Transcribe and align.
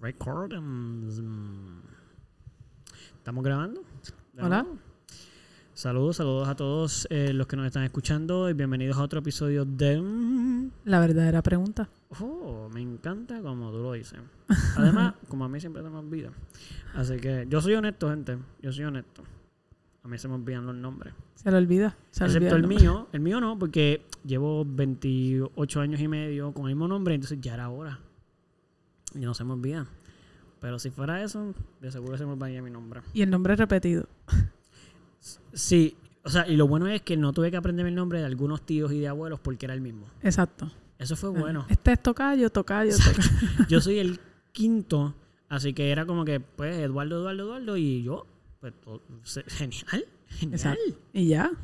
Recordings. 0.00 1.20
¿Estamos 3.16 3.44
grabando? 3.44 3.82
¿De 4.32 4.42
Hola. 4.42 4.62
nuevo? 4.62 4.78
Saludos, 5.74 6.16
saludos 6.16 6.48
a 6.48 6.56
todos 6.56 7.06
eh, 7.10 7.32
los 7.34 7.46
que 7.46 7.56
nos 7.56 7.66
están 7.66 7.84
escuchando 7.84 8.48
y 8.48 8.54
bienvenidos 8.54 8.96
a 8.96 9.02
otro 9.02 9.20
episodio 9.20 9.66
de... 9.66 10.68
La 10.84 11.00
verdadera 11.00 11.42
pregunta. 11.42 11.90
Oh, 12.18 12.68
me 12.72 12.80
encanta 12.80 13.42
como 13.42 13.70
tú 13.70 13.78
lo 13.78 13.92
dices. 13.92 14.18
Además, 14.76 15.14
como 15.28 15.44
a 15.44 15.48
mí 15.48 15.60
siempre 15.60 15.82
se 15.82 15.90
me 15.90 15.98
olvida. 15.98 16.30
Así 16.94 17.16
que 17.16 17.46
yo 17.48 17.60
soy 17.60 17.74
honesto, 17.74 18.08
gente. 18.08 18.38
Yo 18.62 18.72
soy 18.72 18.84
honesto. 18.84 19.22
A 20.02 20.08
mí 20.08 20.16
se 20.16 20.28
me 20.28 20.34
olvidan 20.34 20.64
los 20.64 20.76
nombres. 20.76 21.12
Se 21.34 21.50
le 21.50 21.58
olvida. 21.58 21.96
Se 22.10 22.24
Excepto 22.24 22.54
olvida 22.54 22.74
el 22.74 22.80
mío. 22.80 23.08
El 23.12 23.20
mío 23.20 23.38
no, 23.38 23.58
porque 23.58 24.06
llevo 24.24 24.64
28 24.66 25.80
años 25.80 26.00
y 26.00 26.08
medio 26.08 26.52
con 26.52 26.64
el 26.68 26.74
mismo 26.74 26.88
nombre, 26.88 27.14
entonces 27.14 27.38
ya 27.40 27.54
era 27.54 27.68
hora. 27.68 28.00
Y 29.14 29.18
no 29.20 29.34
se 29.34 29.44
me 29.44 29.52
olvida. 29.52 29.86
Pero 30.60 30.78
si 30.78 30.90
fuera 30.90 31.22
eso, 31.22 31.54
de 31.80 31.90
seguro 31.90 32.18
se 32.18 32.26
me 32.26 32.32
olvidaría 32.32 32.62
mi 32.62 32.70
nombre. 32.70 33.00
Y 33.14 33.22
el 33.22 33.30
nombre 33.30 33.56
repetido. 33.56 34.06
Sí, 35.52 35.96
o 36.22 36.28
sea, 36.30 36.46
y 36.46 36.56
lo 36.56 36.66
bueno 36.68 36.86
es 36.86 37.02
que 37.02 37.16
no 37.16 37.32
tuve 37.32 37.50
que 37.50 37.56
aprenderme 37.56 37.88
el 37.90 37.94
nombre 37.96 38.18
de 38.20 38.26
algunos 38.26 38.64
tíos 38.64 38.92
y 38.92 39.00
de 39.00 39.08
abuelos 39.08 39.40
porque 39.40 39.66
era 39.66 39.74
el 39.74 39.80
mismo. 39.80 40.06
Exacto. 40.22 40.70
Eso 40.98 41.16
fue 41.16 41.30
bueno. 41.30 41.64
Este 41.70 41.92
es 41.92 42.02
tocayo, 42.02 42.50
tocayo, 42.50 42.94
tocayo. 42.96 43.28
Yo 43.68 43.80
soy 43.80 43.98
el 43.98 44.20
quinto, 44.52 45.14
así 45.48 45.72
que 45.72 45.90
era 45.90 46.04
como 46.04 46.24
que, 46.26 46.40
pues, 46.40 46.76
Eduardo, 46.76 47.20
Eduardo, 47.20 47.42
Eduardo, 47.44 47.76
y 47.78 48.02
yo, 48.02 48.26
pues, 48.60 48.74
todo- 48.82 49.02
genial, 49.46 50.04
genial. 50.28 50.54
Exacto. 50.54 50.82
Y 51.14 51.28
ya. 51.28 51.50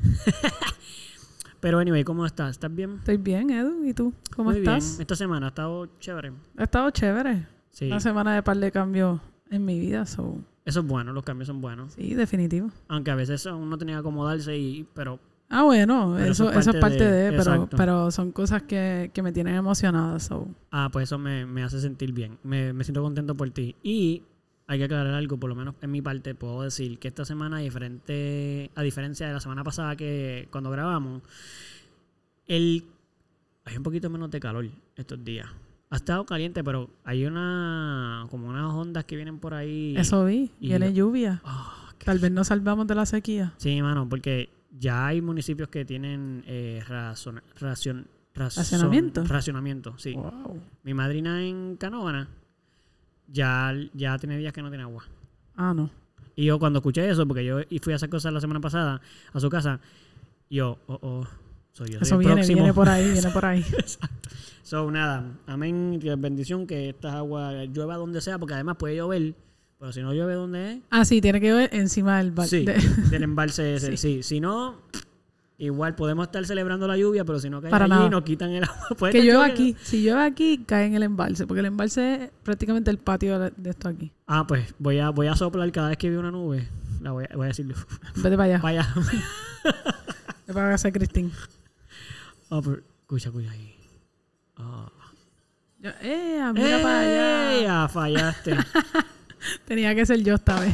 Pero, 1.59 1.79
anyway, 1.79 2.03
¿cómo 2.03 2.25
estás? 2.25 2.51
¿Estás 2.51 2.73
bien? 2.73 2.95
Estoy 2.99 3.17
bien, 3.17 3.49
Edu. 3.49 3.83
¿Y 3.85 3.93
tú? 3.93 4.13
¿Cómo 4.35 4.51
Muy 4.51 4.59
estás? 4.59 4.89
bien. 4.91 5.01
Esta 5.01 5.15
semana 5.15 5.47
ha 5.47 5.49
estado 5.49 5.87
chévere. 5.99 6.31
Ha 6.57 6.63
estado 6.63 6.89
chévere. 6.91 7.47
Sí. 7.71 7.87
Una 7.87 7.99
semana 7.99 8.33
de 8.35 8.43
par 8.43 8.57
de 8.57 8.71
cambios 8.71 9.19
en 9.49 9.65
mi 9.65 9.79
vida. 9.79 10.05
So, 10.05 10.37
Eso 10.65 10.79
es 10.81 10.85
bueno, 10.87 11.13
los 11.13 11.23
cambios 11.23 11.47
son 11.47 11.61
buenos. 11.61 11.93
sí, 11.93 12.13
definitivo. 12.15 12.69
Aunque 12.87 13.11
a 13.11 13.15
veces 13.15 13.45
uno 13.45 13.77
tenía 13.77 13.95
que 13.95 13.99
acomodarse 13.99 14.57
y... 14.57 14.85
Pero 14.93 15.19
Ah, 15.49 15.63
bueno, 15.63 16.13
Pero 16.17 16.31
eso, 16.31 16.51
eso 16.51 16.71
es 16.71 16.75
parte 16.75 17.09
de, 17.09 17.29
pero, 17.29 17.41
exacto. 17.53 17.77
pero 17.77 18.11
son 18.11 18.33
cosas 18.33 18.63
que, 18.63 19.11
que 19.13 19.21
me 19.21 19.31
tienen 19.31 19.55
emocionada. 19.55 20.19
So. 20.19 20.45
Ah, 20.71 20.89
pues 20.91 21.03
eso 21.03 21.17
me, 21.17 21.45
me 21.45 21.63
hace 21.63 21.79
sentir 21.79 22.11
bien. 22.11 22.37
Me, 22.43 22.73
me 22.73 22.83
siento 22.83 23.01
contento 23.01 23.33
por 23.33 23.49
ti. 23.51 23.73
Y 23.81 24.23
hay 24.67 24.79
que 24.79 24.85
aclarar 24.85 25.13
algo, 25.13 25.37
por 25.37 25.49
lo 25.49 25.55
menos 25.55 25.75
en 25.81 25.91
mi 25.91 26.01
parte, 26.01 26.35
puedo 26.35 26.61
decir 26.63 26.99
que 26.99 27.07
esta 27.07 27.23
semana, 27.25 27.59
diferente, 27.59 28.69
a 28.75 28.81
diferencia 28.81 29.25
de 29.27 29.33
la 29.33 29.39
semana 29.39 29.63
pasada 29.63 29.95
que 29.95 30.47
cuando 30.51 30.69
grabamos, 30.69 31.21
el, 32.47 32.83
hay 33.65 33.77
un 33.77 33.83
poquito 33.83 34.09
menos 34.09 34.29
de 34.31 34.39
calor 34.39 34.65
estos 34.95 35.23
días. 35.23 35.47
Ha 35.89 35.95
estado 35.97 36.25
caliente, 36.25 36.63
pero 36.63 36.89
hay 37.05 37.25
una 37.25 38.27
como 38.29 38.47
unas 38.49 38.73
ondas 38.73 39.05
que 39.05 39.15
vienen 39.15 39.39
por 39.39 39.53
ahí. 39.53 39.95
Eso 39.97 40.25
vi. 40.25 40.51
y- 40.59 40.67
Viene 40.67 40.93
lluvia. 40.93 41.41
Ah, 41.45 41.73
Tal 42.03 42.19
vez 42.19 42.31
nos 42.31 42.47
salvamos 42.47 42.87
de 42.87 42.95
la 42.95 43.05
sequía. 43.05 43.53
Sí, 43.57 43.81
mano, 43.81 44.07
porque 44.07 44.49
ya 44.77 45.07
hay 45.07 45.21
municipios 45.21 45.69
que 45.69 45.85
tienen 45.85 46.43
eh, 46.45 46.83
razón, 46.87 47.41
racion- 47.59 48.05
razón- 48.35 48.61
¿Racionamiento? 48.63 49.23
Racionamiento, 49.25 49.97
sí. 49.97 50.13
Wow. 50.13 50.61
Mi 50.83 50.93
madrina 50.93 51.43
en 51.45 51.75
Canóvana 51.77 52.27
ya, 53.27 53.73
ya 53.93 54.17
tiene 54.17 54.37
días 54.37 54.53
que 54.53 54.61
no 54.61 54.69
tiene 54.69 54.83
agua. 54.83 55.03
Ah, 55.55 55.73
no. 55.75 55.89
Y 56.35 56.45
yo 56.45 56.59
cuando 56.59 56.79
escuché 56.79 57.09
eso, 57.09 57.27
porque 57.27 57.43
yo 57.45 57.59
y 57.69 57.79
fui 57.79 57.93
a 57.93 57.95
hacer 57.95 58.09
cosas 58.09 58.31
la 58.31 58.39
semana 58.41 58.59
pasada 58.61 59.01
a 59.33 59.39
su 59.39 59.49
casa, 59.49 59.79
yo, 60.49 60.77
oh, 60.87 60.99
oh, 61.01 61.27
soy 61.73 61.87
yo. 61.89 61.99
soy 61.99 62.01
Eso 62.07 62.17
viene, 62.19 62.35
próximo. 62.35 62.57
viene 62.57 62.73
por 62.73 62.89
ahí, 62.89 63.11
viene 63.11 63.29
por 63.33 63.45
ahí. 63.45 63.65
So, 64.63 64.91
nada, 64.91 65.31
amén, 65.47 65.99
bendición 66.19 66.67
que 66.67 66.89
estas 66.89 67.13
aguas 67.15 67.67
llueva 67.69 67.95
donde 67.95 68.21
sea, 68.21 68.37
porque 68.37 68.53
además 68.53 68.75
puede 68.77 68.97
llover, 68.97 69.33
pero 69.79 69.91
si 69.93 70.01
no 70.01 70.13
llueve 70.13 70.33
donde 70.33 70.73
es, 70.73 70.79
Ah, 70.89 71.05
sí, 71.05 71.21
tiene 71.21 71.39
que 71.41 71.53
ver 71.53 71.69
encima 71.73 72.17
del 72.21 72.33
sí, 72.47 72.65
de- 72.65 72.77
del 73.09 73.23
embalse 73.23 73.75
ese, 73.75 73.95
sí. 73.97 74.21
Si 74.23 74.39
no, 74.39 74.81
igual 75.57 75.95
podemos 75.95 76.27
estar 76.27 76.45
celebrando 76.45 76.87
la 76.87 76.97
lluvia, 76.97 77.25
pero 77.25 77.39
si 77.39 77.49
no 77.49 77.61
cae 77.61 77.71
Para 77.71 77.85
allí, 77.85 77.93
nada. 77.93 78.09
nos 78.09 78.23
quitan 78.23 78.51
el 78.51 78.63
agua. 78.63 78.87
Puede 78.97 79.13
que 79.13 79.23
llueva 79.23 79.45
aquí. 79.45 79.75
Si 79.81 80.03
llueve 80.03 80.23
aquí, 80.23 80.63
cae 80.65 80.85
en 80.85 80.95
el 80.95 81.03
embalse. 81.03 81.47
Porque 81.47 81.59
el 81.59 81.65
embalse 81.67 82.25
es 82.25 82.31
prácticamente 82.43 82.91
el 82.91 82.97
patio 82.97 83.39
de, 83.39 83.51
esto 83.69 83.89
aquí. 83.89 84.11
Ah, 84.27 84.45
pues 84.47 84.73
voy 84.79 84.99
a, 84.99 85.09
voy 85.09 85.27
a 85.27 85.35
soplar 85.35 85.71
cada 85.71 85.89
vez 85.89 85.97
que 85.97 86.09
veo 86.09 86.19
una 86.19 86.31
nube. 86.31 86.67
La 87.01 87.11
voy 87.11 87.25
a, 87.29 87.35
voy 87.35 87.45
a 87.45 87.47
decirle, 87.49 87.75
Vete 88.15 88.37
para 88.37 88.43
allá. 88.43 88.59
vaya. 88.59 88.87
Vete 89.63 90.53
para 90.53 90.71
casa, 90.71 90.91
Cristín. 90.91 91.31
Ah, 92.49 92.61
pero, 92.63 92.81
escucha, 93.01 93.29
escucha 93.29 93.51
ahí. 93.51 93.75
Ah. 94.57 94.91
Yo, 95.79 95.91
eh, 96.01 96.41
mira 96.53 96.81
para 96.81 96.99
allá. 96.99 97.83
Ah, 97.83 97.87
fallaste. 97.87 98.55
Tenía 99.65 99.93
que 99.93 100.05
ser 100.05 100.23
yo 100.23 100.35
esta 100.35 100.59
vez. 100.59 100.73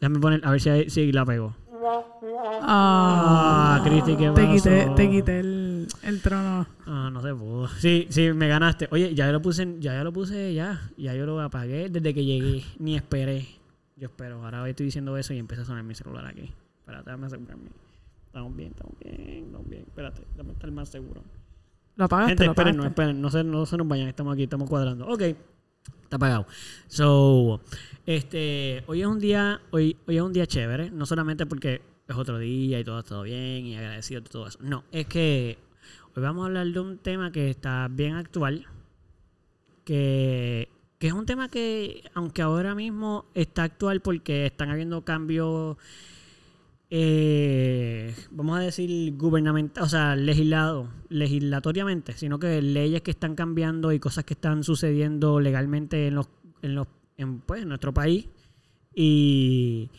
Déjame 0.00 0.18
poner, 0.18 0.40
a 0.44 0.50
ver 0.50 0.60
si, 0.60 0.90
si 0.90 1.12
la 1.12 1.24
pego. 1.24 1.54
Ah, 1.86 3.76
Ah, 3.78 3.80
Cristi, 3.84 4.16
¿qué 4.16 4.30
te 4.30 4.48
quité, 4.50 4.88
te 4.96 5.10
quité 5.10 5.40
el, 5.40 5.86
el 6.02 6.22
trono. 6.22 6.66
Ah, 6.86 7.10
no 7.12 7.20
se 7.20 7.34
pudo. 7.34 7.68
Sí, 7.68 8.06
sí, 8.10 8.32
me 8.32 8.48
ganaste. 8.48 8.88
Oye, 8.90 9.14
ya 9.14 9.26
yo 9.26 9.32
lo 9.32 9.42
puse, 9.42 9.62
en- 9.62 9.80
ya 9.80 9.94
yo 9.96 10.04
lo 10.04 10.12
puse, 10.12 10.54
ya. 10.54 10.80
Ya 10.96 11.14
yo 11.14 11.26
lo 11.26 11.40
apagué 11.40 11.88
desde 11.90 12.14
que 12.14 12.24
llegué. 12.24 12.64
Ni 12.78 12.96
esperé. 12.96 13.46
Yo 13.96 14.06
espero. 14.08 14.42
Ahora 14.44 14.68
estoy 14.68 14.86
diciendo 14.86 15.16
eso 15.16 15.34
y 15.34 15.38
empieza 15.38 15.62
a 15.62 15.66
sonar 15.66 15.82
mi 15.84 15.94
celular 15.94 16.26
aquí. 16.26 16.52
Espérate, 16.80 17.04
déjame 17.06 17.26
asegurarme. 17.26 17.68
Estamos 18.26 18.56
bien, 18.56 18.70
estamos 18.72 18.94
bien, 19.00 19.44
estamos 19.46 19.68
bien. 19.68 19.82
Espérate, 19.82 20.22
déjame 20.32 20.52
estar 20.52 20.70
más 20.72 20.88
seguro. 20.88 21.22
Lo 21.96 22.04
apagaste, 22.06 22.30
Gente, 22.30 22.44
lo 22.46 22.50
esperen, 22.52 22.76
no, 22.76 22.84
esperen, 22.86 23.20
no 23.20 23.30
se, 23.30 23.44
no 23.44 23.66
se 23.66 23.76
nos 23.76 23.86
vayan, 23.86 24.08
estamos 24.08 24.32
aquí, 24.34 24.42
estamos 24.42 24.68
cuadrando. 24.68 25.06
Ok, 25.06 25.22
está 26.02 26.16
apagado. 26.16 26.46
So, 26.88 27.60
este, 28.06 28.84
hoy 28.86 29.02
es 29.02 29.06
un 29.06 29.18
día, 29.18 29.60
hoy, 29.70 29.96
hoy 30.06 30.16
es 30.16 30.22
un 30.22 30.32
día 30.32 30.46
chévere, 30.46 30.90
no 30.90 31.06
solamente 31.06 31.46
porque 31.46 31.82
es 32.06 32.16
otro 32.16 32.38
día 32.38 32.78
y 32.78 32.84
todo 32.84 32.96
ha 32.96 33.00
estado 33.00 33.22
bien 33.22 33.66
y 33.66 33.76
agradecido 33.76 34.20
de 34.20 34.28
todo 34.28 34.46
eso. 34.46 34.58
No, 34.62 34.84
es 34.92 35.06
que 35.06 35.58
hoy 36.14 36.22
vamos 36.22 36.44
a 36.44 36.46
hablar 36.46 36.66
de 36.66 36.80
un 36.80 36.98
tema 36.98 37.32
que 37.32 37.50
está 37.50 37.88
bien 37.90 38.14
actual, 38.14 38.66
que, 39.84 40.68
que 40.98 41.06
es 41.06 41.12
un 41.12 41.26
tema 41.26 41.48
que, 41.48 42.02
aunque 42.14 42.42
ahora 42.42 42.74
mismo 42.74 43.26
está 43.34 43.64
actual 43.64 44.00
porque 44.00 44.46
están 44.46 44.70
habiendo 44.70 45.04
cambios 45.04 45.76
eh, 46.90 48.14
vamos 48.30 48.58
a 48.58 48.60
decir, 48.62 49.16
gubernamental, 49.16 49.84
o 49.84 49.88
sea, 49.88 50.16
legislado, 50.16 50.88
legislatoriamente, 51.08 52.12
sino 52.12 52.38
que 52.38 52.60
leyes 52.62 53.02
que 53.02 53.10
están 53.10 53.34
cambiando 53.34 53.92
y 53.92 53.98
cosas 53.98 54.24
que 54.24 54.34
están 54.34 54.64
sucediendo 54.64 55.40
legalmente 55.40 56.06
en 56.06 56.14
los, 56.16 56.28
en 56.62 56.74
los, 56.74 56.86
en, 57.16 57.40
pues, 57.40 57.66
nuestro 57.66 57.92
país. 57.92 58.28
Y, 58.94 59.90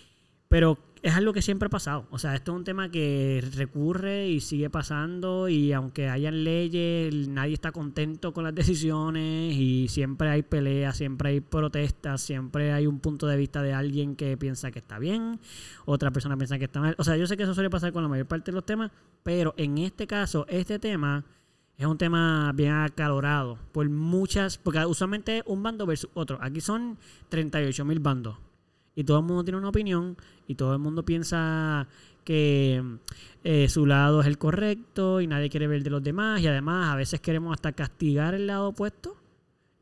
pero 0.47 0.77
es 1.05 1.13
algo 1.13 1.33
que 1.33 1.43
siempre 1.43 1.67
ha 1.67 1.69
pasado. 1.69 2.07
O 2.09 2.17
sea, 2.17 2.33
esto 2.33 2.51
es 2.51 2.57
un 2.57 2.63
tema 2.63 2.89
que 2.89 3.47
recurre 3.53 4.27
y 4.27 4.39
sigue 4.39 4.71
pasando 4.71 5.47
y 5.47 5.71
aunque 5.71 6.09
hayan 6.09 6.43
leyes, 6.43 7.27
nadie 7.27 7.53
está 7.53 7.71
contento 7.71 8.33
con 8.33 8.43
las 8.43 8.55
decisiones 8.55 9.53
y 9.53 9.87
siempre 9.87 10.29
hay 10.29 10.41
peleas, 10.41 10.97
siempre 10.97 11.29
hay 11.29 11.41
protestas, 11.41 12.21
siempre 12.21 12.73
hay 12.73 12.87
un 12.87 12.99
punto 12.99 13.27
de 13.27 13.37
vista 13.37 13.61
de 13.61 13.71
alguien 13.71 14.15
que 14.15 14.35
piensa 14.35 14.71
que 14.71 14.79
está 14.79 14.97
bien, 14.97 15.39
otra 15.85 16.09
persona 16.09 16.37
piensa 16.37 16.57
que 16.57 16.65
está 16.65 16.79
mal. 16.79 16.95
O 16.97 17.03
sea, 17.03 17.15
yo 17.17 17.27
sé 17.27 17.37
que 17.37 17.43
eso 17.43 17.53
suele 17.53 17.69
pasar 17.69 17.93
con 17.93 18.01
la 18.01 18.09
mayor 18.09 18.25
parte 18.25 18.49
de 18.49 18.55
los 18.55 18.65
temas, 18.65 18.89
pero 19.21 19.53
en 19.57 19.77
este 19.77 20.07
caso, 20.07 20.47
este 20.49 20.79
tema 20.79 21.23
es 21.77 21.85
un 21.85 21.99
tema 21.99 22.51
bien 22.55 22.73
acalorado 22.73 23.59
por 23.73 23.87
muchas, 23.87 24.57
porque 24.57 24.83
usualmente 24.83 25.37
es 25.37 25.43
un 25.45 25.61
bando 25.61 25.85
versus 25.85 26.09
otro. 26.15 26.39
Aquí 26.41 26.61
son 26.61 26.97
38 27.29 27.85
mil 27.85 27.99
bandos 27.99 28.37
y 28.95 29.03
todo 29.03 29.19
el 29.19 29.25
mundo 29.25 29.43
tiene 29.43 29.57
una 29.57 29.69
opinión 29.69 30.15
y 30.47 30.55
todo 30.55 30.73
el 30.73 30.79
mundo 30.79 31.03
piensa 31.03 31.87
que 32.23 32.81
eh, 33.43 33.69
su 33.69 33.85
lado 33.85 34.21
es 34.21 34.27
el 34.27 34.37
correcto 34.37 35.21
y 35.21 35.27
nadie 35.27 35.49
quiere 35.49 35.67
ver 35.67 35.83
de 35.83 35.89
los 35.91 36.01
demás 36.03 36.41
y 36.41 36.47
además 36.47 36.93
a 36.93 36.95
veces 36.95 37.19
queremos 37.21 37.53
hasta 37.53 37.71
castigar 37.73 38.33
el 38.33 38.47
lado 38.47 38.69
opuesto, 38.69 39.15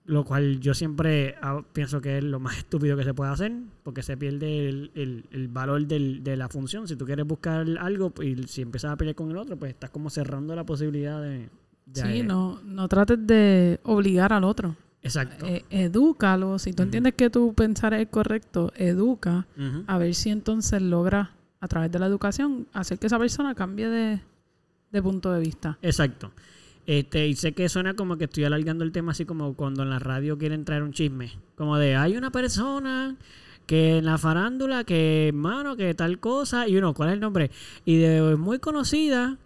lo 0.05 0.25
cual 0.25 0.59
yo 0.59 0.73
siempre 0.73 1.35
ah, 1.41 1.61
pienso 1.71 2.01
que 2.01 2.17
es 2.17 2.23
lo 2.25 2.41
más 2.41 2.57
estúpido 2.57 2.97
que 2.97 3.05
se 3.05 3.13
puede 3.13 3.31
hacer 3.31 3.53
porque 3.83 4.03
se 4.03 4.17
pierde 4.17 4.67
el, 4.67 4.91
el- 4.95 5.25
el 5.31 5.47
valor 5.47 5.85
del- 5.87 6.21
de 6.23 6.35
la 6.35 6.49
función. 6.49 6.87
Si 6.89 6.97
tú 6.97 7.05
quieres 7.05 7.25
buscar 7.25 7.65
algo 7.79 8.11
y 8.21 8.43
si 8.47 8.61
empiezas 8.63 8.91
a 8.91 8.97
pelear 8.97 9.15
con 9.15 9.31
el 9.31 9.37
otro, 9.37 9.55
pues 9.55 9.71
estás 9.71 9.89
como 9.91 10.09
cerrando 10.09 10.53
la 10.55 10.65
posibilidad 10.65 11.21
de... 11.21 11.49
de- 11.85 12.01
Sí, 12.01 12.23
no, 12.23 12.61
no 12.65 12.89
trates 12.89 13.25
de 13.25 13.79
obligar 13.83 14.33
al 14.33 14.43
otro. 14.43 14.75
Exacto. 15.03 15.45
Eh, 15.45 15.65
edúcalo. 15.69 16.57
Si 16.57 16.73
tú 16.73 16.83
entiendes 16.83 17.13
que 17.13 17.29
tu 17.29 17.53
pensar 17.53 17.93
es 17.93 18.07
correcto, 18.07 18.71
educa. 18.75 19.45
A 19.87 19.97
ver 19.97 20.15
si 20.15 20.29
entonces 20.29 20.81
logra, 20.81 21.31
a 21.59 21.67
través 21.67 21.91
de 21.91 21.99
la 21.99 22.07
educación, 22.07 22.67
hacer 22.73 22.97
que 22.99 23.07
esa 23.07 23.19
persona 23.19 23.53
cambie 23.53 23.89
de, 23.89 24.21
de 24.91 25.01
punto 25.01 25.31
de 25.31 25.39
vista. 25.41 25.77
Exacto. 25.81 26.31
Este, 26.85 27.27
y 27.27 27.35
sé 27.35 27.53
que 27.53 27.69
suena 27.69 27.93
como 27.93 28.17
que 28.17 28.25
estoy 28.25 28.43
alargando 28.43 28.83
el 28.83 28.91
tema 28.91 29.13
así 29.13 29.25
como 29.25 29.53
cuando 29.53 29.83
en 29.83 29.89
la 29.89 29.99
radio 29.99 30.37
quieren 30.37 30.65
traer 30.65 30.83
un 30.83 30.91
chisme. 30.91 31.31
Como 31.55 31.77
de, 31.77 31.95
hay 31.95 32.17
una 32.17 32.31
persona 32.31 33.15
que 33.65 33.99
en 33.99 34.05
la 34.05 34.17
farándula, 34.17 34.83
que 34.83 35.29
hermano, 35.29 35.77
que 35.77 35.93
tal 35.93 36.19
cosa, 36.19 36.67
y 36.67 36.77
uno, 36.77 36.93
¿cuál 36.93 37.09
es 37.09 37.13
el 37.13 37.21
nombre? 37.21 37.51
Y 37.85 37.97
de 37.97 38.35
muy 38.35 38.59
conocida, 38.59 39.37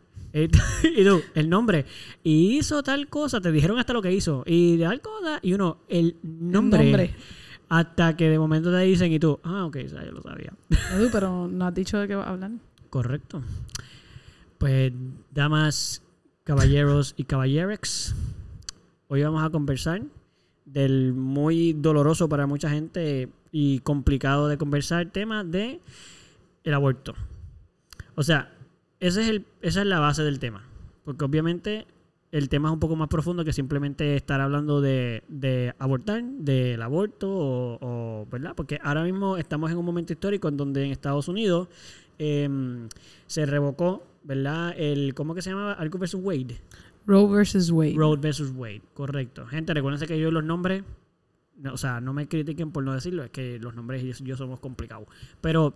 y 0.95 1.03
tú, 1.03 1.21
el 1.35 1.49
nombre, 1.49 1.85
y 2.23 2.57
hizo 2.57 2.83
tal 2.83 3.07
cosa, 3.07 3.41
te 3.41 3.51
dijeron 3.51 3.79
hasta 3.79 3.93
lo 3.93 4.01
que 4.01 4.11
hizo, 4.11 4.43
y 4.45 4.77
de 4.77 4.85
tal 4.85 5.01
cosa, 5.01 5.39
y 5.41 5.53
uno, 5.53 5.79
el 5.87 6.15
nombre. 6.23 6.83
nombre. 6.83 7.15
Hasta 7.69 8.15
que 8.15 8.29
de 8.29 8.39
momento 8.39 8.71
te 8.71 8.79
dicen 8.79 9.11
y 9.11 9.19
tú, 9.19 9.39
ah, 9.43 9.65
ok, 9.65 9.77
yo 9.77 10.11
lo 10.11 10.21
sabía. 10.21 10.53
Edu, 10.95 11.09
pero 11.11 11.47
no 11.47 11.65
has 11.65 11.73
dicho 11.73 11.97
de 11.99 12.07
qué 12.07 12.15
vas 12.15 12.27
a 12.27 12.31
hablar. 12.31 12.51
Correcto. 12.89 13.41
Pues, 14.57 14.93
damas, 15.31 16.01
caballeros 16.43 17.13
y 17.17 17.25
caballerex, 17.25 18.15
hoy 19.09 19.23
vamos 19.23 19.43
a 19.43 19.49
conversar 19.49 20.01
del 20.65 21.13
muy 21.13 21.73
doloroso 21.73 22.29
para 22.29 22.45
mucha 22.47 22.69
gente 22.69 23.29
y 23.51 23.79
complicado 23.79 24.47
de 24.47 24.57
conversar 24.57 25.11
tema 25.11 25.43
de 25.43 25.81
el 26.63 26.73
aborto. 26.73 27.15
O 28.15 28.23
sea, 28.23 28.56
ese 28.99 29.21
es 29.21 29.29
el, 29.29 29.45
esa 29.61 29.81
es 29.81 29.87
la 29.87 29.99
base 29.99 30.23
del 30.23 30.39
tema. 30.39 30.63
Porque 31.03 31.25
obviamente 31.25 31.87
el 32.31 32.49
tema 32.49 32.69
es 32.69 32.73
un 32.73 32.79
poco 32.79 32.95
más 32.95 33.07
profundo 33.07 33.45
que 33.45 33.53
simplemente 33.53 34.15
estar 34.15 34.41
hablando 34.41 34.81
de, 34.81 35.23
de 35.27 35.73
abortar, 35.79 36.23
del 36.23 36.81
aborto, 36.81 37.29
o, 37.29 37.77
o, 37.81 38.27
¿verdad? 38.29 38.53
Porque 38.55 38.79
ahora 38.83 39.03
mismo 39.03 39.37
estamos 39.37 39.71
en 39.71 39.77
un 39.77 39.85
momento 39.85 40.13
histórico 40.13 40.47
en 40.47 40.57
donde 40.57 40.85
en 40.85 40.91
Estados 40.91 41.27
Unidos 41.27 41.69
em, 42.17 42.89
se 43.27 43.45
revocó, 43.45 44.03
¿verdad? 44.23 44.73
El, 44.77 45.13
¿Cómo 45.13 45.33
que 45.35 45.41
se 45.41 45.51
llamaba? 45.51 45.73
Algo 45.73 45.99
versus 45.99 46.21
Wade. 46.21 46.59
Roe 47.05 47.31
versus 47.31 47.71
Wade. 47.71 47.93
Roe 47.95 48.17
versus 48.17 48.51
Wade, 48.53 48.81
correcto. 48.93 49.47
Gente, 49.47 49.73
recuérdense 49.73 50.07
que 50.07 50.19
yo 50.19 50.29
los 50.29 50.43
nombres, 50.43 50.83
no, 51.55 51.73
o 51.73 51.77
sea, 51.77 52.01
no 52.01 52.11
me 52.11 52.27
critiquen 52.27 52.71
por 52.71 52.83
no 52.83 52.93
decirlo, 52.93 53.23
es 53.23 53.29
que 53.29 53.57
los 53.59 53.73
nombres 53.73 54.03
y 54.03 54.23
yo 54.25 54.35
somos 54.35 54.59
complicados. 54.59 55.07
Pero, 55.39 55.73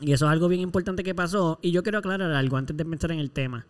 y 0.00 0.12
eso 0.12 0.26
es 0.26 0.32
algo 0.32 0.48
bien 0.48 0.60
importante 0.60 1.02
que 1.04 1.14
pasó, 1.14 1.58
y 1.62 1.70
yo 1.70 1.82
quiero 1.82 1.98
aclarar 1.98 2.32
algo 2.32 2.56
antes 2.56 2.76
de 2.76 2.84
pensar 2.84 3.12
en 3.12 3.20
el 3.20 3.30
tema, 3.30 3.66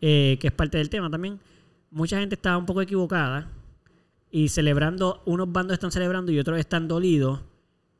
eh, 0.00 0.36
que 0.40 0.48
es 0.48 0.52
parte 0.52 0.78
del 0.78 0.90
tema 0.90 1.08
también. 1.08 1.38
Mucha 1.90 2.18
gente 2.18 2.34
estaba 2.34 2.58
un 2.58 2.66
poco 2.66 2.82
equivocada 2.82 3.48
y 4.30 4.48
celebrando, 4.48 5.22
unos 5.26 5.52
bandos 5.52 5.74
están 5.74 5.92
celebrando 5.92 6.32
y 6.32 6.38
otros 6.38 6.58
están 6.58 6.88
dolidos 6.88 7.40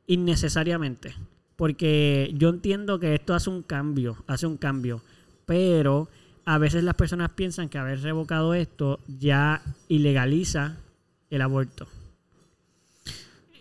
innecesariamente. 0.07 1.15
Porque 1.55 2.33
yo 2.35 2.49
entiendo 2.49 2.99
que 2.99 3.13
esto 3.13 3.35
hace 3.35 3.49
un 3.49 3.61
cambio, 3.61 4.23
hace 4.27 4.47
un 4.47 4.57
cambio, 4.57 5.01
pero 5.45 6.09
a 6.45 6.57
veces 6.57 6.83
las 6.83 6.95
personas 6.95 7.31
piensan 7.31 7.69
que 7.69 7.77
haber 7.77 8.01
revocado 8.01 8.53
esto 8.53 8.99
ya 9.07 9.61
ilegaliza 9.87 10.77
el 11.29 11.41
aborto. 11.41 11.87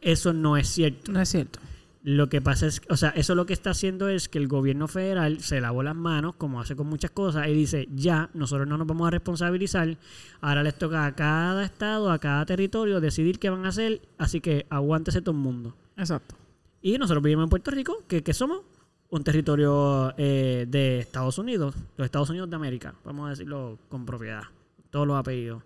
Eso 0.01 0.33
no 0.33 0.57
es 0.57 0.69
cierto. 0.69 1.13
No 1.13 1.21
es 1.21 1.29
cierto. 1.29 1.61
Lo 2.05 2.29
que 2.29 2.41
pasa 2.41 2.67
es, 2.67 2.83
o 2.89 2.97
sea, 2.97 3.11
eso 3.11 3.37
lo 3.37 3.47
que 3.47 3.53
está 3.53 3.71
haciendo 3.71 4.09
es 4.09 4.29
que 4.29 4.39
el 4.39 4.49
gobierno 4.49 4.89
federal 4.89 5.39
se 5.41 5.61
lavó 5.61 5.85
las 5.85 5.95
manos, 5.95 6.35
como 6.35 6.61
hace 6.61 6.75
con 6.75 6.89
muchas 6.89 7.13
cosas, 7.13 7.47
y 7.47 7.53
dice, 7.53 7.89
ya, 7.95 8.29
nosotros 8.35 8.67
no 8.67 8.77
nos 8.77 8.89
vamos 8.89 9.07
a 9.07 9.11
responsabilizar, 9.13 9.97
ahora 10.41 10.65
les 10.65 10.77
toca 10.77 11.07
a 11.07 11.15
cada 11.15 11.65
estado, 11.65 12.11
a 12.11 12.19
cada 12.19 12.45
territorio 12.45 13.01
decidir 13.01 13.39
qué 13.39 13.51
van 13.51 13.65
a 13.67 13.69
hacer, 13.69 14.03
así 14.19 14.41
que 14.41 14.67
aguántese 14.69 15.21
todo 15.23 15.37
el 15.37 15.41
mundo. 15.41 15.77
Exacto. 15.97 16.35
Y 16.81 16.99
nosotros 16.99 17.23
vivimos 17.23 17.45
en 17.45 17.51
Puerto 17.51 17.71
Rico, 17.71 18.03
que, 18.09 18.25
que 18.25 18.35
somos 18.35 18.63
un 19.11 19.23
territorio 19.23 20.13
eh, 20.17 20.67
de 20.69 20.99
Estados 20.99 21.39
Unidos, 21.39 21.77
los 21.97 22.05
Estados 22.05 22.31
Unidos 22.31 22.51
de 22.51 22.57
América, 22.57 22.97
vamos 23.05 23.27
a 23.27 23.31
decirlo 23.31 23.79
con 23.89 24.05
propiedad, 24.07 24.43
todos 24.91 25.07
los 25.07 25.17
apellidos. 25.17 25.63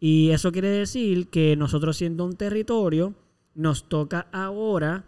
Y 0.00 0.30
eso 0.30 0.52
quiere 0.52 0.68
decir 0.68 1.28
que 1.28 1.54
nosotros 1.54 1.98
siendo 1.98 2.24
un 2.24 2.36
territorio, 2.36 3.12
nos 3.54 3.88
toca 3.88 4.28
ahora 4.32 5.04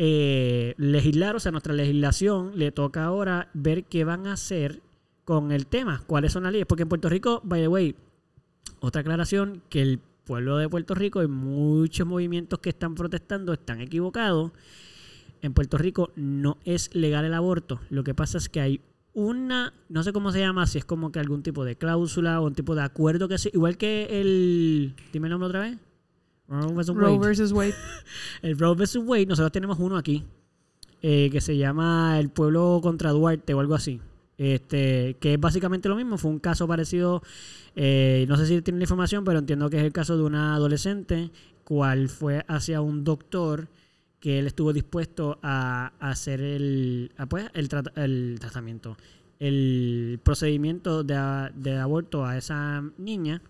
eh, 0.00 0.74
legislar, 0.78 1.34
o 1.34 1.40
sea, 1.40 1.50
nuestra 1.50 1.74
legislación 1.74 2.52
le 2.54 2.70
toca 2.70 3.04
ahora 3.04 3.50
ver 3.52 3.84
qué 3.84 4.04
van 4.04 4.28
a 4.28 4.34
hacer 4.34 4.80
con 5.24 5.50
el 5.50 5.66
tema, 5.66 6.04
cuáles 6.06 6.32
son 6.32 6.44
las 6.44 6.52
leyes, 6.52 6.68
porque 6.68 6.84
en 6.84 6.88
Puerto 6.88 7.08
Rico, 7.08 7.40
by 7.42 7.60
the 7.60 7.66
way, 7.66 7.96
otra 8.78 9.00
aclaración, 9.00 9.60
que 9.68 9.82
el 9.82 9.98
pueblo 10.24 10.56
de 10.56 10.68
Puerto 10.68 10.94
Rico 10.94 11.20
y 11.24 11.26
muchos 11.26 12.06
movimientos 12.06 12.60
que 12.60 12.68
están 12.68 12.94
protestando 12.94 13.52
están 13.52 13.80
equivocados. 13.80 14.52
En 15.42 15.52
Puerto 15.52 15.78
Rico 15.78 16.12
no 16.14 16.58
es 16.64 16.94
legal 16.94 17.24
el 17.24 17.34
aborto. 17.34 17.80
Lo 17.90 18.04
que 18.04 18.14
pasa 18.14 18.38
es 18.38 18.48
que 18.48 18.60
hay 18.60 18.80
una, 19.14 19.74
no 19.88 20.04
sé 20.04 20.12
cómo 20.12 20.30
se 20.30 20.38
llama, 20.38 20.68
si 20.68 20.78
es 20.78 20.84
como 20.84 21.10
que 21.10 21.18
algún 21.18 21.42
tipo 21.42 21.64
de 21.64 21.74
cláusula 21.74 22.40
o 22.40 22.46
un 22.46 22.54
tipo 22.54 22.76
de 22.76 22.82
acuerdo 22.82 23.26
que 23.26 23.38
sí, 23.38 23.50
igual 23.52 23.76
que 23.76 24.20
el, 24.20 24.94
dime 25.12 25.26
el 25.26 25.32
nombre 25.32 25.48
otra 25.48 25.60
vez. 25.60 25.78
Roe 26.48 26.82
Roe 26.82 27.10
Wade. 27.16 27.18
versus 27.28 27.52
Wade. 27.52 27.74
El 28.42 28.58
Roe 28.58 28.74
versus 28.74 29.04
Wade, 29.04 29.26
nosotros 29.26 29.52
tenemos 29.52 29.78
uno 29.78 29.96
aquí, 29.96 30.24
eh, 31.02 31.28
que 31.30 31.40
se 31.40 31.56
llama 31.56 32.18
El 32.18 32.30
Pueblo 32.30 32.80
contra 32.82 33.10
Duarte 33.10 33.54
o 33.54 33.60
algo 33.60 33.74
así. 33.74 34.00
Este, 34.38 35.16
que 35.20 35.34
es 35.34 35.40
básicamente 35.40 35.88
lo 35.88 35.96
mismo, 35.96 36.16
fue 36.16 36.30
un 36.30 36.38
caso 36.38 36.68
parecido, 36.68 37.22
eh, 37.74 38.24
no 38.28 38.36
sé 38.36 38.46
si 38.46 38.62
tiene 38.62 38.78
la 38.78 38.84
información, 38.84 39.24
pero 39.24 39.40
entiendo 39.40 39.68
que 39.68 39.78
es 39.78 39.82
el 39.84 39.92
caso 39.92 40.16
de 40.16 40.22
una 40.22 40.54
adolescente, 40.54 41.30
cual 41.64 42.08
fue 42.08 42.44
hacia 42.46 42.80
un 42.80 43.02
doctor 43.02 43.68
que 44.20 44.38
él 44.38 44.46
estuvo 44.46 44.72
dispuesto 44.72 45.38
a, 45.42 45.92
hacer 45.98 46.40
el, 46.40 47.10
a, 47.16 47.26
pues, 47.26 47.50
el, 47.52 47.68
trata- 47.68 47.92
el 48.02 48.36
tratamiento, 48.40 48.96
el 49.40 50.20
procedimiento 50.22 51.02
de 51.04 51.76
aborto 51.78 52.24
a 52.24 52.36
esa 52.38 52.82
niña 52.96 53.42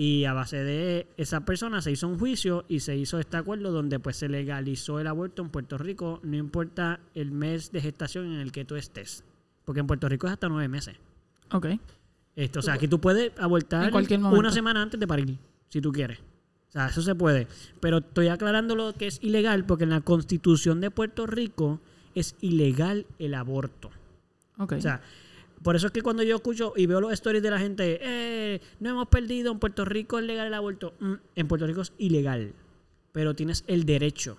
y 0.00 0.24
a 0.24 0.32
base 0.32 0.64
de 0.64 1.08
esa 1.18 1.44
persona 1.44 1.82
se 1.82 1.92
hizo 1.92 2.08
un 2.08 2.18
juicio 2.18 2.64
y 2.68 2.80
se 2.80 2.96
hizo 2.96 3.18
este 3.18 3.36
acuerdo 3.36 3.70
donde 3.70 3.98
pues 3.98 4.16
se 4.16 4.30
legalizó 4.30 4.98
el 4.98 5.06
aborto 5.06 5.42
en 5.42 5.50
Puerto 5.50 5.76
Rico, 5.76 6.20
no 6.22 6.38
importa 6.38 7.00
el 7.14 7.32
mes 7.32 7.70
de 7.70 7.82
gestación 7.82 8.32
en 8.32 8.40
el 8.40 8.50
que 8.50 8.64
tú 8.64 8.76
estés. 8.76 9.24
Porque 9.66 9.80
en 9.80 9.86
Puerto 9.86 10.08
Rico 10.08 10.26
es 10.26 10.32
hasta 10.32 10.48
nueve 10.48 10.68
meses. 10.68 10.96
Ok. 11.52 11.66
Esto, 12.34 12.60
o 12.60 12.62
sea, 12.62 12.72
aquí 12.72 12.88
tú 12.88 12.98
puedes 12.98 13.38
abortar 13.38 13.90
cualquier 13.90 14.20
una 14.20 14.50
semana 14.50 14.80
antes 14.80 14.98
de 14.98 15.06
parir, 15.06 15.36
si 15.68 15.82
tú 15.82 15.92
quieres. 15.92 16.18
O 16.70 16.72
sea, 16.72 16.86
eso 16.86 17.02
se 17.02 17.14
puede. 17.14 17.46
Pero 17.80 17.98
estoy 17.98 18.28
aclarando 18.28 18.76
lo 18.76 18.94
que 18.94 19.06
es 19.06 19.18
ilegal 19.22 19.66
porque 19.66 19.84
en 19.84 19.90
la 19.90 20.00
constitución 20.00 20.80
de 20.80 20.90
Puerto 20.90 21.26
Rico 21.26 21.78
es 22.14 22.36
ilegal 22.40 23.04
el 23.18 23.34
aborto. 23.34 23.90
Ok. 24.56 24.72
O 24.78 24.80
sea, 24.80 25.02
por 25.62 25.76
eso 25.76 25.86
es 25.88 25.92
que 25.92 26.02
cuando 26.02 26.22
yo 26.22 26.36
escucho 26.36 26.72
y 26.76 26.86
veo 26.86 27.00
los 27.00 27.12
stories 27.12 27.42
de 27.42 27.50
la 27.50 27.58
gente, 27.58 27.98
eh, 28.02 28.60
no 28.80 28.90
hemos 28.90 29.08
perdido, 29.08 29.52
en 29.52 29.58
Puerto 29.58 29.84
Rico 29.84 30.18
es 30.18 30.24
legal 30.24 30.46
el 30.46 30.54
aborto. 30.54 30.94
Mm, 31.00 31.12
en 31.36 31.48
Puerto 31.48 31.66
Rico 31.66 31.82
es 31.82 31.92
ilegal, 31.98 32.52
pero 33.12 33.34
tienes 33.34 33.64
el 33.66 33.84
derecho 33.84 34.36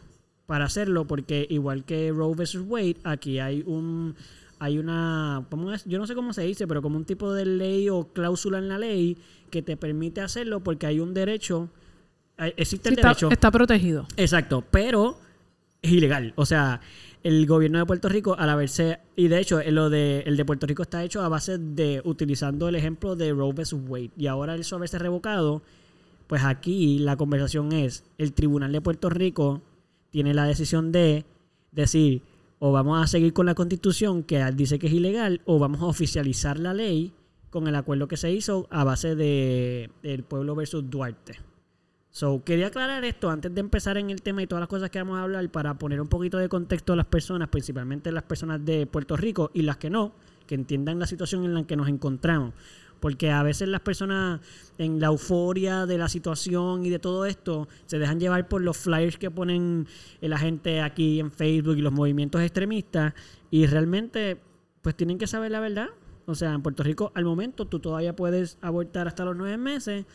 para 0.48 0.66
hacerlo 0.66 1.06
porque 1.06 1.46
igual 1.50 1.86
que 1.86 2.12
Roe 2.12 2.36
versus 2.36 2.64
Wade, 2.68 2.98
aquí 3.04 3.40
hay 3.40 3.64
un 3.66 4.16
hay 4.60 4.78
una, 4.78 5.46
¿cómo 5.50 5.72
es? 5.72 5.84
yo 5.86 5.98
no 5.98 6.06
sé 6.06 6.14
cómo 6.14 6.34
se 6.34 6.44
dice, 6.44 6.68
pero 6.68 6.84
como 6.84 6.96
un 6.98 7.06
tipo 7.06 7.34
de 7.34 7.46
ley 7.46 7.90
o 7.90 8.10
cláusula 8.14 8.60
en 8.60 8.68
la 8.70 8.78
ley 8.78 9.18
que 9.50 9.64
te 9.64 9.76
permite 9.76 10.22
hacerlo 10.22 10.60
porque 10.60 10.86
hay 10.86 11.00
un 11.00 11.16
derecho, 11.16 11.68
eh, 12.38 12.54
existe 12.58 12.90
Sí, 12.90 12.94
el 12.94 13.00
está, 13.00 13.08
derecho. 13.10 13.32
está 13.32 13.50
protegido. 13.50 14.08
Exacto, 14.18 14.64
pero 14.70 15.18
es 15.82 15.92
ilegal. 15.92 16.34
O 16.36 16.46
sea, 16.46 16.80
el 17.24 17.46
gobierno 17.46 17.80
de 17.80 17.86
Puerto 17.86 18.10
Rico, 18.10 18.36
al 18.38 18.50
haberse. 18.50 19.00
Y 19.16 19.28
de 19.28 19.40
hecho, 19.40 19.60
el 19.60 19.76
de 19.76 20.46
Puerto 20.46 20.68
Rico 20.68 20.84
está 20.84 21.04
hecho 21.04 21.22
a 21.22 21.30
base 21.30 21.58
de. 21.58 22.02
utilizando 22.04 22.68
el 22.68 22.76
ejemplo 22.76 23.16
de 23.16 23.32
Roe 23.32 23.54
vs. 23.54 23.74
Wade. 23.88 24.12
Y 24.18 24.28
ahora 24.28 24.56
eso 24.56 24.76
haberse 24.76 24.98
revocado, 25.00 25.62
pues 26.28 26.44
aquí 26.44 27.00
la 27.00 27.18
conversación 27.18 27.72
es: 27.72 28.04
el 28.18 28.34
Tribunal 28.34 28.72
de 28.72 28.82
Puerto 28.82 29.10
Rico 29.10 29.62
tiene 30.10 30.34
la 30.34 30.46
decisión 30.46 30.92
de 30.92 31.26
decir, 31.72 32.22
o 32.60 32.72
vamos 32.72 33.02
a 33.02 33.08
seguir 33.08 33.34
con 33.34 33.46
la 33.46 33.56
constitución 33.56 34.24
que 34.24 34.44
dice 34.54 34.78
que 34.78 34.88
es 34.88 34.94
ilegal, 34.94 35.42
o 35.46 35.60
vamos 35.60 35.82
a 35.82 35.86
oficializar 35.86 36.60
la 36.60 36.74
ley 36.74 37.14
con 37.50 37.68
el 37.68 37.76
acuerdo 37.76 38.08
que 38.08 38.18
se 38.18 38.32
hizo 38.32 38.68
a 38.70 38.84
base 38.84 39.16
de 39.16 39.90
el 40.04 40.24
pueblo 40.24 40.56
versus 40.56 40.90
Duarte. 40.90 41.40
So, 42.14 42.44
quería 42.44 42.68
aclarar 42.68 43.06
esto 43.06 43.30
antes 43.30 43.56
de 43.56 43.62
empezar 43.62 43.98
en 43.98 44.10
el 44.10 44.22
tema 44.22 44.44
y 44.44 44.48
todas 44.48 44.60
las 44.60 44.68
cosas 44.68 44.90
que 44.90 45.00
vamos 45.00 45.18
a 45.18 45.24
hablar 45.24 45.50
para 45.50 45.76
poner 45.76 46.02
un 46.02 46.10
poquito 46.10 46.38
de 46.38 46.50
contexto 46.50 46.92
a 46.92 46.98
las 46.98 47.06
personas, 47.06 47.48
principalmente 47.48 48.12
las 48.12 48.24
personas 48.24 48.64
de 48.66 48.86
Puerto 48.86 49.16
Rico 49.16 49.50
y 49.54 49.62
las 49.62 49.78
que 49.78 49.90
no, 49.90 50.12
que 50.46 50.56
entiendan 50.56 51.00
la 51.00 51.08
situación 51.08 51.46
en 51.46 51.54
la 51.54 51.64
que 51.64 51.78
nos 51.78 51.88
encontramos. 51.88 52.54
Porque 53.00 53.32
a 53.32 53.42
veces 53.44 53.70
las 53.70 53.80
personas 53.80 54.42
en 54.78 55.00
la 55.00 55.08
euforia 55.08 55.86
de 55.86 55.98
la 55.98 56.10
situación 56.10 56.86
y 56.86 56.90
de 56.90 57.00
todo 57.00 57.26
esto 57.26 57.70
se 57.86 57.98
dejan 57.98 58.20
llevar 58.20 58.50
por 58.50 58.62
los 58.62 58.78
flyers 58.78 59.18
que 59.18 59.32
ponen 59.32 59.88
la 60.20 60.38
gente 60.38 60.82
aquí 60.82 61.22
en 61.22 61.32
Facebook 61.32 61.78
y 61.78 61.82
los 61.82 61.94
movimientos 61.94 62.42
extremistas 62.42 63.14
y 63.50 63.66
realmente 63.68 64.38
pues 64.82 64.96
tienen 64.96 65.18
que 65.18 65.28
saber 65.28 65.52
la 65.52 65.62
verdad. 65.62 65.88
O 66.26 66.36
sea, 66.36 66.54
en 66.54 66.62
Puerto 66.62 66.84
Rico 66.84 67.12
al 67.16 67.24
momento 67.24 67.66
tú 67.66 67.80
todavía 67.80 68.16
puedes 68.16 68.58
abortar 68.62 69.08
hasta 69.08 69.26
los 69.26 69.36
nueve 69.36 69.58
meses, 69.58 70.06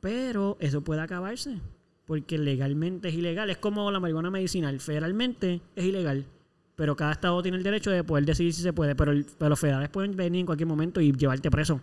pero 0.00 0.56
eso 0.60 0.82
puede 0.82 1.00
acabarse. 1.00 1.58
Porque 2.06 2.38
legalmente 2.38 3.08
es 3.08 3.14
ilegal. 3.14 3.50
Es 3.50 3.58
como 3.58 3.90
la 3.90 4.00
marihuana 4.00 4.30
medicinal. 4.30 4.80
Federalmente 4.80 5.60
es 5.76 5.84
ilegal. 5.84 6.26
Pero 6.74 6.96
cada 6.96 7.12
estado 7.12 7.40
tiene 7.42 7.56
el 7.58 7.62
derecho 7.62 7.90
de 7.90 8.02
poder 8.02 8.24
decidir 8.24 8.52
si 8.52 8.62
se 8.62 8.72
puede. 8.72 8.94
Pero, 8.96 9.12
el- 9.12 9.26
pero 9.38 9.50
los 9.50 9.60
federales 9.60 9.90
pueden 9.90 10.16
venir 10.16 10.40
en 10.40 10.46
cualquier 10.46 10.66
momento 10.66 11.00
y 11.00 11.12
llevarte 11.12 11.50
preso. 11.50 11.80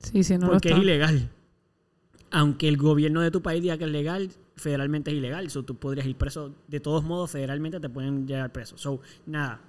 Sí, 0.00 0.22
sí, 0.22 0.36
no 0.36 0.46
lo 0.46 0.52
porque 0.52 0.68
está. 0.68 0.78
es 0.78 0.84
ilegal. 0.84 1.30
Aunque 2.30 2.68
el 2.68 2.76
gobierno 2.76 3.20
de 3.22 3.30
tu 3.30 3.40
país 3.40 3.62
diga 3.62 3.78
que 3.78 3.84
es 3.84 3.90
legal, 3.90 4.30
federalmente 4.56 5.10
es 5.10 5.16
ilegal. 5.16 5.48
So, 5.50 5.62
tú 5.64 5.76
podrías 5.76 6.06
ir 6.06 6.16
preso. 6.16 6.54
De 6.66 6.78
todos 6.80 7.02
modos, 7.02 7.30
federalmente 7.30 7.80
te 7.80 7.88
pueden 7.88 8.26
llevar 8.26 8.52
preso. 8.52 8.76
So, 8.76 9.00
nada. 9.26 9.60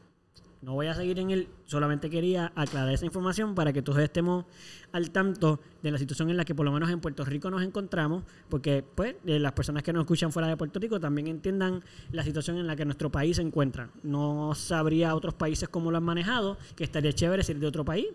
No 0.61 0.73
voy 0.73 0.87
a 0.87 0.93
seguir 0.93 1.19
en 1.19 1.31
él, 1.31 1.47
solamente 1.65 2.09
quería 2.09 2.51
aclarar 2.53 2.93
esa 2.93 3.05
información 3.05 3.55
para 3.55 3.71
que 3.71 3.81
todos 3.81 3.99
estemos 3.99 4.45
al 4.91 5.11
tanto 5.11 5.61
de 5.81 5.91
la 5.91 5.97
situación 5.97 6.29
en 6.29 6.37
la 6.37 6.43
que 6.43 6.53
por 6.53 6.65
lo 6.65 6.71
menos 6.71 6.89
en 6.89 6.99
Puerto 6.99 7.23
Rico 7.23 7.49
nos 7.49 7.63
encontramos, 7.63 8.23
porque 8.49 8.83
pues 8.95 9.15
eh, 9.25 9.39
las 9.39 9.53
personas 9.53 9.83
que 9.83 9.93
nos 9.93 10.01
escuchan 10.01 10.31
fuera 10.31 10.49
de 10.49 10.57
Puerto 10.57 10.79
Rico 10.79 10.99
también 10.99 11.27
entiendan 11.27 11.81
la 12.11 12.23
situación 12.23 12.57
en 12.57 12.67
la 12.67 12.75
que 12.75 12.83
nuestro 12.83 13.09
país 13.09 13.37
se 13.37 13.41
encuentra. 13.41 13.89
No 14.03 14.53
sabría 14.53 15.15
otros 15.15 15.33
países 15.33 15.69
cómo 15.69 15.91
lo 15.91 15.97
han 15.97 16.03
manejado, 16.03 16.57
que 16.75 16.83
estaría 16.83 17.13
chévere 17.13 17.43
ser 17.43 17.59
de 17.59 17.67
otro 17.67 17.85
país, 17.85 18.07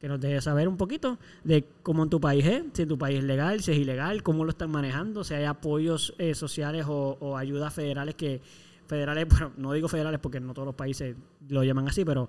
que 0.00 0.08
nos 0.08 0.20
deje 0.20 0.40
saber 0.40 0.66
un 0.66 0.76
poquito 0.76 1.18
de 1.44 1.64
cómo 1.82 2.02
en 2.02 2.10
tu 2.10 2.20
país 2.20 2.44
es, 2.44 2.64
si 2.72 2.86
tu 2.86 2.98
país 2.98 3.18
es 3.18 3.24
legal, 3.24 3.62
si 3.62 3.70
es 3.70 3.78
ilegal, 3.78 4.24
cómo 4.24 4.44
lo 4.44 4.50
están 4.50 4.70
manejando, 4.70 5.22
si 5.22 5.34
hay 5.34 5.44
apoyos 5.44 6.12
eh, 6.18 6.34
sociales 6.34 6.86
o 6.88 7.36
ayudas 7.36 7.72
federales 7.72 8.16
que 8.16 8.42
federales, 8.86 9.26
bueno, 9.28 9.52
no 9.56 9.72
digo 9.72 9.88
federales 9.88 10.20
porque 10.20 10.40
no 10.40 10.54
todos 10.54 10.66
los 10.66 10.74
países 10.74 11.16
lo 11.48 11.62
llaman 11.64 11.88
así, 11.88 12.04
pero 12.04 12.28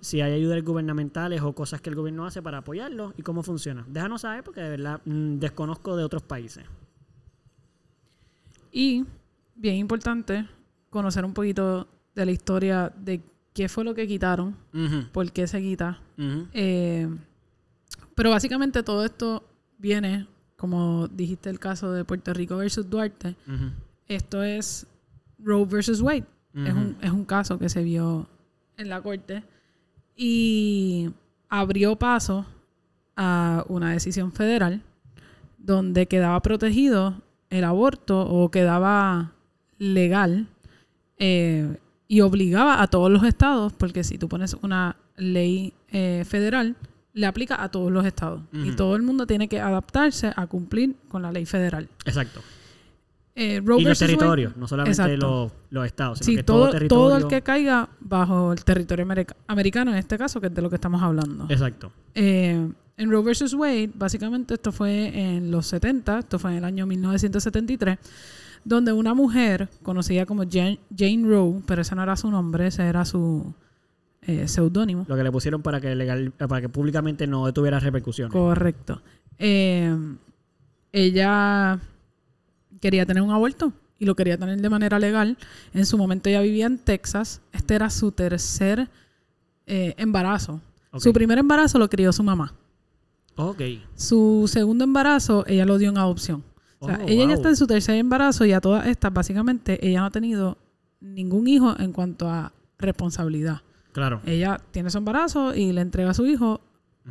si 0.00 0.20
hay 0.20 0.32
ayudas 0.32 0.62
gubernamentales 0.62 1.40
o 1.42 1.54
cosas 1.54 1.80
que 1.80 1.90
el 1.90 1.96
gobierno 1.96 2.26
hace 2.26 2.42
para 2.42 2.58
apoyarlo 2.58 3.14
y 3.16 3.22
cómo 3.22 3.42
funciona. 3.42 3.84
Déjanos 3.88 4.22
saber 4.22 4.44
porque 4.44 4.60
de 4.60 4.70
verdad 4.70 5.00
mm, 5.04 5.38
desconozco 5.38 5.96
de 5.96 6.04
otros 6.04 6.22
países. 6.22 6.64
Y, 8.70 9.04
bien 9.54 9.76
importante, 9.76 10.48
conocer 10.90 11.24
un 11.24 11.32
poquito 11.32 11.86
de 12.14 12.26
la 12.26 12.32
historia 12.32 12.92
de 12.96 13.22
qué 13.52 13.68
fue 13.68 13.84
lo 13.84 13.94
que 13.94 14.06
quitaron, 14.06 14.56
por 15.12 15.30
qué 15.32 15.46
se 15.46 15.60
quita. 15.60 16.00
Eh, 16.52 17.08
pero 18.14 18.30
básicamente 18.30 18.82
todo 18.82 19.04
esto 19.04 19.44
viene, 19.78 20.26
como 20.56 21.08
dijiste 21.08 21.50
el 21.50 21.58
caso 21.58 21.92
de 21.92 22.04
Puerto 22.04 22.34
Rico 22.34 22.56
versus 22.56 22.90
Duarte, 22.90 23.36
esto 24.06 24.42
es 24.42 24.86
Roe 25.44 25.64
versus 25.64 26.00
Wade. 26.00 26.24
Es, 26.54 26.72
un, 26.72 26.96
es 27.02 27.10
un 27.10 27.24
caso 27.24 27.58
que 27.58 27.68
se 27.68 27.82
vio 27.82 28.28
en 28.76 28.88
la 28.88 29.02
corte 29.02 29.42
y 30.16 31.10
abrió 31.48 31.96
paso 31.96 32.46
a 33.16 33.64
una 33.68 33.90
decisión 33.90 34.30
federal 34.32 34.82
donde 35.58 36.06
quedaba 36.06 36.40
protegido 36.42 37.22
el 37.50 37.64
aborto 37.64 38.20
o 38.20 38.50
quedaba 38.50 39.32
legal 39.78 40.46
eh, 41.18 41.76
y 42.06 42.20
obligaba 42.20 42.82
a 42.82 42.86
todos 42.86 43.10
los 43.10 43.24
estados, 43.24 43.72
porque 43.72 44.04
si 44.04 44.18
tú 44.18 44.28
pones 44.28 44.54
una 44.62 44.96
ley 45.16 45.72
eh, 45.90 46.24
federal, 46.26 46.76
le 47.12 47.26
aplica 47.26 47.62
a 47.62 47.70
todos 47.70 47.90
los 47.90 48.04
estados 48.04 48.42
y 48.52 48.72
todo 48.72 48.96
el 48.96 49.02
mundo 49.02 49.26
tiene 49.26 49.48
que 49.48 49.60
adaptarse 49.60 50.32
a 50.34 50.46
cumplir 50.46 50.96
con 51.08 51.22
la 51.22 51.30
ley 51.30 51.46
federal. 51.46 51.88
Exacto. 52.04 52.40
Eh, 53.36 53.60
Roe 53.64 53.80
Y 53.80 53.84
los 53.84 53.90
versus 53.90 54.02
Wade- 54.02 54.16
territorios, 54.16 54.56
no 54.56 54.68
solamente 54.68 55.16
los, 55.16 55.50
los 55.70 55.86
estados, 55.86 56.18
sino 56.20 56.26
Sí, 56.26 56.36
que 56.36 56.42
todo, 56.44 56.58
todo 56.58 56.66
todo, 56.68 56.72
territorio. 56.78 57.16
el 57.16 57.26
que 57.28 57.42
caiga 57.42 57.88
bajo 58.00 58.52
el 58.52 58.64
territorio 58.64 59.02
america- 59.04 59.34
americano, 59.48 59.90
en 59.90 59.96
este 59.98 60.16
caso, 60.16 60.40
que 60.40 60.46
es 60.46 60.54
de 60.54 60.62
lo 60.62 60.70
que 60.70 60.76
estamos 60.76 61.02
hablando. 61.02 61.46
Exacto. 61.50 61.90
Eh, 62.14 62.68
en 62.96 63.10
Roe 63.10 63.22
vs. 63.24 63.54
Wade, 63.54 63.90
básicamente 63.92 64.54
esto 64.54 64.70
fue 64.70 65.08
en 65.36 65.50
los 65.50 65.66
70, 65.66 66.20
esto 66.20 66.38
fue 66.38 66.52
en 66.52 66.58
el 66.58 66.64
año 66.64 66.86
1973, 66.86 67.98
donde 68.64 68.92
una 68.92 69.14
mujer 69.14 69.68
conocida 69.82 70.26
como 70.26 70.44
Jane, 70.48 70.78
Jane 70.96 71.26
Roe, 71.26 71.60
pero 71.66 71.82
ese 71.82 71.96
no 71.96 72.04
era 72.04 72.16
su 72.16 72.30
nombre, 72.30 72.68
ese 72.68 72.84
era 72.84 73.04
su 73.04 73.52
eh, 74.22 74.46
seudónimo. 74.46 75.04
Lo 75.08 75.16
que 75.16 75.24
le 75.24 75.32
pusieron 75.32 75.60
para 75.60 75.80
que 75.80 75.92
legal, 75.96 76.30
para 76.30 76.60
que 76.60 76.68
públicamente 76.68 77.26
no 77.26 77.52
tuviera 77.52 77.80
repercusiones. 77.80 78.32
Correcto. 78.32 79.02
Eh, 79.38 79.92
ella 80.92 81.80
quería 82.84 83.06
tener 83.06 83.22
un 83.22 83.30
aborto 83.30 83.72
y 83.98 84.04
lo 84.04 84.14
quería 84.14 84.36
tener 84.36 84.60
de 84.60 84.68
manera 84.68 84.98
legal. 84.98 85.38
En 85.72 85.86
su 85.86 85.96
momento 85.96 86.28
ella 86.28 86.42
vivía 86.42 86.66
en 86.66 86.76
Texas. 86.76 87.40
Este 87.50 87.74
era 87.74 87.88
su 87.88 88.12
tercer 88.12 88.90
eh, 89.66 89.94
embarazo. 89.96 90.60
Su 90.98 91.14
primer 91.14 91.38
embarazo 91.38 91.78
lo 91.78 91.88
crió 91.88 92.12
su 92.12 92.22
mamá. 92.22 92.52
Ok. 93.36 93.62
Su 93.96 94.44
segundo 94.52 94.84
embarazo 94.84 95.46
ella 95.46 95.64
lo 95.64 95.78
dio 95.78 95.88
en 95.88 95.96
adopción. 95.96 96.44
O 96.78 96.86
sea, 96.86 97.00
Oh, 97.02 97.08
ella 97.08 97.26
ya 97.28 97.34
está 97.34 97.48
en 97.48 97.56
su 97.56 97.66
tercer 97.66 97.96
embarazo 97.96 98.44
y 98.44 98.52
a 98.52 98.60
todas 98.60 98.86
estas, 98.86 99.10
básicamente, 99.10 99.78
ella 99.80 100.00
no 100.00 100.06
ha 100.06 100.10
tenido 100.10 100.58
ningún 101.00 101.48
hijo 101.48 101.74
en 101.78 101.92
cuanto 101.92 102.28
a 102.28 102.52
responsabilidad. 102.78 103.62
Claro. 103.92 104.20
Ella 104.26 104.60
tiene 104.72 104.90
su 104.90 104.98
embarazo 104.98 105.54
y 105.54 105.72
le 105.72 105.80
entrega 105.80 106.10
a 106.10 106.14
su 106.14 106.26
hijo 106.26 106.60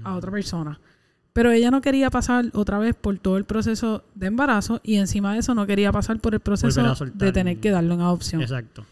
a 0.04 0.16
otra 0.16 0.30
persona. 0.32 0.80
Pero 1.34 1.52
ella 1.52 1.72
no 1.72 1.82
quería 1.82 2.10
pasar 2.12 2.46
otra 2.54 2.78
vez 2.78 2.96
por 2.96 3.18
todo 3.18 3.38
el 3.38 3.44
proceso 3.46 4.04
de 4.14 4.28
embarazo 4.28 4.80
y 4.84 4.96
encima 4.98 5.34
de 5.34 5.40
eso 5.40 5.56
no 5.56 5.66
quería 5.66 5.92
pasar 5.92 6.20
por 6.20 6.36
el 6.36 6.40
proceso 6.40 6.96
de 7.16 7.32
tener 7.32 7.58
que 7.60 7.72
darlo 7.72 7.96
en 7.96 8.02
adopción. 8.02 8.42
Exacto. 8.42 8.86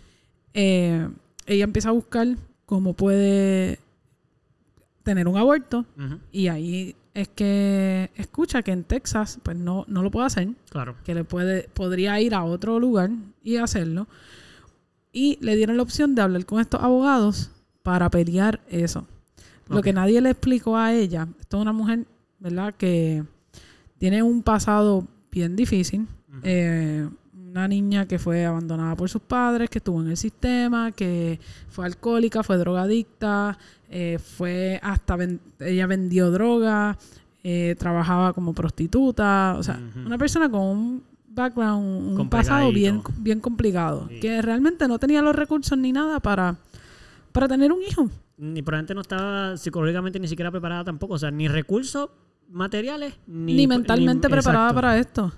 Eh, 0.53 1.07
ella 1.45 1.63
empieza 1.63 1.89
a 1.89 1.91
buscar 1.91 2.27
cómo 2.65 2.93
puede 2.93 3.79
tener 5.03 5.27
un 5.27 5.37
aborto 5.37 5.85
y 6.31 6.47
ahí 6.47 6.95
es 7.13 7.27
que 7.27 8.09
escucha 8.15 8.61
que 8.63 8.71
en 8.71 8.83
Texas 8.85 9.39
pues 9.43 9.57
no, 9.57 9.85
no 9.87 10.01
lo 10.01 10.09
puede 10.11 10.27
hacer, 10.27 10.49
Claro. 10.69 10.95
que 11.03 11.13
le 11.13 11.23
puede, 11.23 11.63
podría 11.73 12.19
ir 12.21 12.33
a 12.33 12.43
otro 12.43 12.79
lugar 12.79 13.09
y 13.43 13.57
hacerlo. 13.57 14.07
Y 15.13 15.37
le 15.41 15.55
dieron 15.57 15.75
la 15.77 15.83
opción 15.83 16.15
de 16.15 16.21
hablar 16.21 16.45
con 16.45 16.61
estos 16.61 16.81
abogados 16.81 17.51
para 17.83 18.09
pelear 18.09 18.61
eso. 18.69 19.05
Lo 19.67 19.81
que 19.81 19.93
nadie 19.93 20.21
le 20.21 20.29
explicó 20.31 20.77
a 20.77 20.93
ella, 20.93 21.27
esto 21.39 21.57
es 21.57 21.61
una 21.61 21.71
mujer, 21.73 22.05
¿verdad? 22.41 22.73
Que 22.77 23.23
tiene 23.97 24.21
un 24.23 24.43
pasado 24.43 25.07
bien 25.31 25.55
difícil. 25.55 26.07
Eh, 26.43 27.07
una 27.33 27.67
niña 27.67 28.07
que 28.07 28.17
fue 28.17 28.45
abandonada 28.45 28.95
por 28.95 29.09
sus 29.09 29.21
padres, 29.21 29.69
que 29.69 29.77
estuvo 29.79 30.01
en 30.01 30.09
el 30.09 30.17
sistema, 30.17 30.91
que 30.91 31.39
fue 31.69 31.85
alcohólica, 31.85 32.43
fue 32.43 32.57
drogadicta, 32.57 33.57
eh, 33.89 34.17
fue 34.19 34.79
hasta 34.81 35.15
ven- 35.17 35.39
ella 35.59 35.85
vendió 35.87 36.31
droga, 36.31 36.97
eh, 37.43 37.75
trabajaba 37.77 38.33
como 38.33 38.53
prostituta, 38.53 39.55
o 39.57 39.63
sea, 39.63 39.79
una 40.05 40.17
persona 40.17 40.49
con 40.49 40.61
un 40.61 41.03
background, 41.27 42.19
un 42.19 42.29
pasado 42.29 42.71
bien, 42.71 43.01
bien 43.17 43.39
complicado, 43.39 44.07
Sí. 44.09 44.19
que 44.21 44.41
realmente 44.41 44.87
no 44.87 44.97
tenía 44.99 45.21
los 45.21 45.35
recursos 45.35 45.77
ni 45.77 45.91
nada 45.91 46.19
para, 46.21 46.55
para 47.33 47.47
tener 47.47 47.71
un 47.71 47.81
hijo. 47.83 48.09
Ni 48.37 48.61
probablemente 48.61 48.95
no 48.95 49.01
estaba 49.01 49.57
psicológicamente 49.57 50.19
ni 50.19 50.27
siquiera 50.27 50.51
preparada 50.51 50.85
tampoco. 50.85 51.13
O 51.15 51.19
sea, 51.19 51.31
ni 51.31 51.47
recursos 51.47 52.09
materiales, 52.51 53.13
ni, 53.27 53.53
Ni, 53.55 53.67
mentalmente 53.67 54.27
ni- 54.27 54.31
preparada 54.31 54.69
exacto. 54.71 54.75
para 54.81 54.97
esto. 54.97 55.33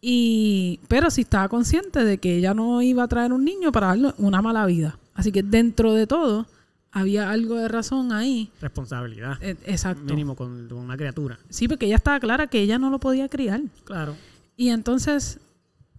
Y, 0.00 0.80
pero 0.88 1.10
sí 1.10 1.22
estaba 1.22 1.48
consciente 1.48 2.04
de 2.04 2.18
que 2.18 2.36
ella 2.36 2.52
no 2.54 2.82
iba 2.82 3.02
a 3.04 3.08
traer 3.08 3.32
un 3.32 3.44
niño 3.44 3.72
para 3.72 3.88
darle 3.88 4.12
una 4.18 4.42
mala 4.42 4.66
vida. 4.66 4.98
Así 5.14 5.32
que 5.32 5.42
dentro 5.42 5.94
de 5.94 6.06
todo, 6.06 6.46
había 6.92 7.30
algo 7.30 7.54
de 7.56 7.68
razón 7.68 8.12
ahí. 8.12 8.50
Responsabilidad. 8.60 9.38
Eh, 9.40 9.56
exacto. 9.64 10.04
Mínimo 10.04 10.36
con, 10.36 10.68
con 10.68 10.78
una 10.78 10.96
criatura. 10.96 11.38
Sí, 11.48 11.68
porque 11.68 11.86
ella 11.86 11.96
estaba 11.96 12.20
clara 12.20 12.46
que 12.48 12.60
ella 12.60 12.78
no 12.78 12.90
lo 12.90 12.98
podía 13.00 13.28
criar. 13.28 13.62
Claro. 13.84 14.14
Y 14.56 14.68
entonces 14.68 15.40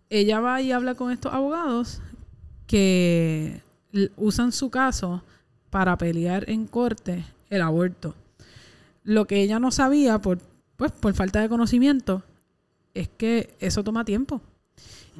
ella 0.09 0.39
va 0.39 0.61
y 0.61 0.71
habla 0.71 0.93
con 0.95 1.11
estos 1.11 1.33
abogados 1.33 2.01
que 2.67 3.61
usan 4.17 4.51
su 4.51 4.69
caso 4.69 5.23
para 5.69 5.97
pelear 5.97 6.49
en 6.49 6.67
corte 6.67 7.25
el 7.49 7.61
aborto. 7.61 8.13
Lo 9.05 9.25
que 9.25 9.41
ella 9.41 9.59
no 9.59 9.71
sabía, 9.71 10.19
por, 10.19 10.39
pues, 10.75 10.91
por 10.91 11.13
falta 11.13 11.39
de 11.39 11.47
conocimiento, 11.47 12.23
es 12.93 13.07
que 13.07 13.55
eso 13.59 13.83
toma 13.83 14.03
tiempo. 14.03 14.41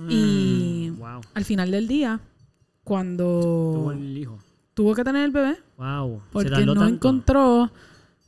Y- 0.10 0.90
Mm, 0.92 1.00
wow. 1.00 1.22
Al 1.34 1.46
final 1.46 1.72
del 1.72 1.88
día, 1.88 2.20
cuando 2.84 3.24
Tuvo 3.74 3.92
el 3.94 4.18
hijo. 4.18 4.38
tuvo 4.74 4.94
que 4.94 5.04
tener 5.04 5.24
el 5.26 5.32
bebé, 5.32 5.58
Wow. 5.78 6.22
Porque 6.32 6.50
no 6.66 6.74
tanto. 6.74 6.86
encontró 6.86 7.72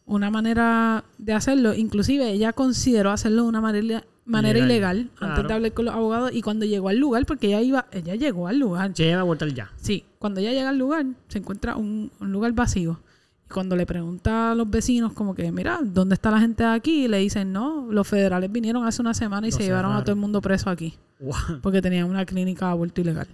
una 0.05 0.29
manera 0.31 1.03
de 1.17 1.33
hacerlo. 1.33 1.73
Inclusive 1.73 2.29
ella 2.31 2.53
consideró 2.53 3.11
hacerlo 3.11 3.43
de 3.43 3.49
una 3.49 3.61
manera, 3.61 4.03
manera 4.25 4.59
Ilegal, 4.59 4.97
ilegal 4.97 5.11
antes 5.19 5.47
de 5.47 5.53
hablar 5.53 5.73
con 5.73 5.85
los 5.85 5.93
abogados 5.93 6.31
y 6.33 6.41
cuando 6.41 6.65
llegó 6.65 6.89
al 6.89 6.97
lugar, 6.97 7.25
porque 7.25 7.47
ella 7.47 7.61
iba, 7.61 7.87
ella 7.91 8.15
llegó 8.15 8.47
al 8.47 8.59
lugar. 8.59 8.91
Se 8.95 9.13
a 9.13 9.23
ya. 9.53 9.71
Sí, 9.77 10.03
cuando 10.19 10.39
ella 10.39 10.51
llega 10.53 10.69
al 10.69 10.77
lugar, 10.77 11.05
se 11.27 11.39
encuentra 11.39 11.75
un, 11.75 12.11
un 12.19 12.31
lugar 12.31 12.53
vacío. 12.53 12.99
Y 13.47 13.53
cuando 13.53 13.75
le 13.75 13.85
pregunta 13.85 14.51
a 14.51 14.55
los 14.55 14.69
vecinos 14.69 15.13
como 15.13 15.33
que, 15.33 15.51
mira, 15.51 15.79
¿dónde 15.81 16.15
está 16.15 16.29
la 16.31 16.39
gente 16.39 16.63
de 16.63 16.69
aquí? 16.69 17.05
Y 17.05 17.07
le 17.07 17.19
dicen, 17.19 17.53
no, 17.53 17.87
los 17.89 18.07
federales 18.07 18.51
vinieron 18.51 18.85
hace 18.85 19.01
una 19.01 19.13
semana 19.13 19.47
y 19.47 19.51
Lo 19.51 19.57
se 19.57 19.63
llevaron 19.63 19.93
a 19.93 20.03
todo 20.03 20.11
el 20.11 20.19
mundo 20.19 20.41
preso 20.41 20.69
aquí. 20.69 20.95
Wow. 21.19 21.61
Porque 21.61 21.81
tenían 21.81 22.09
una 22.09 22.25
clínica 22.25 22.65
de 22.65 22.71
aborto 22.71 23.01
ilegal. 23.01 23.27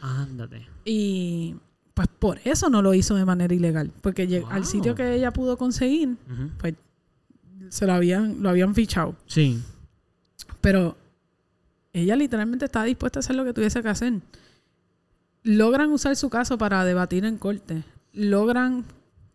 Ándate. 0.00 0.66
Y 0.84 1.54
pues 1.94 2.08
por 2.18 2.40
eso 2.44 2.68
no 2.70 2.82
lo 2.82 2.92
hizo 2.94 3.14
de 3.14 3.24
manera 3.24 3.54
ilegal. 3.54 3.92
Porque 4.00 4.44
al 4.50 4.64
sitio 4.64 4.94
que 4.94 5.14
ella 5.14 5.30
pudo 5.32 5.56
conseguir, 5.56 6.16
pues 6.58 6.74
se 7.68 7.86
lo 7.86 7.92
habían, 7.92 8.42
lo 8.42 8.50
habían 8.50 8.74
fichado. 8.74 9.14
Sí. 9.26 9.62
Pero 10.60 10.96
ella 11.92 12.16
literalmente 12.16 12.64
estaba 12.64 12.84
dispuesta 12.84 13.18
a 13.18 13.20
hacer 13.20 13.36
lo 13.36 13.44
que 13.44 13.52
tuviese 13.52 13.82
que 13.82 13.88
hacer. 13.88 14.14
Logran 15.44 15.90
usar 15.90 16.16
su 16.16 16.30
caso 16.30 16.58
para 16.58 16.84
debatir 16.84 17.24
en 17.24 17.38
corte. 17.38 17.84
Logran 18.12 18.84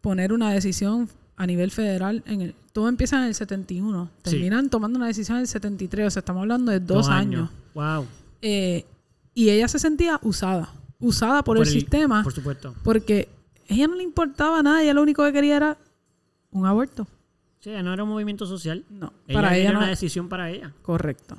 poner 0.02 0.34
una 0.34 0.52
decisión 0.52 1.10
a 1.36 1.46
nivel 1.46 1.72
federal. 1.72 2.24
En 2.26 2.42
el, 2.42 2.56
todo 2.74 2.90
empieza 2.90 3.18
en 3.18 3.24
el 3.26 3.36
71. 3.36 4.10
Sí. 4.24 4.32
Terminan 4.32 4.70
tomando 4.70 4.98
una 4.98 5.08
decisión 5.08 5.38
en 5.38 5.42
el 5.42 5.48
73. 5.48 6.08
O 6.08 6.12
sea, 6.12 6.20
estamos 6.22 6.42
hablando 6.42 6.72
de 6.72 6.80
dos, 6.80 7.10
años. 7.10 7.50
Wow. 7.74 8.06
Eh, 8.42 8.86
y 9.34 9.50
ella 9.50 9.68
se 9.68 9.80
sentía 9.80 10.20
usada. 10.24 10.70
Usada 11.00 11.44
por, 11.44 11.58
el, 11.58 11.66
sistema. 11.66 12.24
Por 12.24 12.34
supuesto. 12.34 12.74
Porque 12.84 13.30
ella 13.68 13.88
no 13.88 13.96
le 13.96 14.04
importaba 14.04 14.64
nada, 14.64 14.82
ella 14.82 14.94
lo 14.94 15.04
único 15.04 15.24
que 15.24 15.32
quería 15.34 15.58
era 15.58 15.78
un 16.52 16.66
aborto. 16.66 17.08
Sí, 17.60 17.70
no 17.84 17.94
era 17.94 18.04
un 18.04 18.10
movimiento 18.10 18.46
social. 18.46 18.84
No, 18.90 19.14
Ella 19.28 19.38
para 19.40 19.56
ella 19.56 19.64
era 19.70 19.74
no. 19.74 19.80
una 19.80 19.90
decisión 19.90 20.30
para 20.30 20.50
ella. 20.50 20.74
Correcto. 20.82 21.38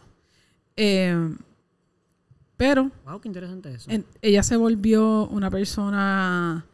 Eh, 0.76 1.34
pero 2.56 2.90
Wow, 3.04 3.20
qué 3.20 3.28
interesante 3.28 3.72
eso. 3.72 3.90
en- 3.90 4.04
ella 4.20 4.42
se 4.42 4.56
volvió 4.56 5.26
una 5.28 5.50
persona 5.50 6.64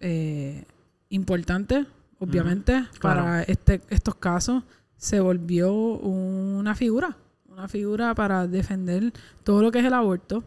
eh, 0.00 0.64
importante, 1.10 1.86
obviamente, 2.18 2.72
claro. 2.98 3.20
para 3.22 3.42
este, 3.42 3.82
estos 3.90 4.14
casos. 4.16 4.62
Se 4.96 5.20
volvió 5.20 5.72
una 5.72 6.74
figura, 6.74 7.16
una 7.48 7.68
figura 7.68 8.14
para 8.14 8.46
defender 8.46 9.12
todo 9.44 9.62
lo 9.62 9.70
que 9.72 9.78
es 9.80 9.84
el 9.86 9.94
aborto. 9.94 10.44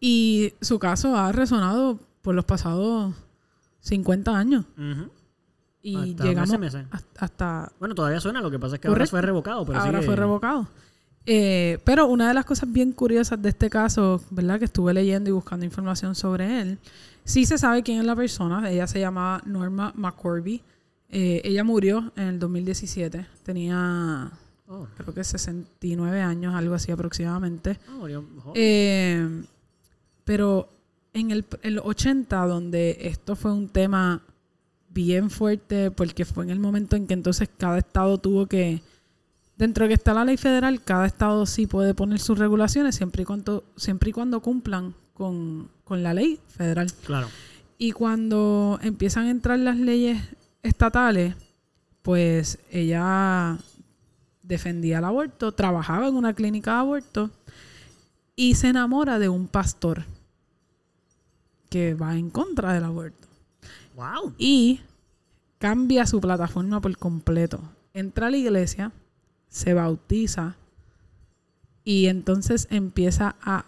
Y 0.00 0.52
su 0.60 0.78
caso 0.78 1.16
ha 1.16 1.32
resonado 1.32 1.98
por 2.22 2.34
los 2.34 2.44
pasados 2.44 3.14
50 3.80 4.36
años. 4.36 4.64
Ujú. 4.76 5.10
Y 5.82 5.96
Hasta 6.12 6.24
llegamos 6.24 6.58
meses, 6.58 6.84
meses. 6.90 7.06
hasta- 7.18 7.72
Bueno, 7.78 7.94
todavía 7.94 8.18
suena, 8.20 8.40
lo 8.40 8.50
que 8.50 8.58
pasa 8.58 8.74
es 8.74 8.80
que 8.80 8.88
ahora 8.88 9.06
fue 9.06 9.22
revocado. 9.22 9.64
Pero 9.64 9.78
ahora 9.78 9.98
sigue- 10.00 10.06
fue 10.06 10.16
revocado. 10.16 10.68
Eh, 11.24 11.78
pero 11.84 12.06
una 12.06 12.28
de 12.28 12.34
las 12.34 12.44
cosas 12.44 12.70
bien 12.72 12.92
curiosas 12.92 13.40
de 13.40 13.48
este 13.48 13.70
caso, 13.70 14.20
¿verdad? 14.30 14.58
Que 14.58 14.64
estuve 14.64 14.92
leyendo 14.92 15.30
y 15.30 15.32
buscando 15.32 15.64
información 15.64 16.14
sobre 16.16 16.60
él, 16.60 16.78
sí 17.26 17.44
se 17.44 17.58
sabe 17.58 17.82
quién 17.82 17.98
es 17.98 18.06
la 18.06 18.16
persona. 18.16 18.70
Ella 18.70 18.86
se 18.86 18.98
llamaba 18.98 19.42
Norma 19.44 19.92
McCorby. 19.94 20.62
Eh, 21.10 21.42
ella 21.44 21.62
murió 21.62 22.12
en 22.16 22.24
el 22.24 22.38
2017. 22.38 23.26
Tenía, 23.42 24.32
Oh, 24.68 24.88
creo 24.96 25.14
que 25.14 25.22
69 25.22 26.20
años, 26.20 26.54
algo 26.54 26.74
así 26.74 26.90
aproximadamente. 26.90 27.78
ah, 27.88 27.96
murió. 27.98 28.24
Eh, 28.54 29.44
pero 30.24 30.68
en 31.12 31.30
el, 31.30 31.44
los 31.62 31.84
80, 31.86 32.46
donde 32.46 32.98
esto 33.02 33.36
fue 33.36 33.52
un 33.52 33.68
tema 33.68 34.22
bien 34.88 35.30
fuerte, 35.30 35.90
porque 35.90 36.24
fue 36.24 36.44
en 36.44 36.50
el 36.50 36.58
momento 36.58 36.96
en 36.96 37.06
que 37.06 37.14
entonces 37.14 37.48
cada 37.56 37.78
estado 37.78 38.18
tuvo 38.18 38.46
que, 38.46 38.82
dentro 39.56 39.84
de 39.84 39.88
que 39.90 39.94
está 39.94 40.14
la 40.14 40.24
ley 40.24 40.36
federal, 40.36 40.82
cada 40.82 41.06
estado 41.06 41.46
sí 41.46 41.66
puede 41.66 41.94
poner 41.94 42.18
sus 42.18 42.38
regulaciones 42.38 42.96
siempre 42.96 43.22
y 43.22 43.24
cuando, 43.24 43.62
siempre 43.76 44.10
y 44.10 44.12
cuando 44.12 44.40
cumplan 44.40 44.94
con, 45.14 45.68
con 45.86 46.02
la 46.02 46.12
ley 46.12 46.40
federal. 46.48 46.92
Claro. 47.04 47.28
Y 47.78 47.92
cuando 47.92 48.80
empiezan 48.82 49.26
a 49.26 49.30
entrar 49.30 49.58
las 49.60 49.76
leyes 49.76 50.20
estatales, 50.64 51.36
pues 52.02 52.58
ella 52.72 53.56
defendía 54.42 54.98
el 54.98 55.04
aborto, 55.04 55.52
trabajaba 55.52 56.08
en 56.08 56.16
una 56.16 56.34
clínica 56.34 56.72
de 56.72 56.78
aborto 56.78 57.30
y 58.34 58.56
se 58.56 58.68
enamora 58.68 59.20
de 59.20 59.28
un 59.28 59.46
pastor 59.46 60.04
que 61.70 61.94
va 61.94 62.16
en 62.16 62.30
contra 62.30 62.72
del 62.72 62.84
aborto. 62.84 63.28
Wow. 63.94 64.34
Y 64.38 64.80
cambia 65.58 66.04
su 66.04 66.20
plataforma 66.20 66.80
por 66.80 66.96
completo. 66.98 67.60
Entra 67.94 68.26
a 68.26 68.30
la 68.30 68.36
iglesia, 68.38 68.90
se 69.48 69.72
bautiza 69.72 70.56
y 71.84 72.06
entonces 72.06 72.66
empieza 72.70 73.36
a 73.40 73.64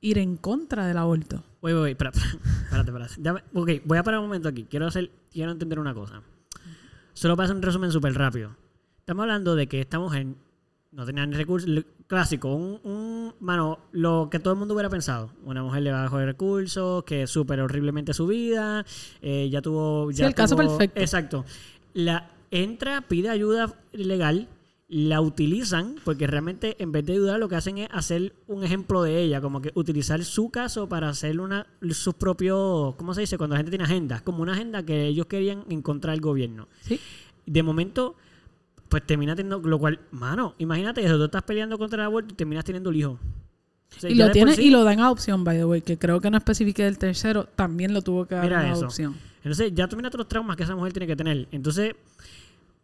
ir 0.00 0.18
en 0.18 0.36
contra 0.36 0.86
del 0.86 0.96
aborto. 0.98 1.44
Wait, 1.62 1.76
wait, 1.76 1.90
espera, 1.92 2.10
espérate, 2.10 2.90
espérate. 2.90 3.14
Dame- 3.18 3.42
ok, 3.54 3.70
voy 3.84 3.98
a 3.98 4.02
parar 4.02 4.20
un 4.20 4.26
momento 4.26 4.48
aquí. 4.48 4.64
Quiero 4.64 4.86
hacer, 4.86 5.10
quiero 5.32 5.52
entender 5.52 5.78
una 5.78 5.94
cosa. 5.94 6.22
Solo 7.12 7.36
para 7.36 7.44
hacer 7.44 7.56
un 7.56 7.62
resumen 7.62 7.92
súper 7.92 8.14
rápido. 8.14 8.56
Estamos 9.00 9.22
hablando 9.22 9.54
de 9.56 9.66
que 9.66 9.80
esta 9.80 9.98
mujer 9.98 10.26
no 10.92 11.04
tenía 11.04 11.26
ni 11.26 11.34
recursos. 11.34 11.68
Clásico, 12.06 12.54
un, 12.54 12.80
un- 12.82 13.34
Mano, 13.40 13.78
lo 13.92 14.28
que 14.30 14.38
todo 14.40 14.52
el 14.54 14.58
mundo 14.58 14.74
hubiera 14.74 14.88
pensado. 14.90 15.30
Una 15.44 15.62
mujer 15.62 15.82
de 15.84 15.92
bajos 15.92 16.22
recursos, 16.24 17.04
que 17.04 17.26
súper 17.26 17.60
horriblemente 17.60 18.12
su 18.14 18.26
vida. 18.26 18.84
eh, 19.22 19.48
ya 19.50 19.60
tuvo. 19.62 20.10
Sí, 20.12 20.18
Ya 20.18 20.26
el 20.26 20.34
caso 20.34 20.56
perfecto. 20.56 21.00
Exacto. 21.00 21.44
La 21.94 22.30
entra, 22.50 23.02
pide 23.02 23.28
ayuda 23.28 23.74
legal. 23.92 24.48
La 24.92 25.20
utilizan 25.20 25.94
porque 26.04 26.26
realmente 26.26 26.74
en 26.82 26.90
vez 26.90 27.06
de 27.06 27.12
ayudar 27.12 27.38
lo 27.38 27.48
que 27.48 27.54
hacen 27.54 27.78
es 27.78 27.88
hacer 27.92 28.34
un 28.48 28.64
ejemplo 28.64 29.04
de 29.04 29.22
ella, 29.22 29.40
como 29.40 29.62
que 29.62 29.70
utilizar 29.76 30.24
su 30.24 30.50
caso 30.50 30.88
para 30.88 31.08
hacer 31.08 31.38
una 31.40 31.68
sus 31.92 32.14
propios, 32.14 32.96
¿cómo 32.96 33.14
se 33.14 33.20
dice? 33.20 33.38
Cuando 33.38 33.54
la 33.54 33.58
gente 33.58 33.70
tiene 33.70 33.84
agendas, 33.84 34.20
como 34.22 34.42
una 34.42 34.52
agenda 34.54 34.82
que 34.84 35.06
ellos 35.06 35.26
querían 35.26 35.62
encontrar 35.68 36.14
el 36.14 36.20
gobierno. 36.20 36.66
¿Sí? 36.80 36.98
De 37.46 37.62
momento, 37.62 38.16
pues 38.88 39.06
termina 39.06 39.36
teniendo, 39.36 39.60
lo 39.60 39.78
cual, 39.78 40.00
mano, 40.10 40.56
imagínate 40.58 41.04
eso, 41.04 41.16
tú 41.16 41.24
estás 41.24 41.44
peleando 41.44 41.78
contra 41.78 42.02
el 42.02 42.06
aborto 42.06 42.34
y 42.34 42.36
terminas 42.36 42.64
teniendo 42.64 42.90
el 42.90 42.96
hijo. 42.96 43.12
O 43.96 44.00
sea, 44.00 44.10
Y 44.10 44.14
lo 44.16 44.30
tiene 44.32 44.54
sí- 44.56 44.62
y 44.66 44.70
lo 44.70 44.82
dan 44.82 44.98
a 44.98 45.06
adopción, 45.06 45.44
by 45.44 45.56
the 45.56 45.64
way, 45.66 45.82
que 45.82 45.98
creo 45.98 46.20
que 46.20 46.30
no 46.32 46.36
especifique 46.36 46.84
el 46.84 46.98
tercero, 46.98 47.44
también 47.54 47.94
lo 47.94 48.02
tuvo 48.02 48.26
que 48.26 48.34
dar 48.34 48.52
eso. 48.66 48.80
adopción. 48.80 49.16
Entonces, 49.44 49.72
ya 49.72 49.86
termina 49.86 50.10
todos 50.10 50.24
los 50.24 50.28
traumas 50.28 50.56
que 50.56 50.64
esa 50.64 50.74
mujer 50.74 50.92
tiene 50.92 51.06
que 51.06 51.14
tener. 51.16 51.46
Entonces, 51.52 51.94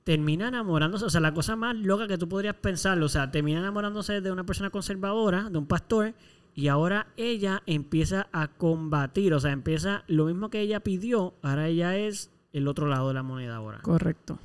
termina 0.06 0.46
enamorándose. 0.46 1.04
O 1.04 1.10
sea, 1.10 1.20
la 1.20 1.34
cosa 1.34 1.56
más 1.56 1.74
loca 1.74 2.06
que 2.06 2.16
tú 2.16 2.28
podrías 2.28 2.54
pensarlo. 2.54 3.06
O 3.06 3.08
sea, 3.08 3.32
termina 3.32 3.58
enamorándose 3.58 4.20
de 4.20 4.30
una 4.30 4.46
persona 4.46 4.70
conservadora, 4.70 5.50
de 5.50 5.58
un 5.58 5.66
pastor. 5.66 6.14
Y 6.54 6.68
ahora 6.68 7.08
ella 7.16 7.64
empieza 7.66 8.28
a 8.30 8.46
combatir. 8.46 9.34
O 9.34 9.40
sea, 9.40 9.50
empieza 9.50 10.04
lo 10.06 10.26
mismo 10.26 10.48
que 10.48 10.60
ella 10.60 10.78
pidió. 10.78 11.34
Ahora 11.42 11.66
ella 11.66 11.96
es 11.96 12.30
el 12.52 12.68
otro 12.68 12.86
lado 12.86 13.08
de 13.08 13.14
la 13.14 13.24
moneda 13.24 13.56
ahora. 13.56 13.80
Correcto. 13.82 14.38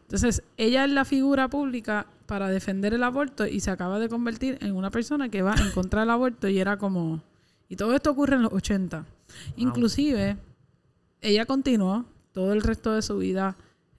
Entonces, 0.00 0.42
ella 0.56 0.84
es 0.84 0.90
la 0.90 1.04
figura 1.04 1.48
pública 1.48 2.08
para 2.26 2.48
defender 2.48 2.92
el 2.92 3.04
aborto 3.04 3.46
y 3.46 3.60
se 3.60 3.70
acaba 3.70 4.00
de 4.00 4.08
convertir 4.08 4.58
en 4.62 4.74
una 4.74 4.90
persona 4.90 5.28
que 5.28 5.42
va 5.42 5.54
en 5.54 5.70
contra 5.74 6.00
del 6.00 6.10
aborto 6.10 6.48
y 6.48 6.58
era 6.58 6.76
como... 6.76 7.22
Y 7.68 7.76
todo 7.76 7.94
esto 7.94 8.10
ocurre 8.10 8.34
en 8.34 8.42
los 8.42 8.52
80. 8.52 9.06
Inclusive, 9.56 10.38
ella 11.20 11.46
continuó 11.46 12.04
todo 12.32 12.52
el 12.52 12.62
resto 12.62 12.92
de 12.92 13.02
su 13.02 13.18
vida 13.18 13.56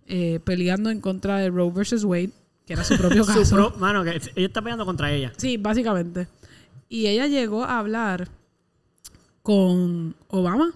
eh, 0.08 0.39
peleando 0.44 0.89
en 0.89 1.00
contra 1.02 1.38
de 1.38 1.50
Roe 1.50 1.72
versus 1.72 2.04
Wade, 2.04 2.32
que 2.66 2.74
era 2.74 2.84
su 2.84 2.98
propio 2.98 3.24
Su 3.26 3.34
caso. 3.34 3.56
pro- 3.56 3.74
mano, 3.80 4.04
que 4.04 4.10
ella 4.36 4.48
está 4.48 4.62
peleando 4.62 4.86
contra 4.86 5.12
ella. 5.12 5.32
Sí, 5.38 5.58
básicamente. 5.58 6.28
Y 6.89 7.08
ella 7.08 7.28
llegó 7.28 7.63
a 7.63 7.80
hablar 7.80 8.30
con 9.42 10.16
Obama 10.28 10.72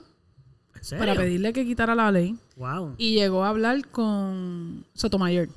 ¿En 0.75 0.83
serio? 0.83 1.05
para 1.05 1.15
pedirle 1.19 1.53
que 1.53 1.65
quitara 1.65 1.95
la 1.95 2.11
ley. 2.11 2.35
Wow. 2.55 2.95
Y 2.97 3.13
llegó 3.13 3.43
a 3.43 3.49
hablar 3.49 3.87
con 3.89 4.85
Sotomayor. 4.93 5.49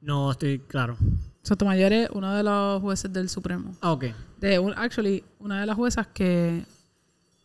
No 0.00 0.30
estoy 0.32 0.58
claro. 0.58 0.96
Sotomayor 1.42 1.92
es 1.92 2.10
uno 2.12 2.34
de 2.34 2.42
los 2.42 2.80
jueces 2.82 3.12
del 3.12 3.28
Supremo. 3.28 3.74
Ah, 3.80 3.92
ok. 3.92 4.04
De 4.40 4.58
un, 4.58 4.72
actually, 4.76 5.24
una 5.38 5.60
de 5.60 5.66
las 5.66 5.76
juezas 5.76 6.06
que 6.08 6.64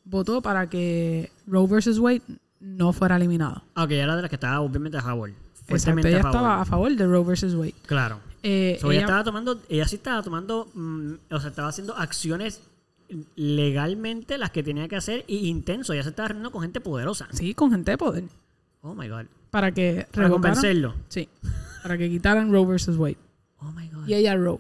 votó 0.04 0.42
para 0.42 0.70
que 0.70 1.32
Roe 1.46 1.68
versus 1.68 2.00
Wade 2.00 2.22
no 2.60 2.94
fuera 2.94 3.16
eliminado. 3.18 3.64
Ah, 3.76 3.84
ok, 3.84 3.92
era 3.92 4.16
de 4.16 4.22
las 4.22 4.30
que 4.30 4.36
estaba 4.36 4.60
obviamente 4.62 4.98
a 4.98 5.02
favor. 5.02 5.32
Exacto, 5.68 6.08
ella 6.08 6.20
a 6.20 6.22
favor. 6.24 6.36
estaba 6.36 6.62
a 6.62 6.66
favor 6.66 6.96
de 6.96 7.06
Roe 7.06 7.24
versus 7.24 7.54
Wade. 7.56 7.76
Claro. 7.86 8.20
Eh, 8.42 8.78
So, 8.82 8.88
ella, 8.88 9.00
ella- 9.00 9.06
estaba 9.06 9.24
tomando, 9.24 9.62
ella 9.70 9.88
sí 9.88 9.96
estaba 9.98 10.24
tomando, 10.24 10.68
mm, 10.74 11.14
o 11.32 11.40
sea, 11.40 11.50
estaba 11.50 11.68
haciendo 11.70 11.96
acciones 11.96 12.62
legalmente 13.36 14.38
las 14.38 14.52
que 14.52 14.64
tenía 14.64 14.88
que 14.88 14.96
hacer 14.96 15.26
y 15.28 15.48
intenso. 15.48 15.94
Ella 15.94 16.04
se 16.04 16.10
estaba 16.10 16.30
reuniendo 16.30 16.52
con 16.52 16.62
gente 16.62 16.82
poderosa. 16.82 17.28
sí, 17.32 17.54
con 17.54 17.72
gente 17.72 17.92
de 17.92 17.98
poder. 17.98 18.24
Oh 18.82 18.94
my 18.96 19.08
god. 19.10 19.26
Para 19.52 19.72
que 19.72 20.08
Para 20.12 20.28
revocaran- 20.28 20.32
convencerlo. 20.32 20.94
Sí, 21.10 21.28
para 21.84 21.98
que 21.98 22.10
quitaran 22.10 22.52
Roe 22.52 22.66
versus 22.66 22.98
Wade. 22.98 23.18
Oh 23.60 23.72
my 23.72 23.88
god. 23.90 24.08
Y 24.08 24.14
ella 24.14 24.36
Roe. 24.36 24.60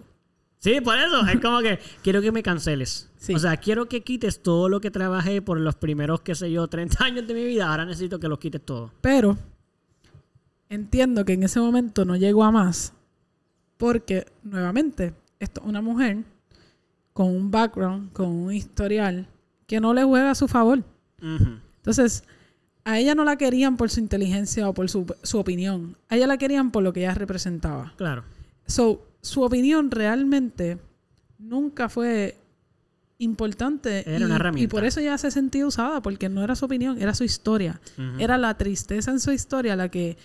Sí, 0.59 0.81
por 0.81 0.97
eso. 0.97 1.25
Es 1.25 1.39
como 1.39 1.59
que 1.61 1.79
quiero 2.03 2.21
que 2.21 2.31
me 2.31 2.43
canceles. 2.43 3.09
Sí. 3.17 3.33
O 3.33 3.39
sea, 3.39 3.57
quiero 3.57 3.87
que 3.87 4.01
quites 4.01 4.43
todo 4.43 4.69
lo 4.69 4.79
que 4.81 4.91
trabajé 4.91 5.41
por 5.41 5.59
los 5.59 5.75
primeros, 5.75 6.21
qué 6.21 6.35
sé 6.35 6.51
yo, 6.51 6.67
30 6.67 7.03
años 7.03 7.27
de 7.27 7.33
mi 7.33 7.43
vida. 7.45 7.69
Ahora 7.69 7.85
necesito 7.85 8.19
que 8.19 8.27
los 8.27 8.39
quites 8.39 8.63
todo. 8.63 8.91
Pero 9.01 9.37
entiendo 10.69 11.25
que 11.25 11.33
en 11.33 11.43
ese 11.43 11.59
momento 11.59 12.05
no 12.05 12.15
llegó 12.15 12.43
a 12.43 12.51
más. 12.51 12.93
Porque, 13.77 14.25
nuevamente, 14.43 15.13
esto 15.39 15.61
es 15.61 15.67
una 15.67 15.81
mujer 15.81 16.23
con 17.13 17.27
un 17.27 17.49
background, 17.49 18.11
con 18.11 18.27
un 18.27 18.53
historial, 18.53 19.27
que 19.65 19.79
no 19.79 19.93
le 19.93 20.03
juega 20.03 20.31
a 20.31 20.35
su 20.35 20.47
favor. 20.47 20.79
Ujú. 21.21 21.59
Entonces, 21.77 22.23
a 22.83 22.99
ella 22.99 23.15
no 23.15 23.23
la 23.23 23.37
querían 23.37 23.77
por 23.77 23.89
su 23.89 23.99
inteligencia 23.99 24.67
o 24.67 24.73
por 24.73 24.89
su, 24.89 25.05
su 25.23 25.39
opinión. 25.39 25.95
A 26.09 26.17
ella 26.17 26.27
la 26.27 26.37
querían 26.37 26.71
por 26.71 26.83
lo 26.83 26.91
que 26.91 27.01
ella 27.01 27.13
representaba. 27.13 27.93
Claro. 27.95 28.23
So, 28.67 29.05
su 29.21 29.41
opinión 29.41 29.91
realmente 29.91 30.77
nunca 31.37 31.89
fue 31.89 32.37
importante. 33.17 34.09
Era 34.09 34.19
y, 34.19 34.23
una 34.23 34.35
herramienta. 34.35 34.63
y 34.63 34.67
por 34.67 34.85
eso 34.85 34.99
ella 34.99 35.17
se 35.17 35.31
sentía 35.31 35.65
usada, 35.65 36.01
porque 36.01 36.29
no 36.29 36.43
era 36.43 36.55
su 36.55 36.65
opinión, 36.65 37.01
era 37.01 37.13
su 37.13 37.23
historia. 37.23 37.79
Era 38.17 38.37
la 38.37 38.57
tristeza 38.57 39.11
en 39.11 39.19
su 39.19 39.31
historia 39.31 39.75
la 39.75 39.89
que 39.89 40.17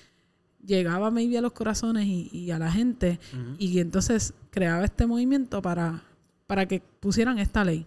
llegaba 0.65 1.11
maybe 1.11 1.37
a 1.37 1.43
los 1.43 1.53
corazones 1.53 2.07
y, 2.07 2.31
y 2.33 2.51
a 2.51 2.59
la 2.59 2.71
gente. 2.71 3.21
Y 3.59 3.79
entonces 3.81 4.35
creaba 4.51 4.85
este 4.85 5.07
movimiento 5.07 5.61
para, 5.61 6.03
para 6.47 6.67
que 6.67 6.83
pusieran 7.01 7.39
esta 7.39 7.65
ley. 7.65 7.87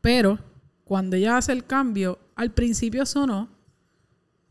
Pero 0.00 0.38
cuando 0.84 1.16
ella 1.16 1.36
hace 1.36 1.52
el 1.52 1.64
cambio, 1.64 2.18
al 2.36 2.52
principio 2.52 3.06
sonó 3.06 3.48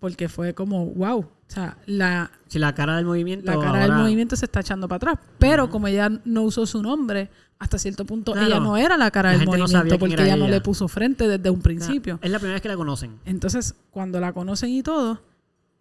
porque 0.04 0.28
fue 0.28 0.54
como, 0.54 0.88
wow, 0.88 1.20
o 1.22 1.28
sea, 1.48 1.78
la, 1.86 2.30
Si 2.50 2.60
la 2.60 2.76
cara 2.76 2.98
del 2.98 3.06
movimiento. 3.06 3.50
la 3.50 3.58
cara 3.58 3.84
del 3.84 3.94
movimiento 3.94 4.36
se 4.36 4.44
está 4.44 4.60
echando 4.60 4.86
para 4.89 4.98
atrás. 4.98 5.20
Pero 5.39 5.70
como 5.70 5.88
ella 5.88 6.12
no 6.26 6.42
usó 6.42 6.66
su 6.66 6.84
nombre, 6.84 7.30
hasta 7.58 7.78
cierto 7.78 8.04
punto 8.06 8.34
Claro. 8.34 8.48
ella 8.48 8.60
no 8.60 8.76
era 8.76 8.98
la 8.98 9.10
cara 9.12 9.32
La 9.32 9.38
del 9.38 9.46
no 9.46 9.54
movimiento 9.58 9.98
porque 9.98 10.22
ella 10.22 10.36
no 10.36 10.50
le 10.50 10.60
puso 10.60 10.89
frente 10.89 11.26
desde 11.30 11.50
un 11.50 11.62
principio. 11.62 12.20
Es 12.22 12.30
la 12.30 12.38
primera 12.39 12.56
vez 12.56 12.62
que 12.62 12.68
la 12.68 12.76
conocen. 12.76 13.18
Entonces, 13.24 13.76
cuando 13.92 14.20
la 14.20 14.34
conocen 14.34 14.72
y 14.72 14.84
todo, 14.84 15.22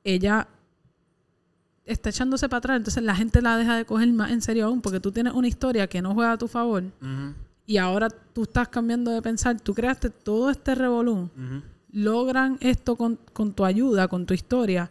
ella 0.05 0.47
está 1.85 2.11
echándose 2.11 2.49
para 2.49 2.59
atrás. 2.59 2.77
Entonces, 2.77 3.03
la 3.03 3.17
gente 3.17 3.43
la 3.43 3.57
deja 3.57 3.77
de 3.77 3.85
coger 3.85 4.07
más 4.13 4.31
en 4.31 4.41
serio 4.41 4.67
aún 4.67 4.83
porque 4.83 5.01
tú 5.01 5.11
tienes 5.11 5.33
una 5.33 5.49
historia 5.49 5.89
que 5.89 6.01
no 6.01 6.15
juega 6.15 6.31
a 6.31 6.39
tu 6.39 6.47
favor 6.47 6.85
y 7.67 7.77
ahora 7.79 8.09
tú 8.09 8.45
estás 8.45 8.69
cambiando 8.69 9.11
de 9.11 9.21
pensar. 9.21 9.61
Tú 9.61 9.75
creaste 9.75 10.11
todo 10.11 10.49
este 10.49 10.77
revolú. 10.77 11.29
ujú. 11.37 11.63
Logran 11.93 12.57
esto 12.61 12.97
con, 12.97 13.19
con 13.33 13.53
tu 13.53 13.65
ayuda, 13.65 14.09
con 14.09 14.25
tu 14.27 14.35
historia 14.35 14.91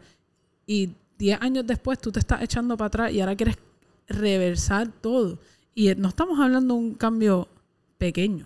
y 0.67 0.91
10 1.17 1.41
años 1.41 1.65
después 1.67 1.99
tú 1.99 2.11
te 2.11 2.19
estás 2.19 2.41
echando 2.41 2.77
para 2.77 2.87
atrás 2.87 3.11
y 3.13 3.19
ahora 3.21 3.35
quieres 3.35 3.57
reversar 4.07 4.87
todo. 5.01 5.39
Y 5.73 5.89
eh, 5.89 5.95
no 5.95 6.09
estamos 6.09 6.39
hablando 6.39 6.73
de 6.75 6.79
un 6.79 6.93
cambio 6.95 7.47
pequeño. 7.97 8.45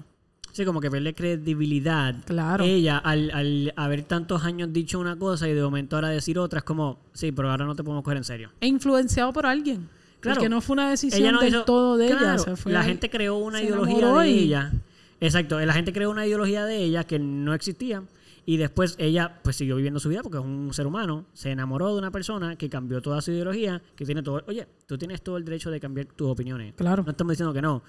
Sí, 0.51 0.63
como 0.63 0.79
que 0.79 0.87
verle 0.89 1.13
credibilidad. 1.13 2.15
Claro. 2.25 2.63
Ella, 2.63 2.97
al, 2.97 3.29
al 3.31 3.73
haber 3.75 4.03
tantos 4.03 4.43
años 4.45 4.71
dicho 4.71 4.99
una 4.99 5.17
cosa 5.17 5.49
y 5.49 5.53
de 5.53 5.61
momento 5.61 5.97
ahora 5.97 6.09
decir 6.09 6.39
otra, 6.39 6.59
es 6.59 6.63
como, 6.65 6.97
sí, 7.13 7.33
pero 7.33 7.51
ahora 7.51 7.65
no 7.65 7.75
te 7.75 7.83
podemos 7.83 8.03
coger 8.03 8.17
en 8.17 8.23
serio. 8.23 8.51
E 8.61 8.67
influenciado 8.67 9.33
por 9.33 9.45
alguien. 9.45 9.89
Claro. 10.21 10.35
Porque 10.37 10.47
no 10.49 10.61
fue 10.61 10.73
una 10.75 10.89
decisión 10.89 11.21
Ella 11.21 11.31
no 11.33 11.39
del 11.41 11.49
hizo- 11.49 11.65
todo 11.65 11.97
de 11.97 12.05
ella. 12.07 12.17
Claro, 12.17 12.41
o 12.41 12.45
sea, 12.45 12.55
fue 12.55 12.71
la 12.71 12.83
gente 12.83 13.09
creó 13.09 13.35
una 13.37 13.61
ideología 13.61 14.13
de 14.13 14.29
y- 14.29 14.39
ella. 14.45 14.71
Exacto, 15.19 15.59
la 15.59 15.73
gente 15.73 15.91
creó 15.91 16.09
una 16.09 16.25
ideología 16.25 16.65
de 16.65 16.77
ella 16.77 17.03
que 17.03 17.19
no 17.19 17.53
existía. 17.53 18.01
Y 18.47 18.57
después 18.57 18.95
ella 18.99 19.39
pues 19.43 19.55
siguió 19.55 19.75
viviendo 19.75 19.99
su 19.99 20.07
vida 20.07 20.21
porque 20.21 20.37
es 20.37 20.43
un 20.43 20.71
ser 20.73 20.85
humano. 20.85 21.25
Se 21.33 21.49
enamoró 21.49 21.93
de 21.93 21.99
una 21.99 22.11
persona 22.11 22.55
que 22.55 22.69
cambió 22.69 23.01
toda 23.01 23.21
su 23.21 23.31
ideología, 23.31 23.81
que 23.95 24.05
tiene 24.05 24.21
todo... 24.21 24.43
Oye, 24.47 24.67
tú 24.85 24.97
tienes 24.97 25.23
todo 25.23 25.37
el 25.37 25.45
derecho 25.45 25.71
de 25.71 25.79
cambiar 25.79 26.07
tus 26.07 26.29
opiniones. 26.29 26.75
Claro. 26.75 27.03
No 27.03 27.11
estamos 27.11 27.31
diciendo 27.31 27.53
que 27.53 27.61
no. 27.61 27.81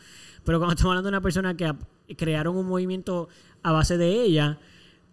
Pero 0.45 0.59
cuando 0.59 0.75
estamos 0.75 0.93
hablando 0.93 1.09
de 1.09 1.17
una 1.17 1.21
persona 1.21 1.57
que 1.57 1.75
crearon 2.17 2.57
un 2.57 2.67
movimiento 2.67 3.29
a 3.63 3.73
base 3.73 3.99
de 3.99 4.23
ella, 4.23 4.59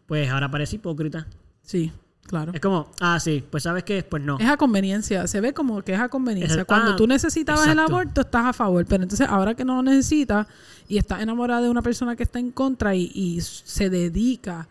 pues 0.06 0.29
ahora 0.29 0.49
parece 0.49 0.77
hipócrita. 0.77 1.27
Sí, 1.62 1.91
claro. 2.28 2.52
Es 2.54 2.60
como, 2.62 2.90
ah, 3.00 3.20
sí, 3.20 3.44
pues 3.50 3.64
sabes 3.64 3.84
qué, 3.84 4.04
pues 4.04 4.24
no. 4.24 4.38
Es 4.40 4.48
a 4.50 4.58
conveniencia. 4.58 5.28
Se 5.28 5.42
ve 5.42 5.54
como 5.54 5.82
que 5.82 5.94
es 5.94 6.00
a 6.00 6.10
conveniencia. 6.10 6.66
Cuando 6.66 6.92
Ah, 6.92 6.96
tú 6.96 7.08
necesitabas 7.08 7.66
el 7.68 7.74
exacto. 7.74 7.94
aborto, 7.94 8.22
estás 8.22 8.46
a 8.46 8.54
favor. 8.54 8.86
Pero 8.86 9.04
entonces, 9.04 9.28
ahora 9.30 9.54
que 9.56 9.64
no 9.66 9.76
lo 9.76 9.84
necesitas 9.84 10.48
y 10.88 10.98
estás 10.98 11.22
enamorada 11.22 11.62
de 11.62 11.70
una 11.70 11.82
persona 11.82 12.16
que 12.16 12.24
está 12.24 12.40
en 12.40 12.52
contra 12.52 12.96
y, 12.96 13.12
y 13.14 13.40
se 13.42 13.90
dedica 13.90 14.68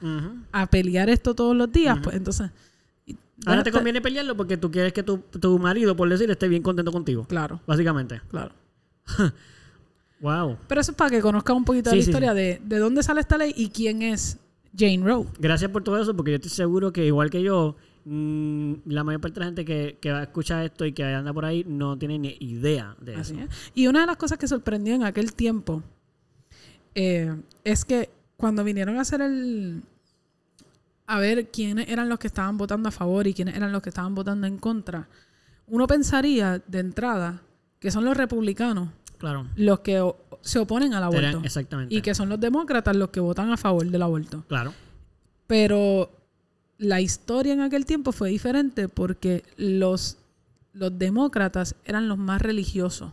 a 0.53 0.67
pelear 0.67 1.09
esto 1.11 1.35
todos 1.35 1.55
los 1.57 1.71
días, 1.73 1.99
pues 2.03 2.17
entonces. 2.17 2.51
Ahora 3.45 3.65
te 3.65 3.73
conviene 3.73 4.01
pelearlo 4.01 4.37
porque 4.37 4.57
tú 4.57 4.71
quieres 4.71 4.93
que 4.93 5.03
tu, 5.03 5.19
tu 5.19 5.59
marido, 5.59 5.97
por 5.97 6.09
decir, 6.09 6.31
esté 6.31 6.47
bien 6.47 6.63
contento 6.63 6.93
contigo. 6.93 7.25
Claro, 7.25 7.61
Básicamente. 7.67 8.21
claro. 8.31 8.53
Wow. 10.21 10.57
Pero 10.69 10.81
eso 10.81 10.93
es 10.93 10.97
para 10.97 11.11
que 11.11 11.21
conozcas 11.21 11.57
un 11.57 11.65
poquito 11.65 11.91
de 11.91 11.97
la 11.97 12.03
sí, 12.03 12.09
historia 12.09 12.33
de, 12.33 12.61
de 12.65 12.79
dónde 12.79 13.03
sale 13.03 13.21
esta 13.21 13.37
ley 13.37 13.53
y 13.57 13.71
quién 13.71 14.03
es 14.03 14.39
Jane 14.77 15.03
Roe. 15.05 15.27
Gracias 15.39 15.71
por 15.71 15.83
todo 15.85 16.01
eso 16.01 16.15
porque 16.17 16.31
yo 16.33 16.37
estoy 16.37 16.51
seguro 16.51 16.93
que 16.93 17.05
igual 17.07 17.29
que 17.31 17.43
yo, 17.43 17.77
mm, 18.05 18.73
la 18.87 19.05
mayor 19.05 19.21
parte 19.21 19.35
de 19.35 19.41
la 19.41 19.47
gente 19.47 19.65
que, 19.65 19.99
que 20.01 20.13
va 20.13 20.21
a 20.21 20.23
escuchar 20.23 20.65
esto 20.65 20.85
y 20.87 20.93
que 20.93 21.05
anda 21.05 21.33
por 21.33 21.45
ahí 21.45 21.65
no 21.67 21.99
tiene 21.99 22.19
ni 22.19 22.37
idea 22.41 22.97
de 23.01 23.17
Así 23.17 23.35
eso. 23.35 23.43
es. 23.45 23.73
Y 23.75 23.87
una 23.87 24.01
de 24.01 24.07
las 24.07 24.17
cosas 24.17 24.39
que 24.39 24.49
sorprendió 24.49 24.95
en 24.95 25.03
aquel 25.05 25.35
tiempo 25.35 25.83
eh, 26.95 27.35
es 27.65 27.85
que 27.85 28.11
cuando 28.37 28.65
vinieron 28.65 28.97
a 28.99 29.03
hacer 29.03 29.21
el. 29.21 29.83
a 31.07 31.19
ver 31.19 31.49
quiénes 31.51 31.89
eran 31.89 32.09
los 32.09 32.19
que 32.19 32.27
estaban 32.27 32.57
votando 32.57 32.89
a 32.89 32.93
favor 32.93 33.27
y 33.27 33.35
quiénes 33.35 33.55
eran 33.57 33.73
los 33.73 33.83
que 33.83 33.91
estaban 33.91 34.15
votando 34.15 34.47
en 34.47 34.59
contra, 34.59 35.09
uno 35.67 35.87
pensaría 35.87 36.63
de 36.67 36.79
entrada 36.81 37.43
que 37.79 37.91
son 37.91 38.05
los 38.05 38.17
republicanos 38.17 38.89
Claro. 39.23 39.47
los 39.55 39.79
que 39.81 40.05
se 40.41 40.59
oponen 40.59 40.95
al 40.95 41.05
aborto 41.05 41.41
exactamente. 41.45 41.95
y 41.95 42.03
que 42.03 42.13
son 42.13 42.29
los 42.29 42.41
demócratas 42.41 42.97
los 42.97 43.11
que 43.11 43.21
votan 43.21 43.53
a 43.53 43.57
favor 43.57 43.87
del 43.89 44.03
aborto. 44.03 44.43
Claro. 44.49 44.75
Pero 45.47 46.11
la 46.79 47.01
historia 47.01 47.53
en 47.53 47.61
aquel 47.61 47.87
tiempo 47.87 48.11
fue 48.11 48.31
diferente 48.31 48.89
porque 48.89 49.45
los, 49.57 50.19
los 50.73 50.99
demócratas 50.99 51.77
eran 51.85 52.09
los 52.09 52.19
más 52.19 52.43
religiosos. 52.43 53.13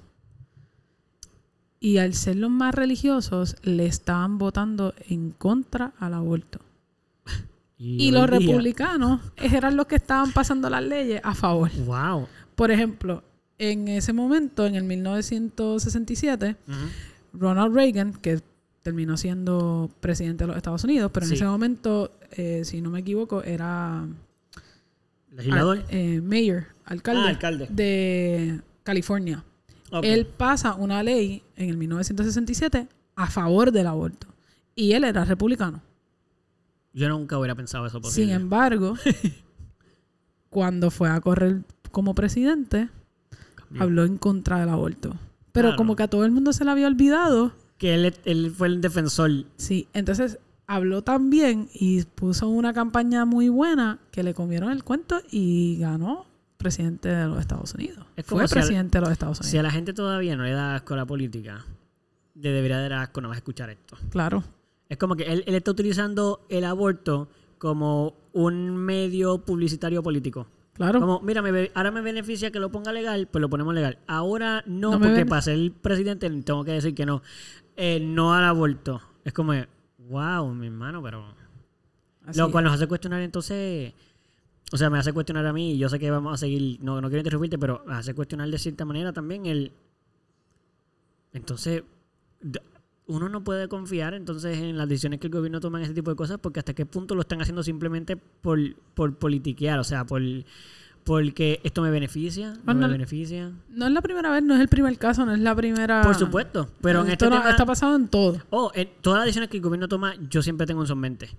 Y 1.80 1.98
al 2.00 2.16
ser 2.16 2.36
los 2.38 2.50
más 2.50 2.74
religiosos, 2.74 3.56
le 3.62 3.86
estaban 3.86 4.38
votando 4.40 4.94
en 5.08 5.30
contra 5.32 5.94
al 6.00 6.14
aborto. 6.16 6.60
Y, 7.78 8.08
hoy 8.08 8.12
los 8.12 8.30
día- 8.30 8.40
republicanos 8.40 9.22
eran 9.38 9.78
los 9.78 9.86
que 9.86 9.96
estaban 9.96 10.34
pasando 10.34 10.70
las 10.70 10.84
leyes 10.84 11.22
a 11.24 11.34
favor. 11.36 11.70
Wow. 11.86 12.28
Por 12.56 12.72
ejemplo, 12.72 13.24
en 13.60 13.88
ese 13.88 14.14
momento, 14.14 14.66
en 14.66 14.76
el 14.76 14.84
1967, 14.86 16.56
Ujú. 16.68 16.78
Ronald 17.34 17.76
Reagan, 17.76 18.14
que 18.14 18.42
terminó 18.82 19.18
siendo 19.18 19.90
presidente 20.00 20.44
de 20.46 20.48
los 20.48 20.58
Estados 20.58 20.84
Unidos, 20.86 21.12
pero 21.14 21.26
en 21.26 21.30
Sí. 21.30 21.36
ese 21.36 21.46
momento, 21.46 22.12
eh, 22.32 22.62
si 22.66 22.82
no 22.82 22.90
me 22.90 23.00
equivoco, 23.02 23.44
era 23.44 24.08
Legislador. 25.36 25.80
al- 25.80 25.86
eh, 25.90 26.22
mayor, 26.22 26.66
alcalde, 26.86 27.22
Ah, 27.22 27.30
alcalde. 27.30 27.68
de 27.70 28.62
California. 28.84 29.44
Él 30.04 30.26
pasa 30.26 30.76
una 30.76 31.04
ley 31.04 31.44
en 31.56 31.70
el 31.70 31.78
1967 31.78 32.88
a 33.16 33.28
favor 33.30 33.72
del 33.72 33.88
aborto. 33.88 34.28
Y 34.76 34.94
él 34.94 35.04
era 35.04 35.26
republicano. 35.26 35.82
Yo 36.94 37.10
nunca 37.10 37.38
hubiera 37.38 37.56
pensado 37.56 37.86
eso 37.86 37.98
Sin 37.98 38.02
posible. 38.04 38.34
embargo, 38.34 38.94
cuando 40.50 40.90
fue 40.92 41.10
a 41.10 41.20
correr 41.22 41.62
como 41.92 42.16
presidente, 42.16 42.90
Habló 43.78 44.04
en 44.06 44.18
contra 44.18 44.60
del 44.60 44.70
aborto. 44.70 45.16
Pero 45.52 45.70
Claro. 45.70 45.78
como 45.78 45.96
que 45.96 46.04
a 46.04 46.08
todo 46.08 46.26
el 46.26 46.32
mundo 46.32 46.54
se 46.54 46.64
le 46.66 46.72
había 46.72 46.88
olvidado, 46.88 47.54
Que 47.78 47.96
él, 47.96 48.14
él 48.26 48.52
fue 48.56 48.68
el 48.68 48.82
defensor. 48.82 49.32
Sí, 49.58 49.88
entonces 49.94 50.38
habló 50.68 51.02
tan 51.02 51.30
bien 51.30 51.70
y 51.74 52.04
puso 52.04 52.48
una 52.50 52.74
campaña 52.74 53.26
muy 53.26 53.50
buena 53.50 54.00
que 54.12 54.22
le 54.24 54.34
comieron 54.34 54.72
el 54.72 54.84
cuento 54.84 55.22
y 55.32 55.78
ganó 55.80 56.26
presidente 56.58 57.08
de 57.10 57.26
los 57.26 57.40
Estados 57.40 57.74
Unidos. 57.74 58.06
Es 58.18 58.26
como 58.26 58.40
Fue 58.42 58.48
si 58.50 58.54
al- 58.56 58.60
presidente 58.62 58.98
de 58.98 59.02
los 59.02 59.12
Estados 59.12 59.40
Unidos. 59.40 59.52
Si 59.52 59.58
a 59.58 59.64
la 59.64 59.72
gente 59.72 59.94
todavía 59.94 60.36
no 60.36 60.44
le 60.44 60.52
da 60.52 60.76
asco 60.76 60.94
a 60.94 60.98
la 60.98 61.06
política, 61.06 61.66
le 62.36 62.52
debería 62.52 62.80
dar 62.80 62.94
asco 62.94 63.22
nada 63.22 63.30
más 63.30 63.38
escuchar 63.38 63.70
esto. 63.70 63.98
Claro, 64.10 64.44
Es 64.90 64.98
como 64.98 65.16
que 65.16 65.24
él, 65.24 65.44
él 65.48 65.56
está 65.56 65.72
utilizando 65.72 66.46
el 66.50 66.66
aborto 66.66 67.30
como 67.60 68.16
un 68.34 68.76
medio 68.76 69.38
publicitario 69.46 70.02
político. 70.04 70.48
Claro. 70.80 71.00
Como, 71.00 71.20
mira, 71.22 71.44
me 71.44 71.70
ahora 71.76 71.92
me 71.92 72.02
beneficia 72.02 72.50
que 72.50 72.60
lo 72.60 72.72
ponga 72.72 72.92
legal, 72.92 73.28
pues 73.28 73.40
lo 73.40 73.50
ponemos 73.50 73.76
legal. 73.76 74.00
Ahora 74.08 74.64
no, 74.66 75.00
porque 75.00 75.26
para 75.28 75.44
ser 75.44 75.72
presidente 75.74 76.28
tengo 76.28 76.64
que 76.66 76.72
decir 76.72 76.96
que 76.96 77.06
no. 77.06 77.22
Eh, 77.76 78.00
no 78.02 78.34
al 78.34 78.44
aborto. 78.44 79.02
Es 79.24 79.34
como, 79.34 79.54
wow, 80.10 80.54
mi 80.54 80.68
hermano, 80.68 81.02
pero... 81.02 81.24
Así 82.26 82.40
Lo 82.40 82.48
es. 82.48 82.52
cual 82.52 82.64
nos 82.66 82.74
hace 82.74 82.88
cuestionar 82.88 83.22
entonces... 83.22 83.94
O 84.72 84.78
sea, 84.78 84.90
me 84.90 85.00
hace 85.00 85.14
cuestionar 85.14 85.46
a 85.46 85.54
mí 85.54 85.74
y 85.74 85.78
yo 85.78 85.88
sé 85.88 85.98
que 86.00 86.12
vamos 86.12 86.34
a 86.34 86.38
seguir... 86.38 86.80
No, 86.82 87.00
no 87.00 87.08
quiero 87.08 87.20
interrumpirte, 87.20 87.58
pero 87.58 87.84
me 87.88 87.94
hace 87.94 88.14
cuestionar 88.14 88.50
de 88.50 88.60
cierta 88.60 88.86
manera 88.86 89.14
también 89.14 89.46
el... 89.46 89.72
Entonces, 91.32 91.84
uno 93.10 93.28
no 93.28 93.44
puede 93.44 93.68
confiar 93.68 94.14
entonces 94.14 94.58
en 94.60 94.78
las 94.78 94.88
decisiones 94.88 95.20
que 95.20 95.28
el 95.28 95.34
gobierno 95.34 95.60
toma 95.60 95.80
en 95.80 95.86
ese 95.86 95.94
tipo 95.94 96.12
de 96.12 96.16
cosas 96.16 96.38
porque 96.40 96.60
hasta 96.60 96.74
qué 96.74 96.86
punto 96.86 97.16
lo 97.16 97.22
están 97.22 97.42
haciendo 97.42 97.64
simplemente 97.64 98.16
por, 98.16 98.58
por 98.94 99.16
politiquear, 99.18 99.80
o 99.80 99.84
sea, 99.84 100.06
por 100.06 100.22
porque 101.04 101.60
esto 101.64 101.82
me 101.82 101.90
beneficia, 101.90 102.52
no 102.54 102.60
Bueno, 102.66 102.82
me 102.82 102.88
beneficia. 102.94 103.52
No 103.70 103.88
es 103.88 103.92
la 103.92 104.02
primera 104.02 104.30
vez, 104.30 104.44
no 104.44 104.54
es 104.54 104.60
el 104.62 104.68
primer 104.68 104.96
caso, 104.98 105.26
no 105.26 105.34
es 105.34 105.40
la 105.40 105.56
primera... 105.56 106.02
Por 106.04 106.14
supuesto, 106.16 106.70
pero 106.82 107.02
en 107.02 107.10
Esto 107.10 107.26
este 107.26 107.36
no- 107.36 107.42
tema... 107.42 107.50
está 107.52 107.66
pasado 107.66 107.96
en 107.96 108.08
todo. 108.10 108.38
Oh, 108.52 108.72
en 108.76 108.88
todas 109.02 109.20
las 109.20 109.26
decisiones 109.26 109.50
que 109.50 109.58
el 109.58 109.64
gobierno 109.64 109.88
toma, 109.88 110.14
yo 110.30 110.42
siempre 110.44 110.68
tengo 110.68 110.84
eso 110.84 110.94
en 110.94 111.00
mente. 111.00 111.30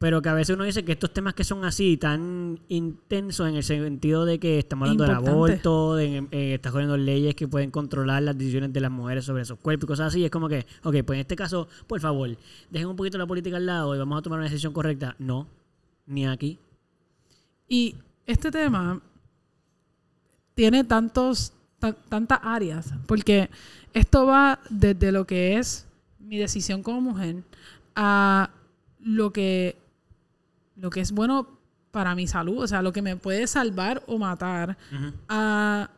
Pero 0.00 0.22
que 0.22 0.28
a 0.28 0.34
veces 0.34 0.54
uno 0.54 0.62
dice 0.62 0.84
que 0.84 0.92
estos 0.92 1.12
temas 1.12 1.34
que 1.34 1.42
son 1.42 1.64
así, 1.64 1.96
tan 1.96 2.60
intensos 2.68 3.48
en 3.48 3.56
el 3.56 3.64
sentido 3.64 4.24
de 4.24 4.38
que 4.38 4.60
estamos 4.60 4.88
hablando 4.88 5.02
del 5.04 5.28
aborto, 5.32 5.96
de 5.96 6.18
eh, 6.30 6.54
estás 6.54 6.70
poniendo 6.70 6.96
leyes 6.96 7.34
que 7.34 7.48
pueden 7.48 7.72
controlar 7.72 8.22
las 8.22 8.38
decisiones 8.38 8.72
de 8.72 8.80
las 8.80 8.92
mujeres 8.92 9.24
sobre 9.24 9.44
sus 9.44 9.58
cuerpos 9.58 9.86
y 9.86 9.88
cosas 9.88 10.06
así, 10.08 10.24
es 10.24 10.30
como 10.30 10.48
que, 10.48 10.66
ok, 10.84 10.96
pues 11.04 11.16
en 11.16 11.20
este 11.22 11.34
caso, 11.34 11.66
por 11.88 12.00
favor, 12.00 12.30
dejen 12.70 12.86
un 12.88 12.94
poquito 12.94 13.18
la 13.18 13.26
política 13.26 13.56
al 13.56 13.66
lado 13.66 13.92
y 13.96 13.98
vamos 13.98 14.20
a 14.20 14.22
tomar 14.22 14.38
una 14.38 14.48
decisión 14.48 14.72
correcta. 14.72 15.16
No, 15.18 15.48
ni 16.06 16.26
aquí. 16.28 16.60
Y 17.68 17.96
este 18.24 18.52
tema 18.52 19.02
tiene 20.54 20.84
tantos, 20.84 21.52
ta- 21.80 21.92
tantas 22.08 22.38
áreas, 22.44 22.94
porque 23.06 23.50
esto 23.92 24.26
va 24.26 24.60
desde 24.70 25.10
lo 25.10 25.26
que 25.26 25.58
es 25.58 25.88
mi 26.20 26.38
decisión 26.38 26.84
como 26.84 27.00
mujer 27.00 27.42
a 27.96 28.50
lo 29.00 29.32
que, 29.32 29.76
lo 30.80 30.90
que 30.90 31.00
es 31.00 31.12
bueno 31.12 31.48
para 31.90 32.14
mi 32.14 32.26
salud, 32.26 32.62
o 32.62 32.66
sea, 32.66 32.82
lo 32.82 32.92
que 32.92 33.02
me 33.02 33.16
puede 33.16 33.46
salvar 33.46 34.02
o 34.06 34.18
matar, 34.18 34.76
a 35.28 35.90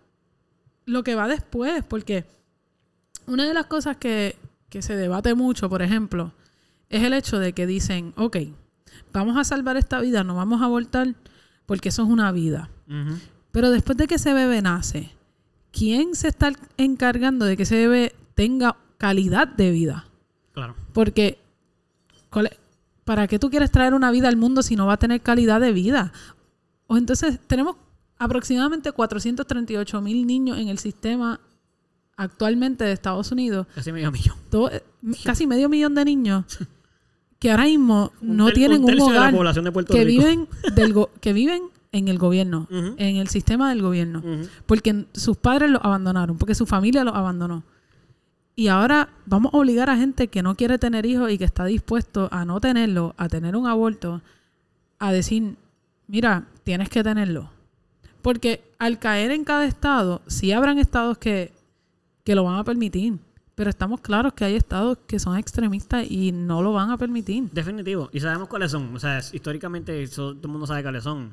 lo 0.87 1.03
que 1.03 1.15
va 1.15 1.29
después, 1.29 1.85
porque 1.85 2.25
una 3.27 3.45
de 3.47 3.55
las 3.55 3.67
cosas 3.67 3.97
que, 3.97 4.37
que 4.69 4.83
se 4.83 4.97
debate 4.97 5.35
mucho, 5.35 5.69
por 5.69 5.83
ejemplo, 5.83 6.33
es 6.89 7.03
el 7.03 7.13
hecho 7.13 7.39
de 7.39 7.53
que 7.53 7.67
dicen, 7.67 8.13
ok, 8.17 8.37
vamos 9.13 9.37
a 9.37 9.45
salvar 9.45 9.77
esta 9.77 10.01
vida, 10.01 10.25
no 10.25 10.35
vamos 10.37 10.63
a 10.63 10.65
abortar, 10.65 11.15
porque 11.67 11.91
eso 11.91 12.03
es 12.03 12.09
una 12.09 12.33
vida. 12.33 12.71
Pero 13.53 13.71
después 13.71 13.99
de 13.99 14.07
que 14.07 14.15
ese 14.17 14.33
bebé 14.33 14.63
nace, 14.63 15.11
¿quién 15.73 16.15
se 16.15 16.29
está 16.29 16.53
encargando 16.77 17.45
de 17.45 17.57
que 17.57 17.65
ese 17.65 17.77
bebé 17.77 18.15
tenga 18.35 18.77
calidad 18.99 19.47
de 19.49 19.71
vida? 19.71 20.07
Claro. 20.53 20.75
Porque, 20.93 21.39
¿cuál 22.31 22.47
es- 22.47 22.59
¿para 23.11 23.27
qué 23.27 23.41
tú 23.41 23.51
quieres 23.51 23.73
traer 23.73 23.93
una 23.95 24.13
vida 24.13 24.29
al 24.29 24.37
mundo 24.37 24.63
si 24.63 24.77
no 24.77 24.87
va 24.87 24.93
a 24.93 24.97
tener 24.97 25.21
calidad 25.21 25.61
de 25.61 25.73
vida? 25.73 26.13
O 26.87 26.97
entonces 26.97 27.41
tenemos 27.49 27.75
aproximadamente 28.19 28.93
438 28.93 30.01
mil 30.01 30.25
niños 30.29 30.59
en 30.59 30.69
el 30.69 30.79
sistema 30.79 31.41
actualmente 32.17 32.85
de 32.85 32.93
Estados 32.93 33.33
Unidos. 33.33 33.67
Casi 33.75 33.91
medio 33.91 34.13
millón. 34.13 34.37
Todo- 34.49 34.71
eh, 34.71 34.85
casi 35.25 35.49
medio 35.49 35.69
millón 35.69 35.97
de 35.97 36.05
niños 36.05 36.45
que 37.41 37.51
ahora 37.51 37.65
mismo 37.65 38.13
no 38.21 38.53
tienen 38.53 38.85
un, 38.85 39.01
hogar 39.01 39.35
población 39.35 39.65
de 39.65 39.73
Puerto 39.73 39.93
que 39.93 40.05
Rico. 40.05 40.23
viven, 40.23 40.49
del 40.77 40.93
go- 40.93 41.11
que 41.21 41.33
viven 41.33 41.63
en 41.91 42.07
el 42.07 42.17
gobierno, 42.17 42.69
en 42.71 43.17
el 43.17 43.27
sistema 43.27 43.71
del 43.71 43.83
gobierno 43.83 44.23
porque 44.67 45.07
sus 45.15 45.37
padres 45.37 45.69
los 45.69 45.83
abandonaron, 45.85 46.39
porque 46.39 46.55
su 46.55 46.65
familia 46.65 47.03
los 47.03 47.17
abandonó. 47.17 47.65
Y 48.61 48.69
ahora 48.69 49.09
vamos 49.25 49.55
a 49.55 49.57
obligar 49.57 49.89
a 49.89 49.97
gente 49.97 50.29
que 50.29 50.43
no 50.43 50.55
quiere 50.55 50.77
tener 50.79 51.07
hijos 51.07 51.31
y 51.31 51.39
que 51.39 51.45
está 51.45 51.65
dispuesto 51.65 52.29
a 52.31 52.45
no 52.45 52.61
tenerlo, 52.61 53.15
a 53.17 53.27
tener 53.27 53.57
un 53.57 53.67
aborto, 53.67 54.21
a 54.99 55.13
decir, 55.13 55.57
mira, 56.09 56.45
tienes 56.63 56.91
que 56.91 57.03
tenerlo. 57.03 57.49
Porque 58.21 58.63
al 58.79 58.99
caer 58.99 59.31
en 59.31 59.45
cada 59.45 59.65
estado, 59.65 60.21
sí 60.27 60.53
habrán 60.53 60.79
estados 60.79 61.17
que, 61.17 61.55
que 62.23 62.35
lo 62.35 62.45
van 62.45 62.59
a 62.59 62.65
permitir, 62.65 63.15
pero 63.55 63.71
estamos 63.71 64.03
claros 64.03 64.35
que 64.35 64.45
hay 64.45 64.57
estados 64.57 64.99
que 65.07 65.19
son 65.19 65.39
extremistas 65.39 66.05
y 66.11 66.31
no 66.31 66.61
lo 66.61 66.75
van 66.75 66.91
a 66.91 66.99
permitir. 66.99 67.49
Definitivo. 67.53 68.11
Y 68.13 68.21
sabemos 68.21 68.49
cuáles 68.49 68.73
son. 68.73 68.95
O 68.95 68.99
sea, 68.99 69.21
históricamente 69.33 70.03
eso, 70.03 70.35
todo 70.35 70.49
el 70.49 70.53
mundo 70.53 70.67
sabe 70.67 70.83
cuáles 70.83 71.05
son. 71.05 71.33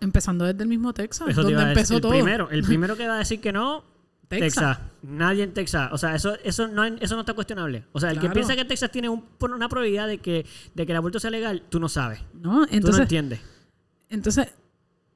Empezando 0.00 0.44
desde 0.46 0.64
el 0.64 0.68
mismo 0.68 0.92
Texas, 0.92 1.28
Eso 1.28 1.42
donde 1.44 1.58
decir. 1.58 1.68
empezó 1.68 1.94
el 1.94 2.00
todo. 2.00 2.10
Primero, 2.10 2.50
el 2.50 2.64
primero 2.64 2.96
que 2.96 3.06
va 3.06 3.14
a 3.14 3.18
decir 3.18 3.40
que 3.40 3.52
no, 3.52 3.84
Texas. 4.30 4.54
Texas. 4.78 4.78
Nadie 5.02 5.42
en 5.42 5.52
Texas. 5.52 5.90
O 5.92 5.98
sea, 5.98 6.14
eso, 6.14 6.34
eso, 6.44 6.68
no, 6.68 6.84
eso 6.84 7.14
no 7.16 7.20
está 7.20 7.34
cuestionable. 7.34 7.84
O 7.92 8.00
sea, 8.00 8.10
el 8.12 8.20
que 8.20 8.30
piensa 8.30 8.54
que 8.56 8.64
Texas 8.64 8.90
tiene 8.90 9.08
un- 9.08 9.24
una 9.40 9.68
probabilidad 9.68 10.06
de 10.06 10.18
que, 10.18 10.46
de 10.74 10.86
que 10.86 10.92
el 10.92 10.96
aborto 10.96 11.18
sea 11.20 11.30
legal, 11.30 11.62
tú 11.68 11.80
no 11.80 11.88
sabes. 11.88 12.20
¿No? 12.34 12.66
tú 12.66 12.80
no 12.92 12.96
entiendes. 12.98 13.40
Entonces, 14.08 14.48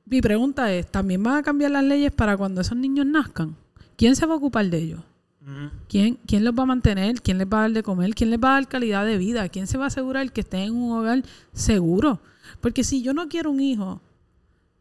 mi 0.06 0.20
pregunta 0.20 0.72
es, 0.72 0.90
¿también 0.90 1.22
van 1.22 1.36
a 1.38 1.42
cambiar 1.42 1.70
las 1.70 1.84
leyes 1.84 2.12
para 2.12 2.36
cuando 2.36 2.60
esos 2.60 2.76
niños 2.76 3.06
nazcan? 3.06 3.56
¿Quién 3.96 4.16
se 4.16 4.26
va 4.26 4.34
a 4.34 4.36
ocupar 4.36 4.66
de 4.66 4.78
ellos? 4.78 5.00
Ujú. 5.42 5.70
¿Quién, 5.88 6.18
¿Quién 6.26 6.44
los 6.44 6.54
va 6.54 6.64
a 6.64 6.66
mantener? 6.66 7.20
¿Quién 7.22 7.38
les 7.38 7.46
va 7.46 7.58
a 7.58 7.60
dar 7.62 7.72
de 7.72 7.82
comer? 7.82 8.14
¿Quién 8.14 8.30
les 8.30 8.40
va 8.40 8.50
a 8.50 8.54
dar 8.54 8.68
calidad 8.68 9.04
de 9.06 9.16
vida? 9.18 9.48
¿Quién 9.48 9.66
se 9.66 9.78
va 9.78 9.84
a 9.84 9.86
asegurar 9.88 10.32
que 10.32 10.40
estén 10.40 10.60
en 10.60 10.74
un 10.74 10.92
hogar 10.98 11.22
seguro? 11.52 12.20
Porque 12.60 12.82
si 12.82 13.02
yo 13.02 13.14
no 13.14 13.28
quiero 13.28 13.50
un 13.50 13.60
hijo 13.60 14.00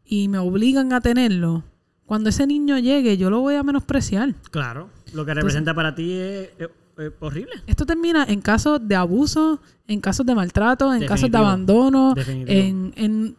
y 0.04 0.28
me 0.28 0.38
obligan 0.38 0.92
a 0.92 1.00
tenerlo, 1.00 1.64
cuando 2.06 2.28
ese 2.30 2.46
niño 2.46 2.78
llegue 2.78 3.16
yo 3.16 3.30
lo 3.30 3.40
voy 3.40 3.54
a 3.54 3.62
menospreciar. 3.62 4.34
Claro. 4.50 4.90
Lo 5.12 5.24
que 5.24 5.34
representa 5.34 5.74
para 5.74 5.94
ti 5.94 6.12
es, 6.12 6.48
es- 6.58 6.68
es 6.96 7.12
horrible. 7.20 7.52
Esto 7.66 7.84
termina 7.86 8.24
en 8.24 8.40
casos 8.40 8.80
de 8.86 8.94
abuso, 8.94 9.60
en 9.88 10.00
casos 10.00 10.24
de 10.26 10.34
maltrato, 10.34 10.94
en 10.94 11.04
casos 11.06 11.28
de 11.30 11.36
abandono, 11.38 12.14
Definitivo. 12.14 12.56
en, 12.58 12.92
en 12.96 13.36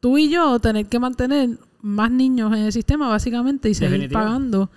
tú 0.00 0.16
y 0.16 0.30
yo 0.30 0.58
tener 0.58 0.86
que 0.86 0.98
mantener 0.98 1.50
más 1.82 2.10
niños 2.10 2.52
en 2.52 2.60
el 2.64 2.72
sistema 2.72 3.08
básicamente 3.08 3.68
y 3.68 3.74
seguir 3.74 3.92
Definitivo. 4.00 4.20
pagando 4.20 4.70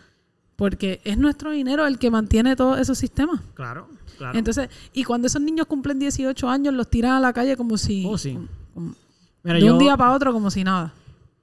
porque 0.58 1.00
es 1.06 1.18
nuestro 1.18 1.52
dinero 1.52 1.86
el 1.88 1.98
que 2.00 2.10
mantiene 2.12 2.56
todos 2.56 2.80
esos 2.80 2.98
sistemas. 2.98 3.40
Claro. 3.54 3.88
claro. 4.18 4.38
Entonces, 4.38 4.70
y 4.94 5.04
cuando 5.04 5.28
esos 5.28 5.42
niños 5.42 5.66
cumplen 5.68 5.98
18 6.00 6.50
años 6.50 6.74
los 6.74 6.90
tiran 6.90 7.14
a 7.14 7.20
la 7.20 7.32
calle 7.34 7.56
como 7.58 7.78
si 7.78 8.06
Oh, 8.08 8.18
sí. 8.18 8.34
como- 8.34 8.48
como- 8.74 8.96
Mira, 9.44 9.56
de 9.60 9.66
yo- 9.66 9.74
un 9.74 9.80
día 9.80 9.96
para 9.96 10.12
otro 10.14 10.34
como 10.34 10.50
si 10.52 10.64
nada. 10.64 10.94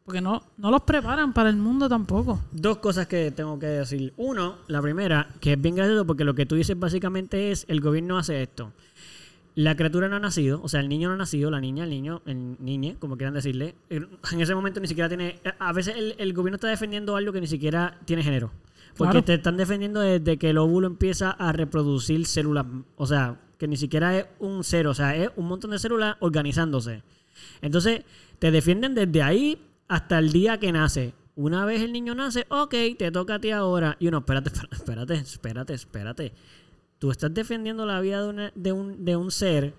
Porque 0.05 0.21
no, 0.21 0.43
no 0.59 0.71
los 0.71 0.83
preparan 0.83 1.33
para 1.33 1.49
el 1.49 1.57
mundo 1.57 1.89
tampoco. 1.89 2.41
Dos 2.51 2.79
cosas 2.79 3.07
que 3.07 3.31
tengo 3.31 3.59
que 3.59 3.67
decir. 3.67 4.13
Uno, 4.17 4.57
la 4.67 4.83
primera, 4.83 5.29
que 5.41 5.53
es 5.53 5.61
bien 5.61 5.77
gracioso 5.77 6.05
porque 6.07 6.25
lo 6.25 6.35
que 6.35 6.45
tú 6.45 6.57
dices 6.57 6.79
básicamente 6.79 7.53
es 7.53 7.65
el 7.69 7.81
gobierno 7.81 8.19
hace 8.19 8.43
esto. 8.43 8.73
La 9.55 9.77
criatura 9.77 10.09
no 10.09 10.17
ha 10.17 10.19
nacido, 10.19 10.61
o 10.63 10.69
sea, 10.69 10.81
el 10.81 10.89
niño 10.89 11.09
no 11.09 11.15
ha 11.15 11.19
nacido, 11.19 11.51
la 11.51 11.61
niña, 11.61 11.85
el 11.85 11.91
niño, 11.91 12.23
el 12.25 12.57
niñe, 12.59 12.97
como 12.99 13.17
quieran 13.17 13.35
decirle. 13.35 13.75
En 13.91 14.09
ese 14.41 14.55
momento 14.55 14.81
ni 14.81 14.89
siquiera 14.89 15.09
tiene... 15.09 15.39
A 15.59 15.73
veces 15.73 15.95
el, 15.97 16.15
el 16.19 16.33
gobierno 16.33 16.57
está 16.57 16.69
defendiendo 16.69 17.15
algo 17.17 17.33
que 17.33 17.41
ni 17.41 17.47
siquiera 17.47 17.99
tiene 18.07 18.23
género. 18.23 18.51
Porque 18.97 19.13
Claro. 19.13 19.25
te 19.25 19.35
están 19.35 19.57
defendiendo 19.59 20.01
desde 20.01 20.39
que 20.39 20.51
el 20.51 20.59
óvulo 20.59 20.87
empieza 20.87 21.31
a 21.31 21.53
reproducir 21.53 22.27
células. 22.27 22.67
O 22.97 23.07
sea, 23.07 23.39
que 23.59 23.69
ni 23.69 23.77
siquiera 23.77 24.19
es 24.19 24.27
un 24.39 24.65
cero, 24.65 24.91
o 24.91 24.95
sea, 24.95 25.15
es 25.17 25.31
un 25.37 25.47
montón 25.47 25.71
de 25.71 25.79
células 25.79 26.17
organizándose. 26.21 27.03
Entonces, 27.61 28.03
te 28.39 28.51
defienden 28.51 28.95
desde 28.95 29.23
ahí 29.23 29.59
hasta 29.95 30.19
el 30.19 30.33
día 30.33 30.59
que 30.59 30.73
nace. 30.73 31.15
Una 31.35 31.65
vez 31.67 31.83
el 31.83 31.93
niño 31.93 32.15
nace, 32.15 32.47
ok, 32.49 32.75
te 32.99 33.11
toca 33.11 33.35
a 33.35 33.39
ti 33.41 33.51
ahora. 33.51 33.97
Y 33.99 34.09
uno, 34.09 34.19
espérate, 34.27 34.51
espérate, 34.71 35.15
espérate, 35.15 35.75
espérate. 35.75 36.33
Tú 36.99 37.11
estás 37.11 37.33
defendiendo 37.35 37.85
la 37.85 38.01
vida 38.01 38.23
de, 38.23 38.29
una- 38.31 38.53
de 38.55 38.73
un, 38.73 39.05
de 39.05 39.17
un 39.17 39.31
ser 39.31 39.75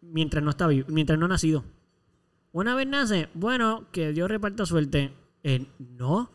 mientras 0.00 0.42
no 0.42 0.50
está 0.50 0.66
vivo, 0.68 0.86
mientras 0.90 1.18
no 1.18 1.26
ha 1.26 1.28
nacido. 1.28 1.64
Una 2.52 2.74
vez 2.74 2.86
nace, 2.86 3.28
bueno, 3.34 3.84
que 3.92 4.12
Dios 4.12 4.30
reparta 4.30 4.64
suerte. 4.64 5.12
Eh, 5.42 5.66
no. 5.78 6.14
O 6.16 6.30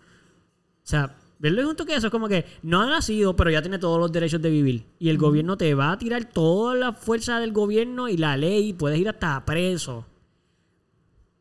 sea, 0.83 1.15
verlo 1.39 1.65
junto 1.65 1.85
que 1.85 1.95
eso 1.95 2.07
es 2.07 2.11
como 2.11 2.27
que 2.27 2.45
no 2.61 2.81
ha 2.81 2.85
nacido, 2.87 3.35
pero 3.35 3.49
ya 3.49 3.61
tiene 3.63 3.79
todos 3.79 3.99
los 3.99 4.11
derechos 4.11 4.41
de 4.41 4.49
vivir. 4.51 4.85
Y 4.99 5.09
el 5.09 5.17
gobierno 5.17 5.57
te 5.57 5.73
va 5.73 5.91
a 5.91 5.97
tirar 5.97 6.25
toda 6.25 6.75
la 6.75 6.93
fuerza 6.93 7.39
del 7.39 7.51
gobierno 7.51 8.09
y 8.09 8.17
la 8.17 8.37
ley. 8.37 8.73
Puedes 8.73 8.99
ir 8.99 9.09
hasta 9.09 9.43
preso 9.45 10.05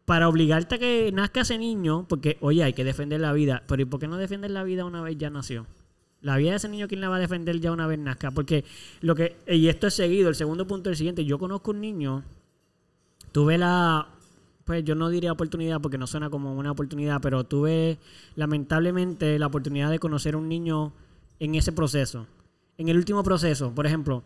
para 0.07 0.29
obligarte 0.29 0.77
a 0.77 0.79
que 0.79 1.11
nazca 1.13 1.43
ese 1.43 1.59
niño, 1.59 2.07
porque, 2.09 2.39
oye, 2.41 2.63
hay 2.63 2.73
que 2.73 2.85
defender 2.85 3.21
la 3.21 3.33
vida. 3.33 3.65
Pero 3.67 3.83
¿y 3.83 3.85
por 3.85 4.01
qué 4.01 4.07
no 4.07 4.17
defender 4.17 4.53
la 4.53 4.63
vida 4.63 4.85
una 4.85 5.03
vez 5.03 5.19
ya 5.19 5.31
nació? 5.31 5.67
La 6.23 6.37
vida 6.37 6.51
de 6.51 6.57
ese 6.57 6.69
niño, 6.69 6.89
¿quién 6.89 7.01
la 7.01 7.09
va 7.09 7.17
a 7.17 7.21
defender 7.21 7.61
ya 7.61 7.73
una 7.73 7.87
vez 7.87 7.99
nazca? 7.99 8.31
Porque 8.31 8.65
lo 9.01 9.15
que, 9.17 9.37
y 9.49 9.69
esto 9.69 9.89
es 9.89 9.95
seguido, 9.95 10.29
el 10.29 10.37
segundo 10.37 10.67
punto 10.67 10.89
es 10.89 10.95
el 10.95 10.97
siguiente. 10.99 11.25
Yo 11.25 11.39
conozco 11.39 11.73
un 11.73 11.81
niño, 11.81 12.23
tuve 13.33 13.59
la, 13.59 14.09
pues 14.65 14.85
yo 14.85 14.95
no 14.95 15.11
diría 15.11 15.33
oportunidad 15.33 15.81
porque 15.81 15.99
no 15.99 16.07
suena 16.07 16.31
como 16.31 16.55
una 16.55 16.71
oportunidad, 16.71 17.21
pero 17.21 17.45
tuve 17.45 17.99
lamentablemente 18.37 19.39
la 19.41 19.49
oportunidad 19.49 19.91
de 19.91 19.99
conocer 19.99 20.35
a 20.35 20.39
un 20.39 20.49
niño 20.49 20.93
en 21.41 21.57
ese 21.57 21.73
proceso. 21.73 22.27
En 22.79 22.89
el 22.89 22.97
último 22.97 23.25
proceso, 23.25 23.75
por 23.75 23.87
ejemplo, 23.87 24.23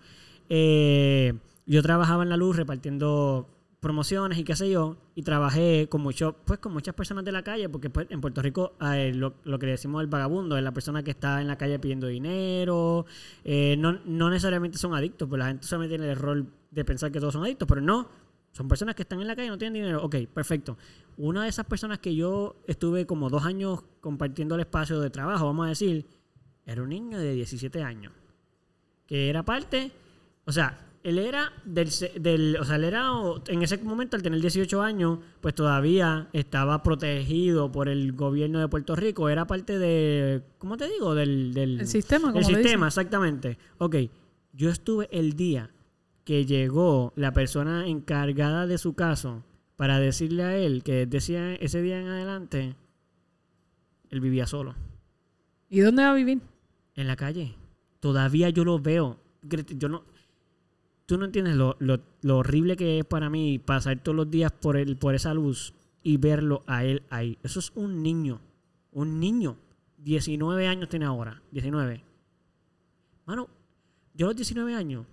eh, 0.50 1.32
yo 1.64 1.82
trabajaba 1.82 2.22
en 2.22 2.28
la 2.28 2.36
luz 2.36 2.56
repartiendo 2.56 3.48
promociones 3.80 4.38
y 4.38 4.44
qué 4.44 4.54
sé 4.54 4.70
yo, 4.70 4.98
y 5.14 5.22
trabajé 5.22 5.88
con 5.88 6.02
mucho, 6.02 6.36
pues 6.44 6.58
con 6.58 6.72
muchas 6.72 6.94
personas 6.94 7.24
de 7.24 7.32
la 7.32 7.42
calle, 7.42 7.68
porque 7.68 7.88
pues, 7.88 8.06
en 8.10 8.20
Puerto 8.20 8.42
Rico 8.42 8.74
lo, 8.78 9.34
lo 9.42 9.58
que 9.58 9.66
decimos 9.66 10.02
el 10.02 10.06
vagabundo 10.06 10.56
es 10.56 10.62
la 10.62 10.72
persona 10.72 11.02
que 11.02 11.12
está 11.12 11.40
en 11.40 11.46
la 11.46 11.56
calle 11.56 11.78
pidiendo 11.78 12.06
dinero, 12.06 13.06
eh, 13.42 13.76
no, 13.78 13.98
no 14.04 14.28
necesariamente 14.28 14.76
son 14.76 14.94
adictos, 14.94 15.28
pues 15.28 15.38
la 15.38 15.46
gente 15.46 15.66
solamente 15.66 15.96
tiene 15.96 16.12
el 16.12 16.18
error 16.18 16.44
de 16.70 16.84
pensar 16.84 17.10
que 17.10 17.20
todos 17.20 17.32
son 17.32 17.44
adictos, 17.44 17.66
pero 17.66 17.80
no, 17.80 18.08
son 18.52 18.68
personas 18.68 18.94
que 18.94 19.02
están 19.02 19.20
en 19.20 19.28
la 19.28 19.34
calle 19.34 19.46
y 19.46 19.50
no 19.50 19.58
tienen 19.58 19.74
dinero. 19.74 20.04
Ok, 20.04 20.16
perfecto. 20.32 20.76
Una 21.16 21.44
de 21.44 21.48
esas 21.48 21.66
personas 21.66 22.00
que 22.00 22.14
yo 22.14 22.56
estuve 22.66 23.06
como 23.06 23.30
dos 23.30 23.44
años 23.44 23.84
compartiendo 24.00 24.56
el 24.56 24.62
espacio 24.62 25.00
de 25.00 25.08
trabajo, 25.08 25.46
vamos 25.46 25.66
a 25.66 25.68
decir, 25.70 26.06
era 26.66 26.82
un 26.82 26.88
niño 26.88 27.18
de 27.18 27.32
17 27.34 27.82
años. 27.82 28.12
Que 29.06 29.28
era 29.28 29.44
parte, 29.44 29.92
o 30.44 30.52
sea, 30.52 30.89
él 31.02 31.18
era 31.18 31.52
del, 31.64 31.88
del 32.20 32.56
o 32.60 32.64
sea, 32.64 32.76
él 32.76 32.84
era, 32.84 33.08
en 33.48 33.62
ese 33.62 33.78
momento 33.78 34.16
al 34.16 34.22
tener 34.22 34.40
18 34.40 34.82
años, 34.82 35.18
pues 35.40 35.54
todavía 35.54 36.28
estaba 36.32 36.82
protegido 36.82 37.72
por 37.72 37.88
el 37.88 38.12
gobierno 38.12 38.60
de 38.60 38.68
Puerto 38.68 38.94
Rico, 38.96 39.28
era 39.28 39.46
parte 39.46 39.78
de, 39.78 40.42
¿cómo 40.58 40.76
te 40.76 40.88
digo? 40.88 41.14
Del, 41.14 41.54
del 41.54 41.80
El 41.80 41.86
sistema, 41.86 42.28
como 42.28 42.38
el 42.40 42.44
sistema, 42.44 42.62
dicen. 42.68 42.86
exactamente. 42.86 43.58
Ok, 43.78 43.96
yo 44.52 44.68
estuve 44.70 45.08
el 45.10 45.34
día 45.34 45.70
que 46.24 46.44
llegó 46.44 47.12
la 47.16 47.32
persona 47.32 47.86
encargada 47.88 48.66
de 48.66 48.76
su 48.78 48.94
caso 48.94 49.42
para 49.76 49.98
decirle 49.98 50.42
a 50.42 50.56
él 50.56 50.82
que 50.82 51.06
desde 51.06 51.64
ese 51.64 51.80
día 51.82 51.98
en 52.00 52.08
adelante 52.08 52.76
él 54.10 54.20
vivía 54.20 54.46
solo 54.46 54.74
¿Y 55.70 55.80
dónde 55.80 56.02
va 56.02 56.10
a 56.10 56.14
vivir? 56.14 56.40
en 56.96 57.06
la 57.06 57.16
calle. 57.16 57.54
Todavía 58.00 58.50
yo 58.50 58.64
lo 58.64 58.78
veo. 58.80 59.18
Yo 59.76 59.88
no. 59.88 60.04
Tú 61.10 61.18
no 61.18 61.24
entiendes 61.24 61.56
lo, 61.56 61.76
horrible 62.36 62.76
que 62.76 63.00
es 63.00 63.04
para 63.04 63.28
mí 63.28 63.58
pasar 63.58 63.98
todos 63.98 64.14
los 64.14 64.30
días 64.30 64.52
por 64.52 64.76
el, 64.76 64.96
por 64.96 65.16
esa 65.16 65.34
luz 65.34 65.74
y 66.04 66.18
verlo 66.18 66.62
a 66.68 66.84
él 66.84 67.02
ahí. 67.10 67.36
Eso 67.42 67.58
es 67.58 67.72
un 67.74 68.00
niño. 68.00 68.40
Un 68.92 69.18
niño. 69.18 69.56
19 69.98 70.68
años 70.68 70.88
tiene 70.88 71.06
ahora. 71.06 71.42
19. 71.50 72.04
Mano, 73.26 73.48
yo 74.14 74.26
a 74.26 74.28
los 74.28 74.36
19 74.36 74.72
años 74.72 75.04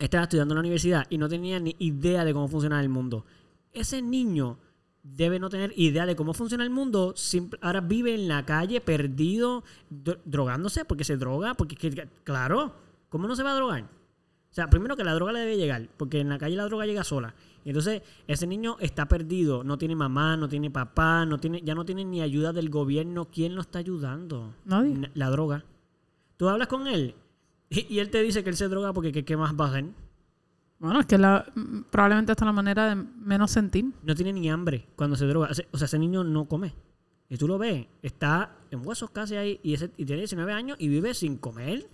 estaba 0.00 0.24
estudiando 0.24 0.52
en 0.52 0.56
la 0.56 0.62
universidad 0.62 1.06
y 1.08 1.16
no 1.16 1.28
tenía 1.28 1.60
ni 1.60 1.76
idea 1.78 2.24
de 2.24 2.32
cómo 2.32 2.48
funciona 2.48 2.80
el 2.80 2.88
mundo. 2.88 3.24
Ese 3.72 4.02
niño 4.02 4.58
debe 5.04 5.38
no 5.38 5.48
tener 5.48 5.72
idea 5.76 6.06
de 6.06 6.16
cómo 6.16 6.34
funciona 6.34 6.64
el 6.64 6.70
mundo. 6.70 7.14
ahora 7.60 7.80
vive 7.82 8.16
en 8.16 8.26
la 8.26 8.44
calle 8.44 8.80
perdido, 8.80 9.62
dro- 9.90 10.18
drogándose 10.24 10.84
porque 10.84 11.04
se 11.04 11.16
droga. 11.16 11.54
Porque, 11.54 11.76
que- 11.76 12.08
claro, 12.24 12.74
¿cómo 13.08 13.28
no 13.28 13.36
se 13.36 13.44
va 13.44 13.52
a 13.52 13.54
drogar? 13.54 13.99
O 14.50 14.54
sea, 14.54 14.68
primero 14.68 14.96
que 14.96 15.04
la 15.04 15.14
droga 15.14 15.32
le 15.32 15.40
debe 15.40 15.56
llegar, 15.56 15.88
porque 15.96 16.20
en 16.20 16.28
la 16.28 16.38
calle 16.38 16.56
la 16.56 16.64
droga 16.64 16.84
llega 16.84 17.04
sola. 17.04 17.34
Entonces, 17.64 18.02
ese 18.26 18.46
niño 18.46 18.76
está 18.80 19.06
perdido, 19.06 19.62
no 19.62 19.78
tiene 19.78 19.94
mamá, 19.94 20.36
no 20.36 20.48
tiene 20.48 20.70
papá, 20.70 21.24
no 21.24 21.38
tiene, 21.38 21.62
ya 21.62 21.74
no 21.74 21.84
tiene 21.84 22.04
ni 22.04 22.20
ayuda 22.20 22.52
del 22.52 22.68
gobierno. 22.68 23.26
¿Quién 23.26 23.54
lo 23.54 23.60
está 23.60 23.78
ayudando? 23.78 24.54
Nadie. 24.64 25.10
La 25.14 25.30
droga. 25.30 25.64
Tú 26.36 26.48
hablas 26.48 26.68
con 26.68 26.86
él 26.86 27.14
y, 27.68 27.86
y 27.94 28.00
él 28.00 28.10
te 28.10 28.22
dice 28.22 28.42
que 28.42 28.50
él 28.50 28.56
se 28.56 28.68
droga 28.68 28.92
porque 28.92 29.12
¿qué, 29.12 29.24
qué 29.24 29.36
más 29.36 29.54
va 29.54 29.66
a 29.66 29.68
hacer? 29.68 29.84
Bueno, 30.80 31.00
es 31.00 31.06
que 31.06 31.18
la, 31.18 31.44
probablemente 31.90 32.32
esta 32.32 32.44
es 32.44 32.46
la 32.46 32.52
manera 32.52 32.88
de 32.88 32.94
menos 32.96 33.50
sentir. 33.50 33.84
No 34.02 34.14
tiene 34.14 34.32
ni 34.32 34.50
hambre 34.50 34.86
cuando 34.96 35.14
se 35.14 35.26
droga. 35.26 35.50
O 35.70 35.78
sea, 35.78 35.84
ese 35.84 35.98
niño 35.98 36.24
no 36.24 36.46
come. 36.46 36.74
Y 37.28 37.36
tú 37.36 37.46
lo 37.46 37.58
ves, 37.58 37.86
está 38.02 38.56
en 38.70 38.84
huesos 38.84 39.10
casi 39.10 39.36
ahí 39.36 39.60
y, 39.62 39.74
ese, 39.74 39.90
y 39.96 40.04
tiene 40.04 40.22
19 40.22 40.52
años 40.52 40.76
y 40.80 40.88
vive 40.88 41.14
sin 41.14 41.36
comer. 41.36 41.86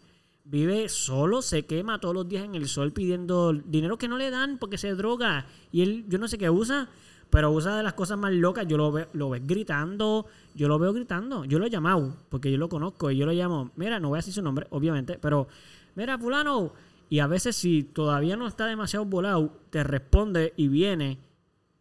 Vive 0.48 0.88
solo, 0.88 1.42
se 1.42 1.66
quema 1.66 1.98
todos 2.00 2.14
los 2.14 2.28
días 2.28 2.44
en 2.44 2.54
el 2.54 2.68
sol 2.68 2.92
pidiendo 2.92 3.52
dinero 3.52 3.98
que 3.98 4.06
no 4.06 4.16
le 4.16 4.30
dan 4.30 4.58
porque 4.58 4.78
se 4.78 4.94
droga. 4.94 5.46
Y 5.72 5.82
él, 5.82 6.04
yo 6.08 6.18
no 6.18 6.28
sé 6.28 6.38
qué 6.38 6.48
usa, 6.48 6.88
pero 7.30 7.50
usa 7.50 7.76
de 7.76 7.82
las 7.82 7.94
cosas 7.94 8.16
más 8.16 8.32
locas. 8.32 8.64
Yo 8.68 8.76
lo 8.76 8.92
veo, 8.92 9.08
lo 9.12 9.28
ves 9.30 9.44
gritando, 9.44 10.26
yo 10.54 10.68
lo 10.68 10.78
veo 10.78 10.92
gritando. 10.92 11.44
Yo 11.44 11.58
lo 11.58 11.66
he 11.66 11.70
llamado 11.70 12.16
porque 12.28 12.52
yo 12.52 12.58
lo 12.58 12.68
conozco 12.68 13.10
y 13.10 13.16
yo 13.16 13.26
lo 13.26 13.32
llamo. 13.32 13.72
Mira, 13.74 13.98
no 13.98 14.10
voy 14.10 14.18
a 14.18 14.20
decir 14.20 14.34
su 14.34 14.42
nombre, 14.42 14.68
obviamente, 14.70 15.18
pero 15.20 15.48
mira, 15.96 16.16
fulano. 16.16 16.72
Y 17.08 17.18
a 17.18 17.26
veces 17.26 17.56
si 17.56 17.82
todavía 17.82 18.36
no 18.36 18.46
está 18.46 18.66
demasiado 18.66 19.04
volado, 19.04 19.50
te 19.70 19.82
responde 19.82 20.52
y 20.56 20.68
viene. 20.68 21.18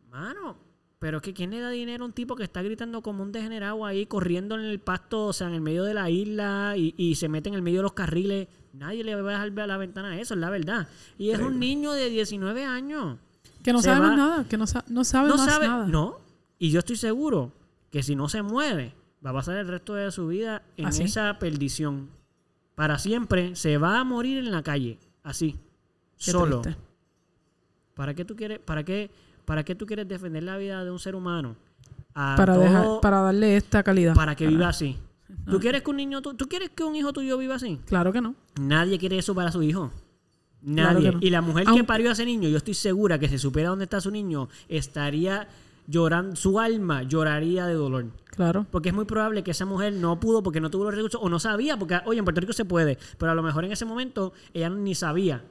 Mano, 0.09 0.57
pero 0.99 1.17
es 1.17 1.23
que 1.23 1.33
¿quién 1.33 1.51
le 1.51 1.59
da 1.59 1.69
dinero 1.69 2.03
a 2.03 2.07
un 2.07 2.13
tipo 2.13 2.35
que 2.35 2.43
está 2.43 2.61
gritando 2.63 3.01
como 3.01 3.21
un 3.23 3.31
degenerado 3.31 3.85
ahí, 3.85 4.05
corriendo 4.05 4.55
en 4.55 4.61
el 4.65 4.79
pasto, 4.79 5.27
o 5.27 5.33
sea, 5.33 5.47
en 5.47 5.53
el 5.55 5.61
medio 5.61 5.83
de 5.83 5.93
la 5.93 6.09
isla 6.09 6.73
y, 6.77 6.93
y 6.97 7.15
se 7.15 7.29
mete 7.29 7.49
en 7.49 7.55
el 7.55 7.61
medio 7.61 7.79
de 7.79 7.83
los 7.83 7.93
carriles? 7.93 8.47
Nadie 8.73 9.03
le 9.03 9.15
va 9.15 9.29
a 9.29 9.33
dejar 9.33 9.51
ver 9.51 9.63
a 9.65 9.67
la 9.67 9.77
ventana 9.77 10.19
eso, 10.19 10.33
es 10.33 10.39
la 10.39 10.49
verdad. 10.49 10.87
Y 11.17 11.29
es 11.31 11.39
un 11.39 11.59
niño 11.59 11.91
de 11.93 12.09
19 12.09 12.65
años. 12.65 13.17
Que 13.63 13.73
no 13.73 13.79
Se 13.79 13.85
sabe 13.89 13.99
más 14.07 14.17
nada, 14.17 14.43
que 14.47 14.57
no, 14.57 14.67
sa- 14.67 14.83
no 14.87 15.03
sabe 15.03 15.29
No 15.29 15.37
más 15.37 15.45
sabe, 15.49 15.67
nada. 15.67 15.87
no. 15.87 16.19
Y 16.59 16.71
yo 16.71 16.79
estoy 16.79 16.95
seguro 16.97 17.51
que 17.91 18.03
si 18.03 18.15
no 18.15 18.29
se 18.29 18.41
mueve, 18.41 18.93
va 19.25 19.29
a 19.31 19.33
pasar 19.33 19.57
el 19.57 19.67
resto 19.67 19.93
de 19.95 20.11
su 20.11 20.27
vida 20.27 20.61
en 20.77 20.85
Así. 20.87 21.03
esa 21.03 21.37
perdición. 21.39 22.09
Para 22.75 22.99
siempre 22.99 23.55
se 23.55 23.77
va 23.77 23.99
a 23.99 24.03
morir 24.03 24.37
en 24.37 24.51
la 24.51 24.61
calle, 24.61 24.99
así, 25.23 25.55
Qué 26.17 26.31
solo. 26.31 26.61
triste. 26.61 26.81
¿Para 27.95 28.13
qué 28.13 28.25
tú 28.25 28.35
quieres, 28.35 28.59
para 28.59 28.83
qué, 28.83 29.09
para 29.45 29.63
qué 29.63 29.75
tú 29.75 29.85
quieres 29.85 30.07
defender 30.07 30.43
la 30.43 30.57
vida 30.57 30.83
de 30.83 30.91
un 30.91 30.99
ser 30.99 31.15
humano? 31.15 31.55
A 32.13 32.35
Para, 32.37 32.53
todo- 32.53 32.63
dejar, 32.63 32.85
para 33.01 33.19
darle 33.21 33.57
esta 33.57 33.83
calidad. 33.83 34.13
para 34.15 34.35
que 34.35 34.45
Para- 34.45 34.57
viva 34.57 34.69
así. 34.69 34.97
No. 35.45 35.53
¿Tú 35.53 35.59
quieres 35.59 35.81
que 35.83 35.89
un 35.91 35.97
niño, 35.97 36.21
tu- 36.21 36.33
tú 36.33 36.47
quieres 36.47 36.69
que 36.69 36.83
un 36.83 36.95
hijo 36.95 37.11
tuyo 37.13 37.37
viva 37.37 37.55
así? 37.55 37.79
Claro 37.85 38.11
que 38.13 38.21
no. 38.21 38.35
Nadie 38.59 38.97
quiere 38.97 39.17
eso 39.17 39.35
para 39.35 39.51
su 39.51 39.61
hijo. 39.63 39.91
Nadie. 40.61 41.11
no. 41.11 41.19
Y 41.21 41.29
la 41.29 41.41
mujer 41.41 41.67
que 41.67 41.83
parió 41.83 42.09
a 42.09 42.13
ese 42.13 42.25
niño, 42.25 42.49
yo 42.49 42.57
estoy 42.57 42.73
segura 42.73 43.19
que 43.19 43.29
si 43.29 43.37
supiera 43.37 43.69
dónde 43.69 43.83
está 43.83 44.01
su 44.01 44.09
niño, 44.09 44.49
estaría 44.67 45.47
llorando, 45.87 46.35
su 46.35 46.59
alma 46.59 47.03
lloraría 47.03 47.67
de 47.67 47.75
dolor. 47.75 48.05
Claro. 48.35 48.65
Porque 48.71 48.89
es 48.89 48.95
muy 48.95 49.05
probable 49.05 49.43
que 49.43 49.51
esa 49.51 49.65
mujer 49.65 49.93
no 49.93 50.19
pudo 50.19 50.41
porque 50.41 50.59
no 50.59 50.71
tuvo 50.71 50.85
los 50.85 50.95
recursos 50.95 51.21
o 51.23 51.29
no 51.29 51.37
sabía, 51.39 51.77
porque, 51.77 51.99
oye, 52.05 52.17
en 52.19 52.25
Puerto 52.25 52.41
Rico 52.41 52.53
se 52.53 52.65
puede, 52.65 52.97
pero 53.19 53.31
a 53.31 53.35
lo 53.35 53.43
mejor 53.43 53.65
en 53.65 53.71
ese 53.73 53.85
momento 53.85 54.33
ella 54.53 54.69
ni 54.69 54.95
sabía. 54.95 55.43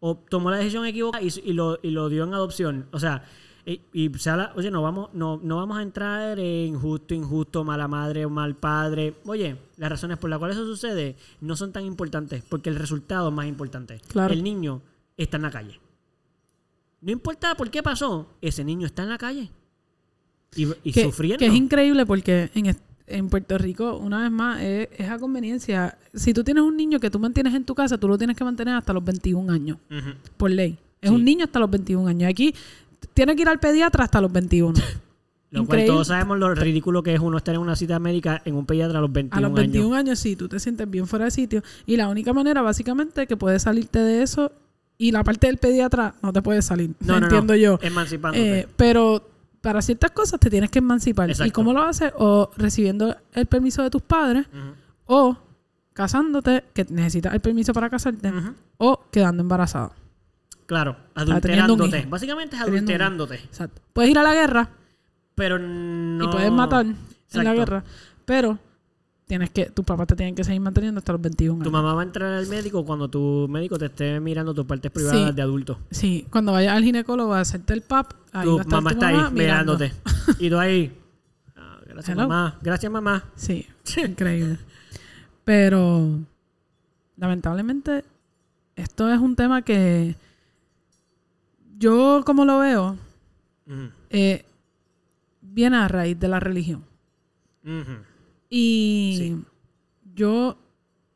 O 0.00 0.16
tomó 0.16 0.50
la 0.50 0.58
decisión 0.58 0.86
equivocada 0.86 1.22
y, 1.24 1.28
y 1.44 1.52
lo, 1.52 1.78
y 1.82 1.90
lo 1.90 2.08
dio 2.08 2.24
en 2.24 2.32
adopción. 2.34 2.86
O 2.92 3.00
sea, 3.00 3.24
y, 3.66 3.80
y 3.92 4.10
se 4.18 4.30
habla- 4.30 4.52
oye, 4.56 4.70
no 4.70 4.80
vamos, 4.80 5.10
no, 5.12 5.40
no 5.42 5.56
vamos 5.56 5.76
a 5.78 5.82
entrar 5.82 6.38
en 6.38 6.78
justo, 6.78 7.14
injusto, 7.14 7.64
mala 7.64 7.88
madre 7.88 8.24
o 8.24 8.30
mal 8.30 8.54
padre. 8.54 9.14
Oye, 9.26 9.56
las 9.76 9.90
razones 9.90 10.16
por 10.18 10.30
las 10.30 10.38
cuales 10.38 10.56
eso 10.56 10.66
sucede 10.66 11.16
no 11.40 11.56
son 11.56 11.72
tan 11.72 11.84
importantes, 11.84 12.42
porque 12.48 12.70
el 12.70 12.76
resultado 12.76 13.28
es 13.28 13.34
más 13.34 13.46
importante. 13.46 14.00
Claro. 14.08 14.32
El 14.32 14.42
niño 14.42 14.80
está 15.16 15.36
en 15.36 15.42
la 15.42 15.50
calle. 15.50 15.80
No 17.00 17.12
importa 17.12 17.54
por 17.56 17.70
qué 17.70 17.82
pasó, 17.82 18.28
ese 18.40 18.64
niño 18.64 18.86
está 18.86 19.02
en 19.02 19.08
la 19.10 19.18
calle. 19.18 19.50
Y, 20.56 20.66
y 20.82 20.92
que, 20.92 21.04
sufriendo. 21.04 21.38
que 21.38 21.46
es 21.46 21.54
increíble 21.54 22.06
porque 22.06 22.50
en, 22.54 22.74
en 23.08 23.28
Puerto 23.28 23.58
Rico, 23.58 23.96
una 23.98 24.22
vez 24.22 24.30
más, 24.30 24.60
es, 24.62 24.88
es 24.96 25.08
a 25.10 25.18
conveniencia. 25.18 25.96
Si 26.14 26.32
tú 26.34 26.44
tienes 26.44 26.62
un 26.62 26.76
niño 26.76 27.00
que 27.00 27.10
tú 27.10 27.18
mantienes 27.18 27.54
en 27.54 27.64
tu 27.64 27.74
casa, 27.74 27.98
tú 27.98 28.08
lo 28.08 28.16
tienes 28.18 28.36
que 28.36 28.44
mantener 28.44 28.74
hasta 28.74 28.92
los 28.92 29.04
21 29.04 29.52
años, 29.52 29.78
por 30.36 30.50
ley. 30.50 30.78
Es 31.00 31.10
Sí. 31.10 31.14
un 31.14 31.24
niño 31.24 31.44
hasta 31.44 31.58
los 31.60 31.70
21 31.70 32.08
años. 32.08 32.28
Aquí 32.30 32.54
tiene 33.14 33.36
que 33.36 33.42
ir 33.42 33.48
al 33.48 33.60
pediatra 33.60 34.04
hasta 34.04 34.20
los 34.20 34.32
21. 34.32 34.74
Lo 35.50 35.64
cual 35.64 35.86
todos 35.86 36.08
sabemos 36.08 36.38
lo 36.38 36.54
ridículo 36.54 37.02
que 37.02 37.14
es 37.14 37.20
uno 37.20 37.38
estar 37.38 37.54
en 37.54 37.62
una 37.62 37.74
cita 37.74 37.98
médica 37.98 38.42
en 38.44 38.54
un 38.54 38.66
pediatra 38.66 38.98
a 38.98 39.00
los 39.00 39.10
21 39.10 39.36
A 39.38 39.48
los 39.48 39.56
21 39.56 39.86
años. 39.94 39.98
años. 39.98 40.18
sí, 40.18 40.36
tú 40.36 40.46
te 40.46 40.60
sientes 40.60 40.90
bien 40.90 41.06
fuera 41.06 41.24
de 41.24 41.30
sitio. 41.30 41.62
Y 41.86 41.96
la 41.96 42.08
única 42.08 42.34
manera, 42.34 42.60
básicamente, 42.60 43.26
que 43.26 43.34
puedes 43.36 43.62
salirte 43.62 43.98
de 44.00 44.22
eso, 44.22 44.52
y 44.98 45.10
la 45.12 45.24
parte 45.24 45.46
del 45.46 45.56
pediatra 45.56 46.16
no 46.22 46.34
te 46.34 46.42
puede 46.42 46.60
salir. 46.60 46.90
No, 47.00 47.14
no, 47.14 47.20
no. 47.20 47.26
entiendo 47.26 47.54
yo. 47.54 47.78
Emancipándote. 47.80 48.60
Eh, 48.60 48.68
pero 48.76 49.26
para 49.60 49.82
ciertas 49.82 50.10
cosas 50.12 50.40
te 50.40 50.50
tienes 50.50 50.70
que 50.70 50.78
emancipar. 50.78 51.30
¿Y 51.44 51.50
cómo 51.50 51.72
lo 51.72 51.82
haces? 51.82 52.12
O 52.16 52.50
recibiendo 52.56 53.16
el 53.32 53.46
permiso 53.46 53.82
de 53.82 53.90
tus 53.90 54.02
padres, 54.02 54.46
o 55.06 55.36
casándote, 55.92 56.64
que 56.72 56.86
necesitas 56.90 57.34
el 57.34 57.40
permiso 57.40 57.72
para 57.72 57.90
casarte, 57.90 58.32
o 58.76 59.04
quedando 59.10 59.42
embarazada. 59.42 59.92
Claro, 60.66 60.96
adulterándote. 61.14 62.06
Básicamente 62.06 62.56
es 62.56 62.62
adulterándote. 62.62 63.36
Exacto. 63.36 63.80
Puedes 63.92 64.10
ir 64.10 64.18
a 64.18 64.22
la 64.22 64.34
guerra 64.34 64.68
Pero 65.34 65.58
no... 65.58 66.24
y 66.24 66.28
puedes 66.28 66.52
matar 66.52 66.84
en 66.84 67.44
la 67.44 67.54
guerra, 67.54 67.84
pero 68.26 68.58
tienes 69.28 69.50
que, 69.50 69.66
tus 69.66 69.84
papás 69.84 70.06
te 70.08 70.16
tienen 70.16 70.34
que 70.34 70.42
seguir 70.42 70.60
manteniendo 70.60 70.98
hasta 70.98 71.12
los 71.12 71.20
21 71.20 71.58
Tu 71.58 71.62
años. 71.62 71.72
mamá 71.72 71.94
va 71.94 72.00
a 72.00 72.04
entrar 72.04 72.32
al 72.32 72.46
médico 72.48 72.84
cuando 72.84 73.08
tu 73.08 73.46
médico 73.48 73.78
te 73.78 73.86
esté 73.86 74.18
mirando 74.20 74.52
tus 74.54 74.64
partes 74.66 74.90
privadas 74.90 75.28
Sí. 75.30 75.34
de 75.36 75.42
adulto. 75.42 75.78
Sí, 75.90 76.26
cuando 76.30 76.50
vayas 76.52 76.72
al 76.74 76.82
ginecólogo 76.82 77.34
a 77.34 77.40
hacerte 77.40 77.74
el 77.74 77.82
PAP, 77.82 78.12
ahí 78.32 78.44
Tu 78.46 78.54
va 78.56 78.58
a 78.58 78.62
estar 78.62 78.72
mamá 78.82 78.90
tu 78.90 78.94
está 78.96 79.06
ahí 79.08 79.14
mamá 79.16 79.30
mirando. 79.30 79.76
mirándote. 79.78 79.92
y 80.44 80.50
tú 80.50 80.58
ahí... 80.58 80.98
"Ah, 81.56 81.78
gracias, 81.86 82.16
Hello. 82.16 82.26
mamá. 82.28 82.58
Gracias, 82.62 82.90
mamá. 82.90 83.24
Sí, 83.36 83.66
increíble. 84.04 84.58
Pero 85.44 86.18
lamentablemente 87.16 88.04
esto 88.76 89.10
es 89.12 89.18
un 89.20 89.34
tema 89.36 89.62
que 89.62 90.14
yo 91.78 92.22
como 92.24 92.44
lo 92.44 92.58
veo 92.58 92.96
eh, 94.10 94.44
viene 95.42 95.76
a 95.76 95.88
raíz 95.88 96.18
de 96.18 96.28
la 96.28 96.40
religión. 96.40 96.82
ujú. 97.64 97.92
Y 98.50 99.14
Sí. 99.18 99.44
yo 100.14 100.56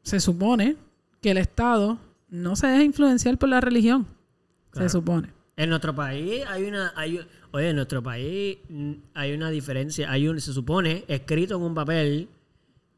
se 0.03 0.21
supone 0.21 0.77
que 1.21 1.31
el 1.31 1.39
Estado 1.39 1.99
no 2.29 2.57
se 2.57 2.67
deja 2.67 2.83
influenciar 2.83 3.39
por 3.39 3.49
la 3.49 3.61
religión. 3.61 4.07
Claro. 4.71 4.89
Se 4.89 4.93
supone. 4.93 5.29
En 5.57 5.69
nuestro 5.69 5.95
país 5.95 6.45
hay 6.49 6.65
una, 6.65 6.93
hay, 6.97 7.21
oye, 7.51 7.69
en 7.71 7.77
nuestro 7.77 8.03
país 8.03 8.59
mm, 8.69 8.93
hay 9.15 9.33
una 9.33 9.51
diferencia, 9.51 10.11
hay 10.11 10.27
un, 10.29 10.41
se 10.41 10.53
supone, 10.53 11.05
escrito 11.09 11.57
en 11.57 11.63
un 11.63 11.75
papel, 11.75 12.29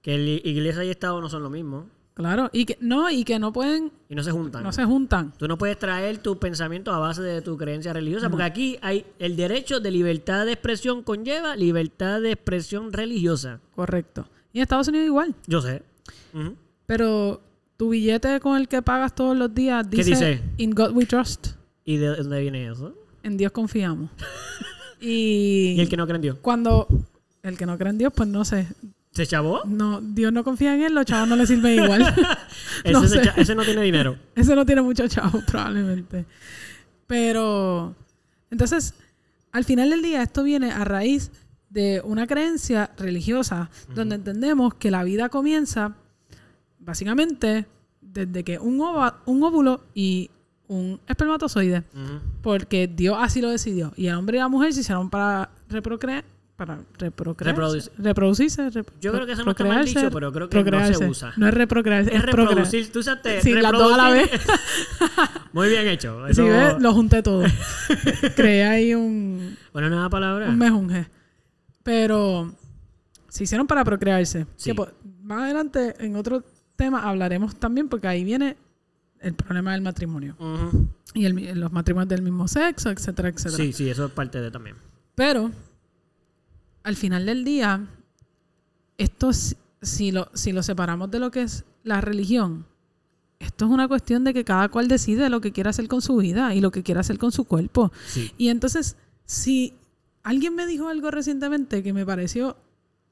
que 0.02 0.40
iglesia 0.44 0.84
y 0.84 0.90
Estado 0.90 1.20
no 1.20 1.28
son 1.28 1.42
lo 1.42 1.50
mismo 1.50 1.88
Claro. 2.14 2.48
Y 2.52 2.64
que 2.64 2.78
no, 2.80 3.10
y 3.10 3.24
que 3.24 3.40
no 3.40 3.52
pueden, 3.52 3.90
y 4.08 4.14
no 4.14 4.22
se 4.22 4.30
juntan. 4.30 4.62
no 4.62 4.72
se 4.72 4.84
juntan. 4.84 5.32
Tú 5.36 5.48
no 5.48 5.58
puedes 5.58 5.76
traer 5.78 6.18
tu 6.18 6.38
pensamiento 6.38 6.92
a 6.92 6.98
base 7.00 7.22
de 7.22 7.42
tu 7.42 7.56
creencia 7.56 7.92
religiosa, 7.92 8.30
porque 8.30 8.44
aquí 8.44 8.78
hay 8.82 9.04
el 9.18 9.36
derecho 9.36 9.80
de 9.80 9.90
libertad 9.90 10.46
de 10.46 10.52
expresión 10.52 11.02
conlleva 11.02 11.56
libertad 11.56 12.20
de 12.20 12.32
expresión 12.32 12.92
religiosa. 12.92 13.60
Correcto. 13.74 14.28
Y 14.52 14.58
en 14.58 14.62
Estados 14.62 14.86
Unidos 14.86 15.06
igual. 15.06 15.34
Yo 15.48 15.60
sé. 15.60 15.82
Pero 16.86 17.42
tu 17.76 17.88
billete 17.88 18.38
con 18.38 18.60
el 18.60 18.68
que 18.68 18.80
pagas 18.80 19.14
todos 19.14 19.36
los 19.36 19.52
días 19.52 19.84
¿Qué 19.90 19.96
dice, 19.96 20.10
dice? 20.10 20.42
In 20.58 20.70
God 20.70 20.92
we 20.92 21.06
trust. 21.06 21.48
¿Y 21.84 21.96
de 21.96 22.16
dónde 22.16 22.40
viene 22.40 22.70
eso? 22.70 22.94
En 23.24 23.36
Dios 23.36 23.50
confiamos. 23.50 24.10
y, 25.00 25.74
¿Y 25.76 25.80
el 25.80 25.88
que 25.88 25.96
no 25.96 26.06
cree 26.06 26.16
en 26.16 26.22
Dios? 26.22 26.38
cuando 26.40 26.86
el 27.42 27.58
que 27.58 27.66
no 27.66 27.76
cree 27.76 27.90
en 27.90 27.98
Dios, 27.98 28.12
pues 28.14 28.28
no 28.28 28.44
sé. 28.44 28.68
¿Se 29.14 29.26
chavó? 29.26 29.62
No, 29.64 30.00
Dios 30.00 30.32
no 30.32 30.42
confía 30.44 30.74
en 30.74 30.82
él, 30.82 30.94
los 30.94 31.04
chavos 31.06 31.28
no 31.28 31.36
le 31.36 31.46
sirven 31.46 31.84
igual. 31.84 32.02
Ese, 32.84 32.92
No 32.92 33.06
se 33.06 33.22
ese 33.36 33.54
no 33.54 33.62
tiene 33.62 33.82
dinero. 33.82 34.18
Ese 34.34 34.54
no 34.56 34.66
tiene 34.66 34.82
mucho 34.82 35.06
chavo, 35.08 35.40
probablemente. 35.46 36.26
Pero, 37.06 37.94
entonces, 38.50 38.94
al 39.52 39.64
final 39.64 39.90
del 39.90 40.02
día, 40.02 40.22
esto 40.22 40.42
viene 40.42 40.72
a 40.72 40.84
raíz 40.84 41.30
de 41.70 42.00
una 42.04 42.26
creencia 42.26 42.90
religiosa, 42.96 43.70
donde 43.94 44.16
entendemos 44.16 44.74
que 44.74 44.90
la 44.90 45.04
vida 45.04 45.28
comienza, 45.28 45.94
básicamente, 46.78 47.66
desde 48.00 48.44
que 48.44 48.58
un, 48.58 48.80
ova- 48.80 49.22
un 49.26 49.42
óvulo 49.42 49.84
y 49.94 50.30
un 50.68 51.00
espermatozoide, 51.06 51.82
porque 52.42 52.88
Dios 52.88 53.16
así 53.20 53.40
lo 53.40 53.50
decidió. 53.50 53.92
Y 53.96 54.06
el 54.06 54.14
hombre 54.14 54.38
y 54.38 54.40
la 54.40 54.48
mujer 54.48 54.72
se 54.72 54.80
hicieron 54.80 55.10
para 55.10 55.50
reprocrear. 55.68 56.24
Para 56.56 56.78
reproducirse. 56.98 58.62
rep- 58.70 58.86
Yo 59.00 59.12
creo 59.12 59.26
que 59.26 59.32
eso 59.32 59.44
no 59.44 59.50
está 59.50 59.64
mal 59.64 59.84
dicho, 59.84 60.08
pero 60.12 60.32
creo 60.32 60.48
que 60.48 60.62
no 60.70 60.86
se 60.86 61.04
usa. 61.06 61.32
No 61.36 61.48
es 61.48 61.54
reprocrearse, 61.54 62.14
Es 62.14 62.22
reproducir. 62.22 62.92
Tú 62.92 63.00
usaste 63.00 63.40
Sí, 63.42 63.52
las 63.54 63.72
dos 63.72 63.92
a 63.92 63.96
la 63.96 64.10
vez. 64.10 64.30
Muy 65.52 65.68
bien 65.68 65.86
hecho. 65.88 66.24
Si 66.26 66.32
Eso- 66.32 66.44
ves, 66.44 66.80
lo 66.80 66.92
junté 66.94 67.22
todo. 67.22 67.42
Creé 68.36 68.64
ahí 68.64 68.94
un, 68.94 69.56
Una 69.72 69.88
nueva 69.88 70.08
palabra. 70.10 70.48
un 70.48 70.58
mejunje. 70.58 71.06
Pero 71.82 72.54
se 73.28 73.44
hicieron 73.44 73.66
para 73.66 73.84
procrearse. 73.84 74.46
Sí. 74.56 74.70
Que 74.70 74.74
po- 74.74 74.88
más 75.22 75.42
adelante, 75.42 75.94
en 75.98 76.16
otro 76.16 76.44
tema, 76.76 77.08
hablaremos 77.08 77.56
también, 77.56 77.88
porque 77.88 78.06
ahí 78.08 78.22
viene 78.24 78.56
el 79.20 79.34
problema 79.34 79.72
del 79.72 79.80
matrimonio. 79.82 80.36
Y 81.14 81.24
el 81.26 81.58
los 81.60 81.72
matrimonios 81.72 82.08
del 82.08 82.22
mismo 82.22 82.46
sexo, 82.48 82.90
etcétera, 82.90 83.28
etcétera. 83.28 83.56
Sí, 83.56 83.72
sí, 83.72 83.88
eso 83.90 84.06
es 84.06 84.12
parte 84.12 84.40
de 84.40 84.50
también. 84.50 84.76
Pero, 85.14 85.50
al 86.84 86.94
final 86.96 87.26
del 87.26 87.44
día, 87.44 87.86
esto 88.98 89.32
si, 89.32 90.12
lo, 90.12 90.28
si 90.34 90.52
lo 90.52 90.62
separamos 90.62 91.10
de 91.10 91.18
lo 91.18 91.30
que 91.30 91.42
es 91.42 91.64
la 91.82 92.00
religión, 92.00 92.66
esto 93.40 93.64
es 93.66 93.70
una 93.70 93.88
cuestión 93.88 94.24
de 94.24 94.32
que 94.32 94.44
cada 94.44 94.68
cual 94.68 94.88
decide 94.88 95.28
lo 95.28 95.40
que 95.40 95.52
quiere 95.52 95.70
hacer 95.70 95.88
con 95.88 96.00
su 96.00 96.16
vida 96.16 96.54
y 96.54 96.60
lo 96.60 96.70
que 96.70 96.82
quiere 96.82 97.00
hacer 97.00 97.18
con 97.18 97.32
su 97.32 97.44
cuerpo. 97.44 97.92
Sí. 98.06 98.30
Y 98.38 98.48
entonces, 98.48 98.96
si 99.26 99.74
alguien 100.22 100.54
me 100.54 100.66
dijo 100.66 100.88
algo 100.88 101.10
recientemente 101.10 101.82
que 101.82 101.92
me 101.92 102.06
pareció 102.06 102.56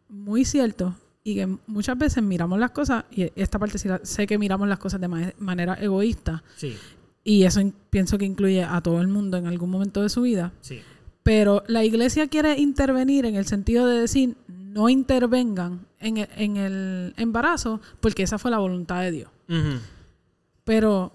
muy 0.08 0.44
cierto 0.44 0.94
y 1.24 1.34
que 1.34 1.46
muchas 1.66 1.98
veces 1.98 2.22
miramos 2.22 2.58
las 2.58 2.70
cosas, 2.70 3.04
y 3.10 3.30
esta 3.36 3.58
parte 3.58 3.78
sí 3.78 3.88
la- 3.88 4.00
sé 4.04 4.26
que 4.26 4.38
miramos 4.38 4.68
las 4.68 4.78
cosas 4.78 5.00
de 5.00 5.08
ma- 5.08 5.32
manera 5.38 5.74
egoísta, 5.74 6.42
Sí, 6.56 6.76
y 7.24 7.44
eso 7.44 7.60
pienso 7.90 8.16
que 8.18 8.24
incluye 8.24 8.64
a 8.64 8.80
todo 8.80 9.00
el 9.00 9.08
mundo 9.08 9.36
en 9.36 9.46
algún 9.46 9.70
momento 9.70 10.02
de 10.02 10.08
su 10.08 10.22
vida, 10.22 10.52
sí. 10.62 10.80
Pero 11.22 11.62
la 11.66 11.84
iglesia 11.84 12.26
quiere 12.28 12.58
intervenir 12.58 13.24
en 13.26 13.36
el 13.36 13.46
sentido 13.46 13.86
de 13.86 14.00
decir, 14.00 14.36
no 14.48 14.88
intervengan 14.88 15.86
en 16.00 16.16
el, 16.18 16.28
en 16.36 16.56
el 16.56 17.14
embarazo 17.16 17.80
porque 18.00 18.22
esa 18.22 18.38
fue 18.38 18.50
la 18.50 18.58
voluntad 18.58 19.00
de 19.02 19.10
Dios. 19.12 19.30
Pero 20.64 21.12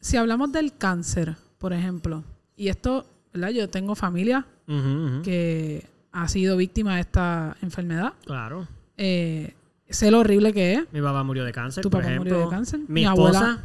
si 0.00 0.16
hablamos 0.16 0.52
del 0.52 0.76
cáncer, 0.76 1.36
por 1.58 1.72
ejemplo, 1.72 2.24
y 2.56 2.68
esto, 2.68 3.06
¿verdad? 3.32 3.50
Yo 3.50 3.68
tengo 3.68 3.94
familia 3.94 4.46
que 5.22 5.86
ha 6.12 6.28
sido 6.28 6.56
víctima 6.56 6.94
de 6.96 7.00
esta 7.02 7.56
enfermedad. 7.62 8.12
Claro. 8.24 8.66
Eh, 8.96 9.54
sé 9.88 10.10
lo 10.10 10.20
horrible 10.20 10.52
que 10.52 10.74
es. 10.74 10.92
Mi 10.92 11.00
papá 11.00 11.22
murió 11.22 11.44
de 11.44 11.52
cáncer, 11.52 11.82
¿Tu 11.82 11.90
por 11.90 12.02
papá 12.02 12.14
murió 12.16 12.34
ejemplo. 12.34 12.50
de 12.50 12.56
cáncer? 12.56 12.80
Mi, 12.80 12.86
Mi 12.88 13.04
esposa 13.04 13.38
abuela- 13.38 13.64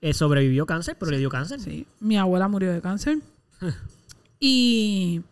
eh, 0.00 0.12
sobrevivió 0.14 0.66
cáncer, 0.66 0.96
pero 0.98 1.10
le 1.10 1.18
dio 1.18 1.28
cáncer. 1.30 1.60
Sí. 1.60 1.86
Mi 2.00 2.16
abuela 2.16 2.48
murió 2.48 2.72
de 2.72 2.80
cáncer. 2.80 3.18
y. 4.40 5.22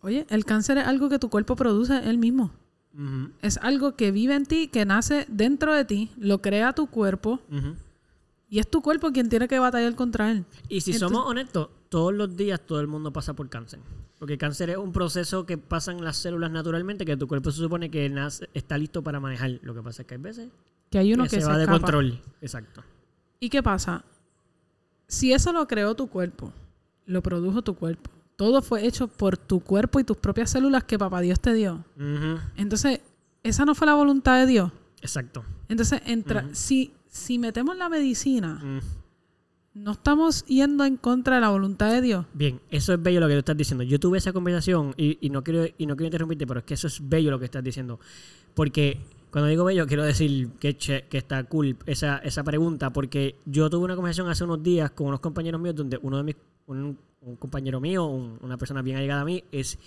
Oye, 0.00 0.26
el 0.30 0.44
cáncer 0.44 0.78
es 0.78 0.86
algo 0.86 1.08
que 1.08 1.18
tu 1.18 1.30
cuerpo 1.30 1.54
produce 1.56 2.08
él 2.08 2.18
mismo. 2.18 2.50
Es 3.40 3.56
algo 3.58 3.96
que 3.96 4.10
vive 4.10 4.34
en 4.34 4.44
ti, 4.44 4.68
que 4.68 4.84
nace 4.84 5.24
dentro 5.28 5.72
de 5.74 5.84
ti, 5.86 6.10
lo 6.18 6.42
crea 6.42 6.74
tu 6.74 6.88
cuerpo 6.88 7.40
y 8.50 8.58
es 8.58 8.68
tu 8.68 8.82
cuerpo 8.82 9.12
quien 9.12 9.30
tiene 9.30 9.48
que 9.48 9.58
batallar 9.58 9.94
contra 9.94 10.30
él. 10.30 10.44
Y 10.68 10.82
si 10.82 10.92
Entonces- 10.92 11.16
somos 11.16 11.30
honestos, 11.30 11.68
todos 11.88 12.12
los 12.12 12.36
días 12.36 12.60
todo 12.60 12.80
el 12.80 12.88
mundo 12.88 13.10
pasa 13.12 13.32
por 13.32 13.48
cáncer. 13.48 13.80
Porque 14.18 14.34
el 14.34 14.38
cáncer 14.38 14.70
es 14.70 14.76
un 14.76 14.92
proceso 14.92 15.46
que 15.46 15.56
pasan 15.56 16.04
las 16.04 16.16
células 16.18 16.50
naturalmente, 16.50 17.04
que 17.06 17.16
tu 17.16 17.26
cuerpo 17.26 17.50
se 17.50 17.58
supone 17.58 17.90
que 17.90 18.08
nace- 18.10 18.48
está 18.54 18.76
listo 18.76 19.02
para 19.02 19.20
manejar. 19.20 19.58
Lo 19.62 19.74
que 19.74 19.82
pasa 19.82 20.02
es 20.02 20.08
que 20.08 20.14
hay 20.16 20.20
veces 20.20 20.48
Que 20.90 20.98
hay 20.98 21.14
uno 21.14 21.24
que 21.24 21.30
que, 21.30 21.36
se 21.36 21.42
se 21.42 21.48
va 21.48 21.56
de 21.58 21.66
control. 21.66 22.20
Exacto. 22.42 22.84
¿Y 23.40 23.48
qué 23.48 23.62
pasa? 23.62 24.04
Si 25.08 25.32
eso 25.32 25.50
lo 25.52 25.66
creó 25.66 25.94
tu 25.94 26.08
cuerpo, 26.08 26.52
lo 27.06 27.22
produjo 27.22 27.62
tu 27.62 27.74
cuerpo, 27.74 28.10
todo 28.36 28.62
fue 28.62 28.86
hecho 28.86 29.08
por 29.08 29.36
tu 29.36 29.60
cuerpo 29.60 30.00
y 30.00 30.04
tus 30.04 30.16
propias 30.16 30.50
células 30.50 30.84
que 30.84 30.98
papá 30.98 31.20
Dios 31.20 31.40
te 31.40 31.52
dio. 31.54 31.84
Entonces, 32.56 33.00
esa 33.42 33.64
no 33.64 33.74
fue 33.74 33.86
la 33.86 33.94
voluntad 33.94 34.38
de 34.40 34.46
Dios. 34.46 34.72
Exacto. 35.00 35.44
Entonces, 35.68 36.00
entra, 36.06 36.48
si, 36.52 36.92
si 37.08 37.38
metemos 37.38 37.76
la 37.76 37.88
medicina, 37.88 38.80
no 39.74 39.92
estamos 39.92 40.44
yendo 40.44 40.84
en 40.84 40.96
contra 40.96 41.36
de 41.36 41.40
la 41.40 41.48
voluntad 41.48 41.90
de 41.90 42.00
Dios. 42.02 42.26
Bien, 42.34 42.60
eso 42.70 42.92
es 42.92 43.02
bello 43.02 43.20
lo 43.20 43.26
que 43.28 43.34
tú 43.34 43.38
estás 43.38 43.56
diciendo. 43.56 43.82
Yo 43.84 43.98
tuve 43.98 44.18
esa 44.18 44.32
conversación 44.32 44.92
y, 44.96 45.18
y 45.24 45.30
no 45.30 45.42
quiero 45.42 45.64
y 45.78 45.86
no 45.86 45.96
quiero 45.96 46.08
interrumpirte, 46.08 46.46
pero 46.46 46.60
es 46.60 46.64
que 46.66 46.74
eso 46.74 46.86
es 46.88 47.00
bello 47.08 47.30
lo 47.30 47.38
que 47.38 47.46
estás 47.46 47.64
diciendo. 47.64 47.98
Porque 48.54 49.00
cuando 49.30 49.48
digo 49.48 49.64
bello, 49.64 49.86
quiero 49.86 50.04
decir 50.04 50.50
que, 50.60 50.76
che- 50.76 51.06
que 51.08 51.16
está 51.16 51.42
cool 51.44 51.76
esa, 51.86 52.18
esa 52.18 52.44
pregunta, 52.44 52.92
porque 52.92 53.36
yo 53.46 53.70
tuve 53.70 53.84
una 53.86 53.94
conversación 53.96 54.28
hace 54.28 54.44
unos 54.44 54.62
días 54.62 54.90
con 54.90 55.06
unos 55.06 55.20
compañeros 55.20 55.58
míos 55.58 55.74
donde 55.74 55.98
uno 56.02 56.18
de 56.18 56.22
mis, 56.22 56.36
un, 56.78 56.98
un 57.22 57.36
compañero 57.36 57.80
mío, 57.80 58.04
un- 58.06 58.38
una 58.42 58.56
persona 58.58 58.82
bien 58.82 58.96
allegada 58.96 59.22
a 59.22 59.24
mí, 59.24 59.42
es 59.52 59.78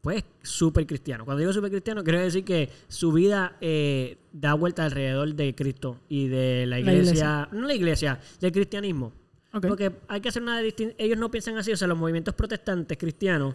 pues 0.00 0.24
súper 0.42 0.84
cristiano. 0.86 1.24
Cuando 1.24 1.38
digo 1.40 1.52
súper 1.52 1.70
cristiano, 1.70 2.02
quiero 2.02 2.18
decir 2.18 2.44
que 2.44 2.68
su 2.88 3.12
vida 3.12 3.56
eh, 3.60 4.18
da 4.32 4.54
vuelta 4.54 4.84
alrededor 4.84 5.32
de 5.34 5.54
Cristo 5.54 5.98
y 6.08 6.26
de 6.26 6.66
la 6.66 6.76
La 6.76 6.80
iglesia, 6.80 7.02
iglesia. 7.02 7.48
no 7.52 7.66
la 7.68 7.74
iglesia, 7.74 8.20
del 8.40 8.50
cristianismo. 8.52 9.12
Porque 9.60 9.92
hay 10.08 10.20
que 10.20 10.30
hacer 10.30 10.42
una 10.42 10.60
distin- 10.62 10.94
Ellos 10.98 11.18
no 11.18 11.30
piensan 11.30 11.56
así, 11.58 11.70
o 11.72 11.76
sea, 11.76 11.86
los 11.86 11.98
movimientos 11.98 12.34
protestantes 12.34 12.96
cristianos 12.98 13.54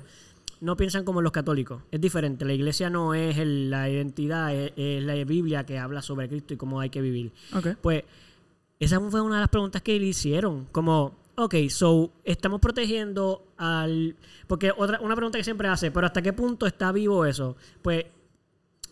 no 0.61 0.77
piensan 0.77 1.03
como 1.03 1.21
los 1.21 1.31
católicos. 1.31 1.81
Es 1.91 1.99
diferente. 1.99 2.45
La 2.45 2.53
iglesia 2.53 2.89
no 2.89 3.13
es 3.13 3.37
el- 3.37 3.69
la 3.69 3.89
identidad, 3.89 4.55
es, 4.55 4.71
es 4.77 5.03
la 5.03 5.15
Biblia 5.25 5.65
que 5.65 5.77
habla 5.79 6.01
sobre 6.01 6.29
Cristo 6.29 6.53
y 6.53 6.57
cómo 6.57 6.79
hay 6.79 6.89
que 6.91 7.01
vivir. 7.01 7.31
Ok. 7.53 7.69
Pues 7.81 8.03
esa 8.79 8.99
fue 9.01 9.21
una 9.21 9.35
de 9.35 9.41
las 9.41 9.49
preguntas 9.49 9.81
que 9.81 9.99
le 9.99 10.05
hicieron. 10.05 10.65
Como, 10.71 11.17
ok, 11.39 11.55
so, 11.69 12.11
estamos 12.23 12.59
protegiendo 12.59 13.45
al... 13.57 14.15
Porque 14.47 14.71
otra, 14.75 14.99
una 15.01 15.15
pregunta 15.15 15.37
que 15.37 15.43
siempre 15.43 15.67
hace, 15.67 15.91
pero 15.91 16.07
¿hasta 16.07 16.21
qué 16.21 16.33
punto 16.33 16.65
está 16.65 16.91
vivo 16.91 17.25
eso? 17.25 17.55
Pues 17.83 18.05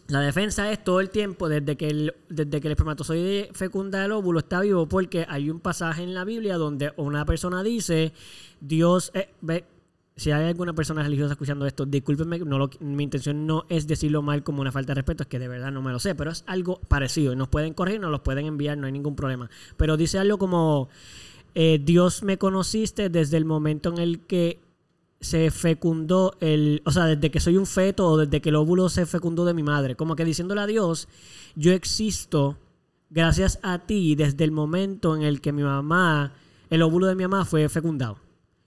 la 0.08 0.20
defensa 0.20 0.72
es 0.72 0.84
todo 0.84 1.00
el 1.00 1.10
tiempo, 1.10 1.50
desde 1.50 1.76
que 1.76 1.88
el, 1.88 2.14
desde 2.30 2.62
que 2.62 2.68
el 2.68 2.74
espermatozoide 2.74 3.50
fecunda 3.54 4.06
el 4.06 4.12
óvulo, 4.12 4.40
está 4.40 4.62
vivo, 4.62 4.88
porque 4.88 5.26
hay 5.28 5.50
un 5.50 5.60
pasaje 5.60 6.04
en 6.04 6.14
la 6.14 6.24
Biblia 6.24 6.58
donde 6.58 6.94
una 6.98 7.26
persona 7.26 7.64
dice, 7.64 8.14
Dios, 8.62 9.10
eh, 9.16 9.30
ve, 9.42 9.66
si 10.16 10.30
hay 10.30 10.48
alguna 10.48 10.74
persona 10.74 11.02
religiosa 11.02 11.32
escuchando 11.34 11.66
esto, 11.66 11.88
discúlpenme, 11.88 12.38
no 12.40 12.60
lo- 12.60 12.70
mi 12.80 13.04
intención 13.04 13.48
no 13.48 13.66
es 13.70 13.88
decirlo 13.88 14.22
mal 14.22 14.44
como 14.44 14.62
una 14.62 14.72
falta 14.72 14.92
de 14.92 14.96
respeto, 15.02 15.24
es 15.24 15.28
que 15.30 15.40
de 15.40 15.48
verdad 15.48 15.72
no 15.72 15.82
me 15.82 15.92
lo 15.92 15.98
sé, 15.98 16.14
pero 16.14 16.30
es 16.30 16.44
algo 16.46 16.80
parecido. 16.88 17.36
Nos 17.36 17.48
pueden 17.48 17.74
corregir, 17.74 18.00
nos 18.00 18.12
los 18.12 18.22
pueden 18.22 18.46
enviar, 18.46 18.78
no 18.78 18.86
hay 18.86 18.94
ningún 18.94 19.16
problema. 19.16 19.50
Pero 19.78 19.98
dice 19.98 20.20
algo 20.20 20.38
como, 20.38 20.88
eh, 21.56 21.80
Dios 21.82 22.22
me 22.22 22.38
conociste 22.38 23.10
desde 23.10 23.38
el 23.38 23.46
momento 23.46 23.90
en 23.90 23.98
el 23.98 24.20
que 24.20 24.60
se 25.22 25.50
fecundó 25.52 26.36
el, 26.42 26.82
o 26.86 26.92
sea, 26.92 27.06
desde 27.06 27.32
que 27.32 27.40
soy 27.40 27.58
un 27.58 27.66
feto 27.66 28.08
o 28.08 28.18
desde 28.18 28.42
que 28.42 28.50
el 28.50 28.56
óvulo 28.56 28.90
se 28.90 29.06
fecundó 29.06 29.46
de 29.46 29.54
mi 29.54 29.64
madre, 29.64 29.96
como 29.96 30.16
que 30.16 30.26
diciéndole 30.26 30.62
a 30.62 30.68
Dios, 30.68 31.08
yo 31.56 31.72
existo 31.72 32.58
gracias 33.10 33.60
a 33.64 33.80
ti 33.80 34.16
desde 34.16 34.44
el 34.44 34.52
momento 34.52 35.16
en 35.16 35.24
el 35.24 35.40
que 35.40 35.54
mi 35.54 35.64
mamá, 35.64 36.34
el 36.70 36.82
óvulo 36.82 37.08
de 37.08 37.16
mi 37.16 37.24
mamá 37.24 37.46
fue 37.46 37.68
fecundado. 37.70 38.20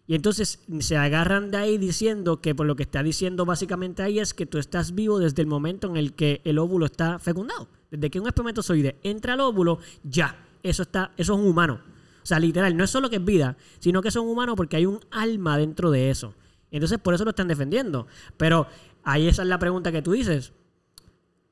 Y 0.06 0.14
entonces 0.14 0.60
se 0.78 0.96
agarran 0.96 1.50
de 1.50 1.58
ahí 1.58 1.76
diciendo 1.76 2.40
que 2.40 2.54
por 2.54 2.66
lo 2.66 2.74
que 2.74 2.84
está 2.84 3.02
diciendo 3.02 3.44
básicamente 3.44 4.02
ahí 4.02 4.18
es 4.18 4.32
que 4.32 4.46
tú 4.46 4.56
estás 4.56 4.94
vivo 4.94 5.18
desde 5.18 5.42
el 5.42 5.48
momento 5.48 5.86
en 5.86 5.98
el 5.98 6.14
que 6.14 6.40
el 6.44 6.58
óvulo 6.58 6.86
está 6.86 7.18
fecundado. 7.18 7.68
Desde 7.90 8.08
que 8.08 8.18
un 8.18 8.26
espermatozoide 8.26 8.96
entra 9.02 9.34
al 9.34 9.40
óvulo, 9.40 9.78
ya, 10.02 10.46
eso 10.62 10.82
está, 10.82 11.12
eso 11.18 11.34
es 11.34 11.38
un 11.38 11.46
humano. 11.46 11.80
O 12.28 12.34
sea, 12.36 12.38
literal, 12.38 12.76
no 12.76 12.84
es 12.84 12.90
solo 12.90 13.08
que 13.08 13.16
es 13.16 13.24
vida, 13.24 13.56
sino 13.78 14.02
que 14.02 14.10
son 14.10 14.28
humanos 14.28 14.54
porque 14.54 14.76
hay 14.76 14.84
un 14.84 15.00
alma 15.10 15.56
dentro 15.56 15.90
de 15.90 16.10
eso. 16.10 16.34
Entonces, 16.70 16.98
por 16.98 17.14
eso 17.14 17.24
lo 17.24 17.30
están 17.30 17.48
defendiendo. 17.48 18.06
Pero 18.36 18.66
ahí 19.02 19.28
esa 19.28 19.40
es 19.40 19.48
la 19.48 19.58
pregunta 19.58 19.90
que 19.90 20.02
tú 20.02 20.12
dices. 20.12 20.52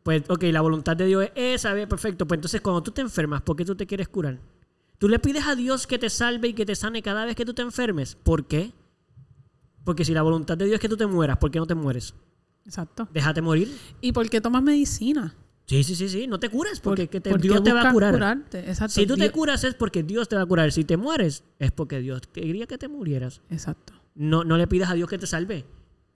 Pues, 0.03 0.25
ok, 0.29 0.43
la 0.53 0.61
voluntad 0.61 0.95
de 0.95 1.07
Dios 1.07 1.31
es 1.35 1.65
esa, 1.65 1.73
perfecto. 1.89 2.27
Pues 2.27 2.37
entonces, 2.37 2.61
cuando 2.61 2.83
tú 2.83 2.91
te 2.91 3.01
enfermas, 3.01 3.41
¿por 3.41 3.57
qué 3.57 3.65
tú 3.65 3.75
te 3.75 3.87
quieres 3.87 4.07
curar? 4.09 4.39
Tú 4.99 5.09
le 5.09 5.19
pides 5.19 5.47
a 5.47 5.55
Dios 5.55 5.87
que 5.87 5.99
te 5.99 6.11
salve 6.11 6.49
y 6.49 6.53
que 6.53 6.67
te 6.67 6.75
sane 6.75 7.01
cada 7.01 7.25
vez 7.25 7.37
que 7.37 7.47
tú 7.47 7.55
te 7.55 7.63
enfermes. 7.63 8.15
¿Por 8.15 8.45
qué? 8.45 8.75
Porque 9.83 10.05
si 10.05 10.13
la 10.13 10.21
voluntad 10.21 10.59
de 10.59 10.67
Dios 10.67 10.75
es 10.75 10.81
que 10.81 10.91
tú 10.91 10.99
te 10.99 11.07
mueras, 11.07 11.39
¿por 11.39 11.51
qué 11.51 11.59
no 11.59 11.67
te 11.67 11.75
mueres? 11.75 12.13
Exacto. 12.67 13.09
Déjate 13.15 13.41
morir. 13.41 13.75
¿Y 14.03 14.13
por 14.13 14.29
qué 14.29 14.43
tomas 14.43 14.63
medicina? 14.63 15.35
Sí, 15.67 15.83
sí, 15.85 15.95
sí, 15.97 16.09
sí. 16.09 16.27
No 16.29 16.39
te 16.39 16.49
cures 16.49 16.79
porque 16.81 17.03
¿Por- 17.03 17.11
que 17.11 17.21
te- 17.21 17.37
Dios 17.39 17.63
te 17.63 17.73
va 17.73 17.89
a 17.91 17.93
curar. 17.93 18.13
curarte? 18.15 18.61
Exacto. 18.61 18.95
Si 18.95 19.07
tú 19.07 19.17
te 19.17 19.31
curas 19.33 19.65
es 19.65 19.75
porque 19.75 20.03
Dios 20.05 20.29
te 20.29 20.37
va 20.37 20.43
a 20.43 20.47
curar. 20.47 20.71
Si 20.73 20.85
te 20.85 20.97
mueres 20.97 21.43
es 21.59 21.73
porque 21.73 22.01
Dios 22.01 22.23
quería 22.33 22.67
que 22.67 22.79
te 22.79 22.87
murieras. 22.89 23.41
Exacto. 23.51 23.93
No, 24.15 24.45
no 24.45 24.57
le 24.57 24.67
pidas 24.69 24.91
a 24.91 24.95
Dios 24.95 25.09
que 25.09 25.19
te 25.19 25.27
salve. 25.27 25.65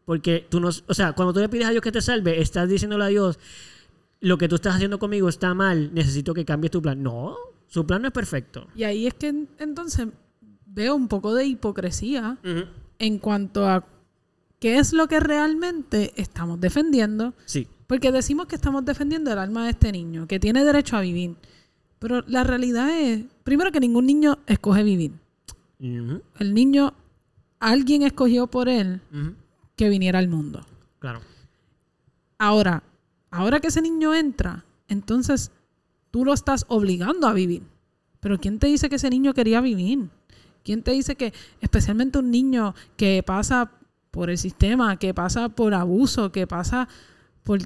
Porque 0.04 0.46
tú 0.48 0.60
no... 0.60 0.68
O 0.86 0.94
sea, 0.94 1.12
cuando 1.12 1.32
tú 1.32 1.40
le 1.40 1.48
pides 1.48 1.66
a 1.66 1.70
Dios 1.70 1.82
que 1.82 1.92
te 1.92 2.00
salve, 2.00 2.40
estás 2.40 2.68
diciéndole 2.68 3.04
a 3.04 3.08
Dios, 3.08 3.38
lo 4.20 4.38
que 4.38 4.48
tú 4.48 4.54
estás 4.54 4.74
haciendo 4.76 4.98
conmigo 4.98 5.28
está 5.28 5.52
mal, 5.54 5.92
necesito 5.94 6.32
que 6.32 6.44
cambies 6.44 6.70
tu 6.70 6.80
plan. 6.80 7.02
No, 7.02 7.36
su 7.66 7.86
plan 7.86 8.02
no 8.02 8.08
es 8.08 8.14
perfecto. 8.14 8.68
Y 8.74 8.84
ahí 8.84 9.06
es 9.06 9.14
que 9.14 9.28
en- 9.28 9.48
entonces 9.58 10.08
veo 10.66 10.94
un 10.94 11.08
poco 11.08 11.34
de 11.34 11.44
hipocresía 11.46 12.38
en 12.98 13.18
cuanto 13.18 13.68
a 13.68 13.84
qué 14.60 14.78
es 14.78 14.92
lo 14.92 15.08
que 15.08 15.18
realmente 15.20 16.12
estamos 16.16 16.60
defendiendo. 16.60 17.34
Sí. 17.46 17.66
Porque 17.90 18.12
decimos 18.12 18.46
que 18.46 18.54
estamos 18.54 18.84
defendiendo 18.84 19.32
el 19.32 19.38
alma 19.40 19.64
de 19.64 19.70
este 19.70 19.90
niño, 19.90 20.28
que 20.28 20.38
tiene 20.38 20.64
derecho 20.64 20.96
a 20.96 21.00
vivir. 21.00 21.34
Pero 21.98 22.22
la 22.28 22.44
realidad 22.44 22.88
es, 22.88 23.24
primero 23.42 23.72
que 23.72 23.80
ningún 23.80 24.06
niño 24.06 24.38
escoge 24.46 24.84
vivir. 24.84 25.10
El 25.80 26.54
niño, 26.54 26.94
alguien 27.58 28.02
escogió 28.02 28.46
por 28.46 28.68
él 28.68 29.00
que 29.74 29.88
viniera 29.88 30.20
al 30.20 30.28
mundo. 30.28 30.64
Claro. 31.00 31.20
Ahora, 32.38 32.84
ahora 33.32 33.58
que 33.58 33.66
ese 33.66 33.82
niño 33.82 34.14
entra, 34.14 34.64
entonces 34.86 35.50
tú 36.12 36.24
lo 36.24 36.32
estás 36.32 36.66
obligando 36.68 37.26
a 37.26 37.32
vivir. 37.32 37.64
Pero 38.20 38.38
¿quién 38.38 38.60
te 38.60 38.68
dice 38.68 38.88
que 38.88 38.96
ese 38.96 39.10
niño 39.10 39.34
quería 39.34 39.60
vivir? 39.60 40.10
¿Quién 40.62 40.84
te 40.84 40.92
dice 40.92 41.16
que, 41.16 41.34
especialmente 41.60 42.20
un 42.20 42.30
niño 42.30 42.72
que 42.96 43.24
pasa 43.26 43.72
por 44.12 44.30
el 44.30 44.38
sistema, 44.38 44.96
que 44.96 45.12
pasa 45.12 45.48
por 45.48 45.74
abuso, 45.74 46.30
que 46.30 46.46
pasa 46.46 46.86
por 47.42 47.58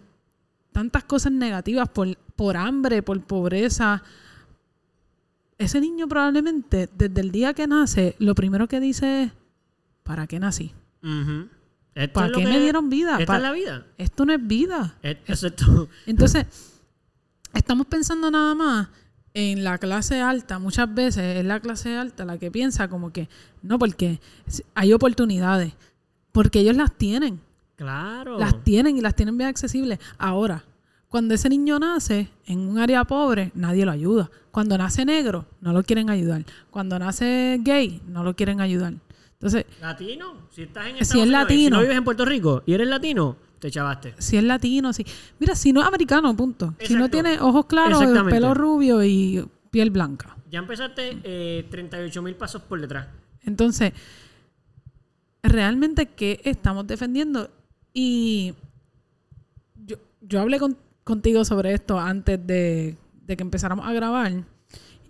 tantas 0.74 1.04
cosas 1.04 1.30
negativas, 1.32 1.88
por, 1.88 2.16
por 2.36 2.56
hambre, 2.56 3.00
por 3.02 3.22
pobreza, 3.22 4.02
ese 5.56 5.80
niño 5.80 6.08
probablemente 6.08 6.88
desde 6.96 7.20
el 7.20 7.30
día 7.30 7.54
que 7.54 7.66
nace, 7.68 8.16
lo 8.18 8.34
primero 8.34 8.66
que 8.66 8.80
dice 8.80 9.22
es, 9.24 9.32
¿para 10.02 10.26
qué 10.26 10.38
nací? 10.40 10.72
¿Para 12.12 12.26
qué 12.32 12.44
me 12.44 12.58
dieron 12.60 12.90
vida? 12.90 13.12
Esta 13.20 13.36
es 13.36 13.42
la 13.42 13.52
vida. 13.52 13.86
Esto 13.98 14.26
no 14.26 14.32
es 14.32 14.44
vida. 14.46 14.98
Es- 15.02 15.18
Eso 15.26 15.46
es 15.46 15.54
todo. 15.56 15.88
Entonces, 16.06 16.44
estamos 17.54 17.86
pensando 17.86 18.30
nada 18.32 18.54
más 18.56 18.88
en 19.32 19.62
la 19.62 19.78
clase 19.78 20.20
alta. 20.20 20.58
Muchas 20.58 20.92
veces 20.92 21.36
es 21.36 21.44
la 21.44 21.60
clase 21.60 21.96
alta 21.96 22.24
la 22.24 22.36
que 22.36 22.50
piensa 22.50 22.88
como 22.88 23.12
que, 23.12 23.28
no, 23.62 23.78
porque 23.78 24.18
hay 24.74 24.92
oportunidades. 24.92 25.72
Porque 26.32 26.58
ellos 26.60 26.74
las 26.76 26.92
tienen. 26.92 27.40
Claro. 27.76 28.38
Las 28.38 28.62
tienen 28.62 28.96
y 28.96 29.00
las 29.00 29.14
tienen 29.14 29.36
bien 29.36 29.48
accesibles. 29.48 29.98
Ahora, 30.18 30.64
cuando 31.08 31.34
ese 31.34 31.48
niño 31.48 31.78
nace 31.78 32.28
en 32.46 32.60
un 32.60 32.78
área 32.78 33.04
pobre, 33.04 33.52
nadie 33.54 33.84
lo 33.84 33.92
ayuda. 33.92 34.30
Cuando 34.50 34.76
nace 34.78 35.04
negro, 35.04 35.46
no 35.60 35.72
lo 35.72 35.82
quieren 35.82 36.10
ayudar. 36.10 36.44
Cuando 36.70 36.98
nace 36.98 37.58
gay, 37.62 38.02
no 38.08 38.22
lo 38.24 38.34
quieren 38.34 38.60
ayudar. 38.60 38.94
Entonces, 39.34 39.66
Latino. 39.80 40.48
Si 40.50 40.62
estás 40.62 40.86
en 40.88 41.04
Si 41.04 41.20
es 41.20 41.28
latino. 41.28 41.76
no 41.76 41.82
vives 41.82 41.96
en 41.96 42.04
Puerto 42.04 42.24
Rico 42.24 42.62
y 42.66 42.72
eres 42.74 42.88
latino, 42.88 43.36
te 43.58 43.70
chavaste. 43.70 44.14
si 44.18 44.36
es 44.36 44.44
latino, 44.44 44.92
si... 44.92 45.04
Mira, 45.38 45.54
si 45.54 45.72
no 45.72 45.80
es 45.82 45.86
americano, 45.86 46.34
punto. 46.36 46.74
Si 46.80 46.94
no 46.94 47.08
tiene 47.08 47.38
ojos 47.40 47.66
claros, 47.66 48.02
pelo 48.30 48.54
rubio 48.54 49.02
y 49.04 49.44
piel 49.70 49.90
blanca. 49.90 50.36
Ya 50.50 50.60
empezaste 50.60 51.18
eh, 51.24 51.66
38 51.70 52.22
mil 52.22 52.36
pasos 52.36 52.62
por 52.62 52.80
detrás. 52.80 53.08
Entonces, 53.42 53.92
realmente, 55.42 56.06
¿qué 56.06 56.40
estamos 56.44 56.86
defendiendo? 56.86 57.50
Y 57.94 58.52
yo, 59.86 59.96
yo 60.20 60.40
hablé 60.40 60.58
con- 60.58 60.76
contigo 61.04 61.44
sobre 61.44 61.72
esto 61.72 61.98
antes 61.98 62.44
de, 62.46 62.96
de 63.26 63.36
que 63.36 63.42
empezáramos 63.42 63.86
a 63.86 63.92
grabar. 63.92 64.44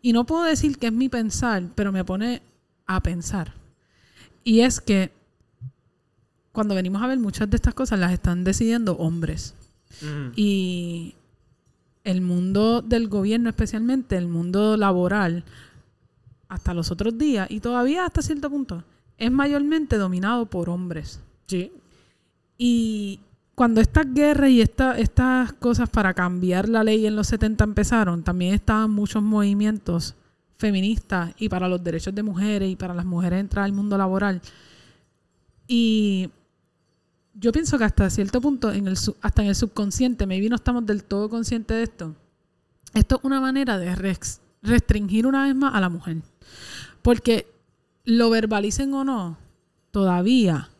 Y 0.02 0.12
no 0.12 0.24
puedo 0.26 0.42
decir 0.44 0.76
que 0.78 0.88
es 0.88 0.92
mi 0.92 1.08
pensar, 1.08 1.64
pero 1.74 1.90
me 1.90 2.04
pone 2.04 2.42
a 2.86 3.02
pensar. 3.02 3.54
Y 4.44 4.60
es 4.60 4.80
que 4.80 5.10
cuando 6.52 6.74
venimos 6.74 7.02
a 7.02 7.06
ver 7.06 7.18
muchas 7.18 7.48
de 7.50 7.56
estas 7.56 7.72
cosas 7.74 7.98
las 7.98 8.12
están 8.12 8.44
decidiendo 8.44 8.92
hombres. 8.98 9.54
Ujú. 10.02 10.32
Y 10.36 11.14
el 12.04 12.20
mundo 12.20 12.82
del 12.82 13.08
gobierno, 13.08 13.48
especialmente 13.48 14.16
el 14.18 14.28
mundo 14.28 14.76
laboral, 14.76 15.42
hasta 16.48 16.74
los 16.74 16.90
otros 16.90 17.16
días, 17.16 17.50
y 17.50 17.60
todavía 17.60 18.04
hasta 18.04 18.20
cierto 18.20 18.50
punto, 18.50 18.84
es 19.16 19.32
mayormente 19.32 19.96
dominado 19.96 20.44
por 20.46 20.68
hombres. 20.68 21.18
Sí. 21.46 21.72
Y 22.56 23.20
cuando 23.54 23.80
estas 23.80 24.12
guerras 24.12 24.50
y 24.50 24.60
esta- 24.60 24.98
estas 24.98 25.52
cosas 25.54 25.88
para 25.88 26.14
cambiar 26.14 26.68
la 26.68 26.84
ley 26.84 27.06
en 27.06 27.16
los 27.16 27.28
70 27.28 27.64
empezaron, 27.64 28.22
también 28.22 28.54
estaban 28.54 28.90
muchos 28.90 29.22
movimientos 29.22 30.14
feministas 30.56 31.34
y 31.38 31.48
para 31.48 31.68
los 31.68 31.82
derechos 31.82 32.14
de 32.14 32.22
mujeres 32.22 32.70
y 32.70 32.76
para 32.76 32.94
las 32.94 33.04
mujeres 33.04 33.40
entrar 33.40 33.64
al 33.64 33.72
mundo 33.72 33.98
laboral. 33.98 34.40
Y 35.66 36.30
yo 37.34 37.52
pienso 37.52 37.78
que 37.78 37.84
hasta 37.84 38.08
cierto 38.10 38.40
punto, 38.40 38.70
hasta 39.20 39.42
en 39.42 39.48
el 39.48 39.54
subconsciente, 39.54 40.26
maybe 40.26 40.48
no 40.48 40.56
estamos 40.56 40.86
del 40.86 41.04
todo 41.04 41.28
conscientes 41.28 41.76
de 41.76 41.82
esto. 41.82 42.14
Esto 42.92 43.16
es 43.16 43.24
una 43.24 43.40
manera 43.40 43.78
de 43.78 43.94
restringir 44.62 45.26
una 45.26 45.44
vez 45.44 45.54
más 45.54 45.74
a 45.74 45.80
la 45.80 45.88
mujer. 45.88 46.18
Porque 47.02 47.46
lo 48.04 48.30
verbalicen 48.30 48.94
o 48.94 49.04
no, 49.04 49.36
todavía, 49.90 50.70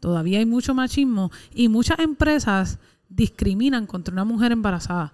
todavía 0.00 0.38
hay 0.38 0.46
mucho 0.46 0.74
machismo 0.74 1.30
y 1.54 1.68
muchas 1.68 1.98
empresas 2.00 2.78
discriminan 3.08 3.86
contra 3.86 4.12
una 4.12 4.24
mujer 4.24 4.52
embarazada. 4.52 5.12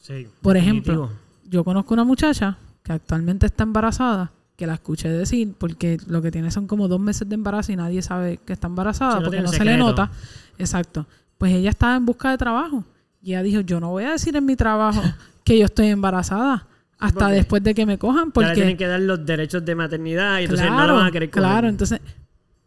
Sí. 0.00 0.26
Por 0.40 0.54
definitivo. 0.54 1.04
ejemplo, 1.04 1.18
yo 1.44 1.64
conozco 1.64 1.94
una 1.94 2.04
muchacha 2.04 2.58
que 2.82 2.92
actualmente 2.92 3.46
está 3.46 3.62
embarazada, 3.62 4.32
que 4.56 4.66
la 4.66 4.74
escuché 4.74 5.08
decir, 5.08 5.54
porque 5.58 5.98
lo 6.06 6.22
que 6.22 6.30
tiene 6.30 6.50
son 6.50 6.66
como 6.66 6.88
dos 6.88 7.00
meses 7.00 7.28
de 7.28 7.34
embarazo 7.34 7.72
y 7.72 7.76
nadie 7.76 8.02
sabe 8.02 8.38
que 8.44 8.52
está 8.52 8.66
embarazada, 8.66 9.12
Sí, 9.12 9.18
lo 9.18 9.24
porque 9.26 9.40
no 9.42 9.48
se 9.48 9.64
le 9.64 9.76
nota. 9.76 10.10
Exacto. 10.58 11.06
Pues 11.38 11.52
ella 11.52 11.70
estaba 11.70 11.96
en 11.96 12.06
busca 12.06 12.30
de 12.30 12.38
trabajo 12.38 12.84
y 13.20 13.30
ella 13.30 13.42
dijo, 13.42 13.60
yo 13.60 13.80
no 13.80 13.90
voy 13.90 14.04
a 14.04 14.12
decir 14.12 14.34
en 14.36 14.44
mi 14.44 14.56
trabajo 14.56 15.02
que 15.44 15.58
yo 15.58 15.66
estoy 15.66 15.86
embarazada 15.86 16.66
hasta 16.98 17.28
después 17.28 17.62
de 17.64 17.74
que 17.74 17.84
me 17.84 17.98
cojan, 17.98 18.30
porque 18.30 18.52
tienen 18.52 18.76
que 18.76 18.86
dar 18.86 19.00
los 19.00 19.26
derechos 19.26 19.64
de 19.64 19.74
maternidad 19.74 20.38
y 20.38 20.44
entonces 20.44 20.68
no 20.68 20.76
claro, 20.76 20.92
la 20.94 20.98
van 21.00 21.08
a 21.08 21.10
querer 21.10 21.30
coger. 21.30 21.42
claro, 21.42 21.68
entonces, 21.68 22.00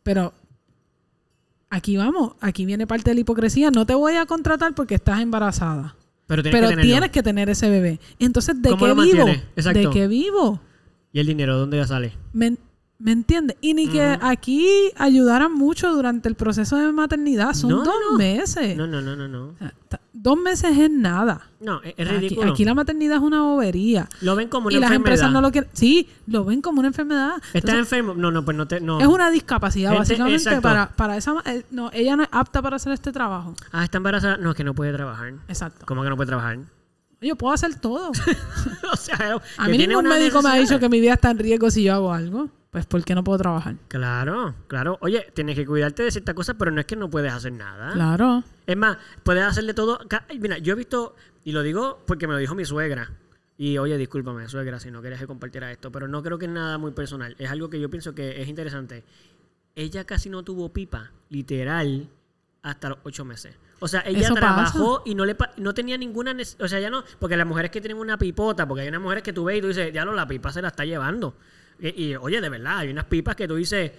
pero 0.04 0.34
aquí 1.76 1.98
vamos, 1.98 2.34
aquí 2.42 2.66
viene 2.66 2.88
parte 2.88 3.12
de 3.12 3.16
la 3.16 3.22
hipocresía, 3.22 3.72
no 3.72 3.86
te 3.86 3.94
voy 3.94 4.16
a 4.16 4.26
contratar 4.26 4.74
porque 4.76 4.96
estás 4.96 5.20
embarazada. 5.22 5.96
Pero 6.28 6.42
tienes 6.42 6.58
Pero 6.60 6.68
que 6.70 6.76
tenerlo. 6.76 6.92
tienes 6.92 7.12
que 7.12 7.24
tener 7.24 7.50
ese 7.50 7.70
bebé. 7.70 8.00
Entonces, 8.20 8.60
¿de 8.62 8.70
¿Cómo 8.70 8.86
qué 8.86 8.94
vivo? 9.14 9.28
Exacto. 9.56 9.80
¿De 9.80 9.90
qué 9.92 10.08
vivo? 10.08 10.60
¿Y 11.14 11.20
el 11.20 11.28
dinero 11.28 11.58
dónde 11.58 11.78
ya 11.78 11.86
sale? 11.86 12.14
¿Me, 12.34 12.58
me 12.98 13.12
entiendes? 13.12 13.58
Y 13.62 13.74
ni 13.76 13.88
que 13.88 14.02
aquí 14.22 14.68
ayudaran 14.98 15.54
mucho 15.54 15.94
durante 15.94 16.28
el 16.28 16.36
proceso 16.36 16.78
de 16.78 16.92
maternidad. 16.92 17.54
Son 17.54 17.70
No, 17.70 17.84
dos 17.84 17.94
no. 18.12 18.18
meses. 18.18 18.76
No, 18.76 18.88
no, 18.88 19.02
no, 19.02 19.16
no, 19.16 19.28
no. 19.28 19.50
O 19.50 19.56
sea, 19.60 19.74
ta- 19.88 20.02
dos 20.26 20.38
meses 20.40 20.76
es 20.76 20.90
nada. 20.90 21.48
No, 21.60 21.82
es, 21.84 21.96
ridículo. 22.10 22.52
aquí 22.52 22.66
la 22.66 22.74
maternidad 22.74 23.18
es 23.18 23.22
una 23.24 23.42
bobería. 23.42 24.10
Lo 24.22 24.36
ven 24.36 24.50
como 24.50 24.68
una 24.68 24.76
Y 24.76 24.80
las 24.80 24.90
enfermedad. 24.90 24.96
empresas 25.14 25.32
no 25.32 25.40
lo 25.42 25.52
quieren. 25.52 25.70
Sí, 25.74 26.10
lo 26.26 26.44
ven 26.44 26.62
como 26.64 26.80
una 26.80 26.88
enfermedad. 26.88 27.34
¿Estás 27.54 27.76
enfermo? 27.76 28.16
No, 28.16 28.32
no, 28.32 28.44
pues 28.44 28.58
no 28.58 28.68
te... 28.68 28.82
No. 28.82 29.00
es 29.00 29.06
una 29.08 29.30
discapacidad, 29.30 29.92
Gente- 29.92 30.00
básicamente, 30.22 30.62
para, 30.62 30.90
para 30.90 31.16
esa... 31.16 31.36
eh, 31.46 31.64
No, 31.70 31.92
ella 31.94 32.16
no 32.16 32.24
es 32.24 32.30
apta 32.32 32.62
para 32.64 32.78
hacer 32.78 32.92
este 32.94 33.12
trabajo. 33.12 33.54
Ah, 33.72 33.84
está 33.84 33.98
embarazada. 33.98 34.38
No, 34.38 34.50
es 34.50 34.56
que 34.58 34.64
no 34.64 34.74
puede 34.74 34.92
trabajar. 34.94 35.34
Exacto. 35.48 35.86
¿Cómo 35.86 36.02
que 36.04 36.10
no 36.10 36.16
puede 36.16 36.28
trabajar? 36.28 36.58
Yo 37.22 37.36
puedo 37.36 37.54
hacer 37.54 37.76
todo. 37.80 38.12
o 38.92 38.96
sea, 38.98 39.40
A 39.58 39.68
mí 39.68 39.78
ningún 39.78 40.06
médico 40.06 40.42
me 40.42 40.50
ha 40.50 40.56
dicho 40.56 40.80
que 40.80 40.90
mi 40.90 41.00
vida 41.00 41.14
está 41.14 41.32
en 41.32 41.40
riesgo 41.40 41.70
si 41.72 41.84
yo 41.84 41.94
hago 41.94 42.12
algo. 42.14 42.50
Pues, 42.76 42.86
¿por 42.88 43.06
qué 43.06 43.16
no 43.16 43.24
puedo 43.24 43.38
trabajar? 43.38 43.78
Claro, 43.88 44.54
claro. 44.68 44.98
Oye, 45.00 45.32
tienes 45.34 45.56
que 45.56 45.66
cuidarte 45.66 46.04
de 46.04 46.12
ciertas 46.12 46.36
cosas, 46.36 46.58
pero 46.60 46.72
no 46.72 46.82
es 46.82 46.86
que 46.86 46.98
no 46.98 47.10
puedes 47.10 47.32
hacer 47.32 47.54
nada. 47.54 47.94
Claro. 47.94 48.44
Es 48.68 48.76
más, 48.76 48.98
puedes 49.24 49.46
hacerle 49.46 49.74
todo. 49.74 49.98
Mira, 50.42 50.58
yo 50.58 50.74
he 50.74 50.76
visto, 50.76 51.16
y 51.46 51.54
lo 51.54 51.64
digo 51.64 52.04
porque 52.06 52.28
me 52.28 52.34
lo 52.34 52.40
dijo 52.40 52.54
mi 52.54 52.66
suegra. 52.66 53.14
Y 53.58 53.78
oye, 53.78 53.98
discúlpame, 53.98 54.50
suegra, 54.50 54.78
si 54.82 54.92
no 54.92 55.00
quieres 55.00 55.22
que 55.22 55.26
compartiera 55.26 55.72
esto, 55.72 55.90
pero 55.90 56.10
no 56.10 56.22
creo 56.22 56.38
que 56.38 56.48
es 56.48 56.52
nada 56.52 56.78
muy 56.78 56.92
personal. 56.92 57.34
Es 57.40 57.50
algo 57.50 57.70
que 57.70 57.80
yo 57.80 57.90
pienso 57.90 58.14
que 58.14 58.42
es 58.42 58.50
interesante. 58.50 59.06
Ella 59.74 60.04
casi 60.04 60.30
no 60.30 60.44
tuvo 60.44 60.74
pipa, 60.74 61.14
literal, 61.30 62.10
hasta 62.62 62.90
los 62.90 62.98
ocho 63.04 63.24
meses. 63.24 63.56
O 63.80 63.88
sea, 63.88 64.04
ella 64.06 64.34
trabajó 64.34 65.02
y 65.06 65.16
no 65.16 65.24
le 65.24 65.38
no 65.56 65.74
tenía 65.74 65.98
ninguna 65.98 66.36
O 66.60 66.68
sea, 66.68 66.82
ya 66.82 66.90
no. 66.90 67.06
Porque 67.20 67.38
las 67.38 67.48
mujeres 67.48 67.72
que 67.72 67.80
tienen 67.80 67.98
una 67.98 68.18
pipota, 68.18 68.68
porque 68.68 68.82
hay 68.82 68.90
unas 68.90 69.02
mujeres 69.02 69.24
que 69.24 69.32
tú 69.32 69.46
ves 69.46 69.60
y 69.60 69.62
tú 69.62 69.70
dices, 69.70 69.94
ya 69.94 70.04
no, 70.04 70.12
la 70.12 70.28
pipa 70.28 70.52
se 70.52 70.62
la 70.62 70.68
está 70.68 70.84
llevando. 70.84 71.38
Y, 71.80 72.04
y, 72.06 72.16
oye, 72.16 72.42
de 72.42 72.50
verdad, 72.50 72.80
hay 72.80 72.90
unas 72.90 73.06
pipas 73.06 73.36
que 73.36 73.48
tú 73.48 73.56
dices. 73.56 73.92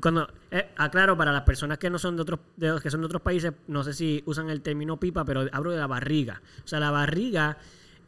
Cuando, 0.00 0.28
eh, 0.52 0.68
aclaro, 0.76 1.16
para 1.16 1.32
las 1.32 1.42
personas 1.42 1.78
que 1.78 1.90
no 1.90 1.98
son 1.98 2.14
de 2.14 2.22
otros, 2.22 2.38
de 2.56 2.78
que 2.80 2.88
son 2.90 3.00
de 3.00 3.06
otros 3.06 3.22
países, 3.22 3.52
no 3.66 3.82
sé 3.82 3.92
si 3.92 4.22
usan 4.26 4.48
el 4.48 4.60
término 4.60 4.96
pipa, 5.00 5.24
pero 5.24 5.46
hablo 5.50 5.72
de 5.72 5.78
la 5.78 5.88
barriga. 5.88 6.40
O 6.64 6.68
sea, 6.68 6.78
la 6.78 6.92
barriga, 6.92 7.58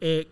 eh, 0.00 0.28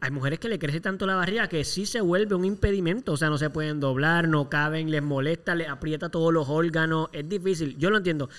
hay 0.00 0.10
mujeres 0.10 0.38
que 0.38 0.48
le 0.48 0.58
crece 0.58 0.80
tanto 0.80 1.04
la 1.06 1.14
barriga 1.14 1.48
que 1.48 1.64
sí 1.64 1.84
se 1.84 2.00
vuelve 2.00 2.34
un 2.34 2.46
impedimento. 2.46 3.12
O 3.12 3.16
sea, 3.18 3.28
no 3.28 3.36
se 3.36 3.50
pueden 3.50 3.78
doblar, 3.78 4.26
no 4.26 4.48
caben, 4.48 4.90
les 4.90 5.02
molesta, 5.02 5.54
les 5.54 5.68
aprieta 5.68 6.08
todos 6.08 6.32
los 6.32 6.48
órganos. 6.48 7.08
Es 7.12 7.28
difícil, 7.28 7.76
yo 7.76 7.90
lo 7.90 7.98
entiendo. 7.98 8.30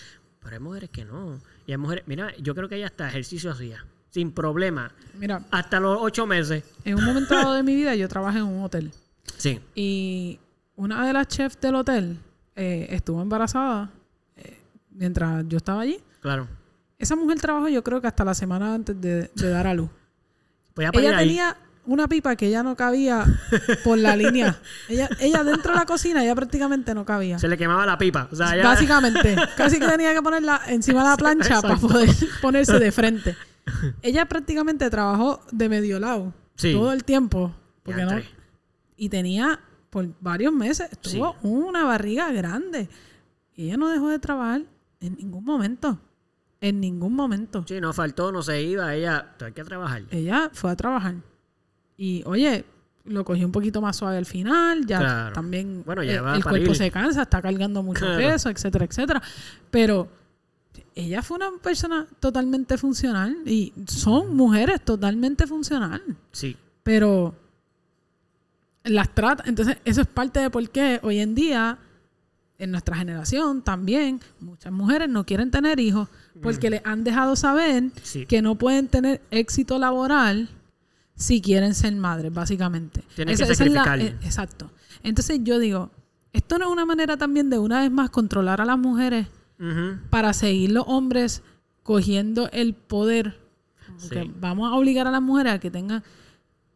Pero 0.41 0.55
hay 0.55 0.59
mujeres 0.59 0.89
que 0.89 1.05
no. 1.05 1.39
Y 1.67 1.71
hay 1.73 1.77
mujeres, 1.77 2.05
mira, 2.07 2.35
yo 2.37 2.55
creo 2.55 2.67
que 2.67 2.75
ella 2.77 2.87
hasta 2.87 3.07
ejercicio 3.07 3.51
hacía, 3.51 3.85
sin 4.09 4.31
problema, 4.31 4.91
Mira, 5.17 5.43
hasta 5.51 5.79
los 5.79 5.97
ocho 6.01 6.25
meses. 6.25 6.63
en 6.83 6.95
un 6.95 7.05
momento 7.05 7.35
dado 7.35 7.53
de 7.53 7.63
mi 7.63 7.75
vida 7.75 7.95
yo 7.95 8.09
trabajé 8.09 8.39
en 8.39 8.45
un 8.45 8.63
hotel. 8.63 8.91
Sí. 9.37 9.59
Y 9.75 10.39
una 10.75 11.05
de 11.05 11.13
las 11.13 11.27
chefs 11.27 11.59
del 11.61 11.75
hotel 11.75 12.19
eh, 12.55 12.87
estuvo 12.89 13.21
embarazada 13.21 13.91
eh, 14.35 14.59
mientras 14.91 15.43
yo 15.47 15.57
estaba 15.57 15.81
allí. 15.81 15.99
Claro. 16.21 16.47
Esa 16.99 17.15
mujer 17.15 17.39
trabajó 17.39 17.67
yo 17.67 17.83
creo 17.83 17.99
que 18.01 18.07
hasta 18.07 18.23
la 18.23 18.33
semana 18.33 18.73
antes 18.73 18.99
de, 18.99 19.29
de 19.35 19.49
dar 19.49 19.67
a 19.67 19.73
luz. 19.73 19.89
Pues 20.73 20.89
ella 20.93 21.17
ahí. 21.17 21.27
tenía 21.27 21.57
una 21.85 22.07
pipa 22.07 22.35
que 22.37 22.49
ya 22.49 22.63
no 22.63 22.75
cabía 22.77 23.25
por 23.83 23.97
la 23.97 24.15
línea. 24.15 24.57
Ella, 24.87 25.09
ella 25.19 25.43
dentro 25.43 25.73
de 25.73 25.79
la 25.79 25.85
cocina 25.85 26.23
ya 26.23 26.33
prácticamente 26.33 26.93
no 26.95 27.03
cabía. 27.03 27.37
Se 27.39 27.49
le 27.49 27.57
quemaba 27.57 27.85
la 27.85 27.97
pipa. 27.97 28.29
O 28.31 28.35
sea, 28.37 28.55
ya- 28.55 28.63
Básicamente, 28.63 29.35
casi 29.57 29.79
que 29.79 29.87
tenía 29.87 30.13
que 30.13 30.21
ponerla 30.21 30.61
encima 30.67 31.03
de 31.03 31.09
la 31.09 31.17
plancha 31.17 31.61
para 31.61 31.75
poder 31.75 32.09
ponerse 32.41 32.79
de 32.79 32.91
frente. 32.93 33.35
Ella 34.01 34.25
prácticamente 34.25 34.89
trabajó 34.89 35.41
de 35.51 35.67
medio 35.69 35.99
lado 35.99 36.33
Sí. 36.55 36.71
todo 36.73 36.93
el 36.93 37.03
tiempo. 37.03 37.53
Porque 37.83 38.05
no. 38.05 38.11
Y 38.97 39.09
tenía 39.09 39.59
por 39.89 40.07
varios 40.21 40.51
meses, 40.53 40.89
tuvo 41.01 41.35
una 41.43 41.83
barriga 41.83 42.31
grande. 42.31 42.89
Y 43.55 43.65
ella 43.65 43.77
no 43.77 43.89
dejó 43.89 44.09
de 44.09 44.19
trabajar 44.19 44.63
en 44.99 45.15
ningún 45.15 45.43
momento. 45.43 45.99
En 46.61 46.79
ningún 46.79 47.13
momento. 47.13 47.63
Sí, 47.67 47.79
no 47.79 47.93
faltó, 47.93 48.31
no 48.31 48.41
se 48.41 48.61
iba. 48.63 48.95
Ella, 48.95 49.35
hay 49.39 49.51
que 49.51 49.63
trabajar. 49.63 50.03
Ella 50.09 50.49
fue 50.53 50.71
a 50.71 50.75
trabajar. 50.75 51.15
Y 51.97 52.23
oye, 52.25 52.65
lo 53.05 53.23
cogió 53.25 53.45
un 53.45 53.51
poquito 53.51 53.81
más 53.81 53.97
suave 53.97 54.17
al 54.17 54.25
final. 54.25 54.85
Ya 54.87 54.99
Claro. 54.99 55.33
también 55.33 55.83
Bueno, 55.85 56.03
ya 56.03 56.13
el 56.35 56.43
cuerpo 56.43 56.73
se 56.73 56.89
cansa, 56.89 57.23
está 57.23 57.41
cargando 57.41 57.83
mucho 57.83 57.99
Claro. 58.05 58.17
peso, 58.17 58.49
etcétera, 58.49 58.85
etcétera. 58.85 59.21
Pero 59.69 60.07
ella 60.95 61.21
fue 61.21 61.37
una 61.37 61.51
persona 61.61 62.07
totalmente 62.19 62.77
funcional. 62.77 63.37
Y 63.45 63.73
son 63.87 64.35
mujeres 64.35 64.81
totalmente 64.83 65.45
funcional. 65.45 66.01
Sí. 66.31 66.55
Pero 66.81 67.35
las 68.83 69.13
trata. 69.13 69.43
Entonces, 69.47 69.77
eso 69.85 70.01
es 70.01 70.07
parte 70.07 70.39
de 70.39 70.49
por 70.49 70.69
qué 70.69 70.99
hoy 71.03 71.19
en 71.19 71.35
día, 71.35 71.77
en 72.57 72.71
nuestra 72.71 72.95
generación 72.95 73.61
también, 73.61 74.19
muchas 74.39 74.71
mujeres 74.71 75.09
no 75.09 75.25
quieren 75.25 75.51
tener 75.51 75.79
hijos 75.79 76.09
porque 76.41 76.69
les 76.69 76.81
han 76.85 77.03
dejado 77.03 77.35
saber 77.35 77.85
Sí. 78.03 78.25
que 78.25 78.41
no 78.41 78.55
pueden 78.55 78.87
tener 78.87 79.21
éxito 79.31 79.79
laboral 79.79 80.49
si 81.15 81.41
quieren 81.41 81.73
ser 81.75 81.95
madres, 81.95 82.33
básicamente. 82.33 83.03
Tienen 83.15 83.35
que 83.37 83.43
es 83.43 83.49
la- 83.49 83.55
sacrificar. 83.55 83.99
eh, 83.99 84.15
exacto. 84.23 84.71
Entonces 85.03 85.39
yo 85.43 85.59
digo, 85.59 85.91
esto 86.31 86.57
no 86.57 86.65
es 86.65 86.71
una 86.71 86.85
manera 86.85 87.17
también 87.17 87.49
de 87.49 87.59
una 87.59 87.81
vez 87.81 87.91
más 87.91 88.09
controlar 88.09 88.61
a 88.61 88.65
las 88.65 88.77
mujeres 88.77 89.27
para 90.09 90.33
seguir 90.33 90.71
los 90.71 90.83
hombres 90.87 91.41
cogiendo 91.83 92.49
el 92.51 92.73
poder. 92.73 93.39
Sí. 93.97 94.15
vamos 94.41 94.69
a 94.71 94.75
obligar 94.75 95.07
a 95.07 95.11
las 95.11 95.21
mujeres 95.21 95.53
a 95.53 95.59
que 95.59 95.69
tengan... 95.71 96.03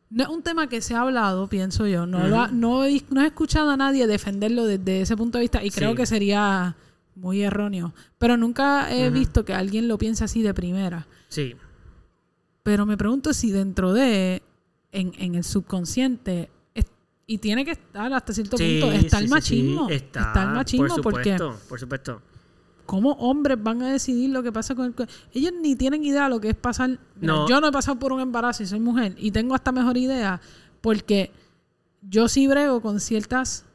No 0.10 0.24
es 0.24 0.30
un 0.30 0.42
tema 0.42 0.68
que 0.70 0.82
se 0.82 0.96
ha 0.96 1.02
hablado, 1.02 1.48
pienso 1.50 1.86
yo. 1.88 2.06
No, 2.06 2.28
lo 2.28 2.40
ha- 2.40 2.48
no, 2.48 2.86
he, 2.86 3.04
no 3.10 3.22
he 3.22 3.28
escuchado 3.28 3.70
a 3.72 3.78
nadie 3.78 4.08
defenderlo 4.08 4.66
desde 4.66 5.02
ese 5.02 5.18
punto 5.18 5.38
de 5.38 5.42
vista 5.44 5.64
y 5.64 5.70
creo 5.70 5.92
Sí. 5.92 5.98
que 5.98 6.06
sería 6.06 6.76
muy 7.16 7.42
erróneo. 7.42 7.94
Pero 8.18 8.38
nunca 8.38 8.94
he 8.96 9.10
visto 9.10 9.44
que 9.44 9.54
alguien 9.54 9.88
lo 9.88 9.98
piense 9.98 10.24
así 10.24 10.42
de 10.42 10.54
primera. 10.54 11.08
Sí. 11.28 11.56
Pero 12.64 12.86
me 12.86 12.96
pregunto 12.98 13.34
si 13.34 13.52
dentro 13.52 13.92
de, 13.94 14.44
en, 14.92 15.12
en 15.18 15.36
el 15.36 15.44
subconsciente, 15.44 16.50
es- 16.74 16.86
y 17.26 17.40
tiene 17.40 17.66
que 17.66 17.72
estar 17.72 18.12
hasta 18.14 18.32
cierto 18.34 18.58
Sí, 18.58 18.80
punto, 18.82 18.96
está 18.96 19.18
sí, 19.18 19.24
el 19.26 19.30
machismo. 19.30 19.90
Está, 19.90 20.44
el 20.44 20.50
machismo 20.52 20.88
por 20.88 21.02
porque 21.02 21.38
supuesto, 21.38 21.68
por 21.68 21.80
supuesto. 21.80 22.22
¿Cómo 22.88 23.12
hombres 23.14 23.62
van 23.62 23.84
a 23.84 23.92
decidir 23.92 24.32
lo 24.32 24.42
que 24.42 24.52
pasa 24.52 24.74
con 24.74 24.86
el... 24.86 24.96
Ellos 25.34 25.52
ni 25.62 25.76
tienen 25.76 26.04
idea 26.04 26.24
de 26.24 26.30
lo 26.32 26.42
que 26.42 26.50
es 26.50 26.56
pasar... 26.56 26.98
No. 27.22 27.48
Yo 27.48 27.62
no 27.62 27.68
he 27.68 27.72
pasado 27.72 28.00
por 28.00 28.12
un 28.12 28.22
embarazo 28.22 28.64
y 28.64 28.66
soy 28.66 28.80
mujer 28.80 29.14
y 29.18 29.30
tengo 29.30 29.54
hasta 29.54 29.72
mejor 29.72 29.98
idea 29.98 30.42
porque 30.82 31.32
yo 32.02 32.28
sí 32.28 32.48
brego 32.48 32.82
con 32.82 33.00
ciertas 33.00 33.66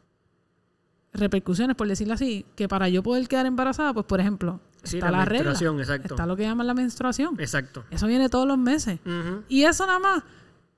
repercusiones, 1.13 1.77
por 1.77 1.87
decirlo 1.87 2.15
así, 2.15 2.45
que 2.57 2.67
para 2.67 2.89
yo 2.89 3.03
poder 3.03 3.29
quedar 3.29 3.47
embarazada, 3.47 3.95
pues 3.95 4.07
por 4.07 4.19
ejemplo, 4.19 4.61
Sí, 4.83 4.97
está 4.97 5.13
la 5.13 5.19
la, 5.19 5.25
regla, 5.27 5.53
exacto. 5.53 6.15
está 6.15 6.27
lo 6.27 6.35
que 6.37 6.43
llaman 6.43 6.67
la 6.67 6.75
menstruación. 6.75 7.37
Exacto. 7.39 7.85
Eso 7.91 8.09
viene 8.09 8.29
todos 8.29 8.49
los 8.49 8.59
meses. 8.59 8.99
Y 9.49 9.63
eso 9.63 9.87
nada 9.87 10.01
más 10.01 10.23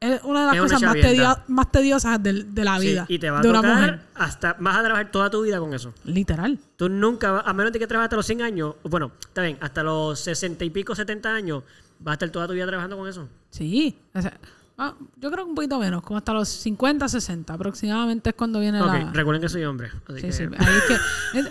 es 0.04 0.20
una 0.24 0.40
de 0.40 0.46
las 0.46 0.54
Es 0.56 0.60
cosas 0.62 0.82
más, 0.82 0.94
tedio- 0.94 1.38
más 1.48 1.72
tediosas 1.72 2.22
de 2.22 2.64
la 2.64 2.78
Sí, 2.78 2.86
vida 2.88 3.06
y 3.08 3.18
te 3.18 3.30
va 3.30 3.38
a 3.38 3.42
de 3.42 3.48
una 3.50 3.60
tocar 3.60 3.76
mujer. 3.76 4.00
hasta... 4.14 4.56
Vas 4.60 4.76
a 4.76 4.82
trabajar 4.82 5.10
toda 5.10 5.30
tu 5.30 5.42
vida 5.42 5.58
con 5.58 5.72
eso. 5.74 5.92
Literal. 6.04 6.58
Tú 6.76 6.88
nunca, 6.88 7.32
vas- 7.32 7.44
a 7.46 7.52
menos 7.52 7.72
de 7.72 7.78
que 7.78 7.86
trabajes 7.86 8.06
hasta 8.06 8.16
los 8.16 8.26
100 8.26 8.42
años, 8.42 8.74
bueno, 8.84 9.12
está 9.20 9.42
bien, 9.42 9.58
hasta 9.60 9.82
los 9.82 10.20
60 10.20 10.64
y 10.64 10.70
pico, 10.70 10.94
70 10.94 11.34
años, 11.34 11.62
vas 12.00 12.12
a 12.12 12.14
estar 12.14 12.30
toda 12.30 12.46
tu 12.46 12.52
vida 12.52 12.66
trabajando 12.66 12.96
con 12.96 13.08
eso. 13.08 13.28
Sí. 13.50 13.96
O 14.14 14.20
sea, 14.20 14.36
ah, 14.78 14.94
yo 15.20 15.30
creo 15.30 15.44
que 15.44 15.48
un 15.50 15.54
poquito 15.54 15.78
menos, 15.78 16.02
como 16.02 16.18
hasta 16.18 16.32
los 16.32 16.48
50, 16.48 17.08
60 17.08 17.54
aproximadamente 17.54 18.30
es 18.30 18.36
cuando 18.36 18.60
viene 18.60 18.80
Ok, 18.82 18.88
la... 18.88 19.10
recuerden 19.12 19.40
que 19.42 19.48
soy 19.48 19.64
hombre. 19.64 19.90
Así 20.08 20.20
Sí, 20.20 20.26
que, 20.26 20.32
sí. 20.32 20.42
Ahí 20.58 20.74
es 20.76 20.82
que, 20.84 21.38
es- 21.38 21.48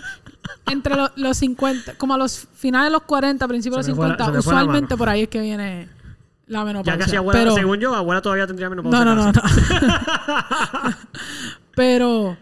entre 0.70 0.96
los, 0.96 1.10
los 1.16 1.36
50, 1.38 1.94
como 1.96 2.14
a 2.14 2.18
los 2.18 2.46
finales 2.54 2.86
de 2.86 2.92
los 2.92 3.02
40, 3.02 3.46
principios 3.48 3.84
de 3.86 3.92
los 3.92 3.98
me 3.98 4.02
fue 4.04 4.08
la- 4.08 4.14
50, 4.16 4.24
se 4.32 4.36
me 4.36 4.42
fue 4.42 4.52
la 4.54 4.60
usualmente 4.60 4.96
por 4.96 5.08
ahí 5.08 5.22
es 5.22 5.28
que 5.28 5.40
viene 5.40 5.88
la 6.46 6.64
menopausia. 6.64 6.94
ya 6.94 6.98
casi 6.98 7.16
abuela, 7.16 7.40
pero, 7.40 7.54
según 7.54 7.78
yo, 7.80 7.94
abuela 7.94 8.20
todavía 8.22 8.46
tendría 8.46 8.68
menopausia. 8.70 9.04
No, 9.04 9.14
no, 9.14 9.32
no, 9.32 9.32
pero... 11.74 12.36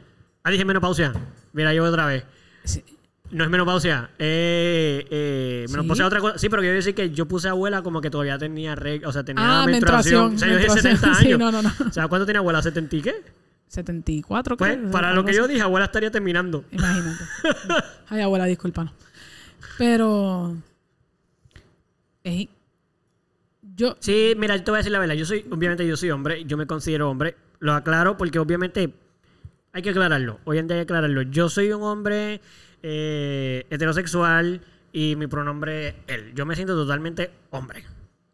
Ah, 0.44 0.50
dije 0.50 0.64
menopausia. 0.64 1.12
Mira, 1.52 1.72
yo 1.72 1.84
otra 1.84 2.06
vez. 2.06 2.24
sí, 2.64 2.82
No 3.30 3.44
es 3.44 3.50
menopausia. 3.50 4.10
Eh, 4.18 5.06
eh, 5.10 5.64
¿Sí? 5.68 5.72
menopausia 5.72 6.06
otra 6.06 6.20
cosa. 6.20 6.38
Sí, 6.38 6.48
pero 6.48 6.62
quiero 6.62 6.74
decir 6.76 6.94
que 6.94 7.10
yo 7.10 7.26
puse 7.28 7.48
abuela 7.48 7.82
como 7.82 8.00
que 8.00 8.10
todavía 8.10 8.38
tenía 8.38 8.74
reg- 8.74 9.06
o 9.06 9.12
sea, 9.12 9.22
tenía 9.24 9.62
Ah, 9.62 9.66
menstruación. 9.66 10.30
menstruación, 10.30 10.34
O 10.34 10.38
sea, 10.38 10.48
yo 10.48 10.56
dije 10.56 10.68
menstruación. 10.68 10.96
70 10.98 11.14
Sí, 11.20 11.26
años. 11.26 11.38
no, 11.38 11.52
no, 11.52 11.62
no. 11.62 11.72
O 11.88 11.92
sea, 11.92 12.08
¿cuánto 12.08 12.24
tiene 12.26 12.38
abuela? 12.38 12.60
¿70 12.60 12.92
y 12.98 13.02
qué? 13.02 13.14
74, 13.68 14.56
Pues, 14.56 14.76
creo. 14.76 14.90
para 14.90 15.14
lo 15.14 15.24
que 15.24 15.32
yo 15.32 15.46
dije, 15.48 15.62
abuela 15.62 15.86
estaría 15.86 16.10
terminando. 16.10 16.64
Imagínate. 16.72 17.24
Ay, 18.08 18.20
abuela, 18.20 18.44
discúlpanos. 18.46 18.92
Pero. 19.78 20.56
eh, 22.24 22.48
yo. 23.74 23.96
Sí, 24.00 24.34
mira, 24.36 24.56
yo 24.56 24.64
te 24.64 24.70
voy 24.70 24.78
a 24.78 24.80
decir 24.80 24.92
la 24.92 24.98
verdad. 24.98 25.14
Yo 25.14 25.24
soy, 25.24 25.46
obviamente, 25.50 25.86
yo 25.86 25.96
soy 25.96 26.10
hombre. 26.10 26.44
Yo 26.44 26.56
me 26.56 26.66
considero 26.66 27.10
hombre. 27.10 27.36
Lo 27.58 27.74
aclaro 27.74 28.16
porque, 28.16 28.38
obviamente, 28.38 28.94
hay 29.72 29.82
que 29.82 29.90
aclararlo. 29.90 30.40
Hoy 30.44 30.58
en 30.58 30.68
día 30.68 30.76
hay 30.76 30.80
que 30.80 30.92
aclararlo. 30.92 31.22
Yo 31.22 31.48
soy 31.48 31.72
un 31.72 31.82
hombre 31.82 32.40
eh, 32.82 33.66
heterosexual 33.70 34.60
y 34.92 35.16
mi 35.16 35.26
pronombre 35.26 35.88
es 35.88 35.94
él. 36.08 36.32
Yo 36.34 36.46
me 36.46 36.54
siento 36.54 36.74
totalmente 36.74 37.30
hombre. 37.50 37.84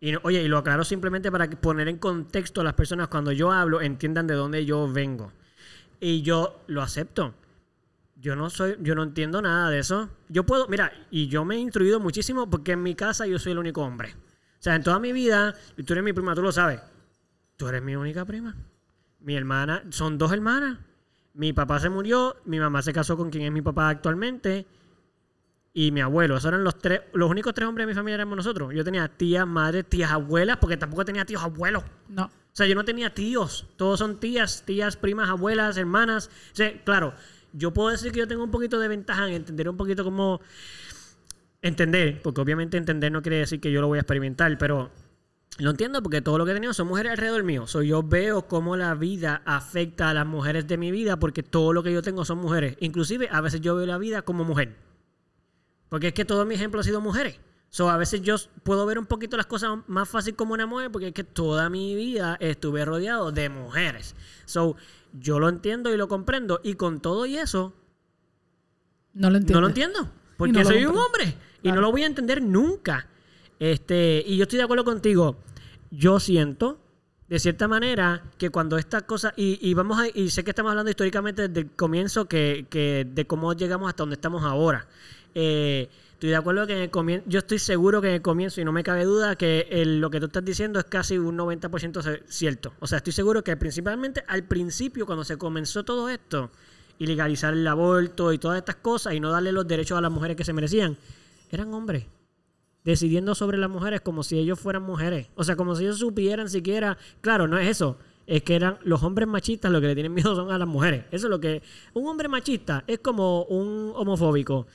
Y, 0.00 0.14
oye, 0.22 0.42
y 0.42 0.48
lo 0.48 0.58
aclaro 0.58 0.84
simplemente 0.84 1.30
para 1.30 1.48
poner 1.48 1.88
en 1.88 1.98
contexto 1.98 2.60
a 2.60 2.64
las 2.64 2.74
personas 2.74 3.08
cuando 3.08 3.32
yo 3.32 3.52
hablo 3.52 3.80
entiendan 3.80 4.26
de 4.26 4.34
dónde 4.34 4.64
yo 4.64 4.90
vengo. 4.90 5.32
Y 6.00 6.22
yo 6.22 6.60
lo 6.66 6.82
acepto. 6.82 7.34
Yo 8.20 8.34
no 8.34 8.50
soy, 8.50 8.76
yo 8.80 8.96
no 8.96 9.04
entiendo 9.04 9.40
nada 9.42 9.70
de 9.70 9.78
eso. 9.78 10.08
Yo 10.28 10.44
puedo, 10.44 10.66
mira, 10.68 10.92
y 11.10 11.28
yo 11.28 11.44
me 11.44 11.56
he 11.56 11.58
instruido 11.58 12.00
muchísimo 12.00 12.50
porque 12.50 12.72
en 12.72 12.82
mi 12.82 12.94
casa 12.94 13.26
yo 13.26 13.38
soy 13.38 13.52
el 13.52 13.58
único 13.58 13.82
hombre. 13.82 14.14
O 14.58 14.62
sea, 14.62 14.74
en 14.74 14.82
toda 14.82 14.98
mi 14.98 15.12
vida, 15.12 15.54
y 15.76 15.82
tú 15.84 15.92
eres 15.92 16.04
mi 16.04 16.12
prima, 16.12 16.34
tú 16.34 16.42
lo 16.42 16.52
sabes. 16.52 16.80
Tú 17.56 17.68
eres 17.68 17.82
mi 17.82 17.94
única 17.96 18.24
prima. 18.24 18.56
Mi 19.20 19.36
hermana, 19.36 19.84
son 19.90 20.18
dos 20.18 20.32
hermanas. 20.32 20.78
Mi 21.34 21.52
papá 21.52 21.78
se 21.78 21.88
murió, 21.88 22.36
mi 22.44 22.58
mamá 22.58 22.82
se 22.82 22.92
casó 22.92 23.16
con 23.16 23.30
quien 23.30 23.44
es 23.44 23.52
mi 23.52 23.62
papá 23.62 23.88
actualmente. 23.88 24.66
Y 25.72 25.92
mi 25.92 26.00
abuelo, 26.00 26.36
esos 26.36 26.48
eran 26.48 26.64
los 26.64 26.78
tres, 26.78 27.02
los 27.12 27.30
únicos 27.30 27.54
tres 27.54 27.68
hombres 27.68 27.86
de 27.86 27.92
mi 27.92 27.94
familia 27.94 28.16
éramos 28.16 28.36
nosotros. 28.36 28.74
Yo 28.74 28.82
tenía 28.82 29.06
tías, 29.06 29.46
madres, 29.46 29.86
tías, 29.88 30.10
abuelas, 30.10 30.56
porque 30.56 30.76
tampoco 30.76 31.04
tenía 31.04 31.24
tíos, 31.24 31.42
abuelos. 31.42 31.84
No. 32.08 32.24
O 32.24 32.56
sea, 32.58 32.66
yo 32.66 32.74
no 32.74 32.84
tenía 32.84 33.14
tíos. 33.14 33.66
Todos 33.76 34.00
son 34.00 34.18
tías, 34.18 34.64
tías, 34.66 34.96
primas, 34.96 35.28
abuelas, 35.28 35.76
hermanas. 35.76 36.30
O 36.52 36.56
sea, 36.56 36.82
claro, 36.82 37.14
yo 37.52 37.72
puedo 37.72 37.90
decir 37.90 38.10
que 38.10 38.18
yo 38.18 38.26
tengo 38.26 38.42
un 38.42 38.50
poquito 38.50 38.80
de 38.80 38.88
ventaja 38.88 39.28
en 39.28 39.34
entender 39.34 39.68
un 39.68 39.76
poquito 39.76 40.02
cómo... 40.02 40.40
Entender, 41.60 42.22
porque 42.22 42.40
obviamente 42.40 42.76
entender 42.76 43.10
no 43.10 43.22
quiere 43.22 43.38
decir 43.38 43.60
que 43.60 43.72
yo 43.72 43.80
lo 43.80 43.88
voy 43.88 43.98
a 43.98 44.02
experimentar, 44.02 44.56
pero 44.58 44.90
lo 45.58 45.70
entiendo 45.70 46.02
porque 46.02 46.20
todo 46.20 46.38
lo 46.38 46.44
que 46.44 46.52
he 46.52 46.54
tenido 46.54 46.72
son 46.72 46.86
mujeres 46.86 47.12
alrededor 47.12 47.42
mío. 47.42 47.66
So, 47.66 47.82
yo 47.82 48.02
veo 48.04 48.46
cómo 48.46 48.76
la 48.76 48.94
vida 48.94 49.42
afecta 49.44 50.10
a 50.10 50.14
las 50.14 50.24
mujeres 50.26 50.68
de 50.68 50.78
mi 50.78 50.92
vida 50.92 51.18
porque 51.18 51.42
todo 51.42 51.72
lo 51.72 51.82
que 51.82 51.92
yo 51.92 52.00
tengo 52.00 52.24
son 52.24 52.38
mujeres. 52.38 52.76
Inclusive, 52.78 53.28
a 53.32 53.40
veces 53.40 53.60
yo 53.60 53.74
veo 53.74 53.86
la 53.86 53.98
vida 53.98 54.22
como 54.22 54.44
mujer. 54.44 54.76
Porque 55.88 56.08
es 56.08 56.14
que 56.14 56.24
todo 56.24 56.44
mi 56.44 56.54
ejemplo 56.54 56.80
ha 56.80 56.84
sido 56.84 57.00
mujeres. 57.00 57.40
So, 57.70 57.90
a 57.90 57.96
veces 57.96 58.22
yo 58.22 58.36
puedo 58.62 58.86
ver 58.86 59.00
un 59.00 59.06
poquito 59.06 59.36
las 59.36 59.46
cosas 59.46 59.78
más 59.88 60.08
fácil 60.08 60.36
como 60.36 60.54
una 60.54 60.66
mujer 60.66 60.92
porque 60.92 61.08
es 61.08 61.12
que 61.12 61.24
toda 61.24 61.68
mi 61.68 61.96
vida 61.96 62.36
estuve 62.40 62.84
rodeado 62.84 63.32
de 63.32 63.48
mujeres. 63.48 64.14
So, 64.44 64.76
yo 65.12 65.40
lo 65.40 65.48
entiendo 65.48 65.92
y 65.92 65.96
lo 65.96 66.06
comprendo. 66.06 66.60
Y 66.62 66.74
con 66.74 67.00
todo 67.00 67.26
y 67.26 67.36
eso, 67.36 67.74
No 69.12 69.28
lo 69.28 69.38
entiendo. 69.38 69.54
no 69.54 69.60
lo 69.62 69.68
entiendo. 69.68 70.12
Porque 70.36 70.52
no 70.52 70.64
soy 70.64 70.84
un 70.84 70.96
hombre. 70.96 71.34
Y 71.62 71.72
no 71.72 71.80
lo 71.80 71.90
voy 71.90 72.02
a 72.02 72.06
entender 72.06 72.42
nunca. 72.42 73.06
Este, 73.58 74.22
y 74.26 74.36
yo 74.36 74.44
estoy 74.44 74.58
de 74.58 74.64
acuerdo 74.64 74.84
contigo. 74.84 75.36
Yo 75.90 76.20
siento, 76.20 76.78
de 77.28 77.38
cierta 77.38 77.66
manera, 77.68 78.22
que 78.38 78.50
cuando 78.50 78.78
estas 78.78 79.02
cosas. 79.02 79.32
Y, 79.36 79.58
y 79.60 79.74
vamos 79.74 79.98
a, 80.00 80.08
y 80.08 80.30
sé 80.30 80.44
que 80.44 80.50
estamos 80.50 80.70
hablando 80.70 80.90
históricamente 80.90 81.48
desde 81.48 81.60
el 81.62 81.70
comienzo 81.70 82.26
que, 82.26 82.66
que 82.70 83.06
de 83.10 83.26
cómo 83.26 83.52
llegamos 83.54 83.88
hasta 83.88 84.02
donde 84.02 84.14
estamos 84.14 84.42
ahora. 84.44 84.86
Eh, 85.34 85.88
estoy 86.12 86.30
de 86.30 86.36
acuerdo 86.36 86.66
que 86.66 86.74
en 86.74 86.78
el 86.82 86.90
comienzo. 86.90 87.24
Yo 87.28 87.38
estoy 87.40 87.58
seguro 87.58 88.00
que 88.00 88.08
en 88.08 88.14
el 88.14 88.22
comienzo, 88.22 88.60
y 88.60 88.64
no 88.64 88.72
me 88.72 88.82
cabe 88.82 89.04
duda, 89.04 89.36
que 89.36 89.66
el- 89.70 90.00
lo 90.00 90.10
que 90.10 90.20
tú 90.20 90.26
estás 90.26 90.44
diciendo 90.44 90.78
es 90.78 90.84
casi 90.86 91.18
un 91.18 91.36
90% 91.36 92.02
ce- 92.02 92.22
cierto. 92.28 92.74
O 92.80 92.86
sea, 92.86 92.98
estoy 92.98 93.12
seguro 93.12 93.42
que 93.42 93.56
principalmente 93.56 94.22
al 94.28 94.44
principio, 94.44 95.06
cuando 95.06 95.24
se 95.24 95.36
comenzó 95.36 95.84
todo 95.84 96.08
esto, 96.08 96.50
y 97.00 97.06
legalizar 97.06 97.54
el 97.54 97.66
aborto 97.66 98.32
y 98.32 98.38
todas 98.38 98.58
estas 98.58 98.76
cosas, 98.76 99.14
y 99.14 99.20
no 99.20 99.30
darle 99.30 99.52
los 99.52 99.66
derechos 99.68 99.96
a 99.96 100.00
las 100.00 100.10
mujeres 100.10 100.36
que 100.36 100.44
se 100.44 100.52
merecían, 100.52 100.96
eran 101.56 101.72
hombres 101.74 102.06
decidiendo 102.84 103.34
sobre 103.34 103.58
las 103.58 103.68
mujeres 103.68 104.00
como 104.00 104.22
si 104.22 104.38
ellos 104.38 104.58
fueran 104.58 104.82
mujeres. 104.82 105.28
O 105.34 105.44
sea, 105.44 105.56
como 105.56 105.74
si 105.74 105.84
ellos 105.84 105.98
supieran 105.98 106.48
siquiera. 106.48 106.96
Claro, 107.20 107.46
no 107.46 107.58
es 107.58 107.68
eso. 107.68 107.98
Es 108.26 108.42
que 108.42 108.54
eran 108.54 108.78
los 108.82 109.02
hombres 109.02 109.28
machistas 109.28 109.70
lo 109.70 109.80
que 109.80 109.88
le 109.88 109.94
tienen 109.94 110.14
miedo 110.14 110.34
son 110.34 110.50
a 110.50 110.58
las 110.58 110.68
mujeres. 110.68 111.04
Eso 111.10 111.26
es 111.26 111.30
lo 111.30 111.38
que. 111.40 111.62
Un 111.92 112.06
hombre 112.06 112.28
machista 112.28 112.84
es 112.86 112.98
como 113.00 113.42
un 113.44 113.92
homofóbico. 113.94 114.66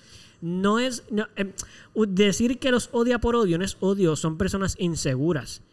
No 0.42 0.80
es. 0.80 1.04
eh, 1.38 1.54
decir 2.08 2.60
que 2.60 2.72
los 2.72 2.90
odia 2.92 3.20
por 3.20 3.36
odio 3.36 3.58
no 3.58 3.66
es 3.66 3.78
odio, 3.80 4.16
son 4.16 4.38
personas 4.38 4.76
inseguras. 4.78 5.64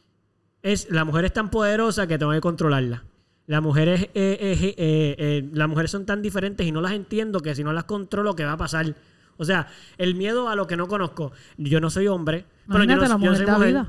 Es, 0.62 0.90
la 0.90 1.04
mujer 1.04 1.26
es 1.26 1.32
tan 1.32 1.50
poderosa 1.50 2.06
que 2.06 2.18
tengo 2.18 2.32
que 2.32 2.40
controlarla. 2.40 3.04
Las 3.46 3.62
mujeres, 3.62 4.02
eh, 4.02 4.08
eh, 4.14 4.58
eh, 4.60 4.74
eh, 5.18 5.50
las 5.52 5.68
mujeres 5.68 5.90
son 5.90 6.06
tan 6.06 6.22
diferentes 6.22 6.66
y 6.66 6.72
no 6.72 6.80
las 6.80 6.92
entiendo 6.92 7.40
que 7.40 7.54
si 7.54 7.64
no 7.64 7.72
las 7.72 7.84
controlo, 7.84 8.36
¿qué 8.36 8.44
va 8.44 8.52
a 8.52 8.56
pasar? 8.56 8.94
O 9.40 9.44
sea, 9.44 9.66
el 9.98 10.14
miedo 10.14 10.48
a 10.48 10.54
lo 10.54 10.66
que 10.66 10.76
no 10.76 10.86
conozco. 10.86 11.32
Yo 11.56 11.80
no 11.80 11.88
soy 11.90 12.06
hombre. 12.08 12.44
pero 12.68 12.84
yo 12.84 12.94
no, 12.96 13.02
la 13.02 13.08
yo 13.08 13.18
mujer 13.18 13.36
soy 13.36 13.46
de 13.46 13.50
la 13.50 13.56
mujer. 13.58 13.68
vida. 13.70 13.88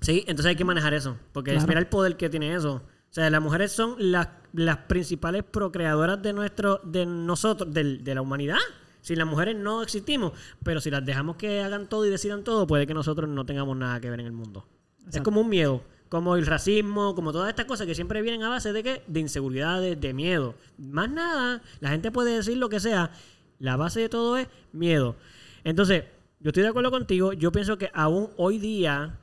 Sí, 0.00 0.20
entonces 0.26 0.46
hay 0.46 0.56
que 0.56 0.64
manejar 0.64 0.92
eso. 0.94 1.16
Porque 1.32 1.52
Claro. 1.52 1.66
mira 1.68 1.80
el 1.80 1.86
poder 1.86 2.16
que 2.16 2.28
tiene 2.28 2.54
eso. 2.54 2.74
O 2.74 3.12
sea, 3.12 3.30
las 3.30 3.40
mujeres 3.42 3.72
son 3.72 3.94
las, 3.98 4.28
las 4.52 4.76
principales 4.78 5.44
procreadoras 5.44 6.20
de 6.22 6.32
nuestro, 6.32 6.80
de 6.84 7.06
nosotros, 7.06 7.72
del- 7.72 8.02
de 8.04 8.14
la 8.14 8.22
humanidad. 8.22 8.58
Si 9.00 9.14
las 9.16 9.26
mujeres 9.26 9.56
no 9.56 9.82
existimos, 9.82 10.32
pero 10.62 10.80
si 10.80 10.90
las 10.90 11.04
dejamos 11.04 11.36
que 11.36 11.62
hagan 11.62 11.86
todo 11.88 12.04
y 12.06 12.10
decidan 12.10 12.44
todo, 12.44 12.66
puede 12.66 12.86
que 12.86 12.94
nosotros 12.94 13.28
no 13.30 13.46
tengamos 13.46 13.76
nada 13.76 14.00
que 14.00 14.10
ver 14.10 14.20
en 14.20 14.26
el 14.26 14.32
mundo. 14.32 14.66
Es 15.12 15.20
como 15.22 15.40
un 15.40 15.48
miedo. 15.48 15.82
como 16.10 16.34
el 16.34 16.44
racismo, 16.44 17.14
como 17.14 17.30
todas 17.30 17.48
estas 17.50 17.66
cosas 17.66 17.86
que 17.86 17.94
siempre 17.94 18.20
vienen 18.20 18.42
a 18.42 18.48
base 18.48 18.72
de 18.72 18.82
qué? 18.82 19.02
De 19.06 19.20
inseguridades, 19.20 20.00
de 20.00 20.12
miedo. 20.12 20.56
Más 20.76 21.08
nada, 21.08 21.62
la 21.78 21.90
gente 21.90 22.10
puede 22.10 22.34
decir 22.34 22.56
lo 22.56 22.68
que 22.68 22.80
sea, 22.80 23.12
la 23.60 23.76
base 23.76 24.00
de 24.00 24.08
todo 24.08 24.36
es 24.36 24.48
miedo. 24.72 25.14
Entonces, 25.62 26.04
yo 26.40 26.48
estoy 26.48 26.64
de 26.64 26.70
acuerdo 26.70 26.90
contigo, 26.90 27.32
yo 27.32 27.52
pienso 27.52 27.78
que 27.78 27.90
aún 27.94 28.30
hoy 28.36 28.58
día, 28.58 29.18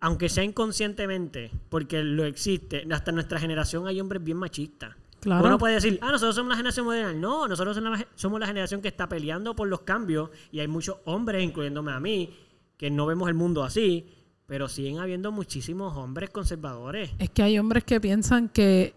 aunque 0.00 0.28
sea 0.28 0.44
inconscientemente, 0.44 1.50
porque 1.68 2.02
lo 2.02 2.24
existe, 2.24 2.86
hasta 2.92 3.10
en 3.12 3.14
nuestra 3.14 3.38
generación 3.38 3.86
hay 3.86 4.00
hombres 4.00 4.22
bien 4.22 4.36
machistas. 4.36 4.94
Claro. 5.20 5.46
Uno 5.46 5.56
puede 5.58 5.74
decir, 5.74 6.00
ah, 6.02 6.10
nosotros 6.10 6.34
somos 6.34 6.50
la 6.50 6.56
generación 6.56 6.84
moderna. 6.86 7.12
No, 7.12 7.46
nosotros 7.46 7.76
somos 7.76 7.96
la- 8.00 8.06
somos 8.16 8.40
la 8.40 8.46
generación 8.48 8.82
que 8.82 8.88
está 8.88 9.08
peleando 9.08 9.54
por 9.54 9.68
los 9.68 9.82
cambios 9.82 10.30
y 10.50 10.58
hay 10.58 10.66
muchos 10.66 10.96
hombres, 11.04 11.44
incluyéndome 11.44 11.92
a 11.92 12.00
mí, 12.00 12.34
que 12.76 12.90
no 12.90 13.06
vemos 13.06 13.28
el 13.28 13.34
mundo 13.34 13.62
así, 13.62 14.08
pero 14.46 14.68
siguen 14.68 14.98
habiendo 14.98 15.30
muchísimos 15.30 15.96
hombres 15.96 16.30
conservadores. 16.30 17.12
Es 17.20 17.30
que 17.30 17.44
hay 17.44 17.56
hombres 17.56 17.84
que 17.84 18.00
piensan 18.00 18.48
que 18.48 18.94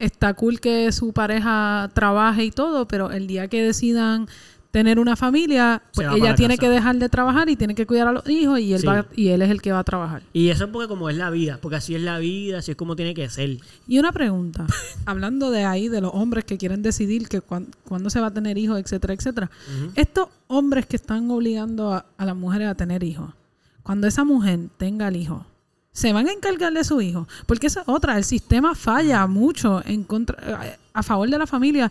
está 0.00 0.34
cool 0.34 0.58
que 0.60 0.90
su 0.92 1.12
pareja 1.12 1.88
trabaje 1.94 2.44
y 2.44 2.50
todo, 2.50 2.88
pero 2.88 3.10
el 3.12 3.26
día 3.28 3.46
que 3.48 3.62
decidan 3.62 4.26
tener 4.72 5.00
una 5.00 5.16
familia, 5.16 5.82
pues 5.94 6.06
ella 6.14 6.30
la 6.30 6.34
tiene 6.36 6.54
casa. 6.56 6.68
que 6.68 6.72
dejar 6.72 6.96
de 6.96 7.08
trabajar 7.08 7.48
y 7.48 7.56
tiene 7.56 7.74
que 7.74 7.86
cuidar 7.86 8.06
a 8.06 8.12
los 8.12 8.28
hijos 8.30 8.60
y 8.60 8.72
él, 8.72 8.80
Sí. 8.80 8.86
va, 8.86 9.04
y 9.16 9.28
él 9.30 9.42
es 9.42 9.50
el 9.50 9.60
que 9.60 9.72
va 9.72 9.80
a 9.80 9.84
trabajar. 9.84 10.22
Y 10.32 10.50
eso 10.50 10.66
es 10.66 10.70
porque 10.70 10.86
como 10.86 11.10
es 11.10 11.16
la 11.16 11.28
vida, 11.30 11.58
porque 11.60 11.74
así 11.76 11.96
es 11.96 12.00
la 12.02 12.18
vida, 12.20 12.58
así 12.58 12.70
es 12.70 12.76
como 12.76 12.94
tiene 12.94 13.12
que 13.12 13.28
ser. 13.28 13.58
Y 13.88 13.98
una 13.98 14.12
pregunta, 14.12 14.66
hablando 15.06 15.50
de 15.50 15.64
ahí, 15.64 15.88
de 15.88 16.00
los 16.00 16.12
hombres 16.14 16.44
que 16.44 16.56
quieren 16.56 16.82
decidir 16.82 17.28
que 17.28 17.40
cuan- 17.40 17.66
cuándo 17.84 18.10
se 18.10 18.20
va 18.20 18.28
a 18.28 18.30
tener 18.32 18.58
hijos, 18.58 18.78
etcétera, 18.78 19.12
etcétera. 19.14 19.50
Estos 19.96 20.28
hombres 20.46 20.86
que 20.86 20.94
están 20.94 21.28
obligando 21.32 21.92
a, 21.92 22.06
a 22.16 22.24
las 22.24 22.36
mujeres 22.36 22.68
a 22.68 22.76
tener 22.76 23.02
hijos, 23.02 23.34
cuando 23.82 24.06
esa 24.06 24.22
mujer 24.22 24.60
tenga 24.76 25.08
el 25.08 25.16
hijo, 25.16 25.46
¿se 25.92 26.12
van 26.12 26.28
a 26.28 26.32
encargar 26.32 26.72
de 26.72 26.84
su 26.84 27.00
hijo? 27.00 27.26
Porque 27.46 27.66
esa 27.66 27.80
es 27.82 27.88
otra, 27.88 28.16
el 28.16 28.24
sistema 28.24 28.74
falla 28.74 29.26
mucho 29.26 29.82
en 29.84 30.04
contra, 30.04 30.76
a 30.92 31.02
favor 31.02 31.28
de 31.30 31.38
la 31.38 31.46
familia 31.46 31.90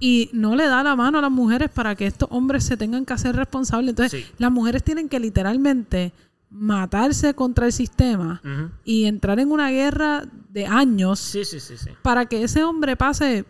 y 0.00 0.30
no 0.32 0.54
le 0.56 0.66
da 0.66 0.82
la 0.82 0.96
mano 0.96 1.18
a 1.18 1.20
las 1.22 1.30
mujeres 1.30 1.70
para 1.70 1.94
que 1.94 2.06
estos 2.06 2.28
hombres 2.32 2.64
se 2.64 2.76
tengan 2.76 3.04
que 3.04 3.12
hacer 3.12 3.34
responsables. 3.36 3.90
Entonces, 3.90 4.24
Sí. 4.26 4.32
las 4.38 4.50
mujeres 4.52 4.82
tienen 4.82 5.08
que 5.08 5.18
literalmente 5.20 6.12
matarse 6.50 7.34
contra 7.34 7.66
el 7.66 7.72
sistema 7.72 8.40
y 8.84 9.04
entrar 9.04 9.40
en 9.40 9.50
una 9.50 9.70
guerra 9.70 10.24
de 10.50 10.66
años 10.66 11.18
sí, 11.18 11.44
sí. 11.44 11.60
para 12.02 12.26
que 12.26 12.44
ese 12.44 12.62
hombre 12.62 12.96
pase 12.96 13.44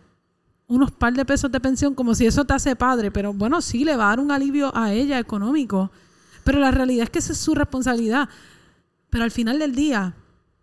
unos 0.67 0.91
par 0.91 1.13
de 1.13 1.25
pesos 1.27 1.53
de 1.53 1.61
pensión 1.61 1.95
como 1.95 2.15
si 2.15 2.25
eso 2.25 2.45
te 2.47 2.55
hace 2.55 2.75
padre, 2.75 3.11
pero 3.11 3.35
bueno, 3.35 3.61
sí 3.61 3.85
le 3.85 3.95
va 3.97 4.07
a 4.07 4.09
dar 4.09 4.21
un 4.21 4.31
alivio 4.31 4.75
a 4.75 4.93
ella 4.95 5.19
económico, 5.19 5.91
pero 6.45 6.59
la 6.59 6.71
realidad 6.71 7.05
es 7.05 7.11
que 7.11 7.19
esa 7.19 7.33
es 7.33 7.39
su 7.39 7.55
responsabilidad. 7.55 8.29
Pero 9.15 9.23
al 9.23 9.31
final 9.31 9.61
del 9.61 9.77
día, 9.77 10.13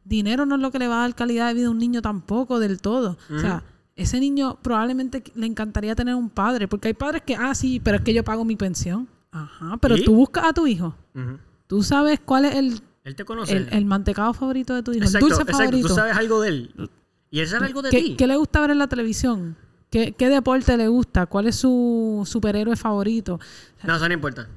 dinero 0.04 0.46
no 0.46 0.56
es 0.56 0.62
lo 0.62 0.72
que 0.72 0.78
le 0.80 0.90
va 0.90 0.98
a 0.98 1.02
dar 1.08 1.16
calidad 1.16 1.48
de 1.48 1.54
vida 1.54 1.68
a 1.68 1.70
un 1.70 1.78
niño 1.78 2.02
tampoco 2.02 2.60
del 2.60 2.82
todo. 2.82 3.18
O 3.34 3.40
sea, 3.40 3.64
ese 3.96 4.20
niño 4.20 4.58
probablemente 4.62 5.24
le 5.36 5.46
encantaría 5.46 5.96
tener 5.96 6.16
un 6.16 6.30
padre, 6.30 6.68
porque 6.68 6.90
hay 6.90 6.94
padres 6.94 7.22
que, 7.26 7.34
ah, 7.34 7.56
sí, 7.56 7.80
pero 7.82 7.96
es 7.96 8.04
que 8.04 8.14
yo 8.14 8.26
pago 8.26 8.44
mi 8.44 8.58
pensión. 8.58 9.08
Ajá, 9.32 9.78
pero 9.78 9.96
¿Y? 9.96 10.04
tú 10.04 10.14
buscas 10.16 10.44
a 10.48 10.52
tu 10.52 10.68
hijo. 10.68 10.94
Ujú. 11.16 11.38
Tú 11.68 11.82
sabes 11.82 12.20
cuál 12.20 12.44
es 12.44 12.56
el, 12.56 12.82
Él 13.06 13.16
te 13.16 13.24
conoce. 13.24 13.56
el, 13.56 13.70
el 13.72 13.86
mantecado 13.86 14.34
favorito 14.34 14.76
de 14.76 14.84
tu 14.84 14.92
hijo, 14.92 15.06
exacto, 15.06 15.28
el 15.28 15.30
dulce 15.30 15.44
exacto. 15.44 15.58
favorito. 15.64 15.88
Tú 15.88 15.94
sabes 15.96 16.18
algo 16.18 16.42
de 16.42 16.50
él. 16.50 16.90
Y 17.30 17.40
él 17.40 17.48
sabe 17.48 17.68
algo 17.68 17.82
de 17.82 17.90
¿Qué, 17.90 18.02
ti. 18.02 18.16
qué 18.18 18.28
le 18.28 18.36
gusta 18.36 18.60
ver 18.60 18.72
en 18.72 18.80
la 18.80 18.88
televisión? 18.88 19.56
¿Qué, 19.90 20.12
qué 20.12 20.28
deporte 20.28 20.76
le 20.76 20.90
gusta? 20.90 21.26
¿Cuál 21.26 21.48
es 21.48 21.56
su 21.56 22.24
superhéroe 22.26 22.76
favorito? 22.76 23.40
No, 23.84 23.96
eso 23.96 24.10
no 24.10 24.14
importa. 24.14 24.50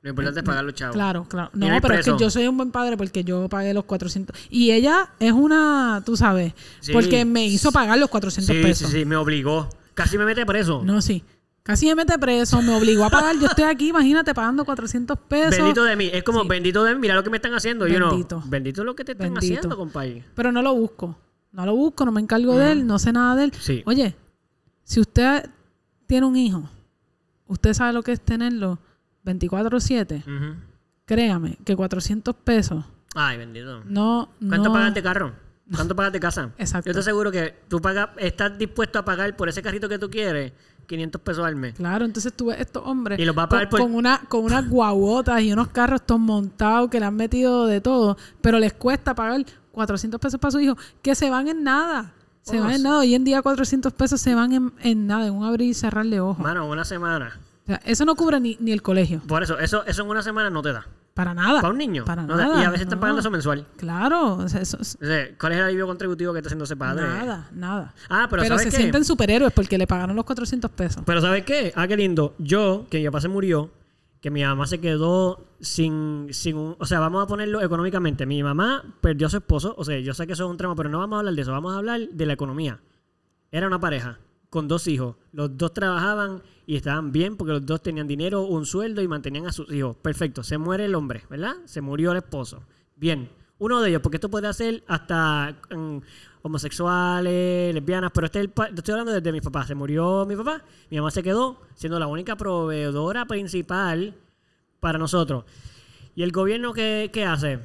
Lo 0.00 0.10
importante 0.10 0.40
es 0.40 0.46
pagar 0.46 0.64
los 0.64 0.74
chavos. 0.74 0.94
Claro, 0.94 1.24
claro. 1.28 1.50
No, 1.54 1.66
pero 1.82 1.94
es 1.94 2.06
que 2.06 2.14
yo 2.18 2.30
soy 2.30 2.46
un 2.46 2.56
buen 2.56 2.70
padre 2.70 2.96
porque 2.96 3.24
yo 3.24 3.48
pagué 3.48 3.74
los 3.74 3.84
400. 3.84 4.36
Y 4.48 4.70
ella 4.70 5.10
es 5.18 5.32
una, 5.32 6.02
tú 6.06 6.16
sabes, 6.16 6.52
Sí. 6.80 6.92
porque 6.92 7.24
me 7.24 7.44
hizo 7.46 7.72
pagar 7.72 7.98
los 7.98 8.08
400 8.08 8.54
Sí, 8.56 8.62
pesos. 8.62 8.90
sí, 8.90 8.98
sí, 9.00 9.04
me 9.04 9.16
obligó. 9.16 9.68
Casi 9.94 10.16
me 10.16 10.24
mete 10.24 10.46
preso. 10.46 10.82
No, 10.84 11.02
sí. 11.02 11.24
Casi 11.64 11.86
me 11.86 11.96
mete 11.96 12.16
preso, 12.18 12.62
me 12.62 12.74
obligó 12.74 13.04
a 13.04 13.10
pagar. 13.10 13.36
Yo 13.40 13.46
estoy 13.48 13.64
aquí, 13.64 13.88
imagínate, 13.88 14.32
pagando 14.34 14.64
400 14.64 15.18
pesos. 15.18 15.58
Bendito 15.58 15.84
de 15.84 15.96
mí. 15.96 16.08
Es 16.12 16.22
como 16.22 16.42
Sí. 16.42 16.48
bendito 16.48 16.84
de 16.84 16.94
mí. 16.94 17.00
Mira 17.00 17.14
lo 17.14 17.22
que 17.24 17.28
me 17.30 17.36
están 17.36 17.52
haciendo. 17.52 17.86
Yo 17.88 17.98
no. 17.98 18.10
Bendito. 18.10 18.42
Bendito 18.46 18.84
lo 18.84 18.94
que 18.94 19.04
te 19.04 19.12
están 19.12 19.34
Bendito. 19.34 19.54
haciendo, 19.58 19.76
compadre. 19.76 20.24
Pero 20.34 20.52
no 20.52 20.62
lo 20.62 20.74
busco. 20.74 21.18
No 21.52 21.66
lo 21.66 21.74
busco, 21.74 22.04
no 22.06 22.12
me 22.12 22.20
encargo 22.20 22.56
de 22.56 22.72
él, 22.72 22.86
no 22.86 22.98
sé 22.98 23.12
nada 23.12 23.34
de 23.34 23.44
él. 23.44 23.52
Sí. 23.60 23.82
Oye, 23.84 24.14
si 24.84 25.00
usted 25.00 25.50
tiene 26.06 26.24
un 26.26 26.36
hijo, 26.36 26.70
usted 27.48 27.74
sabe 27.74 27.92
lo 27.92 28.02
que 28.02 28.12
es 28.12 28.20
tenerlo 28.20 28.78
24-7. 29.28 30.22
Ujú. 30.24 30.54
Créame 31.04 31.56
que 31.64 31.74
400 31.76 32.34
pesos 32.36 32.84
Ay, 33.14 33.38
bendito. 33.38 33.82
no. 33.86 34.30
¿Cuánto 34.46 34.68
no, 34.68 34.72
pagas 34.74 34.94
de 34.94 35.02
carro? 35.02 35.32
¿Cuánto 35.74 35.94
pagas 35.96 36.12
de 36.12 36.20
casa? 36.20 36.50
Exacto. 36.58 36.88
Yo 36.88 36.94
te 36.94 37.00
aseguro 37.00 37.30
que 37.30 37.54
tú 37.68 37.80
pagas, 37.80 38.10
estás 38.18 38.56
dispuesto 38.58 38.98
a 38.98 39.04
pagar 39.04 39.36
por 39.36 39.48
ese 39.48 39.62
carrito 39.62 39.88
que 39.88 39.98
tú 39.98 40.08
quieres 40.08 40.52
500 40.86 41.20
pesos 41.20 41.44
al 41.44 41.56
mes. 41.56 41.74
Claro, 41.74 42.04
entonces 42.06 42.32
tú 42.32 42.46
ves 42.46 42.58
estos 42.60 42.82
hombres 42.86 43.18
Y 43.18 43.24
los 43.26 43.36
va 43.36 43.42
a 43.44 43.48
pagar 43.50 43.68
con, 43.68 43.78
por- 43.78 43.86
con 43.88 43.94
una, 43.94 44.20
con 44.28 44.44
unas 44.44 44.66
guaguotas 44.68 45.42
y 45.42 45.52
unos 45.52 45.68
carros 45.68 46.02
todos 46.06 46.20
montados 46.20 46.88
que 46.88 46.98
le 47.00 47.06
han 47.06 47.16
metido 47.16 47.66
de 47.66 47.80
todo, 47.82 48.16
pero 48.40 48.58
les 48.58 48.72
cuesta 48.72 49.14
pagar 49.14 49.44
400 49.72 50.18
pesos 50.20 50.40
para 50.40 50.52
su 50.52 50.60
hijo, 50.60 50.76
que 51.02 51.14
se 51.14 51.28
van 51.30 51.48
en 51.48 51.62
nada. 51.62 52.12
Se 52.42 52.58
Oh, 52.58 52.64
van 52.64 52.72
en 52.72 52.82
nada. 52.82 52.98
Hoy 53.00 53.14
en 53.14 53.24
día 53.24 53.42
400 53.42 53.92
pesos 53.92 54.20
se 54.22 54.34
van 54.34 54.52
en, 54.52 54.72
en 54.80 55.06
nada, 55.06 55.26
en 55.26 55.34
un 55.34 55.44
abrir 55.44 55.68
y 55.68 55.74
cerrar 55.74 56.06
de 56.06 56.20
ojos. 56.20 56.38
Mano, 56.38 56.66
una 56.66 56.84
semana. 56.86 57.38
O 57.68 57.70
sea, 57.72 57.80
eso 57.84 58.04
no 58.06 58.14
cubre 58.14 58.40
ni, 58.40 58.56
ni 58.60 58.72
el 58.72 58.80
colegio. 58.82 59.20
Por 59.26 59.42
eso, 59.42 59.58
eso, 59.58 59.84
eso 59.84 60.02
en 60.02 60.08
una 60.08 60.22
semana 60.22 60.48
no 60.48 60.62
te 60.62 60.72
da. 60.72 60.86
Para 61.12 61.34
nada. 61.34 61.60
Para 61.60 61.72
un 61.72 61.78
niño. 61.78 62.04
Para 62.06 62.22
no 62.22 62.34
te- 62.36 62.42
nada. 62.42 62.62
Y 62.62 62.64
a 62.64 62.70
veces 62.70 62.84
están 62.86 62.98
pagando 63.00 63.20
eso 63.20 63.30
mensual. 63.30 63.66
Claro. 63.76 64.36
o 64.36 64.48
sea, 64.48 64.60
eso 64.62 64.78
es- 64.80 64.96
O 65.02 65.04
sea, 65.04 65.28
¿Cuál 65.38 65.52
es 65.52 65.58
el 65.58 65.64
alivio 65.64 65.86
contributivo 65.86 66.32
que 66.32 66.38
está 66.38 66.48
haciendo 66.48 66.64
ese 66.64 66.76
padre? 66.76 67.02
nada, 67.06 67.48
nada. 67.52 67.94
Ah, 68.08 68.26
pero, 68.30 68.44
¿sabes 68.44 68.62
se 68.62 68.70
qué? 68.70 68.76
sienten 68.76 69.04
superhéroes 69.04 69.52
porque 69.52 69.76
le 69.76 69.86
pagaron 69.86 70.16
los 70.16 70.24
400 70.24 70.70
pesos. 70.70 71.02
Pero 71.04 71.20
¿sabes 71.20 71.44
qué? 71.44 71.72
Ah, 71.76 71.86
qué 71.86 71.96
lindo. 71.96 72.34
Yo, 72.38 72.86
que 72.88 72.98
mi 73.00 73.04
papá 73.04 73.20
se 73.20 73.28
murió, 73.28 73.70
que 74.22 74.30
mi 74.30 74.42
mamá 74.44 74.66
se 74.66 74.80
quedó 74.80 75.44
sin, 75.60 76.28
sin 76.30 76.56
un... 76.56 76.76
O 76.78 76.86
sea, 76.86 77.00
vamos 77.00 77.22
a 77.22 77.26
ponerlo 77.26 77.60
económicamente. 77.60 78.24
Mi 78.26 78.42
mamá 78.42 78.82
perdió 79.00 79.26
a 79.26 79.30
su 79.30 79.36
esposo. 79.36 79.74
O 79.76 79.84
sea, 79.84 79.98
yo 79.98 80.14
sé 80.14 80.26
que 80.26 80.32
eso 80.32 80.44
es 80.46 80.50
un 80.50 80.56
tramo, 80.56 80.74
pero 80.74 80.88
no 80.88 80.98
vamos 81.00 81.16
a 81.16 81.18
hablar 81.20 81.34
de 81.34 81.42
eso. 81.42 81.52
Vamos 81.52 81.74
a 81.74 81.78
hablar 81.78 82.00
de 82.08 82.26
la 82.26 82.32
economía. 82.32 82.80
Era 83.50 83.66
una 83.66 83.78
pareja 83.80 84.18
con 84.50 84.68
dos 84.68 84.86
hijos. 84.86 85.16
Los 85.32 85.56
dos 85.58 85.74
trabajaban 85.74 86.42
y 86.68 86.76
estaban 86.76 87.12
bien 87.12 87.38
porque 87.38 87.54
los 87.54 87.64
dos 87.64 87.82
tenían 87.82 88.06
dinero, 88.06 88.42
un 88.42 88.66
sueldo 88.66 89.00
y 89.00 89.08
mantenían 89.08 89.46
a 89.46 89.52
sus 89.52 89.72
hijos. 89.72 89.96
Perfecto. 89.96 90.42
Se 90.42 90.58
muere 90.58 90.84
el 90.84 90.94
hombre, 90.94 91.22
¿verdad? 91.30 91.54
Se 91.64 91.80
murió 91.80 92.12
el 92.12 92.18
esposo. 92.18 92.62
Bien. 92.94 93.30
Uno 93.58 93.80
de 93.80 93.88
ellos, 93.88 94.02
porque 94.02 94.18
esto 94.18 94.28
puede 94.28 94.52
ser 94.52 94.84
hasta 94.86 95.56
mm, 95.74 95.96
homosexuales, 96.42 97.74
lesbianas, 97.74 98.10
pero 98.12 98.26
este 98.26 98.40
es 98.40 98.44
el 98.44 98.52
estoy 98.76 98.92
hablando 98.92 99.12
desde 99.12 99.32
mis 99.32 99.40
papás. 99.40 99.66
Se 99.66 99.74
murió 99.74 100.26
mi 100.26 100.36
papá, 100.36 100.62
mi 100.90 100.98
mamá 100.98 101.10
se 101.10 101.22
quedó 101.22 101.62
siendo 101.74 101.98
la 101.98 102.06
única 102.06 102.36
proveedora 102.36 103.24
principal 103.24 104.14
para 104.78 104.98
nosotros. 104.98 105.46
¿Y 106.14 106.22
el 106.22 106.32
gobierno 106.32 106.74
qué, 106.74 107.08
qué 107.10 107.24
hace? 107.24 107.60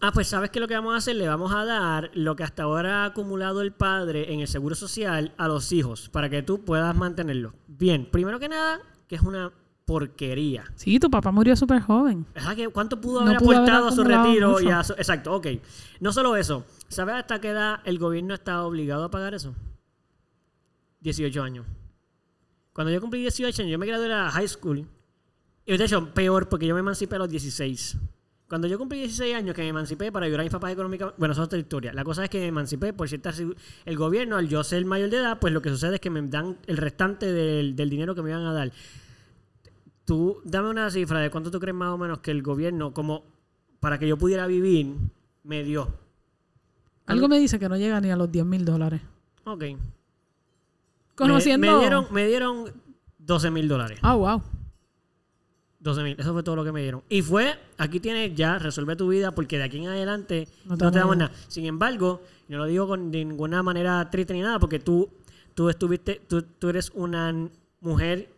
Ah, 0.00 0.12
pues 0.12 0.28
sabes 0.28 0.50
que 0.50 0.60
lo 0.60 0.68
que 0.68 0.74
vamos 0.74 0.94
a 0.94 0.98
hacer, 0.98 1.16
le 1.16 1.26
vamos 1.26 1.52
a 1.52 1.64
dar 1.64 2.10
lo 2.14 2.36
que 2.36 2.44
hasta 2.44 2.62
ahora 2.62 3.02
ha 3.02 3.06
acumulado 3.06 3.62
el 3.62 3.72
padre 3.72 4.32
en 4.32 4.40
el 4.40 4.46
seguro 4.48 4.76
social 4.76 5.32
a 5.36 5.48
los 5.48 5.72
hijos 5.72 6.08
para 6.08 6.30
que 6.30 6.42
tú 6.42 6.64
puedas 6.64 6.94
mantenerlo. 6.94 7.52
Bien, 7.66 8.08
primero 8.10 8.38
que 8.38 8.48
nada, 8.48 8.80
que 9.08 9.16
es 9.16 9.22
una 9.22 9.50
porquería. 9.86 10.64
Sí, 10.76 11.00
tu 11.00 11.10
papá 11.10 11.32
murió 11.32 11.56
súper 11.56 11.80
joven. 11.80 12.26
¿Verdad 12.34 12.54
que 12.54 12.68
¿Cuánto 12.68 13.00
pudo 13.00 13.20
No 13.22 13.30
haber 13.30 13.36
haber 13.38 13.54
aportado 13.56 13.88
a 13.88 13.92
su 13.92 14.04
retiro? 14.04 14.60
Y 14.60 14.68
a 14.70 14.84
su- 14.84 14.92
exacto, 14.92 15.34
ok. 15.34 15.46
No 15.98 16.12
solo 16.12 16.36
eso. 16.36 16.64
¿Sabes 16.88 17.16
hasta 17.16 17.40
qué 17.40 17.48
edad 17.48 17.80
el 17.84 17.98
gobierno 17.98 18.34
está 18.34 18.62
obligado 18.64 19.02
a 19.04 19.10
pagar 19.10 19.34
eso? 19.34 19.54
18 21.00 21.42
años. 21.42 21.66
Cuando 22.72 22.92
yo 22.92 23.00
cumplí 23.00 23.20
18 23.20 23.62
años, 23.62 23.72
yo 23.72 23.78
me 23.78 23.86
gradué 23.86 24.04
de 24.04 24.10
la 24.10 24.30
high 24.30 24.46
school. 24.48 24.86
Y 25.66 25.76
de 25.76 25.84
hecho, 25.84 26.12
peor, 26.14 26.48
porque 26.48 26.66
yo 26.66 26.74
me 26.74 26.80
emancipé 26.80 27.16
a 27.16 27.18
los 27.18 27.28
16. 27.28 27.96
Cuando 28.48 28.66
yo 28.66 28.78
cumplí 28.78 28.98
16 29.00 29.34
años, 29.34 29.54
que 29.54 29.60
me 29.62 29.68
emancipé 29.68 30.10
para 30.10 30.24
ayudar 30.24 30.40
a 30.40 30.44
mis 30.44 30.52
papás 30.52 30.72
económicamente. 30.72 31.16
Bueno, 31.18 31.32
eso 31.32 31.42
es 31.42 31.46
otra 31.46 31.58
historia. 31.58 31.92
La 31.92 32.02
cosa 32.02 32.24
es 32.24 32.30
que 32.30 32.38
me 32.40 32.46
emancipé 32.46 32.92
por 32.94 33.06
cierta. 33.08 33.30
El 33.84 33.96
gobierno, 33.96 34.36
al 34.36 34.48
yo 34.48 34.64
ser 34.64 34.84
mayor 34.86 35.10
de 35.10 35.18
edad, 35.18 35.38
pues 35.38 35.52
lo 35.52 35.60
que 35.60 35.68
sucede 35.68 35.96
es 35.96 36.00
que 36.00 36.08
me 36.08 36.22
dan 36.22 36.56
el 36.66 36.78
restante 36.78 37.30
del, 37.30 37.76
del 37.76 37.90
dinero 37.90 38.14
que 38.14 38.22
me 38.22 38.30
iban 38.30 38.46
a 38.46 38.52
dar. 38.54 38.72
Tú, 40.06 40.40
dame 40.44 40.70
una 40.70 40.90
cifra 40.90 41.20
de 41.20 41.30
cuánto 41.30 41.50
tú 41.50 41.60
crees 41.60 41.74
más 41.76 41.90
o 41.90 41.98
menos 41.98 42.20
que 42.20 42.30
el 42.30 42.42
gobierno, 42.42 42.94
como 42.94 43.24
para 43.80 43.98
que 43.98 44.08
yo 44.08 44.16
pudiera 44.16 44.46
vivir, 44.46 44.94
me 45.44 45.62
dio. 45.62 45.92
Algo 47.04 47.28
me 47.28 47.38
dice 47.38 47.58
que 47.58 47.68
no 47.68 47.76
llega 47.76 48.00
ni 48.00 48.10
a 48.10 48.16
los 48.16 48.32
10 48.32 48.46
mil 48.46 48.64
dólares. 48.64 49.02
Ok. 49.44 49.60
Me- 49.62 49.76
Conociendo. 51.14 51.66
Me, 51.74 51.78
dieron, 51.80 52.06
me 52.10 52.26
dieron 52.26 52.72
12 53.18 53.50
mil 53.50 53.68
dólares. 53.68 53.98
Ah, 54.02 54.14
wow. 54.14 54.42
12 55.80 56.02
mil. 56.02 56.16
Eso 56.18 56.32
fue 56.32 56.42
todo 56.42 56.56
lo 56.56 56.64
que 56.64 56.72
me 56.72 56.82
dieron. 56.82 57.02
Y 57.08 57.22
fue, 57.22 57.54
aquí 57.76 58.00
tienes 58.00 58.34
ya, 58.34 58.58
resuelve 58.58 58.96
tu 58.96 59.08
vida 59.08 59.32
porque 59.32 59.58
de 59.58 59.64
aquí 59.64 59.78
en 59.78 59.88
adelante 59.88 60.48
No 60.64 60.76
no 60.76 60.90
te 60.90 60.98
damos 60.98 61.16
nada. 61.16 61.32
Sin 61.48 61.66
embargo, 61.66 62.22
no 62.48 62.58
lo 62.58 62.64
digo 62.66 62.86
con 62.88 63.10
de 63.10 63.24
ninguna 63.24 63.62
manera 63.62 64.08
triste 64.10 64.32
ni 64.34 64.40
nada 64.40 64.58
porque 64.58 64.78
tú, 64.80 65.08
tú 65.54 65.68
estuviste, 65.68 66.20
tú, 66.26 66.42
tú 66.42 66.68
eres 66.68 66.90
una 66.94 67.48
mujer 67.80 68.28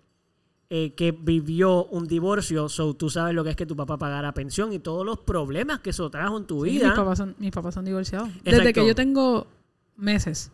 eh, 0.68 0.92
que 0.94 1.10
vivió 1.12 1.86
un 1.86 2.06
divorcio, 2.06 2.68
so 2.68 2.94
tú 2.94 3.10
sabes 3.10 3.34
lo 3.34 3.42
que 3.42 3.50
es 3.50 3.56
que 3.56 3.66
tu 3.66 3.74
papá 3.74 3.96
pagara 3.98 4.32
pensión 4.32 4.72
y 4.72 4.78
todos 4.78 5.04
los 5.04 5.18
problemas 5.18 5.80
que 5.80 5.90
eso 5.90 6.08
trajo 6.10 6.36
en 6.38 6.44
tu 6.44 6.64
Sí, 6.64 6.70
vida. 6.72 6.88
mis, 6.88 6.96
papás 6.96 7.18
son, 7.18 7.34
mis 7.38 7.50
papás 7.50 7.74
son 7.74 7.84
divorciados. 7.84 8.28
Desde 8.44 8.72
que 8.72 8.86
yo 8.86 8.94
tengo 8.94 9.46
meses. 9.96 10.52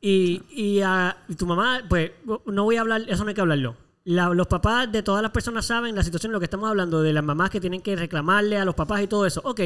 Y, 0.00 0.42
y, 0.50 0.80
ah, 0.82 1.16
y 1.28 1.34
tu 1.34 1.46
mamá, 1.46 1.80
pues, 1.88 2.12
no 2.44 2.64
voy 2.64 2.76
a 2.76 2.82
hablar, 2.82 3.02
eso 3.08 3.24
no 3.24 3.28
hay 3.30 3.34
que 3.34 3.40
hablarlo. 3.40 3.76
La- 4.06 4.32
los 4.32 4.46
papás 4.46 4.90
de 4.92 5.02
todas 5.02 5.20
las 5.20 5.32
personas 5.32 5.66
saben 5.66 5.96
la 5.96 6.04
situación, 6.04 6.30
lo 6.32 6.38
que 6.38 6.44
estamos 6.44 6.70
hablando, 6.70 7.02
de 7.02 7.12
las 7.12 7.24
mamás 7.24 7.50
que 7.50 7.60
tienen 7.60 7.80
que 7.80 7.96
reclamarle 7.96 8.56
a 8.56 8.64
los 8.64 8.76
papás 8.76 9.02
y 9.02 9.08
todo 9.08 9.26
eso. 9.26 9.40
Ok, 9.44 9.60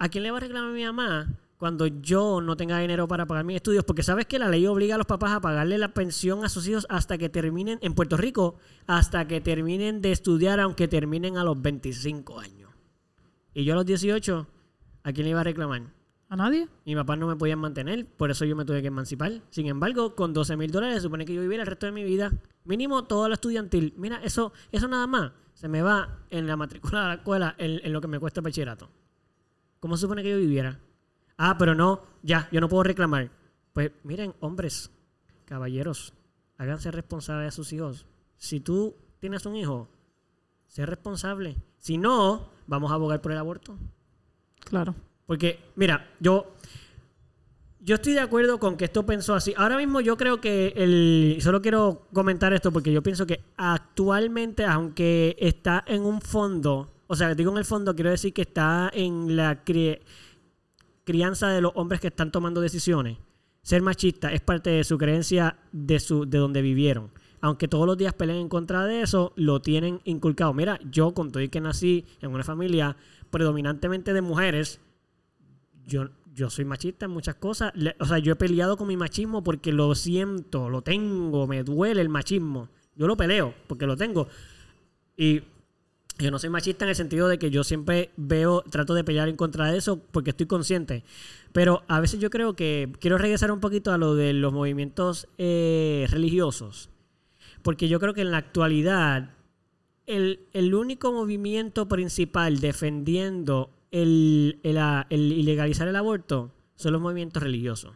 ¿a 0.00 0.08
quién 0.08 0.24
le 0.24 0.32
va 0.32 0.38
a 0.38 0.40
reclamar 0.40 0.72
mi 0.72 0.84
mamá 0.84 1.28
cuando 1.56 1.86
yo 1.86 2.40
no 2.40 2.56
tenga 2.56 2.80
dinero 2.80 3.06
para 3.06 3.26
pagar 3.26 3.44
mis 3.44 3.54
estudios? 3.56 3.84
Porque 3.84 4.02
sabes 4.02 4.26
que 4.26 4.40
la 4.40 4.48
ley 4.48 4.66
obliga 4.66 4.96
a 4.96 4.98
los 4.98 5.06
papás 5.06 5.30
a 5.30 5.40
pagarle 5.40 5.78
la 5.78 5.94
pensión 5.94 6.44
a 6.44 6.48
sus 6.48 6.66
hijos 6.66 6.84
hasta 6.90 7.16
que 7.16 7.28
terminen, 7.28 7.78
en 7.80 7.94
Puerto 7.94 8.16
Rico, 8.16 8.56
hasta 8.88 9.28
que 9.28 9.40
terminen 9.40 10.02
de 10.02 10.10
estudiar, 10.10 10.58
aunque 10.58 10.88
terminen 10.88 11.36
a 11.36 11.44
los 11.44 11.62
25 11.62 12.40
años. 12.40 12.70
Y 13.54 13.62
yo 13.62 13.74
a 13.74 13.76
los 13.76 13.86
18, 13.86 14.48
¿a 15.04 15.12
quién 15.12 15.26
le 15.26 15.30
iba 15.30 15.42
a 15.42 15.44
reclamar? 15.44 15.82
¿A 16.28 16.34
nadie? 16.34 16.66
Mi 16.84 16.96
papá 16.96 17.14
no 17.14 17.28
me 17.28 17.36
podían 17.36 17.60
mantener, 17.60 18.04
por 18.06 18.32
eso 18.32 18.44
yo 18.44 18.56
me 18.56 18.64
tuve 18.64 18.80
que 18.82 18.88
emancipar. 18.88 19.30
Sin 19.50 19.66
embargo, 19.68 20.16
con 20.16 20.32
12 20.32 20.56
mil 20.56 20.72
dólares 20.72 20.96
se 20.96 21.02
supone 21.02 21.24
que 21.24 21.34
yo 21.34 21.40
viviera 21.40 21.62
el 21.62 21.68
resto 21.68 21.86
de 21.86 21.92
mi 21.92 22.02
vida. 22.02 22.32
Mínimo 22.64 23.04
todo 23.04 23.28
lo 23.28 23.34
estudiantil. 23.34 23.94
Mira, 23.96 24.20
eso, 24.22 24.52
eso 24.70 24.88
nada 24.88 25.06
más 25.06 25.32
se 25.54 25.68
me 25.68 25.82
va 25.82 26.20
en 26.30 26.46
la 26.46 26.56
matrícula 26.56 27.02
de 27.02 27.08
la 27.08 27.14
escuela 27.14 27.54
en, 27.58 27.80
en 27.84 27.92
lo 27.92 28.00
que 28.00 28.08
me 28.08 28.18
cuesta 28.18 28.40
el 28.40 28.44
bachillerato. 28.44 28.88
¿Cómo 29.78 29.96
se 29.96 30.02
supone 30.02 30.22
que 30.22 30.30
yo 30.30 30.38
viviera? 30.38 30.78
Ah, 31.36 31.56
pero 31.58 31.74
no, 31.74 32.02
ya, 32.22 32.48
yo 32.52 32.60
no 32.60 32.68
puedo 32.68 32.82
reclamar. 32.82 33.30
Pues 33.72 33.92
miren, 34.04 34.34
hombres, 34.40 34.90
caballeros, 35.46 36.12
háganse 36.58 36.90
responsables 36.90 37.46
de 37.46 37.56
sus 37.56 37.72
hijos. 37.72 38.06
Si 38.36 38.60
tú 38.60 38.94
tienes 39.20 39.46
un 39.46 39.56
hijo, 39.56 39.88
sé 40.66 40.84
responsable. 40.84 41.56
Si 41.78 41.96
no, 41.96 42.50
vamos 42.66 42.90
a 42.90 42.94
abogar 42.94 43.22
por 43.22 43.32
el 43.32 43.38
aborto. 43.38 43.78
Claro. 44.60 44.94
Porque, 45.26 45.58
mira, 45.76 46.10
yo, 46.20 46.54
yo 47.82 47.94
estoy 47.94 48.12
de 48.12 48.20
acuerdo 48.20 48.58
con 48.58 48.76
que 48.76 48.84
esto 48.84 49.06
pensó 49.06 49.34
así. 49.34 49.54
Ahora 49.56 49.76
mismo 49.76 50.00
yo 50.00 50.16
creo 50.16 50.40
que 50.40 50.74
el... 50.76 51.38
Solo 51.40 51.62
quiero 51.62 52.06
comentar 52.12 52.52
esto 52.52 52.72
porque 52.72 52.92
yo 52.92 53.02
pienso 53.02 53.26
que 53.26 53.42
actualmente, 53.56 54.64
aunque 54.64 55.36
está 55.38 55.82
en 55.86 56.02
un 56.02 56.20
fondo, 56.20 56.92
o 57.06 57.16
sea, 57.16 57.34
digo 57.34 57.50
en 57.52 57.58
el 57.58 57.64
fondo, 57.64 57.94
quiero 57.94 58.10
decir 58.10 58.32
que 58.32 58.42
está 58.42 58.90
en 58.92 59.36
la 59.36 59.64
cri- 59.64 60.00
crianza 61.04 61.48
de 61.48 61.60
los 61.60 61.72
hombres 61.74 62.00
que 62.00 62.08
están 62.08 62.30
tomando 62.30 62.60
decisiones. 62.60 63.18
Ser 63.62 63.82
machista 63.82 64.32
es 64.32 64.40
parte 64.40 64.70
de 64.70 64.84
su 64.84 64.96
creencia 64.98 65.56
de, 65.72 66.00
su, 66.00 66.28
de 66.28 66.38
donde 66.38 66.62
vivieron. 66.62 67.10
Aunque 67.40 67.68
todos 67.68 67.86
los 67.86 67.96
días 67.96 68.12
peleen 68.12 68.38
en 68.38 68.48
contra 68.50 68.84
de 68.84 69.00
eso, 69.00 69.32
lo 69.36 69.62
tienen 69.62 70.00
inculcado. 70.04 70.52
Mira, 70.52 70.78
yo 70.90 71.14
con 71.14 71.32
todo 71.32 71.42
y 71.42 71.48
que 71.48 71.60
nací 71.60 72.04
en 72.20 72.32
una 72.32 72.44
familia 72.44 72.96
predominantemente 73.30 74.12
de 74.12 74.20
mujeres, 74.20 74.80
yo, 75.86 76.10
yo 76.40 76.48
soy 76.48 76.64
machista 76.64 77.04
en 77.04 77.10
muchas 77.10 77.34
cosas. 77.34 77.70
O 77.98 78.06
sea, 78.06 78.18
yo 78.18 78.32
he 78.32 78.36
peleado 78.36 78.78
con 78.78 78.88
mi 78.88 78.96
machismo 78.96 79.44
porque 79.44 79.72
lo 79.72 79.94
siento, 79.94 80.70
lo 80.70 80.80
tengo, 80.80 81.46
me 81.46 81.62
duele 81.62 82.00
el 82.00 82.08
machismo. 82.08 82.70
Yo 82.96 83.06
lo 83.06 83.14
peleo 83.14 83.54
porque 83.66 83.86
lo 83.86 83.94
tengo. 83.94 84.26
Y 85.18 85.42
yo 86.18 86.30
no 86.30 86.38
soy 86.38 86.48
machista 86.48 86.86
en 86.86 86.88
el 86.88 86.96
sentido 86.96 87.28
de 87.28 87.38
que 87.38 87.50
yo 87.50 87.62
siempre 87.62 88.10
veo, 88.16 88.62
trato 88.62 88.94
de 88.94 89.04
pelear 89.04 89.28
en 89.28 89.36
contra 89.36 89.70
de 89.70 89.76
eso 89.76 90.00
porque 90.12 90.30
estoy 90.30 90.46
consciente. 90.46 91.04
Pero 91.52 91.82
a 91.88 92.00
veces 92.00 92.20
yo 92.20 92.30
creo 92.30 92.56
que 92.56 92.90
quiero 93.00 93.18
regresar 93.18 93.52
un 93.52 93.60
poquito 93.60 93.92
a 93.92 93.98
lo 93.98 94.14
de 94.14 94.32
los 94.32 94.50
movimientos 94.50 95.28
eh, 95.36 96.06
religiosos. 96.08 96.88
Porque 97.62 97.86
yo 97.88 98.00
creo 98.00 98.14
que 98.14 98.22
en 98.22 98.30
la 98.30 98.38
actualidad 98.38 99.34
el, 100.06 100.48
el 100.54 100.74
único 100.74 101.12
movimiento 101.12 101.86
principal 101.86 102.60
defendiendo 102.60 103.70
el, 103.90 104.60
el, 104.62 104.76
el 105.10 105.32
ilegalizar 105.32 105.88
el 105.88 105.96
aborto 105.96 106.52
son 106.76 106.92
los 106.92 107.00
movimientos 107.02 107.42
religiosos. 107.42 107.92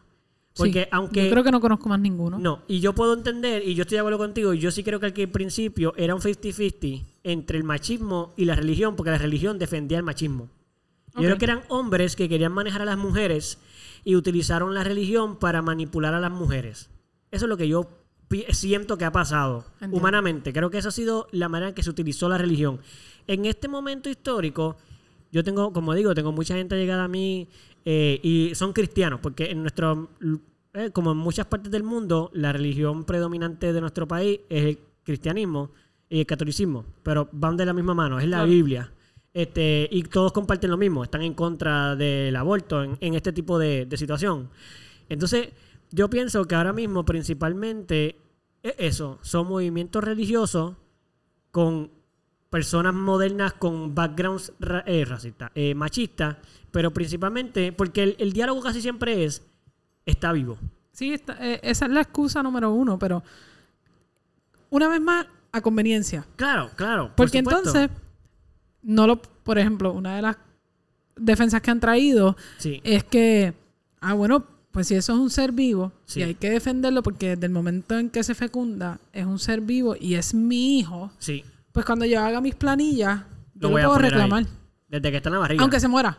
Porque 0.55 0.83
Sí. 0.83 0.87
aunque... 0.91 1.25
Yo 1.25 1.31
creo 1.31 1.43
que 1.43 1.51
no 1.51 1.59
conozco 1.59 1.89
más 1.89 1.99
ninguno. 1.99 2.39
No, 2.39 2.61
y 2.67 2.79
yo 2.79 2.93
puedo 2.93 3.13
entender, 3.13 3.67
y 3.67 3.75
yo 3.75 3.81
estoy 3.81 3.95
de 3.97 3.99
acuerdo 3.99 4.17
contigo, 4.19 4.53
y 4.53 4.59
yo 4.59 4.71
sí 4.71 4.83
creo 4.83 4.99
que 4.99 5.05
al 5.07 5.29
principio 5.29 5.93
era 5.97 6.15
un 6.15 6.21
50-50 6.21 7.03
entre 7.23 7.57
el 7.57 7.63
machismo 7.65 8.33
y 8.37 8.45
la 8.45 8.55
religión, 8.55 8.95
porque 8.95 9.11
la 9.11 9.17
religión 9.17 9.59
defendía 9.59 9.97
el 9.97 10.03
machismo. 10.03 10.49
Yo 11.15 11.21
creo 11.23 11.37
que 11.37 11.45
eran 11.45 11.61
hombres 11.69 12.15
que 12.17 12.27
querían 12.27 12.51
manejar 12.51 12.81
a 12.81 12.85
las 12.85 12.97
mujeres 12.97 13.57
y 14.03 14.15
utilizaron 14.15 14.73
la 14.73 14.83
religión 14.83 15.37
para 15.39 15.61
manipular 15.61 16.13
a 16.13 16.19
las 16.19 16.31
mujeres. 16.31 16.89
Eso 17.31 17.45
es 17.45 17.49
lo 17.49 17.57
que 17.57 17.69
yo 17.69 17.89
siento 18.49 18.97
que 18.97 19.05
ha 19.05 19.11
pasado 19.13 19.65
Entiendo. 19.75 19.97
humanamente. 19.97 20.51
Creo 20.51 20.69
que 20.69 20.77
esa 20.77 20.89
ha 20.89 20.91
sido 20.91 21.27
la 21.31 21.47
manera 21.47 21.69
en 21.69 21.75
que 21.75 21.83
se 21.83 21.89
utilizó 21.89 22.27
la 22.27 22.37
religión. 22.37 22.79
En 23.27 23.45
este 23.45 23.67
momento 23.69 24.09
histórico, 24.09 24.75
yo 25.35 25.43
tengo, 25.43 25.73
como 25.73 25.93
digo, 25.93 26.15
tengo 26.15 26.31
mucha 26.31 26.55
gente 26.55 26.77
llegada 26.77 27.03
a 27.03 27.07
mí 27.09 27.49
eh, 27.83 28.21
y 28.23 28.55
son 28.55 28.71
cristianos, 28.71 29.19
porque 29.21 29.51
en 29.51 29.63
nuestro, 29.63 30.07
eh, 30.73 30.91
como 30.91 31.11
en 31.11 31.17
muchas 31.17 31.45
partes 31.47 31.69
del 31.69 31.83
mundo, 31.83 32.31
la 32.33 32.53
religión 32.53 33.03
predominante 33.03 33.73
de 33.73 33.81
nuestro 33.81 34.07
país 34.07 34.39
es 34.47 34.63
el 34.63 34.79
cristianismo 35.03 35.71
y 36.09 36.21
el 36.21 36.25
catolicismo, 36.25 36.85
pero 37.03 37.27
van 37.33 37.57
de 37.57 37.65
la 37.65 37.73
misma 37.73 37.93
mano, 37.93 38.17
es 38.17 38.29
la 38.29 38.37
Claro. 38.37 38.49
Biblia. 38.49 38.91
Este, 39.33 39.89
y 39.91 40.03
todos 40.03 40.31
comparten 40.31 40.71
lo 40.71 40.77
mismo, 40.77 41.03
están 41.03 41.21
en 41.21 41.33
contra 41.33 41.97
del 41.97 42.33
aborto 42.37 42.81
en, 42.81 42.97
en 43.01 43.15
este 43.15 43.33
tipo 43.33 43.59
de, 43.59 43.85
de 43.85 43.97
situación. 43.97 44.49
Entonces, 45.09 45.49
yo 45.91 46.09
pienso 46.09 46.45
que 46.45 46.55
ahora 46.55 46.71
mismo 46.71 47.03
principalmente 47.03 48.15
es 48.63 48.73
eso, 48.77 49.19
son 49.21 49.47
movimientos 49.47 50.01
religiosos 50.01 50.75
con 51.51 51.91
personas 52.55 52.93
modernas 52.93 53.51
con 53.51 53.93
backgrounds 53.93 54.53
ra- 54.61 54.85
eh, 54.87 55.03
racistas, 55.03 55.51
eh, 55.55 55.75
machistas, 55.75 56.37
pero 56.71 56.93
principalmente 56.93 57.73
porque 57.73 58.01
el, 58.03 58.15
el 58.17 58.31
diálogo 58.31 58.61
casi 58.61 58.81
siempre 58.81 59.25
es, 59.25 59.41
está 60.05 60.31
vivo. 60.31 60.57
Sí, 60.93 61.13
está- 61.13 61.35
eh, 61.45 61.59
esa 61.63 61.83
es 61.87 61.91
la 61.91 61.99
excusa 61.99 62.41
número 62.41 62.71
uno, 62.71 62.97
pero 62.97 63.21
una 64.69 64.87
vez 64.87 65.01
más, 65.01 65.27
a 65.51 65.59
conveniencia. 65.59 66.25
Claro, 66.37 66.69
claro. 66.77 67.07
por 67.07 67.15
Porque 67.15 67.39
supuesto. 67.39 67.59
entonces, 67.77 67.89
no 68.83 69.05
lo, 69.05 69.21
por 69.21 69.57
ejemplo, 69.59 69.91
una 69.91 70.15
de 70.15 70.21
las 70.21 70.37
defensas 71.17 71.61
que 71.61 71.71
han 71.71 71.81
traído 71.81 72.37
Sí, 72.57 72.79
es 72.85 73.03
que, 73.03 73.53
ah, 73.99 74.13
bueno, 74.13 74.45
pues 74.71 74.87
si 74.87 74.95
eso 74.95 75.11
es 75.11 75.19
un 75.19 75.29
ser 75.29 75.51
vivo 75.51 75.91
Sí. 76.05 76.21
y 76.21 76.23
hay 76.23 76.35
que 76.35 76.49
defenderlo 76.51 77.03
porque 77.03 77.31
desde 77.31 77.47
el 77.47 77.51
momento 77.51 77.99
en 77.99 78.09
que 78.09 78.23
se 78.23 78.33
fecunda 78.33 78.99
es 79.11 79.25
un 79.25 79.39
ser 79.39 79.59
vivo 79.59 79.95
y 79.99 80.15
es 80.15 80.33
mi 80.33 80.79
hijo, 80.79 81.11
sí. 81.19 81.43
Pues 81.75 81.85
cuando 81.85 82.05
yo 82.05 82.19
haga 82.21 82.39
mis 82.41 82.55
planillas, 82.55 83.19
Lo 83.53 83.67
yo 83.67 83.69
voy 83.69 83.81
lo 83.83 83.89
puedo 83.89 83.99
ahí. 84.03 84.09
reclamar. 84.09 84.45
Desde 84.87 85.11
que 85.11 85.17
está 85.17 85.29
en 85.29 85.33
la 85.33 85.39
barriga. 85.39 85.61
Aunque 85.61 85.79
se 85.79 85.87
muera. 85.87 86.17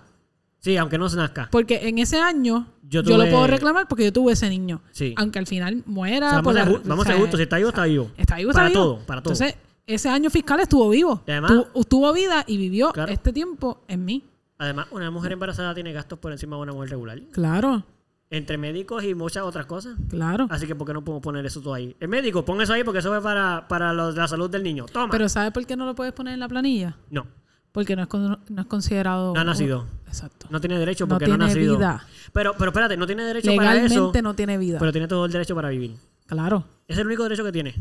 Sí, 0.58 0.76
aunque 0.76 0.98
no 0.98 1.08
se 1.08 1.16
nazca. 1.16 1.48
Porque 1.50 1.88
en 1.88 1.98
ese 1.98 2.18
año 2.20 2.66
Yo 2.82 3.02
yo, 3.02 3.16
lo 3.18 3.24
puedo 3.30 3.46
reclamar 3.46 3.88
porque 3.88 4.04
yo 4.04 4.12
tuve 4.12 4.32
ese 4.34 4.48
niño. 4.50 4.82
Sí. 4.92 5.14
Aunque 5.16 5.38
al 5.38 5.46
final 5.46 5.82
O 5.86 5.90
muera. 5.90 6.30
sea, 6.30 6.38
vamos 6.42 6.52
por 6.52 6.60
a 6.60 6.64
la- 6.66 6.80
vamos 6.84 7.06
a 7.06 7.08
ser 7.10 7.16
o 7.16 7.20
justos, 7.22 7.38
si 7.38 7.42
está 7.44 7.56
vivo, 7.56 7.68
está 7.70 7.84
vivo. 7.84 8.10
Está 8.16 8.36
vivo, 8.36 8.50
está 8.50 8.60
Para 8.60 8.68
vivo. 8.70 8.82
todo, 8.82 8.98
para 9.06 9.22
todo. 9.22 9.32
Entonces, 9.34 9.54
ese 9.86 10.08
año 10.08 10.28
fiscal 10.30 10.60
estuvo 10.60 10.88
vivo. 10.90 11.22
Y 11.26 11.30
además- 11.30 11.52
Tu- 11.72 11.84
tuvo 11.84 12.12
vida 12.12 12.44
y 12.46 12.58
vivió 12.58 12.92
Claro. 12.92 13.10
este 13.12 13.32
tiempo 13.32 13.82
en 13.88 14.04
mí. 14.04 14.24
Además, 14.58 14.86
una 14.90 15.10
mujer 15.10 15.32
embarazada 15.32 15.74
tiene 15.74 15.92
gastos 15.92 16.18
por 16.18 16.32
encima 16.32 16.56
de 16.56 16.62
una 16.62 16.72
mujer 16.72 16.90
regular. 16.90 17.18
Claro, 17.32 17.84
Entre 18.28 18.58
médicos 18.58 19.04
y 19.04 19.14
muchas 19.14 19.44
otras 19.44 19.66
cosas. 19.66 19.94
claro. 20.10 20.48
Así 20.50 20.66
que, 20.66 20.74
¿por 20.74 20.86
qué 20.86 20.92
no 20.92 21.04
podemos 21.04 21.22
poner 21.22 21.46
eso 21.46 21.60
todo 21.60 21.74
ahí? 21.74 21.94
El 22.00 22.08
médico, 22.08 22.44
pon 22.44 22.60
eso 22.60 22.72
ahí 22.72 22.82
porque 22.82 22.98
eso 22.98 23.14
es 23.16 23.22
para, 23.22 23.68
para 23.68 23.92
los- 23.92 24.16
la 24.16 24.26
salud 24.26 24.50
del 24.50 24.64
niño. 24.64 24.86
Toma. 24.86 25.10
Pero 25.12 25.28
¿sabes 25.28 25.52
por 25.52 25.64
qué 25.64 25.76
no 25.76 25.86
lo 25.86 25.94
puedes 25.94 26.12
poner 26.12 26.34
en 26.34 26.40
la 26.40 26.48
planilla? 26.48 26.96
no, 27.10 27.26
Porque 27.70 27.94
no 27.94 28.02
es, 28.02 28.08
con- 28.08 28.40
no 28.48 28.60
es 28.62 28.66
considerado... 28.66 29.32
no 29.34 29.40
ha 29.40 29.44
nacido. 29.44 29.82
un- 29.82 30.08
Exacto. 30.08 30.46
No 30.50 30.60
tiene 30.60 30.78
derecho 30.78 31.04
No 31.04 31.10
porque 31.10 31.26
no, 31.28 31.34
ha 31.34 31.38
tiene 31.38 31.54
nacido. 31.54 31.76
vida. 31.76 32.04
Pero, 32.32 32.54
pero 32.58 32.70
espérate, 32.70 32.96
no 32.96 33.06
tiene 33.06 33.22
derecho 33.24 33.54
para 33.54 33.74
Legalmente 33.74 33.94
eso. 34.18 34.22
no 34.22 34.34
tiene 34.34 34.56
vida. 34.58 34.78
Pero 34.80 34.92
tiene 34.92 35.06
todo 35.08 35.24
el 35.26 35.30
derecho 35.32 35.54
para 35.54 35.68
vivir. 35.68 35.94
claro. 36.26 36.64
Es 36.88 36.96
el 36.98 37.06
único 37.06 37.22
derecho 37.24 37.44
que 37.44 37.52
tiene. 37.52 37.74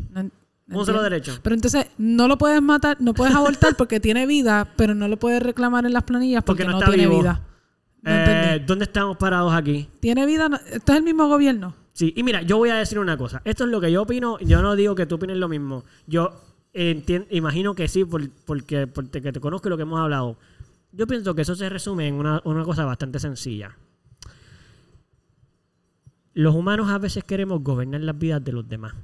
No 0.68 0.80
Un 0.80 0.84
solo 0.86 1.00
derecho. 1.02 1.38
Pero 1.42 1.54
entonces 1.54 1.86
no 1.98 2.26
lo 2.28 2.36
puedes 2.38 2.60
matar, 2.60 2.96
no 3.00 3.14
puedes 3.14 3.34
abortar 3.34 3.74
porque 3.76 3.98
tiene 4.00 4.26
vida, 4.26 4.68
pero 4.76 4.94
no 4.94 5.06
lo 5.08 5.16
puedes 5.16 5.40
reclamar 5.42 5.86
en 5.86 5.92
las 5.92 6.02
planillas 6.04 6.42
Porque 6.44 6.64
porque, 6.64 6.78
no 6.84 6.84
tiene 6.90 7.06
vivo. 7.08 7.20
vida. 7.20 7.40
Eh. 8.06 8.62
¿Dónde 8.66 8.84
estamos 8.84 9.16
parados 9.16 9.52
aquí? 9.52 9.88
¿Tiene 10.00 10.24
vida? 10.26 10.48
Esto 10.70 10.92
es 10.92 10.98
el 10.98 11.04
mismo 11.04 11.28
gobierno. 11.28 11.74
Sí, 11.92 12.12
y 12.16 12.22
mira, 12.22 12.42
yo 12.42 12.56
voy 12.58 12.70
a 12.70 12.76
decir 12.76 12.98
una 12.98 13.16
cosa. 13.16 13.42
Esto 13.44 13.64
es 13.64 13.70
lo 13.70 13.80
que 13.80 13.90
yo 13.90 14.02
opino. 14.02 14.38
Yo 14.40 14.62
no 14.62 14.76
digo 14.76 14.94
que 14.94 15.06
tú 15.06 15.16
opines 15.16 15.36
lo 15.38 15.48
mismo. 15.48 15.82
Yo 16.06 16.32
imagino 17.30 17.74
que 17.74 17.88
sí, 17.88 18.04
por- 18.04 18.30
porque, 18.44 18.86
porque 18.86 19.20
te 19.20 19.40
conozco 19.40 19.68
y 19.68 19.70
lo 19.70 19.76
que 19.76 19.82
hemos 19.82 19.98
hablado. 19.98 20.36
Yo 20.92 21.06
pienso 21.06 21.34
que 21.34 21.42
eso 21.42 21.54
se 21.54 21.68
resume 21.68 22.06
en 22.08 22.14
una, 22.14 22.40
una 22.44 22.64
cosa 22.64 22.84
bastante 22.84 23.18
sencilla. 23.18 23.76
Los 26.34 26.54
humanos 26.54 26.90
a 26.90 26.98
veces 26.98 27.24
queremos 27.24 27.62
gobernar 27.62 28.02
las 28.02 28.18
vidas 28.18 28.44
de 28.44 28.52
los 28.52 28.68
demás 28.68 28.94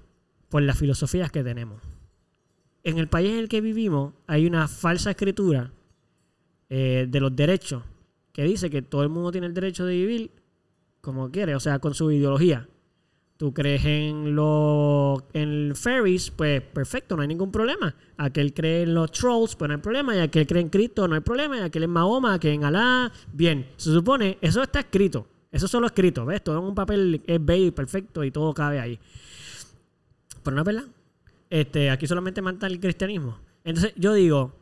por 0.50 0.62
las 0.62 0.78
filosofías 0.78 1.30
que 1.32 1.42
tenemos. 1.42 1.80
En 2.84 2.98
el 2.98 3.08
país 3.08 3.30
en 3.30 3.38
el 3.38 3.48
que 3.48 3.60
vivimos 3.62 4.12
hay 4.26 4.46
una 4.46 4.68
falsa 4.68 5.10
escritura 5.10 5.70
eh, 6.68 7.06
de 7.08 7.20
los 7.20 7.34
derechos 7.34 7.82
que 8.32 8.44
dice 8.44 8.70
que 8.70 8.82
todo 8.82 9.02
el 9.02 9.08
mundo 9.08 9.30
tiene 9.30 9.46
el 9.46 9.54
derecho 9.54 9.84
de 9.84 9.94
vivir 9.94 10.30
como 11.00 11.30
quiere, 11.30 11.54
o 11.54 11.60
sea, 11.60 11.78
con 11.78 11.94
su 11.94 12.10
ideología. 12.10 12.68
Tú 13.36 13.52
crees 13.52 13.84
en 13.84 14.36
los 14.36 15.24
en 15.32 15.74
fairies, 15.74 16.30
pues 16.30 16.62
perfecto, 16.62 17.16
no 17.16 17.22
hay 17.22 17.28
ningún 17.28 17.50
problema. 17.50 17.92
Aquel 18.16 18.54
cree 18.54 18.84
en 18.84 18.94
los 18.94 19.10
trolls, 19.10 19.56
pues 19.56 19.68
no 19.68 19.74
hay 19.74 19.80
problema. 19.80 20.14
Y 20.14 20.20
aquel 20.20 20.46
cree 20.46 20.62
en 20.62 20.68
Cristo, 20.68 21.08
no 21.08 21.16
hay 21.16 21.22
problema. 21.22 21.58
Y 21.58 21.60
aquel 21.60 21.82
en 21.82 21.90
Mahoma, 21.90 22.38
que 22.38 22.52
en 22.52 22.62
Alá, 22.62 23.10
bien. 23.32 23.66
Se 23.76 23.92
supone, 23.92 24.38
eso 24.40 24.62
está 24.62 24.78
escrito. 24.80 25.26
Eso 25.50 25.66
solo 25.66 25.88
escrito, 25.88 26.24
¿ves? 26.24 26.44
Todo 26.44 26.58
en 26.60 26.64
un 26.64 26.74
papel 26.74 27.20
es 27.26 27.44
bello 27.44 27.66
y 27.66 27.70
perfecto 27.72 28.22
y 28.22 28.30
todo 28.30 28.54
cabe 28.54 28.78
ahí. 28.78 28.98
Pero 30.44 30.54
no 30.54 30.62
es 30.62 30.66
verdad. 30.66 30.84
Este, 31.50 31.90
aquí 31.90 32.06
solamente 32.06 32.40
mata 32.42 32.68
el 32.68 32.78
cristianismo. 32.78 33.40
Entonces 33.64 33.92
yo 33.96 34.14
digo, 34.14 34.54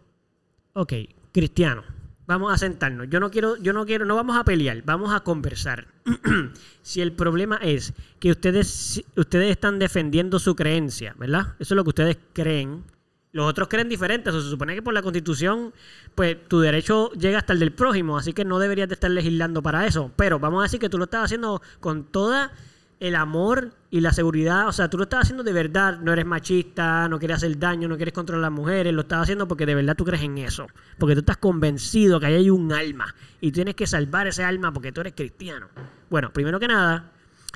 ok, 0.73 0.95
cristiano, 1.33 1.85
vamos 2.31 2.53
a 2.53 2.59
sentarnos. 2.59 3.09
Yo 3.11 3.18
no 3.18 3.31
quiero, 3.31 3.57
yo 3.57 3.72
no 3.72 3.85
quiero, 3.85 4.07
no 4.07 4.14
vamos 4.14 4.37
a 4.37 4.45
pelear, 4.45 4.83
vamos 4.85 5.12
a 5.12 5.20
conversar. 5.20 5.89
si 6.83 7.01
el 7.01 7.12
problema 7.12 7.57
es 7.57 7.93
que 8.20 8.31
ustedes, 8.31 9.03
ustedes 9.16 9.51
están 9.51 9.81
defendiendo 9.81 10.39
su 10.39 10.55
creencia, 10.55 11.14
¿verdad? 11.18 11.57
Eso 11.59 11.74
es 11.74 11.76
lo 11.76 11.83
que 11.83 11.89
ustedes 11.89 12.18
creen. 12.33 12.85
Los 13.33 13.49
otros 13.49 13.66
creen 13.68 13.89
diferente. 13.89 14.31
se 14.31 14.43
supone 14.43 14.76
que 14.76 14.83
por 14.83 14.95
la 14.95 15.03
constitución, 15.03 15.74
pues 16.14 16.37
tu 16.49 16.61
derecho 16.61 17.11
llega 17.12 17.39
hasta 17.39 17.53
el 17.53 17.59
del 17.59 17.72
prójimo, 17.72 18.16
así 18.16 18.33
que 18.33 18.45
no 18.45 18.61
deberías 18.61 18.89
de 18.89 18.95
estar 18.95 19.11
legislando 19.11 19.61
para 19.61 19.85
eso. 19.87 20.12
Pero 20.14 20.39
vamos 20.39 20.61
a 20.61 20.62
decir 20.64 20.78
que 20.78 20.89
tú 20.89 20.99
lo 20.99 21.05
estás 21.05 21.24
haciendo 21.24 21.61
con 21.81 22.05
toda 22.05 22.53
el 23.01 23.14
amor 23.16 23.72
y 23.90 24.01
la 24.01 24.12
seguridad, 24.12 24.68
o 24.68 24.72
sea, 24.72 24.90
tú 24.90 24.98
lo 24.98 25.05
estás 25.05 25.22
haciendo 25.22 25.42
de 25.42 25.55
verdad, 25.55 25.98
no 26.01 26.12
eres 26.12 26.26
machista, 26.26 27.09
no 27.09 27.18
quieres 27.18 27.38
hacer 27.38 27.59
daño, 27.59 27.88
no 27.88 27.96
quieres 27.96 28.12
controlar 28.12 28.44
a 28.44 28.51
las 28.51 28.57
mujeres, 28.57 28.92
lo 28.92 29.01
estás 29.01 29.22
haciendo 29.22 29.48
porque 29.48 29.64
de 29.64 29.74
verdad 29.74 29.96
tú 29.96 30.05
crees 30.05 30.22
en 30.22 30.36
eso, 30.36 30.66
porque 30.98 31.14
tú 31.14 31.20
estás 31.20 31.38
convencido 31.38 32.20
que 32.20 32.26
ahí 32.26 32.34
hay 32.34 32.51
un 32.51 32.70
alma 32.72 33.14
y 33.40 33.53
tienes 33.53 33.74
que 33.74 33.86
salvar 33.86 34.26
ese 34.26 34.44
alma 34.44 34.70
porque 34.72 34.92
tú 34.92 35.01
eres 35.01 35.14
cristiano. 35.14 35.68
Bueno, 36.11 36.30
primero 36.30 36.61
que 36.61 36.68
nada, 36.68 37.11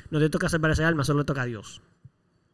no 0.09 0.19
te 0.19 0.29
toca 0.29 0.49
salvar 0.49 0.71
ese 0.71 0.83
alma, 0.83 1.03
solo 1.03 1.25
toca 1.25 1.43
a 1.43 1.45
Dios. 1.45 1.81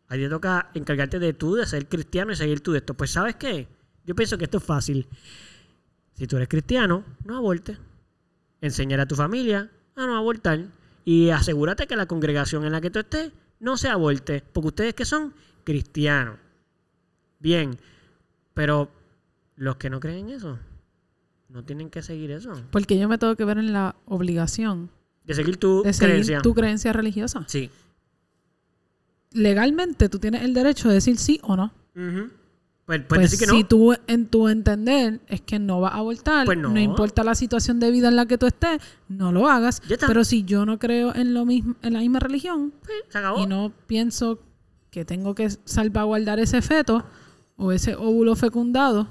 Ahí 0.09 0.19
te 0.19 0.27
toca 0.27 0.69
encargarte 0.73 1.17
de 1.17 1.31
tú, 1.31 1.55
de 1.55 1.65
ser 1.65 1.87
cristiano 1.87 2.33
y 2.33 2.35
seguir 2.35 2.59
tú 2.59 2.73
de 2.73 2.79
esto. 2.79 2.93
Pues 2.93 3.11
sabes 3.11 3.35
qué, 3.35 3.69
yo 4.05 4.15
pienso 4.15 4.37
que 4.37 4.43
esto 4.43 4.57
es 4.57 4.63
fácil. 4.65 5.07
Si 6.15 6.27
tú 6.27 6.35
eres 6.35 6.49
cristiano, 6.49 7.05
no 7.23 7.37
abortes. 7.37 7.77
Enseñar 8.59 8.99
a 8.99 9.05
tu 9.05 9.15
familia 9.15 9.71
a 9.95 10.05
no 10.05 10.17
abortar 10.17 10.65
y 11.05 11.29
asegúrate 11.29 11.87
que 11.87 11.95
la 11.95 12.05
congregación 12.05 12.65
en 12.65 12.71
la 12.71 12.81
que 12.81 12.91
tú 12.91 12.99
estés 12.99 13.31
no 13.59 13.77
se 13.77 13.89
aborte, 13.89 14.43
porque 14.53 14.67
ustedes 14.67 14.93
que 14.93 15.05
son 15.05 15.33
cristianos. 15.63 16.37
Bien, 17.39 17.77
pero 18.53 18.89
los 19.55 19.77
que 19.77 19.89
no 19.89 19.99
creen 19.99 20.29
eso, 20.29 20.59
no 21.49 21.63
tienen 21.63 21.89
que 21.89 22.01
seguir 22.01 22.31
eso. 22.31 22.53
Porque 22.71 22.97
yo 22.97 23.07
me 23.07 23.17
tengo 23.17 23.35
que 23.35 23.45
ver 23.45 23.57
en 23.57 23.73
la 23.73 23.95
obligación 24.05 24.89
de 25.23 25.33
seguir 25.33 25.57
tu 25.57 25.83
de 25.83 25.93
seguir 25.93 26.41
tu 26.41 26.53
creencia 26.53 26.93
religiosa. 26.93 27.43
Sí. 27.47 27.69
Legalmente 29.31 30.09
tú 30.09 30.19
tienes 30.19 30.43
el 30.43 30.53
derecho 30.53 30.89
de 30.89 30.95
decir 30.95 31.17
sí 31.17 31.39
o 31.43 31.55
no. 31.55 31.73
Pues, 32.91 33.03
pues, 33.07 33.39
que 33.39 33.45
si 33.45 33.63
tú 33.63 33.93
en 34.07 34.27
tu 34.27 34.49
entender 34.49 35.21
es 35.27 35.39
que 35.39 35.59
no 35.59 35.79
vas 35.79 35.93
a 35.93 35.97
abortar, 35.97 36.45
pues 36.45 36.57
no. 36.57 36.77
importa 36.77 37.23
la 37.23 37.35
situación 37.35 37.79
de 37.79 37.89
vida 37.89 38.09
en 38.09 38.17
la 38.17 38.25
que 38.25 38.37
tú 38.37 38.47
estés, 38.47 38.81
no 39.07 39.31
lo 39.31 39.47
hagas. 39.47 39.81
Pero 40.05 40.25
si 40.25 40.43
yo 40.43 40.65
no 40.65 40.77
creo 40.77 41.15
en 41.15 41.33
lo 41.33 41.45
mismo, 41.45 41.75
en 41.81 41.93
la 41.93 41.99
misma 41.99 42.19
religión 42.19 42.73
y 43.37 43.45
no 43.45 43.71
pienso 43.87 44.39
que 44.89 45.05
tengo 45.05 45.35
que 45.35 45.49
salvaguardar 45.63 46.39
ese 46.39 46.61
feto 46.61 47.05
o 47.55 47.71
ese 47.71 47.95
óvulo 47.95 48.35
fecundado, 48.35 49.07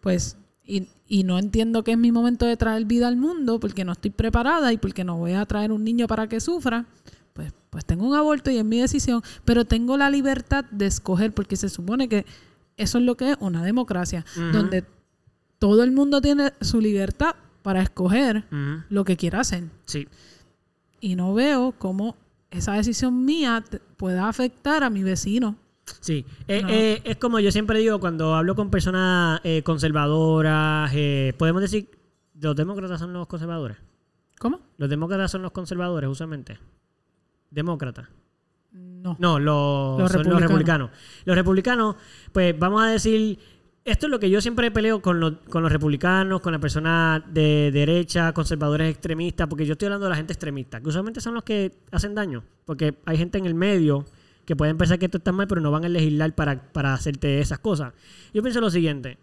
pues 0.00 0.36
y, 0.64 0.88
y, 1.08 1.24
no 1.24 1.40
entiendo 1.40 1.82
que 1.82 1.92
es 1.92 1.98
mi 1.98 2.12
momento 2.12 2.46
de 2.46 2.56
traer 2.56 2.84
vida 2.84 3.08
al 3.08 3.16
mundo 3.16 3.58
porque 3.58 3.84
no 3.84 3.92
estoy 3.92 4.12
preparada 4.12 4.72
y 4.72 4.76
porque 4.76 5.02
no 5.02 5.16
voy 5.16 5.32
a 5.32 5.44
traer 5.44 5.72
un 5.72 5.82
niño 5.82 6.06
para 6.06 6.28
que 6.28 6.40
sufra, 6.40 6.86
pues, 7.32 7.52
pues 7.68 7.84
tengo 7.84 8.06
un 8.06 8.14
aborto 8.14 8.50
y 8.50 8.58
es 8.58 8.64
mi 8.64 8.78
decisión, 8.78 9.22
pero 9.44 9.64
tengo 9.64 9.96
la 9.96 10.08
libertad 10.08 10.64
de 10.70 10.86
escoger 10.86 11.32
porque 11.32 11.56
se 11.56 11.68
supone 11.68 12.08
que 12.08 12.24
eso 12.76 12.98
es 12.98 13.04
lo 13.04 13.16
que 13.16 13.32
es 13.32 13.36
una 13.40 13.64
democracia, 13.64 14.24
donde 14.52 14.84
todo 15.58 15.82
el 15.82 15.92
mundo 15.92 16.20
tiene 16.20 16.52
su 16.60 16.80
libertad 16.80 17.36
para 17.62 17.82
escoger 17.82 18.44
lo 18.88 19.04
que 19.04 19.16
quiera 19.16 19.40
hacer. 19.40 19.64
Sí. 19.86 20.08
Y 21.00 21.16
no 21.16 21.34
veo 21.34 21.74
cómo 21.78 22.16
esa 22.50 22.74
decisión 22.74 23.24
mía 23.24 23.64
pueda 23.96 24.28
afectar 24.28 24.84
a 24.84 24.90
mi 24.90 25.02
vecino. 25.02 25.56
Sí, 26.00 26.24
eh, 26.48 26.62
eh, 26.68 27.02
es 27.04 27.16
como 27.16 27.40
yo 27.40 27.50
siempre 27.50 27.78
digo 27.80 27.98
cuando 27.98 28.34
hablo 28.34 28.54
con 28.54 28.70
personas 28.70 29.40
eh, 29.42 29.62
conservadoras, 29.62 30.92
podemos 31.38 31.62
decir, 31.62 31.90
los 32.40 32.54
demócratas 32.56 33.00
son 33.00 33.12
los 33.12 33.26
conservadores. 33.26 33.78
¿Cómo? 34.38 34.60
Los 34.76 34.90
demócratas 34.90 35.30
son 35.30 35.42
los 35.42 35.52
conservadores, 35.52 36.10
usualmente. 36.10 36.58
Demócratas. 37.50 38.08
No. 39.02 39.16
No, 39.18 39.38
los, 39.40 40.12
republicanos. 40.12 40.90
los 41.24 41.36
republicanos. 41.36 41.96
pues 42.32 42.56
vamos 42.56 42.84
a 42.84 42.86
decir, 42.86 43.36
esto 43.84 44.06
es 44.06 44.10
lo 44.10 44.20
que 44.20 44.30
yo 44.30 44.40
siempre 44.40 44.70
peleo 44.70 45.02
con, 45.02 45.18
los, 45.18 45.34
con 45.48 45.64
los 45.64 45.72
republicanos, 45.72 46.40
con 46.40 46.52
las 46.52 46.60
personas 46.60 47.22
de 47.34 47.72
derecha, 47.72 48.32
conservadores 48.32 48.88
extremistas, 48.88 49.48
porque 49.48 49.66
yo 49.66 49.72
estoy 49.72 49.86
hablando 49.86 50.06
de 50.06 50.10
la 50.10 50.16
gente 50.16 50.32
extremista, 50.32 50.80
que 50.80 50.88
usualmente 50.88 51.20
son 51.20 51.34
los 51.34 51.42
que 51.42 51.72
hacen 51.90 52.14
daño, 52.14 52.44
porque 52.64 52.94
hay 53.04 53.16
gente 53.16 53.38
en 53.38 53.46
el 53.46 53.54
medio 53.54 54.04
que 54.44 54.54
pueden 54.54 54.78
pensar 54.78 55.00
que 55.00 55.06
esto 55.06 55.18
está 55.18 55.32
mal, 55.32 55.48
pero 55.48 55.60
no 55.60 55.72
van 55.72 55.84
a 55.84 55.88
legislar 55.88 56.32
para, 56.36 56.72
para 56.72 56.94
hacerte 56.94 57.40
esas 57.40 57.58
cosas. 57.58 57.94
Yo 58.32 58.40
pienso 58.42 58.60
lo 58.60 58.70
siguiente, 58.70 59.18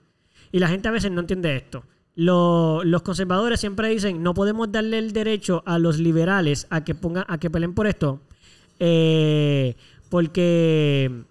y 0.52 0.60
la 0.60 0.68
gente 0.68 0.90
a 0.90 0.92
veces 0.92 1.10
no 1.10 1.22
entiende 1.22 1.56
esto. 1.56 1.86
Los, 2.16 2.84
los, 2.86 3.02
conservadores 3.02 3.62
siempre 3.62 3.88
dicen 3.88 4.22
no 4.24 4.34
podemos 4.34 4.70
darle 4.70 4.98
el 4.98 5.14
derecho 5.14 5.64
a 5.66 5.80
los 5.80 6.00
liberales 6.00 6.68
a 6.70 6.84
que 6.84 6.96
pongan 6.96 7.24
a 7.30 7.38
que 7.38 7.50
peleen 7.50 7.74
por 7.74 7.88
esto 7.88 8.20
eh, 8.80 9.76
porque 10.10 11.24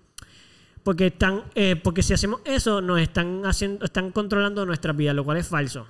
porque 0.83 1.07
están 1.09 1.45
eh, 1.55 1.77
porque 1.77 2.03
si 2.03 2.15
hacemos 2.15 2.41
eso 2.45 2.81
nos 2.81 3.01
están 3.01 3.45
haciendo 3.45 3.85
están 3.85 4.11
controlando 4.11 4.65
nuestras 4.65 4.97
vidas 4.97 5.15
lo 5.15 5.25
cual 5.25 5.39
es 5.39 5.47
falso. 5.47 5.87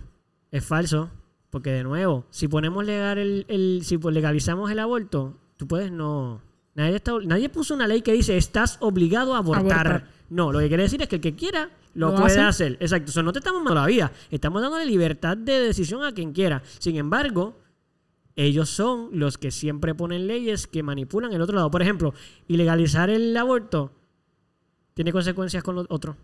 Es 0.51 0.65
falso 0.65 1.11
porque 1.51 1.71
de 1.71 1.83
nuevo 1.83 2.27
si 2.31 2.49
ponemos 2.49 2.85
legal 2.85 3.19
el, 3.19 3.45
el 3.49 3.83
si 3.85 3.99
legalizamos 3.99 4.71
el 4.71 4.79
aborto 4.79 5.37
tú 5.57 5.67
puedes 5.67 5.93
no 5.93 6.43
nadie 6.75 6.97
está, 6.97 7.13
nadie 7.25 7.49
puso 7.49 7.75
una 7.75 7.87
ley 7.87 8.03
que 8.03 8.13
dice 8.13 8.37
estás 8.37 8.79
obligado 8.81 9.35
a 9.35 9.39
abortar. 9.39 10.09
no 10.31 10.53
lo 10.53 10.59
que 10.61 10.69
quiere 10.69 10.85
decir 10.85 11.03
es 11.03 11.09
que 11.09 11.17
el 11.17 11.23
que 11.23 11.35
quiera 11.35 11.71
lo, 11.95 12.15
puede 12.15 12.41
hacer. 12.41 12.77
Exacto 12.81 13.13
o 13.19 13.23
no 13.23 13.33
te 13.33 13.41
estamos 13.41 13.61
dando 13.65 13.75
la 13.75 13.87
vida 13.87 14.13
estamos 14.31 14.63
dando 14.63 14.79
libertad 14.85 15.37
de 15.37 15.61
decisión 15.61 16.05
a 16.05 16.13
quien 16.13 16.33
quiera. 16.33 16.63
Sin 16.79 16.97
embargo 16.97 17.57
ellos 18.39 18.71
son 18.71 19.09
los 19.13 19.37
que 19.37 19.51
siempre 19.51 19.97
ponen 19.97 20.29
leyes 20.29 20.69
que 20.69 20.85
manipulan 20.85 21.33
el 21.33 21.43
otro 21.43 21.57
lado. 21.57 21.73
Por 21.73 21.83
ejemplo, 21.83 22.15
ilegalizar 22.47 23.11
el 23.11 23.37
aborto 23.37 23.91
tiene 24.95 25.11
consecuencias 25.11 25.65
con 25.65 25.75
los 25.75 25.87
otros. 25.91 26.15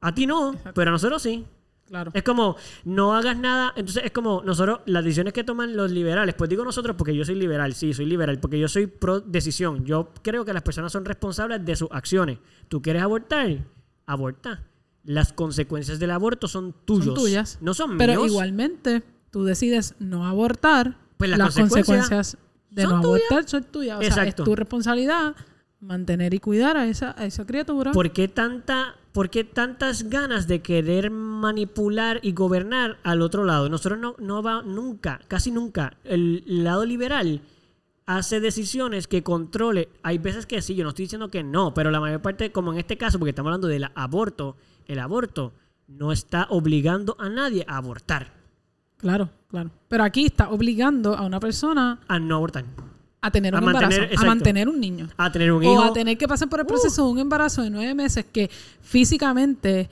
A 0.00 0.14
ti 0.14 0.24
no, 0.24 0.54
pero 0.72 0.90
a 0.90 0.92
nosotros 0.92 1.20
sí. 1.20 1.44
Claro. 1.88 2.12
Es 2.14 2.22
como, 2.22 2.54
no 2.84 3.12
hagas 3.16 3.36
nada. 3.36 3.72
Entonces 3.74 4.04
es 4.04 4.12
como, 4.12 4.42
nosotros, 4.44 4.82
las 4.86 5.02
decisiones 5.02 5.32
que 5.32 5.42
toman 5.42 5.76
los 5.76 5.90
liberales, 5.90 6.36
pues 6.36 6.48
digo 6.48 6.64
nosotros 6.64 6.94
porque 6.96 7.12
yo 7.12 7.24
soy 7.24 7.34
liberal, 7.34 7.74
sí, 7.74 7.92
soy 7.92 8.06
liberal, 8.06 8.38
porque 8.38 8.60
yo 8.60 8.68
soy 8.68 8.86
pro 8.86 9.18
decisión. 9.18 9.84
Yo 9.84 10.10
creo 10.22 10.44
que 10.44 10.52
las 10.52 10.62
personas 10.62 10.92
son 10.92 11.04
responsables 11.04 11.64
de 11.64 11.74
sus 11.74 11.88
acciones. 11.90 12.38
¿Tú 12.68 12.80
quieres 12.80 13.02
abortar? 13.02 13.66
Aborta. 14.06 14.62
Las 15.02 15.32
consecuencias 15.32 15.98
del 15.98 16.12
aborto 16.12 16.46
son 16.46 16.72
tuyos. 16.84 17.06
Son 17.06 17.14
tuyas. 17.16 17.58
No 17.60 17.74
son 17.74 17.90
míos. 17.90 17.98
Pero 17.98 18.26
igualmente, 18.26 19.02
tú 19.32 19.42
decides 19.42 19.96
no 19.98 20.24
abortar 20.24 21.01
pues 21.28 21.38
las, 21.38 21.54
consecuencias, 21.54 22.36
de 22.70 22.84
no 22.84 22.96
abortar 22.96 23.48
son 23.48 23.64
tuyas. 23.64 23.98
O 23.98 24.12
sea, 24.12 24.24
es 24.24 24.34
tu 24.34 24.54
responsabilidad 24.56 25.34
mantener 25.80 26.32
y 26.32 26.38
cuidar 26.38 26.76
a 26.76 26.86
esa, 26.86 27.10
esa 27.12 27.44
criatura. 27.44 27.92
¿Por 27.92 28.12
qué, 28.12 28.28
tanta, 28.28 28.94
¿Por 29.12 29.28
tantas 29.28 30.08
ganas 30.08 30.46
de 30.46 30.62
querer 30.62 31.10
manipular 31.10 32.20
y 32.22 32.32
gobernar 32.32 32.98
al 33.02 33.20
otro 33.20 33.44
lado? 33.44 33.68
Nosotros 33.68 33.98
no, 33.98 34.14
no 34.18 34.42
va 34.42 34.62
nunca, 34.62 35.20
casi 35.28 35.50
nunca. 35.50 35.96
El 36.04 36.44
lado 36.46 36.86
liberal 36.86 37.42
hace 38.06 38.40
decisiones 38.40 39.08
que 39.08 39.22
controle. 39.22 39.88
Hay 40.02 40.18
veces 40.18 40.46
que 40.46 40.62
sí, 40.62 40.74
yo 40.74 40.84
no 40.84 40.90
estoy 40.90 41.06
diciendo 41.06 41.30
que 41.30 41.42
no, 41.42 41.74
pero 41.74 41.90
la 41.90 42.00
mayor 42.00 42.22
parte, 42.22 42.52
como 42.52 42.72
en 42.72 42.78
este 42.78 42.96
caso, 42.96 43.18
porque 43.18 43.30
estamos 43.30 43.50
hablando 43.50 43.68
del 43.68 43.88
aborto, 43.94 44.56
el 44.86 44.98
aborto 45.00 45.52
no 45.88 46.12
está 46.12 46.46
obligando 46.48 47.16
a 47.18 47.28
nadie 47.28 47.64
a 47.68 47.76
abortar. 47.76 48.41
Claro, 49.02 49.28
claro. 49.48 49.70
Pero 49.88 50.04
aquí 50.04 50.24
está 50.24 50.48
obligando 50.48 51.14
a 51.14 51.26
una 51.26 51.40
persona 51.40 51.98
a 52.06 52.18
no 52.18 52.36
abortar. 52.36 52.64
A 53.20 53.30
tener 53.30 53.54
un 53.54 53.62
embarazo, 53.62 54.00
a 54.16 54.24
mantener 54.24 54.68
un 54.68 54.80
niño. 54.80 55.08
A 55.16 55.30
tener 55.30 55.52
un 55.52 55.62
hijo. 55.62 55.74
O 55.74 55.82
a 55.82 55.92
tener 55.92 56.16
que 56.16 56.26
pasar 56.26 56.48
por 56.48 56.60
el 56.60 56.66
proceso 56.66 57.04
de 57.04 57.12
un 57.12 57.18
embarazo 57.18 57.62
de 57.62 57.70
nueve 57.70 57.94
meses 57.94 58.24
que 58.32 58.48
físicamente 58.80 59.90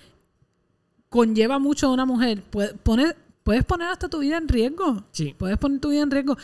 conlleva 1.09 1.59
mucho 1.59 1.89
a 1.89 1.93
una 1.93 2.07
mujer. 2.07 2.43
Puedes 2.51 2.73
poner, 2.75 3.17
puedes 3.43 3.65
poner 3.65 3.89
hasta 3.89 4.09
tu 4.09 4.21
vida 4.21 4.37
en 4.37 4.49
riesgo. 4.49 5.05
Sí. 5.11 5.35
Puedes 5.37 5.59
poner 5.59 5.81
tu 5.81 5.91
vida 5.91 6.03
en 6.03 6.11
riesgo. 6.11 6.39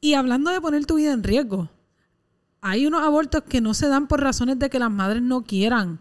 Y 0.00 0.14
hablando 0.14 0.50
de 0.50 0.60
poner 0.60 0.84
tu 0.84 0.96
vida 0.96 1.12
en 1.12 1.22
riesgo, 1.22 1.70
hay 2.60 2.86
unos 2.86 3.02
abortos 3.02 3.42
que 3.42 3.60
no 3.60 3.72
se 3.72 3.88
dan 3.88 4.08
por 4.08 4.20
razones 4.20 4.58
de 4.58 4.68
que 4.68 4.78
las 4.78 4.90
madres 4.90 5.22
no 5.22 5.42
quieran 5.42 5.98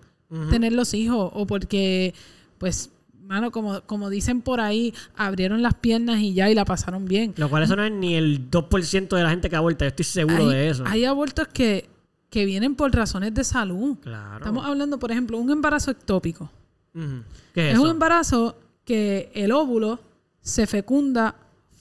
tener 0.49 0.71
los 0.71 0.93
hijos 0.93 1.29
o 1.33 1.45
porque, 1.45 2.13
pues, 2.57 2.89
mano, 3.31 3.51
como, 3.51 3.81
como 3.81 4.09
dicen 4.09 4.41
por 4.41 4.59
ahí, 4.59 4.93
abrieron 5.15 5.61
las 5.61 5.73
piernas 5.75 6.19
y 6.19 6.33
ya 6.33 6.49
y 6.49 6.55
la 6.55 6.65
pasaron 6.65 7.05
bien. 7.05 7.33
Lo 7.37 7.49
cual 7.49 7.63
eso 7.63 7.75
no 7.75 7.83
es 7.83 7.91
ni 7.91 8.15
el 8.15 8.49
2% 8.51 9.15
de 9.15 9.23
la 9.23 9.29
gente 9.29 9.49
que 9.49 9.55
aborta, 9.55 9.85
yo 9.85 9.89
estoy 9.89 10.05
seguro 10.05 10.47
de 10.49 10.69
eso. 10.69 10.83
Hay 10.87 11.05
abortos 11.05 11.47
que 11.47 11.89
que 12.29 12.45
vienen 12.45 12.75
por 12.75 12.93
razones 12.95 13.33
de 13.33 13.43
salud. 13.43 13.97
Claro. 14.01 14.37
Estamos 14.37 14.65
hablando, 14.65 14.97
por 14.97 15.11
ejemplo, 15.11 15.37
un 15.37 15.51
embarazo 15.51 15.91
ectópico. 15.91 16.49
¿Qué 16.93 16.99
es, 16.99 17.67
Es 17.67 17.73
eso? 17.73 17.83
un 17.83 17.89
embarazo 17.89 18.57
que 18.85 19.29
el 19.35 19.51
óvulo 19.51 19.99
se 20.39 20.65
fecunda 20.65 21.35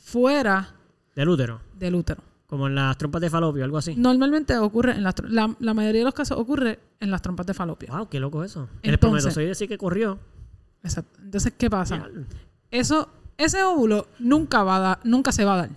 fuera 0.04 0.74
Del 1.14 1.28
útero. 1.28 1.60
del 1.78 1.94
útero. 1.94 2.22
Como 2.48 2.66
en 2.66 2.74
las 2.74 2.98
trompas 2.98 3.20
de 3.20 3.30
falopio, 3.30 3.62
algo 3.64 3.78
así. 3.78 3.94
Normalmente 3.96 4.58
ocurre 4.58 4.92
en 4.96 5.04
las 5.04 5.14
la, 5.28 5.54
la 5.60 5.72
mayoría 5.72 6.00
de 6.00 6.04
los 6.06 6.14
casos 6.14 6.36
ocurre 6.36 6.80
en 6.98 7.12
las 7.12 7.22
trompas 7.22 7.46
de 7.46 7.54
falopio. 7.54 7.88
Wow, 7.92 8.08
qué 8.08 8.18
loco 8.18 8.42
eso. 8.42 8.62
El 8.82 8.94
Entonces- 8.94 8.94
espermatozoide 8.94 9.54
sí 9.54 9.68
que 9.68 9.78
corrió. 9.78 10.18
Exacto. 10.82 11.18
Entonces, 11.22 11.52
¿qué 11.56 11.68
pasa? 11.70 12.06
Eso, 12.70 13.08
ese 13.36 13.62
óvulo 13.62 14.06
nunca 14.18 14.62
va 14.62 14.76
a 14.76 14.80
dar, 14.80 15.00
nunca 15.04 15.32
se 15.32 15.44
va 15.44 15.54
a 15.54 15.56
dar. 15.58 15.70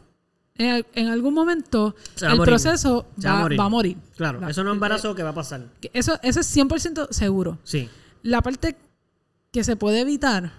En, 0.56 0.70
al- 0.70 0.86
en 0.94 1.08
algún 1.08 1.34
momento 1.34 1.96
el 2.22 2.38
morir. 2.38 2.44
proceso 2.44 3.08
va 3.26 3.40
a 3.40 3.42
morir. 3.42 3.60
va 3.60 3.66
a 3.66 3.70
morir. 3.70 3.98
Claro, 4.16 4.40
La- 4.40 4.50
eso 4.52 4.64
no 4.64 4.70
es 4.70 4.72
un 4.74 4.78
embarazo 4.78 5.16
que 5.16 5.24
va 5.24 5.30
a 5.30 5.34
pasar. 5.34 5.68
Eso, 5.94 6.20
eso 6.22 6.40
es 6.42 6.56
100% 6.58 7.08
seguro. 7.12 7.58
Sí. 7.64 7.90
La 8.22 8.42
parte 8.42 8.76
que 9.52 9.64
se 9.64 9.76
puede 9.76 10.02
evitar 10.02 10.52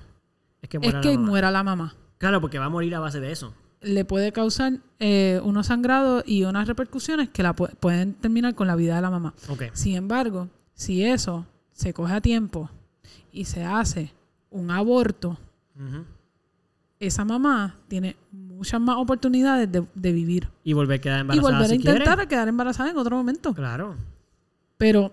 Es 0.62 0.68
que 0.68 0.78
muera 0.80 1.01
la 1.01 1.11
mamá. 1.12 1.26
muera 1.28 1.51
la 1.51 1.62
mamá. 1.62 1.95
Claro, 2.18 2.40
porque 2.40 2.59
va 2.59 2.64
a 2.66 2.70
morir 2.70 2.95
a 2.95 3.01
base 3.01 3.20
de 3.20 3.30
eso. 3.32 3.55
Le 3.80 4.05
puede 4.05 4.32
causar 4.32 4.78
eh, 4.99 5.40
unos 5.45 5.66
sangrados 5.68 6.24
y 6.26 6.45
unas 6.45 6.66
repercusiones 6.66 7.28
que 7.28 7.42
la 7.42 7.55
pu- 7.55 7.70
pueden 7.76 8.14
terminar 8.14 8.55
con 8.55 8.66
la 8.66 8.74
vida 8.76 8.97
de 8.97 9.03
la 9.03 9.11
mamá. 9.11 9.34
Ok. 9.49 9.64
Sin 9.74 9.95
embargo, 9.95 10.49
si 10.74 11.05
eso 11.05 11.47
se 11.72 11.92
coge 11.92 12.14
a 12.14 12.20
tiempo 12.20 12.70
y 13.30 13.45
se 13.45 13.62
hace 13.64 14.12
un 14.55 14.70
aborto, 14.70 15.36
esa 17.00 17.24
mamá 17.24 17.74
tiene 17.88 18.16
muchas 18.30 18.80
más 18.80 18.96
oportunidades 18.96 19.70
de, 19.70 19.84
de 19.94 20.12
vivir. 20.12 20.48
Y 20.62 20.72
volver 20.72 20.98
a 20.98 21.00
quedar 21.02 21.18
Y 21.18 21.22
embarazada 21.22 21.59
volver 21.59 21.70
a 21.70 21.74
intentar 21.74 22.20
a 22.20 22.26
quedar 22.28 22.48
embarazada 22.48 22.90
en 22.90 22.96
otro 22.96 23.16
momento. 23.16 23.52
Claro. 23.52 23.96
Pero 24.78 25.12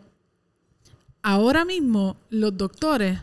ahora 1.21 1.65
mismo 1.65 2.17
los 2.29 2.55
doctores, 2.55 3.19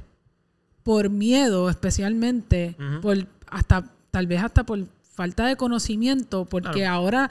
por 0.83 1.09
miedo 1.09 1.71
especialmente, 1.71 2.77
por 3.01 3.27
hasta 3.49 3.85
tal 4.11 4.27
vez 4.27 4.43
hasta 4.43 4.65
por 4.65 4.81
falta 5.15 5.47
de 5.47 5.57
conocimiento, 5.57 6.45
porque 6.45 6.81
Claro. 6.81 6.95
ahora, 6.95 7.31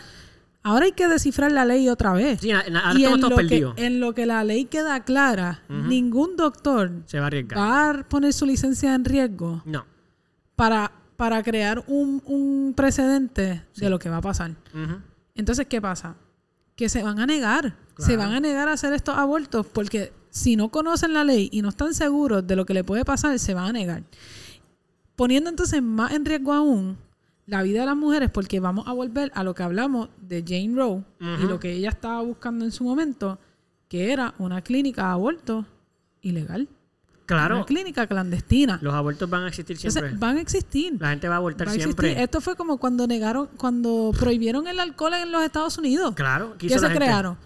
ahora 0.67 0.85
hay 0.85 0.91
que 0.91 1.07
descifrar 1.07 1.51
la 1.51 1.65
ley 1.65 1.87
otra 1.89 2.13
vez. 2.13 2.39
Sí, 2.41 2.51
ahora 2.51 2.67
y 2.95 3.03
estamos 3.03 3.13
en 3.15 3.21
lo, 3.21 3.29
que, 3.29 3.35
perdidos. 3.35 3.73
en 3.77 3.99
lo 3.99 4.13
que 4.13 4.25
la 4.25 4.43
ley 4.43 4.65
queda 4.65 5.03
clara, 5.03 5.61
ningún 5.69 6.35
doctor 6.35 6.91
Se 7.05 7.17
va 7.19 7.25
a 7.25 7.27
arriesgar. 7.27 7.57
va 7.59 7.89
a 7.89 8.03
poner 8.09 8.33
su 8.33 8.45
licencia 8.45 8.93
en 8.95 9.05
riesgo 9.05 9.61
No. 9.65 9.85
para, 10.55 10.91
para 11.15 11.41
crear 11.43 11.83
un, 11.87 12.21
un 12.25 12.73
precedente 12.75 13.63
Sí. 13.71 13.81
de 13.81 13.89
lo 13.89 13.99
que 13.99 14.09
va 14.09 14.17
a 14.17 14.21
pasar. 14.21 14.51
Entonces, 15.35 15.65
¿qué 15.67 15.81
pasa? 15.81 16.15
Que 16.75 16.89
se 16.89 17.01
van 17.03 17.19
a 17.19 17.25
negar. 17.25 17.75
Se 17.97 18.15
van 18.17 18.33
a 18.33 18.39
negar 18.39 18.67
a 18.69 18.73
hacer 18.73 18.93
estos 18.93 19.15
abortos 19.17 19.65
porque 19.65 20.13
si 20.29 20.55
no 20.55 20.69
conocen 20.69 21.13
la 21.13 21.23
ley 21.23 21.49
y 21.51 21.61
no 21.63 21.69
están 21.69 21.93
seguros 21.95 22.45
de 22.45 22.55
lo 22.55 22.65
que 22.65 22.75
le 22.75 22.83
puede 22.83 23.03
pasar, 23.05 23.37
se 23.39 23.53
van 23.55 23.65
a 23.65 23.71
negar. 23.71 24.03
Poniendo 25.15 25.49
entonces 25.49 25.81
más 25.81 26.11
en 26.11 26.25
riesgo 26.25 26.53
aún 26.53 26.97
la 27.47 27.63
vida 27.63 27.79
de 27.79 27.85
las 27.87 27.95
mujeres 27.97 28.29
porque 28.29 28.59
vamos 28.59 28.87
a 28.87 28.93
volver 28.93 29.31
a 29.33 29.43
lo 29.43 29.55
que 29.55 29.63
hablamos 29.63 30.09
de 30.21 30.43
Jane 30.47 30.73
Roe 30.75 31.03
y 31.19 31.25
Ujú. 31.43 31.47
lo 31.47 31.59
que 31.59 31.71
ella 31.73 31.89
estaba 31.89 32.21
buscando 32.21 32.63
en 32.65 32.71
su 32.71 32.83
momento, 32.83 33.39
que 33.87 34.11
era 34.11 34.33
una 34.37 34.61
clínica 34.61 35.03
de 35.05 35.09
aborto 35.11 35.65
ilegal. 36.21 36.67
Claro. 37.25 37.55
Una 37.57 37.65
clínica 37.65 38.07
clandestina. 38.07 38.79
Los 38.81 38.93
abortos 38.93 39.29
van 39.29 39.43
a 39.43 39.47
existir 39.49 39.77
siempre. 39.77 39.99
Entonces, 39.99 40.19
van 40.19 40.37
a 40.37 40.41
existir. 40.41 40.95
La 40.99 41.09
gente 41.09 41.27
va 41.27 41.35
a 41.35 41.37
abortar 41.37 41.67
Va 41.67 41.71
a 41.71 41.75
siempre. 41.75 42.21
Esto 42.23 42.39
fue 42.39 42.55
como 42.55 42.77
cuando 42.77 43.05
negaron, 43.05 43.49
cuando 43.57 44.13
prohibieron 44.17 44.65
el 44.67 44.79
alcohol 44.79 45.13
en 45.13 45.31
los 45.31 45.43
Estados 45.43 45.77
Unidos. 45.77 46.15
Claro. 46.15 46.55
¿Qué 46.57 46.67
¿Qué 46.67 46.79
se 46.79 46.87
crearon? 46.93 47.37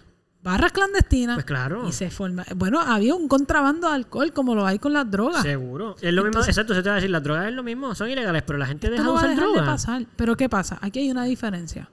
Barras 0.42 0.72
clandestinas. 0.72 1.36
Pues 1.36 1.44
claro. 1.44 1.88
Y 1.88 1.92
se 1.92 2.10
forma. 2.10 2.44
Bueno, 2.56 2.80
había 2.80 3.14
un 3.14 3.28
contrabando 3.28 3.88
de 3.88 3.94
alcohol 3.94 4.32
como 4.32 4.54
lo 4.54 4.66
hay 4.66 4.78
con 4.78 4.92
las 4.92 5.08
drogas. 5.08 5.42
Seguro. 5.42 5.94
Es 6.00 6.12
lo 6.12 6.24
mismo, 6.24 6.42
exacto, 6.42 6.74
se 6.74 6.82
te 6.82 6.88
va 6.88 6.94
a 6.94 6.96
decir, 6.96 7.10
las 7.10 7.22
drogas 7.22 7.46
es 7.46 7.54
lo 7.54 7.62
mismo, 7.62 7.94
son 7.94 8.10
ilegales, 8.10 8.42
pero 8.42 8.58
la 8.58 8.66
gente 8.66 8.88
Esto 8.88 8.92
deja 8.92 9.04
no 9.04 9.14
va 9.14 9.20
a 9.20 9.24
usar 9.24 9.36
dejar 9.36 9.52
de 9.52 9.60
pasar. 9.60 10.06
Pero 10.16 10.36
¿qué 10.36 10.48
pasa? 10.48 10.78
Aquí 10.80 10.98
hay 10.98 11.10
una 11.10 11.24
diferencia. 11.24 11.88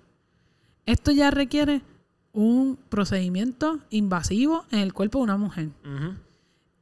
Esto 0.86 1.12
ya 1.12 1.30
requiere 1.30 1.84
un 2.34 2.78
procedimiento 2.89 3.80
invasivo 3.91 4.66
en 4.72 4.80
el 4.80 4.93
cuerpo 4.93 5.20
de 5.20 5.24
una 5.26 5.38
mujer. 5.38 5.70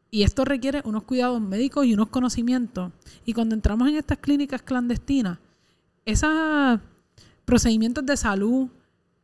Y 0.10 0.24
esto 0.24 0.46
requiere 0.46 0.82
unos 0.86 1.04
cuidados 1.04 1.42
médicos 1.42 1.86
y 1.86 1.94
unos 1.94 2.08
conocimientos. 2.08 2.94
Y 3.26 3.34
cuando 3.34 3.56
entramos 3.56 3.90
en 3.90 3.98
estas 3.98 4.20
clínicas 4.20 4.62
clandestinas, 4.62 5.38
esos 6.06 6.80
procedimientos 7.44 8.06
de 8.06 8.16
salud, 8.16 8.70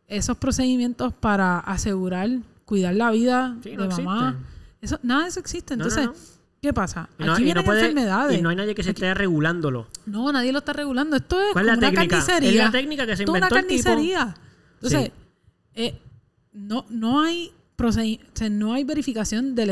esos 0.08 0.38
procedimientos 0.38 1.14
para 1.14 1.60
asegurar, 1.60 2.30
cuidar 2.66 2.94
la 2.96 3.12
vida 3.12 3.56
Sí, 3.64 3.72
de 3.72 3.78
no 3.78 3.88
mamá, 3.88 4.30
existen. 4.30 4.46
eso, 4.82 5.00
nada 5.04 5.24
de 5.24 5.30
eso 5.30 5.40
existe. 5.40 5.76
No, 5.78 5.86
no, 5.86 5.90
Entonces, 5.90 6.08
no. 6.08 6.38
¿qué 6.62 6.74
pasa? 6.74 7.10
Y 7.20 7.24
no- 7.24 7.34
Aquí 7.34 7.42
y 7.42 7.46
vienen 7.46 7.64
puede- 7.66 7.80
enfermedades. 7.82 8.38
Y 8.40 8.42
no 8.42 8.50
hay 8.50 8.56
nadie 8.56 8.76
que 8.76 8.84
se 8.84 8.92
esté 8.92 9.14
regulándolo. 9.14 9.88
No, 10.06 10.32
nadie 10.32 10.52
lo 10.52 10.60
está 10.60 10.74
regulando. 10.74 11.16
Esto 11.16 11.40
es 11.42 11.48
¿Cuál 11.54 11.66
es 11.66 11.72
como 11.72 11.82
la 11.82 11.88
una 11.90 11.98
técnica? 12.00 12.18
carnicería. 12.26 12.50
Es 12.50 12.66
la 12.66 12.72
técnica 12.72 13.06
que 13.06 13.16
se 13.18 13.24
es 13.24 13.30
una 13.30 13.38
inventó 13.40 13.56
el 13.58 13.68
tipo. 13.68 13.84
carnicería. 13.84 14.36
Entonces, 14.76 15.04
Sí. 15.06 15.12
eh, 15.76 16.02
no, 16.54 16.86
no 16.90 17.22
hay 17.22 17.52
o 17.78 17.92
sea, 17.92 18.50
no 18.50 18.74
hay 18.74 18.84
verificación 18.84 19.56
de, 19.56 19.64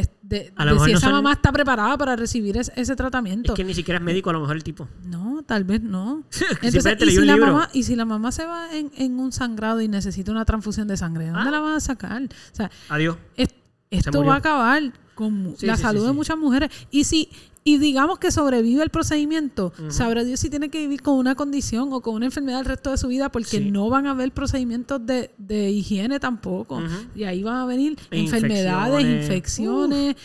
A 0.55 0.65
lo 0.65 0.71
de 0.71 0.73
mejor 0.73 0.87
si 0.87 0.91
no 0.93 0.97
esa 0.97 1.07
son- 1.07 1.13
mamá 1.15 1.33
está 1.33 1.51
preparada 1.51 1.97
para 1.97 2.15
recibir 2.15 2.57
es- 2.57 2.71
ese 2.75 2.95
tratamiento. 2.95 3.53
Es 3.53 3.57
que 3.57 3.63
ni 3.63 3.73
siquiera 3.73 3.99
es 3.99 4.03
médico 4.03 4.29
a 4.29 4.33
lo 4.33 4.41
mejor 4.41 4.55
el 4.55 4.63
tipo. 4.63 4.87
No, 5.05 5.43
tal 5.45 5.63
vez 5.63 5.81
no. 5.81 6.23
Entonces, 6.61 6.97
y 7.01 7.11
si, 7.11 7.25
la 7.25 7.37
mamá, 7.37 7.69
y 7.73 7.83
si 7.83 7.95
la 7.95 8.05
mamá 8.05 8.31
se 8.31 8.45
va 8.45 8.75
en, 8.75 8.91
en 8.97 9.19
un 9.19 9.31
sangrado 9.31 9.81
y 9.81 9.87
necesita 9.87 10.31
una 10.31 10.45
transfusión 10.45 10.87
de 10.87 10.97
sangre, 10.97 11.25
¿de 11.25 11.31
¿dónde 11.31 11.47
Ah. 11.49 11.51
la 11.51 11.59
van 11.59 11.73
a 11.75 11.79
sacar? 11.79 12.23
O 12.23 12.55
sea, 12.55 12.69
Adiós. 12.89 13.17
es- 13.37 13.49
esto 13.89 14.23
va 14.23 14.35
a 14.35 14.37
acabar 14.37 14.81
con 15.15 15.53
Sí, 15.57 15.65
la 15.67 15.75
sí, 15.75 15.81
sí, 15.81 15.87
salud 15.87 16.07
de 16.07 16.13
muchas 16.13 16.37
mujeres. 16.37 16.69
Y 16.89 17.03
si 17.03 17.29
y 17.63 17.77
digamos 17.77 18.17
que 18.17 18.31
sobrevive 18.31 18.81
el 18.81 18.89
procedimiento, 18.89 19.71
sabrá 19.89 20.23
Dios 20.23 20.39
si 20.39 20.49
tiene 20.49 20.69
que 20.69 20.79
vivir 20.79 21.01
con 21.03 21.15
una 21.15 21.35
condición 21.35 21.89
o 21.93 22.01
con 22.01 22.15
una 22.15 22.25
enfermedad 22.25 22.59
el 22.61 22.65
resto 22.65 22.89
de 22.91 22.97
su 22.97 23.07
vida, 23.07 23.31
porque 23.31 23.57
Sí. 23.59 23.71
no 23.71 23.87
van 23.89 24.07
a 24.07 24.11
haber 24.11 24.31
procedimientos 24.31 25.05
de, 25.05 25.29
de 25.37 25.69
higiene 25.69 26.19
tampoco. 26.19 26.81
Y 27.15 27.23
ahí 27.25 27.43
van 27.43 27.57
a 27.57 27.65
venir 27.65 27.97
E 28.09 28.19
enfermedades, 28.19 29.01
infecciones. 29.05 29.23
infecciones. 29.27 30.15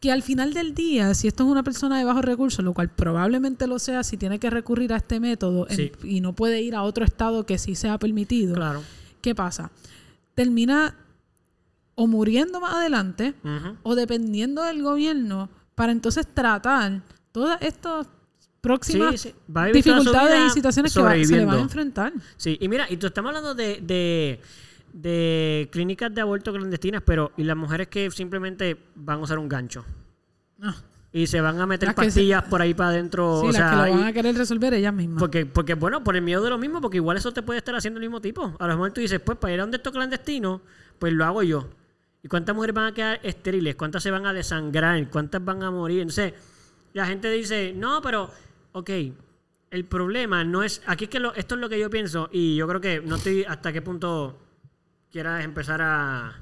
Que 0.00 0.12
al 0.12 0.22
final 0.22 0.54
del 0.54 0.74
día, 0.76 1.12
si 1.12 1.26
esto 1.26 1.42
es 1.42 1.50
una 1.50 1.64
persona 1.64 1.98
de 1.98 2.04
bajos 2.04 2.24
recursos, 2.24 2.64
lo 2.64 2.72
cual 2.72 2.88
probablemente 2.88 3.66
lo 3.66 3.80
sea, 3.80 4.04
si 4.04 4.16
tiene 4.16 4.38
que 4.38 4.48
recurrir 4.48 4.92
a 4.92 4.96
este 4.98 5.18
método 5.18 5.66
en- 5.68 5.90
y 6.04 6.20
no 6.20 6.34
puede 6.34 6.62
ir 6.62 6.76
a 6.76 6.84
otro 6.84 7.04
estado 7.04 7.44
que 7.44 7.58
sí 7.58 7.74
sea 7.74 7.98
permitido, 7.98 8.54
Claro. 8.54 8.82
¿qué 9.20 9.34
pasa? 9.34 9.72
Termina 10.34 10.94
o 11.96 12.06
muriendo 12.06 12.60
más 12.60 12.74
adelante 12.74 13.34
o 13.82 13.96
dependiendo 13.96 14.62
del 14.62 14.82
gobierno 14.84 15.48
para 15.78 15.92
entonces 15.92 16.26
tratar 16.34 17.00
todas 17.32 17.60
estas 17.62 18.06
próximas 18.60 19.12
Sí, 19.20 19.30
sí. 19.30 19.34
Dificultades 19.72 20.46
y 20.46 20.50
situaciones 20.50 20.92
que 20.92 21.00
va- 21.00 21.12
se 21.14 21.36
le 21.36 21.44
van 21.46 21.56
a 21.56 21.60
enfrentar. 21.60 22.12
Sí, 22.36 22.58
y 22.60 22.68
mira, 22.68 22.86
y 22.90 22.96
tú 22.96 23.06
estamos 23.06 23.28
hablando 23.30 23.54
de, 23.54 23.78
de, 23.80 24.40
de 24.92 25.68
clínicas 25.72 26.12
de 26.14 26.20
aborto 26.20 26.52
clandestinas, 26.52 27.02
pero 27.04 27.32
¿y 27.36 27.44
las 27.44 27.56
mujeres 27.56 27.88
que 27.88 28.10
simplemente 28.10 28.76
van 28.96 29.20
a 29.20 29.22
usar 29.22 29.38
un 29.38 29.48
gancho? 29.48 29.84
Ah, 30.60 30.74
Y 31.12 31.26
se 31.28 31.40
van 31.40 31.60
a 31.60 31.66
meter 31.66 31.86
Las 31.88 31.94
que 31.94 32.02
se- 32.02 32.06
pastillas 32.08 32.42
por 32.44 32.60
ahí 32.60 32.74
para 32.74 32.90
adentro. 32.90 33.40
sí, 33.42 33.46
o 33.46 33.52
las 33.52 33.56
sea, 33.56 33.70
que 33.70 33.76
lo 33.76 33.96
van 33.98 34.08
a 34.08 34.12
querer 34.12 34.36
resolver 34.36 34.74
ellas 34.74 34.92
mismas. 34.92 35.20
porque, 35.20 35.46
porque, 35.46 35.74
bueno, 35.74 36.02
por 36.02 36.16
el 36.16 36.22
miedo 36.22 36.42
de 36.42 36.50
lo 36.50 36.58
mismo, 36.58 36.80
porque 36.80 36.96
igual 36.96 37.16
eso 37.16 37.32
te 37.32 37.42
puede 37.42 37.58
estar 37.58 37.74
haciendo 37.76 37.98
el 37.98 38.04
mismo 38.06 38.20
tipo. 38.20 38.56
A 38.58 38.66
lo 38.66 38.72
mejor 38.74 38.92
tú 38.92 39.00
dices, 39.00 39.20
pues 39.20 39.38
para 39.38 39.54
ir 39.54 39.60
a 39.60 39.62
donde 39.62 39.76
esto 39.76 39.92
clandestino, 39.92 40.60
pues 40.98 41.12
lo 41.12 41.24
hago 41.24 41.42
yo. 41.44 41.68
¿Y 42.28 42.30
cuántas 42.30 42.54
mujeres 42.54 42.74
van 42.74 42.84
a 42.88 42.92
quedar 42.92 43.20
estériles? 43.22 43.74
¿Cuántas 43.74 44.02
se 44.02 44.10
van 44.10 44.26
a 44.26 44.34
desangrar? 44.34 45.08
¿Cuántas 45.08 45.42
van 45.42 45.62
a 45.62 45.70
morir? 45.70 46.02
Entonces, 46.02 46.34
la 46.92 47.06
gente 47.06 47.30
dice, 47.30 47.72
no, 47.74 48.02
pero, 48.02 48.30
ok, 48.72 48.90
el 49.70 49.84
problema 49.86 50.44
no 50.44 50.62
es, 50.62 50.82
aquí 50.84 51.04
es 51.04 51.10
que 51.10 51.20
lo- 51.20 51.32
esto 51.34 51.54
es 51.54 51.60
lo 51.62 51.70
que 51.70 51.78
yo 51.78 51.88
pienso 51.88 52.28
y 52.30 52.54
yo 52.54 52.68
creo 52.68 52.82
que 52.82 53.00
no 53.00 53.16
estoy 53.16 53.44
hasta 53.44 53.72
qué 53.72 53.80
punto 53.80 54.38
quieras 55.10 55.42
empezar 55.42 55.80
a, 55.80 56.38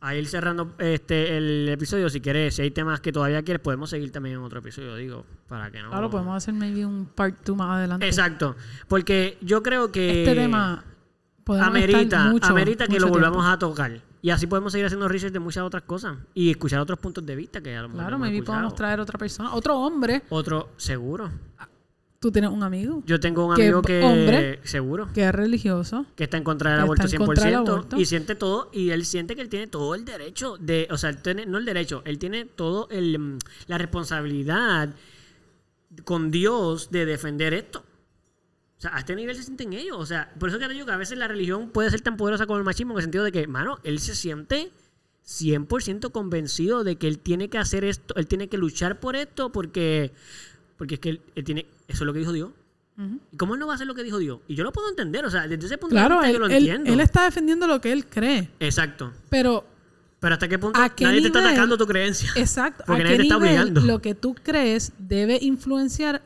a 0.00 0.14
ir 0.14 0.26
cerrando 0.26 0.72
este 0.78 1.36
el 1.36 1.68
episodio. 1.68 2.08
Si 2.08 2.22
quieres, 2.22 2.56
si 2.56 2.62
hay 2.62 2.70
temas 2.70 3.02
que 3.02 3.12
todavía 3.12 3.42
quieres, 3.42 3.60
podemos 3.62 3.90
seguir 3.90 4.10
también 4.12 4.36
en 4.36 4.42
otro 4.42 4.60
episodio, 4.60 4.96
digo, 4.96 5.26
para 5.46 5.70
que 5.70 5.82
no... 5.82 5.90
Claro, 5.90 6.08
podemos 6.08 6.34
hacer 6.38 6.54
maybe 6.54 6.86
un 6.86 7.04
part 7.04 7.36
2 7.44 7.54
más 7.54 7.76
adelante. 7.76 8.06
Exacto, 8.06 8.56
porque 8.88 9.36
yo 9.42 9.62
creo 9.62 9.92
que 9.92 10.22
Este 10.24 10.34
tema 10.40 10.84
amerita, 11.60 12.24
mucho, 12.30 12.46
amerita 12.46 12.86
que 12.86 12.92
mucho 12.94 13.04
lo 13.06 13.12
volvamos 13.12 13.42
tiempo. 13.44 13.50
a 13.52 13.58
tocar. 13.58 14.11
Y 14.24 14.30
así 14.30 14.46
podemos 14.46 14.70
seguir 14.72 14.86
haciendo 14.86 15.08
research 15.08 15.32
de 15.32 15.40
muchas 15.40 15.64
otras 15.64 15.82
cosas 15.82 16.16
y 16.32 16.50
escuchar 16.50 16.78
otros 16.80 16.98
puntos 17.00 17.26
de 17.26 17.34
vista 17.34 17.60
que 17.60 17.74
a 17.76 17.82
lo 17.82 17.88
mejor 17.88 18.02
Claro, 18.04 18.18
no 18.18 18.18
maybe 18.20 18.36
escuchado. 18.36 18.58
podemos 18.58 18.74
traer 18.76 19.00
otra 19.00 19.18
persona, 19.18 19.52
otro 19.54 19.78
hombre. 19.78 20.22
Otro, 20.28 20.70
seguro. 20.76 21.30
Tú 22.20 22.30
tienes 22.30 22.52
un 22.52 22.62
amigo 22.62 23.02
Yo 23.04 23.18
tengo 23.18 23.44
un 23.48 23.56
¿Qué 23.56 23.62
amigo 23.64 23.82
que, 23.82 24.00
hombre? 24.04 24.60
seguro, 24.62 25.08
que 25.12 25.24
es 25.24 25.32
religioso. 25.32 26.06
que 26.14 26.22
está 26.22 26.36
en 26.36 26.44
contra 26.44 26.70
del 26.70 26.80
aborto 26.82 27.06
está 27.06 27.16
100% 27.16 27.20
en 27.20 27.26
contra 27.26 27.44
del 27.46 27.54
aborto. 27.56 27.96
y 27.96 28.04
siente 28.06 28.36
todo 28.36 28.70
y 28.72 28.90
él 28.90 29.04
siente 29.06 29.34
que 29.34 29.42
él 29.42 29.48
tiene 29.48 29.66
todo 29.66 29.96
el 29.96 30.04
derecho 30.04 30.56
de, 30.56 30.86
o 30.92 30.96
sea, 30.96 31.10
él 31.10 31.20
tiene, 31.20 31.44
no 31.46 31.58
el 31.58 31.64
derecho, 31.64 32.02
él 32.04 32.20
tiene 32.20 32.44
todo 32.44 32.86
el 32.92 33.18
mm, 33.18 33.38
la 33.66 33.76
responsabilidad 33.78 34.90
con 36.04 36.30
Dios 36.30 36.92
de 36.92 37.06
defender 37.06 37.54
esto. 37.54 37.82
O 38.82 38.86
sea, 38.88 38.96
a 38.96 38.98
este 38.98 39.14
nivel 39.14 39.36
se 39.36 39.44
sienten 39.44 39.72
ellos. 39.74 39.96
O 39.96 40.04
sea, 40.06 40.32
por 40.40 40.48
eso 40.48 40.58
que 40.58 40.66
te 40.66 40.72
digo 40.74 40.86
que 40.86 40.90
a 40.92 40.96
veces 40.96 41.16
la 41.16 41.28
religión 41.28 41.70
puede 41.70 41.88
ser 41.88 42.00
tan 42.00 42.16
poderosa 42.16 42.46
como 42.46 42.58
el 42.58 42.64
machismo 42.64 42.94
en 42.94 42.96
el 42.98 43.02
sentido 43.04 43.22
de 43.22 43.30
que, 43.30 43.46
mano, 43.46 43.78
él 43.84 44.00
se 44.00 44.16
siente 44.16 44.72
100% 45.24 46.10
convencido 46.10 46.82
de 46.82 46.96
que 46.96 47.06
él 47.06 47.20
tiene 47.20 47.48
que 47.48 47.58
hacer 47.58 47.84
esto, 47.84 48.12
él 48.16 48.26
tiene 48.26 48.48
que 48.48 48.58
luchar 48.58 48.98
por 48.98 49.14
esto 49.14 49.52
porque, 49.52 50.10
porque 50.76 50.94
es 50.94 51.00
que 51.00 51.10
él, 51.10 51.20
él 51.36 51.44
tiene, 51.44 51.66
eso 51.86 52.02
es 52.02 52.06
lo 52.06 52.12
que 52.12 52.18
dijo 52.18 52.32
Dios. 52.32 52.50
¿Y 53.32 53.36
cómo 53.36 53.54
él 53.54 53.60
no 53.60 53.66
va 53.68 53.72
a 53.72 53.76
hacer 53.76 53.86
lo 53.86 53.94
que 53.94 54.02
dijo 54.02 54.18
Dios? 54.18 54.40
Y 54.48 54.56
yo 54.56 54.64
lo 54.64 54.72
puedo 54.72 54.88
entender, 54.88 55.24
o 55.24 55.30
sea, 55.30 55.46
desde 55.48 55.66
ese 55.66 55.78
punto 55.78 55.94
Claro, 55.94 56.20
de 56.20 56.26
vista 56.26 56.28
él, 56.28 56.32
yo 56.34 56.38
lo 56.40 56.46
entiendo. 56.52 56.92
él 56.92 57.00
está 57.00 57.24
defendiendo 57.24 57.66
lo 57.68 57.80
que 57.80 57.90
él 57.92 58.06
cree. 58.06 58.50
Exacto. 58.60 59.12
Pero, 59.30 59.64
Pero 60.20 60.34
hasta 60.34 60.46
qué 60.48 60.58
punto 60.58 60.80
¿A 60.80 60.88
qué 60.94 61.04
nadie 61.04 61.20
te 61.20 61.28
está 61.28 61.38
atacando 61.40 61.78
tu 61.78 61.86
creencia. 61.86 62.30
exacto, 62.36 62.84
Porque 62.86 63.02
¿a 63.02 63.04
nadie 63.04 63.16
qué 63.16 63.22
te 63.22 63.28
está 63.28 63.36
nivel 63.38 63.50
obligando. 63.60 63.80
lo 63.82 64.02
que 64.02 64.14
tú 64.16 64.34
crees 64.34 64.92
debe 64.98 65.38
influenciar 65.40 66.22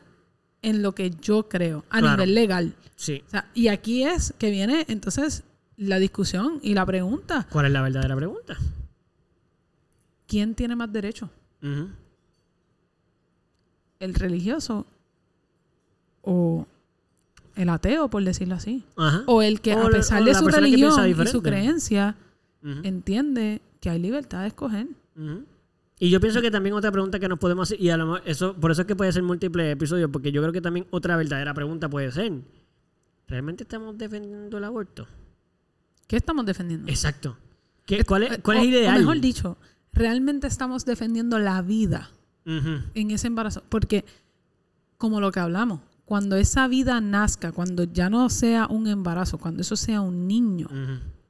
en 0.62 0.82
lo 0.82 0.94
que 0.94 1.10
yo 1.20 1.48
creo 1.48 1.84
a 1.90 1.98
Claro. 2.00 2.16
nivel 2.16 2.34
legal? 2.34 2.74
Sí. 2.96 3.22
O 3.26 3.30
sea, 3.30 3.50
y 3.54 3.68
aquí 3.68 4.04
es 4.04 4.34
que 4.38 4.50
viene 4.50 4.84
entonces 4.88 5.44
la 5.76 5.98
discusión 5.98 6.58
y 6.62 6.74
la 6.74 6.86
pregunta. 6.86 7.46
¿Cuál 7.50 7.66
es 7.66 7.72
la 7.72 7.82
verdadera 7.82 8.16
pregunta? 8.16 8.56
¿Quién 10.26 10.54
tiene 10.54 10.74
más 10.76 10.92
derecho? 10.92 11.30
¿El 14.00 14.14
religioso 14.14 14.86
o 16.22 16.66
el 17.54 17.68
ateo, 17.68 18.08
por 18.08 18.22
decirlo 18.24 18.54
así? 18.54 18.84
Ajá. 18.96 19.22
O 19.26 19.42
el 19.42 19.60
que 19.60 19.74
O 19.74 19.86
a 19.86 19.90
pesar 19.90 20.22
de 20.24 20.34
su 20.34 20.46
religión 20.48 20.92
y 21.08 21.26
su 21.26 21.42
creencia 21.42 22.16
entiende 22.82 23.60
que 23.80 23.90
hay 23.90 23.98
libertad 24.00 24.42
de 24.42 24.48
escoger. 24.48 24.86
Y 25.98 26.10
yo 26.10 26.20
pienso 26.20 26.42
que 26.42 26.50
también 26.50 26.74
otra 26.74 26.92
pregunta 26.92 27.18
que 27.18 27.28
nos 27.28 27.38
podemos 27.38 27.68
hacer, 27.68 27.80
y 27.80 27.88
a 27.90 27.96
lo 27.96 28.04
mejor 28.06 28.22
eso, 28.26 28.54
por 28.54 28.70
eso 28.70 28.82
es 28.82 28.86
que 28.86 28.94
puede 28.96 29.12
ser 29.12 29.22
múltiples 29.22 29.72
episodios, 29.72 30.10
porque 30.12 30.30
yo 30.30 30.42
creo 30.42 30.52
que 30.52 30.60
también 30.60 30.86
otra 30.90 31.16
verdadera 31.16 31.54
pregunta 31.54 31.88
puede 31.88 32.12
ser, 32.12 32.32
¿realmente 33.28 33.62
estamos 33.64 33.96
defendiendo 33.96 34.58
el 34.58 34.64
aborto? 34.64 35.06
¿Qué 36.06 36.16
estamos 36.16 36.44
defendiendo? 36.44 36.88
Exacto. 36.88 37.38
¿Qué- 37.86 38.04
¿Cuál 38.04 38.24
es, 38.24 38.32
Eh, 38.32 38.40
cuál 38.42 38.58
o- 38.58 38.60
es 38.60 38.66
ideal? 38.66 38.96
O 38.96 38.98
mejor 39.00 39.20
dicho, 39.20 39.56
realmente 39.92 40.46
estamos 40.46 40.84
defendiendo 40.84 41.38
la 41.38 41.62
vida 41.62 42.10
en 42.44 43.10
ese 43.10 43.26
embarazo. 43.26 43.62
Porque, 43.68 44.04
como 44.98 45.20
lo 45.20 45.32
que 45.32 45.40
hablamos, 45.40 45.80
cuando 46.04 46.36
esa 46.36 46.68
vida 46.68 47.00
nazca, 47.00 47.50
cuando 47.52 47.84
ya 47.84 48.08
no 48.10 48.28
sea 48.30 48.66
un 48.68 48.86
embarazo, 48.86 49.38
cuando 49.38 49.62
eso 49.62 49.76
sea 49.76 50.00
un 50.02 50.28
niño. 50.28 50.68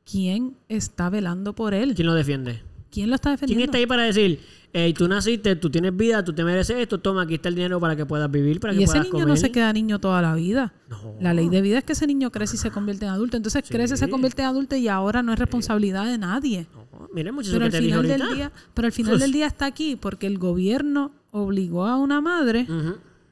¿quién 0.05 0.57
está 0.69 1.09
velando 1.09 1.55
por 1.55 1.73
él? 1.73 1.95
¿Quién 1.95 2.07
lo 2.07 2.15
defiende? 2.15 2.63
¿Quién 2.91 3.09
lo 3.11 3.17
está 3.17 3.31
defendiendo? 3.31 3.61
¿Quién 3.61 3.69
está 3.69 3.79
ahí 3.79 3.87
para 3.87 4.05
decir, 4.05 4.41
hey, 4.73 4.93
tú 4.95 5.09
naciste, 5.09 5.57
tú 5.57 5.71
tienes 5.71 5.95
vida, 5.97 6.25
tú 6.25 6.33
te 6.33 6.45
mereces 6.45 6.77
esto, 6.79 6.99
toma, 7.01 7.23
aquí 7.23 7.35
está 7.35 7.49
el 7.49 7.55
dinero 7.57 7.79
para 7.81 7.97
que 7.97 8.07
puedas 8.07 8.31
vivir, 8.31 8.61
para 8.61 8.73
que 8.75 8.81
y 8.81 8.85
ese 8.85 8.93
puedas 8.93 9.05
niño 9.05 9.13
comer? 9.13 9.29
no 9.29 9.37
se 9.37 9.51
queda 9.53 9.73
niño 9.73 9.99
toda 9.99 10.23
la 10.23 10.35
vida. 10.35 10.73
No. 10.89 11.17
La 11.21 11.35
ley 11.35 11.49
de 11.49 11.61
vida 11.63 11.79
es 11.79 11.85
que 11.85 11.93
ese 11.93 12.07
niño 12.07 12.31
crece 12.31 12.57
y 12.57 12.59
se 12.59 12.71
convierte 12.71 13.05
en 13.07 13.11
adulto. 13.11 13.37
Entonces 13.37 13.65
crece, 13.69 13.97
se 13.97 14.05
Sí. 14.07 14.11
convierte 14.11 14.43
en 14.43 14.49
adulto 14.49 14.77
y 14.77 14.89
ahora 14.89 15.23
no 15.23 15.33
es 15.33 15.39
responsabilidad 15.39 16.07
de 16.07 16.19
nadie. 16.19 16.67
No, 16.73 17.33
mucho 17.33 17.51
Pero 17.53 17.65
al 17.67 17.73
final 17.73 18.07
del 18.07 18.23
día, 18.35 18.53
pero 18.75 18.87
al 18.87 18.93
final 18.93 19.13
Pues. 19.13 19.21
del 19.23 19.33
día 19.33 19.47
está 19.47 19.67
aquí 19.67 19.97
porque 19.97 20.27
el 20.27 20.39
gobierno 20.39 21.13
obligó 21.33 21.87
a 21.87 21.97
una 21.97 22.21
madre 22.21 22.67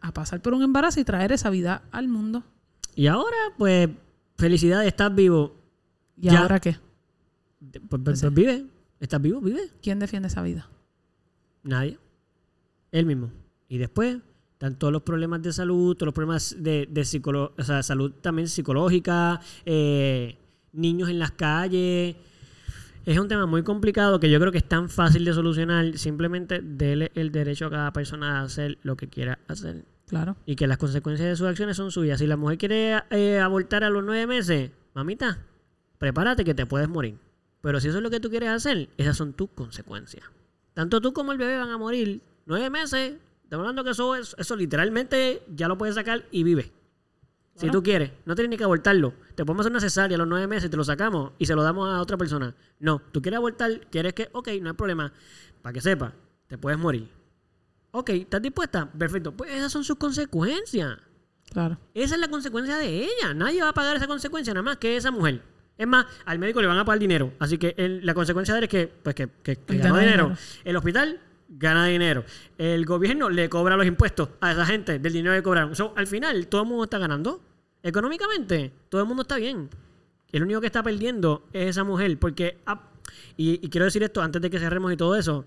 a 0.01 0.13
pasar 0.13 0.43
por 0.43 0.53
un 0.55 0.63
embarazo 0.63 1.01
y 1.01 1.05
traer 1.05 1.33
esa 1.33 1.49
vida 1.51 1.83
al 1.91 2.09
mundo. 2.09 2.43
Y 2.97 3.07
ahora, 3.07 3.37
pues, 3.59 3.89
felicidades, 4.37 4.87
estás 4.89 5.15
vivo. 5.15 5.57
¿Y 6.17 6.29
Ya. 6.31 6.41
ahora 6.43 6.61
qué? 6.61 6.77
Pues, 7.89 8.03
pues, 8.05 8.21
pues 8.21 8.35
vive. 8.35 8.67
¿Estás 9.05 9.21
vivo? 9.21 9.39
Vive. 9.43 9.61
¿Quién 9.83 9.99
defiende 9.99 10.29
esa 10.29 10.41
vida? 10.41 10.67
Nadie. 11.63 11.99
Él 12.91 13.05
mismo. 13.05 13.31
Y 13.69 13.77
después 13.77 14.17
están 14.53 14.79
todos 14.79 14.95
los 14.95 15.03
problemas 15.03 15.43
de 15.43 15.53
salud, 15.53 15.95
todos 15.95 16.07
los 16.07 16.15
problemas 16.15 16.57
de, 16.59 16.89
de 16.91 17.03
psicolo- 17.03 17.53
o 17.59 17.63
sea, 17.63 17.83
salud 17.83 18.13
también 18.23 18.49
psicológica, 18.49 19.43
eh, 19.67 20.39
niños 20.73 21.11
en 21.11 21.19
las 21.19 21.33
calles. 21.33 22.17
Es 23.05 23.19
un 23.19 23.29
tema 23.29 23.45
muy 23.45 23.63
complicado 23.63 24.19
que 24.19 24.31
yo 24.31 24.41
creo 24.41 24.51
que 24.51 24.57
es 24.57 24.69
tan 24.69 24.89
fácil 24.89 25.27
de 25.27 25.35
solucionar. 25.35 25.99
Simplemente 25.99 26.63
dele 26.63 27.13
el 27.15 27.31
derecho 27.31 27.67
a 27.67 27.71
cada 27.71 27.93
persona 27.93 28.41
a 28.41 28.45
hacer 28.45 28.79
lo 28.85 28.97
que 28.97 29.09
quiera 29.09 29.39
hacer. 29.49 29.85
Claro. 30.07 30.39
Y 30.47 30.57
que 30.57 30.67
las 30.67 30.79
consecuencias 30.79 31.29
de 31.29 31.37
sus 31.37 31.47
acciones 31.47 31.77
son 31.77 31.91
suyas. 31.91 32.21
Si 32.21 32.27
la 32.27 32.39
mujer 32.39 32.57
quiere 32.57 33.03
eh, 33.11 33.39
abortar 33.39 33.85
a 33.85 33.91
los 33.91 34.03
nueve 34.03 34.27
meses, 34.27 34.71
mamita, 34.95 35.41
prepárate 35.99 36.43
que 36.43 36.55
te 36.55 36.65
puedes 36.65 36.89
morir. 36.89 37.19
Pero 37.65 37.81
si 37.81 37.89
eso 37.89 37.97
es 37.97 38.03
lo 38.03 38.11
que 38.11 38.21
tú 38.21 38.29
quieres 38.29 38.51
hacer, 38.51 38.91
esas 38.99 39.17
son 39.17 39.33
tus 39.33 39.49
consecuencias. 39.55 40.23
Tanto 40.75 41.01
tú 41.01 41.15
como 41.15 41.33
el 41.33 41.39
bebé 41.39 41.57
van 41.57 41.71
a 41.71 41.79
morir 41.79 42.21
nueve 42.45 42.69
meses. 42.69 43.15
Estamos 43.43 43.65
hablando 43.65 43.83
que 43.85 43.91
eso, 43.91 44.15
es- 44.15 44.37
eso 44.39 44.55
literalmente 44.55 45.43
ya 45.49 45.67
lo 45.67 45.79
puedes 45.79 45.95
sacar 45.95 46.27
y 46.31 46.45
vive. 46.45 46.71
Si 47.55 47.71
tú 47.71 47.83
quieres, 47.83 48.11
no 48.27 48.35
tienes 48.35 48.51
ni 48.51 48.57
que 48.59 48.65
abortarlo. 48.65 49.15
Te 49.35 49.45
podemos 49.47 49.63
hacer 49.65 49.73
una 49.73 49.81
cesárea 49.81 50.17
a 50.17 50.19
los 50.19 50.27
nueve 50.29 50.47
meses, 50.47 50.69
te 50.71 50.77
lo 50.77 50.85
sacamos 50.85 51.33
y 51.39 51.47
se 51.47 51.55
lo 51.55 51.63
damos 51.63 51.89
a 51.89 52.03
otra 52.03 52.19
persona. 52.19 52.55
No, 52.81 53.01
tú 53.13 53.23
quieres 53.23 53.39
abortar, 53.39 53.81
quieres 53.91 54.13
que, 54.13 54.29
ok, 54.33 54.49
no 54.61 54.69
hay 54.71 54.77
problema. 54.77 55.11
Para 55.63 55.73
que 55.73 55.81
sepa, 55.81 56.13
te 56.49 56.59
puedes 56.59 56.79
morir. 56.79 57.09
Ok, 57.93 58.11
¿estás 58.11 58.43
dispuesta? 58.43 58.91
Perfecto. 58.93 59.33
Pues 59.33 59.51
esas 59.53 59.73
son 59.73 59.85
sus 59.85 59.97
consecuencias. 59.97 60.99
Claro. 61.51 61.79
Esa 61.95 62.17
es 62.17 62.21
la 62.21 62.29
consecuencia 62.29 62.77
de 62.77 63.05
ella. 63.05 63.33
Nadie 63.35 63.63
va 63.63 63.69
a 63.71 63.73
pagar 63.75 63.97
esa 63.97 64.07
consecuencia, 64.07 64.53
nada 64.53 64.65
más 64.65 64.77
que 64.77 64.97
esa 64.97 65.11
mujer. 65.11 65.41
Es 65.77 65.87
más, 65.87 66.07
al 66.25 66.39
médico 66.39 66.61
le 66.61 66.67
van 66.69 66.79
a 66.79 66.85
pagar 66.85 66.99
dinero. 67.01 67.33
Así 67.39 67.59
que 67.59 67.75
el- 67.77 68.05
la 68.07 68.15
consecuencia 68.15 68.55
de 68.55 68.59
él 68.59 68.65
es 68.65 68.71
que, 68.71 68.87
pues 69.03 69.15
que, 69.15 69.29
gana 69.67 69.99
dinero. 70.01 70.01
dinero. 70.01 70.37
El 70.65 70.77
hospital 70.77 71.21
gana 71.49 71.87
dinero. 71.87 72.25
El 72.59 72.85
gobierno 72.85 73.29
le 73.29 73.49
cobra 73.49 73.77
los 73.77 73.87
impuestos 73.87 74.29
a 74.41 74.53
esa 74.53 74.65
gente 74.67 74.99
del 74.99 75.13
dinero 75.13 75.35
que 75.35 75.43
cobraron. 75.43 75.75
So, 75.75 75.93
al 75.97 76.07
final, 76.07 76.47
todo 76.47 76.63
el 76.63 76.69
mundo 76.69 76.85
está 76.85 76.99
ganando. 76.99 77.41
Económicamente, 77.83 78.73
todo 78.89 79.03
el 79.03 79.07
mundo 79.09 79.23
está 79.23 79.37
bien. 79.37 79.69
El 80.33 80.43
único 80.43 80.61
que 80.61 80.67
está 80.67 80.83
perdiendo 80.83 81.47
es 81.53 81.71
esa 81.71 81.85
mujer. 81.85 82.19
Porque, 82.19 82.59
ah, 82.67 82.81
y, 83.37 83.65
y 83.65 83.69
quiero 83.69 83.85
decir 83.85 84.03
esto 84.03 84.23
antes 84.23 84.41
de 84.43 84.51
que 84.51 84.59
cerremos 84.59 84.93
y 84.93 84.97
todo 84.97 85.17
eso. 85.17 85.45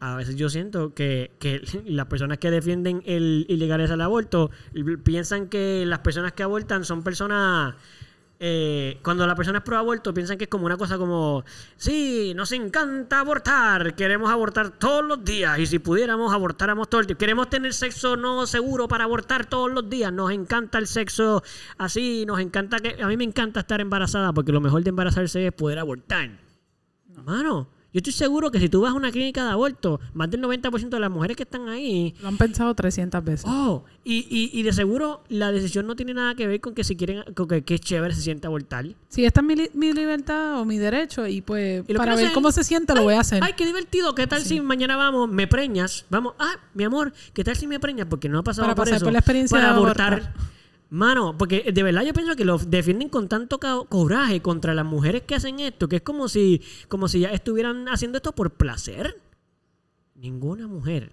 A 0.00 0.16
veces 0.16 0.36
yo 0.36 0.48
siento 0.50 0.92
que, 0.94 1.30
que 1.38 1.62
las 1.86 2.06
personas 2.06 2.38
que 2.38 2.50
defienden 2.50 3.02
el 3.06 3.46
ilegalizar 3.48 3.94
el 3.94 4.00
aborto 4.02 4.50
piensan 5.04 5.48
que 5.48 5.84
las 5.86 6.00
personas 6.00 6.32
que 6.32 6.42
abortan 6.42 6.84
son 6.84 7.02
personas... 7.02 7.74
eh, 8.38 8.98
cuando 9.02 9.26
la 9.26 9.34
persona 9.34 9.58
es 9.58 9.64
pro 9.64 9.78
aborto 9.78 10.12
piensan 10.12 10.36
que 10.36 10.44
es 10.44 10.50
como 10.50 10.66
una 10.66 10.76
cosa 10.76 10.98
como 10.98 11.42
sí, 11.76 12.34
nos 12.36 12.52
encanta 12.52 13.20
abortar, 13.20 13.94
queremos 13.94 14.30
abortar 14.30 14.70
todos 14.70 15.02
los 15.02 15.24
días 15.24 15.58
y 15.58 15.66
si 15.66 15.78
pudiéramos 15.78 16.34
abortáramos 16.34 16.90
todo 16.90 17.00
el 17.00 17.06
tiempo. 17.06 17.20
Queremos 17.20 17.48
tener 17.48 17.72
sexo 17.72 18.16
no 18.16 18.46
seguro 18.46 18.88
para 18.88 19.04
abortar 19.04 19.46
todos 19.46 19.70
los 19.70 19.88
días. 19.88 20.12
Nos 20.12 20.32
encanta 20.32 20.78
el 20.78 20.86
sexo 20.86 21.42
así, 21.78 22.24
nos 22.26 22.40
encanta 22.40 22.78
que 22.80 23.02
a 23.02 23.06
mí 23.06 23.16
me 23.16 23.24
encanta 23.24 23.60
estar 23.60 23.80
embarazada 23.80 24.32
porque 24.32 24.52
lo 24.52 24.60
mejor 24.60 24.82
de 24.82 24.90
embarazarse 24.90 25.46
es 25.46 25.52
poder 25.52 25.78
abortar. 25.78 26.30
Mano, 27.24 27.68
yo 27.96 28.00
estoy 28.00 28.12
seguro 28.12 28.50
que 28.50 28.60
si 28.60 28.68
tú 28.68 28.82
vas 28.82 28.92
a 28.92 28.94
una 28.94 29.10
clínica 29.10 29.42
de 29.42 29.50
aborto, 29.52 30.00
más 30.12 30.30
del 30.30 30.42
90% 30.42 30.90
de 30.90 31.00
las 31.00 31.10
mujeres 31.10 31.34
que 31.34 31.44
están 31.44 31.68
ahí, 31.70 32.14
Lo 32.20 32.28
han 32.28 32.36
pensado 32.36 32.74
300 32.74 33.24
veces. 33.24 33.44
oh, 33.48 33.84
y, 34.04 34.26
y, 34.30 34.50
y 34.52 34.62
de 34.62 34.72
seguro 34.74 35.22
la 35.30 35.50
decisión 35.50 35.86
no 35.86 35.96
tiene 35.96 36.12
nada 36.12 36.34
que 36.34 36.46
ver 36.46 36.60
con 36.60 36.74
que 36.74 36.84
si 36.84 36.94
quieren, 36.94 37.22
con 37.34 37.48
que, 37.48 37.62
que 37.64 37.76
es 37.76 37.80
chévere 37.80 38.14
se 38.14 38.20
siente 38.20 38.46
abortar. 38.46 38.84
Si 39.08 39.24
esta 39.24 39.40
es 39.40 39.46
mi, 39.46 39.56
li- 39.56 39.70
mi 39.72 39.94
libertad 39.94 40.60
o 40.60 40.64
mi 40.66 40.76
derecho 40.76 41.26
y 41.26 41.40
pues 41.40 41.84
Y 41.88 41.94
para 41.94 42.14
ver 42.16 42.32
cómo 42.32 42.52
se 42.52 42.62
siente 42.64 42.94
lo 42.94 43.02
voy 43.02 43.14
a 43.14 43.20
hacer. 43.20 43.42
Ay, 43.42 43.54
qué 43.56 43.64
divertido. 43.64 44.14
¿Qué 44.14 44.26
tal 44.26 44.42
si 44.42 44.60
mañana 44.60 44.96
vamos, 44.96 45.30
me 45.30 45.46
preñas? 45.46 46.04
Vamos, 46.10 46.34
ah, 46.38 46.56
mi 46.74 46.84
amor, 46.84 47.14
¿qué 47.32 47.44
tal 47.44 47.56
si 47.56 47.66
me 47.66 47.80
preñas? 47.80 48.06
Porque 48.10 48.28
no 48.28 48.38
ha 48.40 48.42
pasado 48.44 48.66
Para 48.66 48.74
por 48.74 48.84
pasar 48.84 48.96
eso. 48.96 49.06
por 49.06 49.12
la 49.14 49.20
experiencia 49.20 49.56
Para 49.58 49.70
de 49.70 49.74
abortar. 49.76 50.12
abortar. 50.12 50.32
Mano, 50.88 51.36
porque 51.36 51.72
de 51.72 51.82
verdad 51.82 52.04
yo 52.04 52.14
pienso 52.14 52.36
que 52.36 52.44
lo 52.44 52.58
defienden 52.58 53.08
con 53.08 53.28
tanto 53.28 53.58
coraje 53.88 54.40
contra 54.40 54.72
las 54.72 54.84
mujeres 54.84 55.22
que 55.22 55.34
hacen 55.34 55.58
esto, 55.58 55.88
que 55.88 55.96
es 55.96 56.02
como 56.02 56.28
si, 56.28 56.62
como 56.88 57.08
si 57.08 57.20
ya 57.20 57.30
estuvieran 57.30 57.88
haciendo 57.88 58.18
esto 58.18 58.32
por 58.32 58.52
placer. 58.52 59.20
Ninguna 60.14 60.68
mujer. 60.68 61.12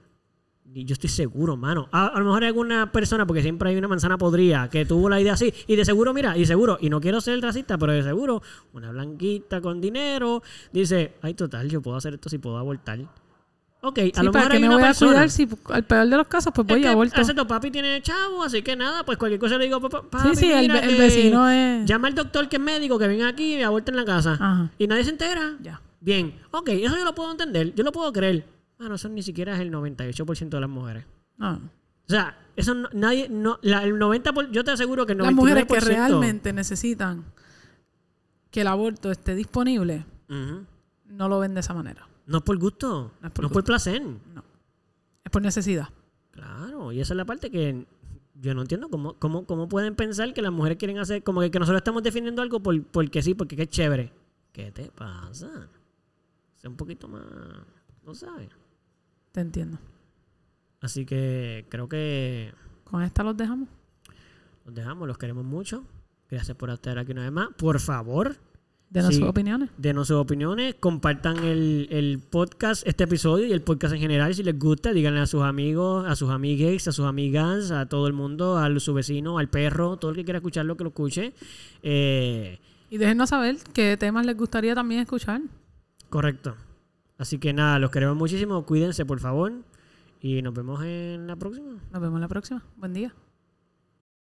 Yo 0.66 0.94
estoy 0.94 1.10
seguro, 1.10 1.58
mano. 1.58 1.88
A, 1.91 2.18
lo 2.18 2.26
mejor 2.26 2.44
hay 2.44 2.48
alguna 2.48 2.91
persona, 2.91 3.28
porque 3.28 3.41
siempre 3.41 3.70
hay 3.70 3.76
una 3.76 3.88
manzana 3.88 4.18
podrida, 4.18 4.70
que 4.70 4.86
tuvo 4.86 5.10
la 5.10 5.20
idea 5.20 5.34
así. 5.34 5.54
Y 5.68 5.76
de 5.76 5.86
seguro, 5.86 6.14
mira, 6.14 6.38
y 6.38 6.45
seguro, 6.45 6.78
y 6.80 6.90
no 6.90 7.00
quiero 7.00 7.22
ser 7.22 7.41
racista, 7.41 7.78
pero 7.78 7.91
de 7.91 8.02
seguro, 8.02 8.41
una 8.74 8.91
blanquita 8.91 9.62
con 9.62 9.82
dinero 9.82 10.41
dice, 10.72 11.16
ay, 11.22 11.34
total, 11.34 11.70
yo 11.70 11.82
puedo 11.82 11.98
hacer 11.98 12.16
esto 12.16 12.30
si 12.30 12.38
puedo 12.38 12.58
abortar. 12.58 13.00
Ok, 13.86 14.00
a 14.16 14.24
lo 14.24 14.32
mejor 14.32 14.50
que 14.50 14.56
hay 14.56 14.62
me 14.62 14.68
una 14.70 14.78
voy 14.78 14.86
a 14.86 14.94
cuidar 14.94 15.30
si 15.30 15.48
al 15.70 15.84
peor 15.84 16.08
de 16.08 16.16
los 16.16 16.28
casos 16.28 16.54
pues 16.56 16.66
Es 16.70 16.74
voy 16.74 16.86
a 16.86 16.92
aborto. 16.92 17.20
Exacto, 17.20 17.46
papi 17.46 17.70
tiene 17.70 18.02
chavo, 18.02 18.42
así 18.44 18.62
que 18.62 18.78
nada, 18.78 19.04
pues 19.04 19.18
cualquier 19.18 19.42
cosa 19.42 19.58
le 19.58 19.66
digo, 19.66 19.82
"Papá, 19.82 20.04
papi, 20.10 20.30
Sí, 20.30 20.36
sí, 20.38 20.52
el, 20.54 20.62
mira 20.72 20.80
vecino 20.82 21.50
es... 21.50 21.86
Llama 21.86 22.08
al 22.08 22.16
doctor 22.16 22.48
que 22.48 22.56
es 22.56 22.62
médico, 22.62 22.98
que 22.98 23.08
venga 23.10 23.28
aquí 23.28 23.56
y 23.56 23.62
aborta 23.62 23.92
en 23.92 23.98
la 23.98 24.06
casa. 24.06 24.34
Ajá. 24.40 24.72
Y 24.78 24.88
nadie 24.88 25.04
se 25.04 25.10
entera. 25.10 25.58
Ya. 25.62 25.82
Bien, 26.00 26.34
ok, 26.52 26.70
eso 26.70 26.96
yo 26.98 27.04
lo 27.04 27.14
puedo 27.14 27.30
entender, 27.32 27.74
yo 27.76 27.84
lo 27.84 27.92
puedo 27.92 28.12
creer. 28.14 28.46
Bueno, 28.78 28.96
eso 28.96 29.10
ni 29.10 29.22
siquiera 29.22 29.54
es 29.56 29.60
el 29.60 29.70
98% 29.72 30.50
de 30.58 30.62
las 30.62 30.70
mujeres. 30.70 31.06
No. 31.38 31.52
O 31.56 32.10
sea, 32.10 32.38
eso 32.56 32.74
no- 32.74 32.90
nadie, 32.94 33.28
no, 33.30 33.60
la- 33.64 33.84
el 33.84 34.00
90%, 34.00 34.34
por- 34.34 34.50
yo 34.52 34.64
te 34.64 34.72
aseguro 34.72 35.06
que 35.06 35.12
el 35.12 35.18
99%. 35.20 35.26
Las 35.26 35.36
mujeres 35.36 35.66
que 35.68 35.80
realmente 35.94 36.54
necesitan 36.54 37.26
que 38.50 38.62
el 38.62 38.68
aborto 38.68 39.12
esté 39.12 39.36
disponible 39.36 40.06
no 41.10 41.28
lo 41.30 41.40
ven 41.40 41.54
de 41.54 41.60
esa 41.60 41.74
manera. 41.74 42.08
No 42.26 42.38
es 42.38 42.44
por 42.44 42.58
gusto, 42.58 43.12
No 43.22 43.28
es 43.28 43.34
por 43.34 43.44
no 43.44 43.48
es 43.48 43.54
por 43.54 43.64
placer. 43.64 44.02
No. 44.02 44.44
Es 45.24 45.32
por 45.32 45.41
necesidad. 45.41 45.90
Claro, 46.32 46.91
y 46.91 47.00
esa 47.00 47.14
es 47.14 47.18
la 47.18 47.26
parte 47.26 47.52
que 47.52 47.86
yo 48.36 48.54
no 48.54 48.62
entiendo 48.62 48.90
cómo, 48.90 49.14
cómo, 49.20 49.45
cómo 49.45 49.68
pueden 49.68 49.95
pensar 49.95 50.34
que 50.34 50.41
las 50.41 50.52
mujeres 50.52 50.78
quieren 50.78 50.98
hacer, 50.98 51.24
como 51.24 51.41
que, 51.41 51.52
que 51.52 51.60
nosotros 51.60 51.80
estamos 51.80 52.02
defendiendo 52.04 52.41
algo 52.41 52.62
por, 52.62 52.82
porque 52.86 53.22
sí, 53.22 53.34
porque 53.36 53.62
es 53.62 53.70
chévere. 53.70 54.12
¿Qué 54.52 54.72
te 54.72 54.90
pasa? 54.91 55.70
sea 56.58 56.70
un 56.70 56.78
poquito 56.78 57.08
más, 57.08 57.24
no 58.06 58.16
sabes. 58.16 58.50
Te 59.32 59.41
entiendo. 59.41 59.78
Así 60.80 61.06
que 61.06 61.66
creo 61.70 61.88
que 61.90 62.54
Con 62.84 63.02
esta 63.04 63.24
los 63.24 63.36
dejamos. 63.36 63.68
los 64.66 64.74
dejamos, 64.74 65.08
los 65.08 65.18
queremos 65.18 65.44
mucho. 65.44 65.84
Gracias 66.30 66.56
por 66.58 66.70
estar 66.70 66.98
aquí 66.98 67.12
una 67.12 67.24
vez 67.24 67.32
más. 67.32 67.50
Por 67.58 67.80
favor, 67.80 68.38
Denos 68.94 69.15
Sí. 69.15 69.20
sus 69.22 69.30
opiniones. 69.30 69.70
denos 69.78 70.07
sus 70.07 70.18
opiniones, 70.18 70.76
compartan 70.80 71.44
el, 71.44 71.88
el 71.90 72.20
podcast, 72.20 72.86
este 72.88 73.06
episodio 73.06 73.48
y 73.48 73.52
el 73.52 73.61
podcast 73.64 73.95
en 73.95 73.99
general 73.99 74.36
si 74.36 74.44
les 74.44 74.57
gusta, 74.60 74.94
díganle 74.94 75.20
a 75.20 75.26
sus 75.26 75.41
amigos, 75.41 76.06
a 76.07 76.15
sus 76.15 76.30
amigues, 76.30 76.88
a 76.88 76.91
sus 76.91 77.06
amigas, 77.06 77.72
a 77.72 77.88
todo 77.88 78.06
el 78.06 78.14
mundo, 78.14 78.57
a 78.60 78.70
su 78.80 78.94
vecino, 78.94 79.40
al 79.40 79.49
perro, 79.49 79.98
todo 79.98 80.11
el 80.11 80.18
que 80.18 80.24
quiera 80.24 80.38
escucharlo 80.38 80.78
que 80.78 80.84
lo 80.84 80.90
escuche. 80.91 81.34
Eh, 81.82 82.60
Y 82.91 82.98
déjenos 82.99 83.30
saber 83.32 83.57
qué 83.74 83.98
temas 83.98 84.28
les 84.28 84.38
gustaría 84.38 84.76
también 84.76 85.02
escuchar. 85.02 85.41
correcto. 86.10 86.56
Así 87.18 87.40
que 87.40 87.52
nada, 87.52 87.80
los 87.80 87.90
queremos 87.90 88.15
muchísimo, 88.15 88.64
cuídense 88.65 89.06
por 89.06 89.20
favor 89.20 89.52
y 90.22 90.41
nos 90.44 90.53
vemos 90.53 90.84
en 90.84 91.26
la 91.26 91.36
próxima. 91.36 91.80
Nos 91.91 92.02
vemos 92.02 92.20
la 92.20 92.28
próxima. 92.28 92.64
Buen 92.78 92.94
día. 92.94 93.14